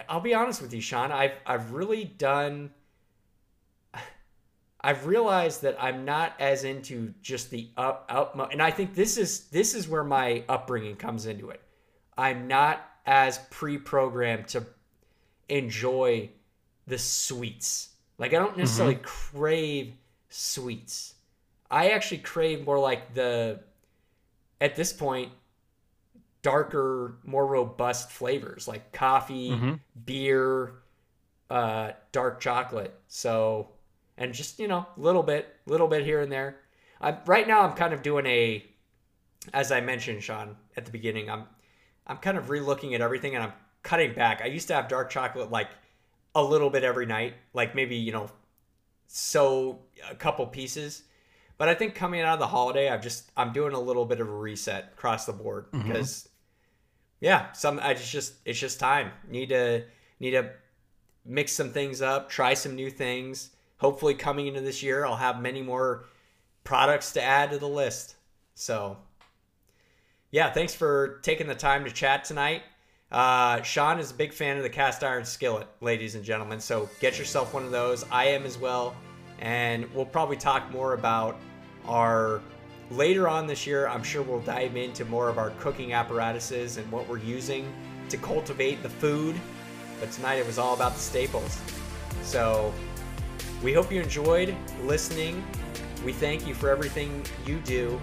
i'll 0.07 0.19
be 0.21 0.35
honest 0.35 0.61
with 0.61 0.71
you 0.71 0.79
sean 0.79 1.11
i've 1.11 1.33
i've 1.47 1.71
really 1.71 2.03
done 2.03 2.69
i've 4.81 5.07
realized 5.07 5.63
that 5.63 5.75
i'm 5.83 6.05
not 6.05 6.33
as 6.39 6.63
into 6.63 7.11
just 7.23 7.49
the 7.49 7.67
up 7.75 8.05
up 8.07 8.37
and 8.51 8.61
i 8.61 8.69
think 8.69 8.93
this 8.93 9.17
is 9.17 9.47
this 9.47 9.73
is 9.73 9.89
where 9.89 10.03
my 10.03 10.43
upbringing 10.47 10.95
comes 10.95 11.25
into 11.25 11.49
it. 11.49 11.61
I'm 12.17 12.47
not 12.47 12.85
as 13.05 13.39
pre-programmed 13.49 14.49
to 14.49 14.65
enjoy 15.47 16.29
the 16.85 16.99
sweets. 16.99 17.89
Like 18.19 18.35
i 18.35 18.37
don't 18.37 18.51
mm-hmm. 18.51 18.59
necessarily 18.59 18.99
crave 19.01 19.93
sweets. 20.29 21.15
I 21.71 21.89
actually 21.89 22.19
crave 22.19 22.65
more 22.65 22.79
like 22.79 23.13
the 23.13 23.61
at 24.59 24.75
this 24.75 24.91
point 24.91 25.31
darker, 26.41 27.17
more 27.23 27.45
robust 27.45 28.11
flavors 28.11 28.67
like 28.67 28.91
coffee, 28.93 29.51
Mhm. 29.51 29.79
beer, 30.05 30.73
uh, 31.49 31.91
dark 32.11 32.39
chocolate. 32.39 32.93
So, 33.07 33.69
and 34.17 34.33
just 34.33 34.59
you 34.59 34.67
know, 34.67 34.85
a 34.95 34.99
little 34.99 35.23
bit, 35.23 35.55
little 35.65 35.87
bit 35.87 36.05
here 36.05 36.21
and 36.21 36.31
there. 36.31 36.61
I, 37.01 37.17
right 37.25 37.47
now, 37.47 37.61
I'm 37.61 37.73
kind 37.73 37.93
of 37.93 38.01
doing 38.01 38.25
a, 38.25 38.65
as 39.53 39.71
I 39.71 39.81
mentioned, 39.81 40.23
Sean, 40.23 40.57
at 40.75 40.85
the 40.85 40.91
beginning. 40.91 41.29
I'm, 41.29 41.45
I'm 42.07 42.17
kind 42.17 42.37
of 42.37 42.47
relooking 42.47 42.93
at 42.93 43.01
everything, 43.01 43.35
and 43.35 43.43
I'm 43.43 43.53
cutting 43.83 44.13
back. 44.13 44.41
I 44.41 44.45
used 44.47 44.67
to 44.67 44.73
have 44.75 44.87
dark 44.87 45.09
chocolate 45.09 45.49
like 45.51 45.69
a 46.35 46.43
little 46.43 46.69
bit 46.69 46.83
every 46.83 47.05
night, 47.05 47.35
like 47.53 47.75
maybe 47.75 47.95
you 47.95 48.11
know, 48.11 48.29
so 49.07 49.79
a 50.09 50.15
couple 50.15 50.45
pieces. 50.47 51.03
But 51.59 51.67
I 51.67 51.75
think 51.75 51.93
coming 51.93 52.21
out 52.21 52.33
of 52.33 52.39
the 52.39 52.47
holiday, 52.47 52.89
I've 52.89 53.03
just 53.03 53.29
I'm 53.37 53.51
doing 53.53 53.73
a 53.73 53.79
little 53.79 54.05
bit 54.05 54.21
of 54.21 54.29
a 54.29 54.33
reset 54.33 54.93
across 54.93 55.25
the 55.25 55.33
board 55.33 55.65
because, 55.71 56.29
yeah, 57.19 57.51
some 57.51 57.81
I 57.83 57.93
just 57.93 58.11
just 58.11 58.33
it's 58.45 58.57
just 58.57 58.79
time. 58.79 59.11
Need 59.29 59.49
to 59.49 59.83
need 60.21 60.31
to 60.31 60.51
mix 61.25 61.51
some 61.51 61.71
things 61.71 62.01
up, 62.01 62.29
try 62.29 62.53
some 62.53 62.75
new 62.75 62.89
things. 62.89 63.51
Hopefully, 63.77 64.13
coming 64.13 64.47
into 64.47 64.61
this 64.61 64.81
year, 64.81 65.05
I'll 65.05 65.17
have 65.17 65.41
many 65.41 65.61
more 65.61 66.05
products 66.63 67.11
to 67.13 67.21
add 67.21 67.51
to 67.51 67.57
the 67.57 67.67
list. 67.67 68.15
So, 68.55 68.95
yeah, 70.31 70.51
thanks 70.51 70.73
for 70.73 71.19
taking 71.23 71.47
the 71.47 71.55
time 71.55 71.83
to 71.83 71.91
chat 71.91 72.23
tonight. 72.23 72.63
Uh, 73.11 73.61
Sean 73.63 73.99
is 73.99 74.11
a 74.11 74.13
big 74.13 74.31
fan 74.31 74.55
of 74.55 74.63
the 74.63 74.69
cast 74.69 75.03
iron 75.03 75.25
skillet, 75.25 75.67
ladies 75.81 76.15
and 76.15 76.23
gentlemen. 76.23 76.61
So 76.61 76.89
get 77.01 77.19
yourself 77.19 77.53
one 77.53 77.65
of 77.65 77.71
those. 77.71 78.05
I 78.11 78.27
am 78.27 78.45
as 78.45 78.57
well. 78.57 78.95
And 79.39 79.91
we'll 79.93 80.05
probably 80.05 80.37
talk 80.37 80.69
more 80.71 80.93
about 80.93 81.39
our 81.85 82.41
later 82.91 83.27
on 83.27 83.47
this 83.47 83.67
year. 83.67 83.87
I'm 83.87 84.03
sure 84.03 84.21
we'll 84.21 84.41
dive 84.41 84.75
into 84.75 85.05
more 85.05 85.29
of 85.29 85.37
our 85.37 85.51
cooking 85.51 85.93
apparatuses 85.93 86.77
and 86.77 86.89
what 86.91 87.07
we're 87.07 87.19
using 87.19 87.71
to 88.09 88.17
cultivate 88.17 88.81
the 88.83 88.89
food. 88.89 89.35
But 89.99 90.11
tonight 90.11 90.35
it 90.35 90.45
was 90.45 90.57
all 90.57 90.73
about 90.73 90.93
the 90.93 90.99
staples. 90.99 91.59
So 92.23 92.73
we 93.61 93.73
hope 93.73 93.91
you 93.91 94.01
enjoyed 94.01 94.55
listening. 94.83 95.43
We 96.05 96.13
thank 96.13 96.47
you 96.47 96.53
for 96.53 96.69
everything 96.69 97.25
you 97.45 97.59
do, 97.59 97.99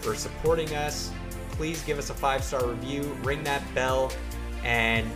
for 0.00 0.14
supporting 0.14 0.74
us. 0.74 1.10
Please 1.52 1.82
give 1.82 1.98
us 1.98 2.10
a 2.10 2.14
five 2.14 2.44
star 2.44 2.66
review, 2.66 3.02
ring 3.22 3.42
that 3.44 3.62
bell, 3.74 4.12
and 4.62 5.10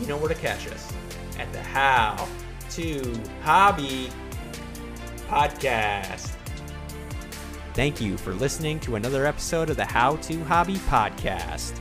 you 0.00 0.06
know 0.06 0.16
where 0.16 0.28
to 0.28 0.34
catch 0.34 0.66
us 0.68 0.92
at 1.38 1.50
the 1.52 1.62
How 1.62 2.28
to 2.70 3.20
Hobby 3.42 4.10
podcast. 5.28 6.35
Thank 7.76 8.00
you 8.00 8.16
for 8.16 8.32
listening 8.32 8.80
to 8.80 8.96
another 8.96 9.26
episode 9.26 9.68
of 9.68 9.76
the 9.76 9.84
How 9.84 10.16
to 10.16 10.42
Hobby 10.44 10.76
podcast. 10.76 11.74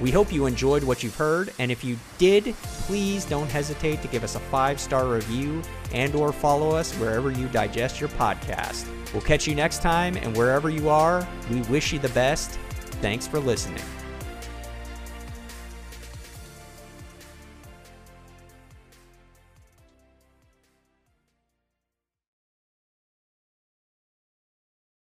We 0.00 0.10
hope 0.10 0.32
you 0.32 0.46
enjoyed 0.46 0.82
what 0.82 1.02
you've 1.02 1.14
heard, 1.14 1.52
and 1.58 1.70
if 1.70 1.84
you 1.84 1.98
did, 2.16 2.54
please 2.86 3.26
don't 3.26 3.50
hesitate 3.50 4.00
to 4.00 4.08
give 4.08 4.24
us 4.24 4.34
a 4.34 4.40
five-star 4.40 5.06
review 5.06 5.60
and 5.92 6.14
or 6.14 6.32
follow 6.32 6.70
us 6.70 6.94
wherever 6.94 7.30
you 7.30 7.48
digest 7.48 8.00
your 8.00 8.08
podcast. 8.08 8.86
We'll 9.12 9.20
catch 9.20 9.46
you 9.46 9.54
next 9.54 9.82
time, 9.82 10.16
and 10.16 10.34
wherever 10.34 10.70
you 10.70 10.88
are, 10.88 11.28
we 11.50 11.60
wish 11.64 11.92
you 11.92 11.98
the 11.98 12.08
best. 12.08 12.52
Thanks 13.02 13.26
for 13.26 13.38
listening. 13.38 13.84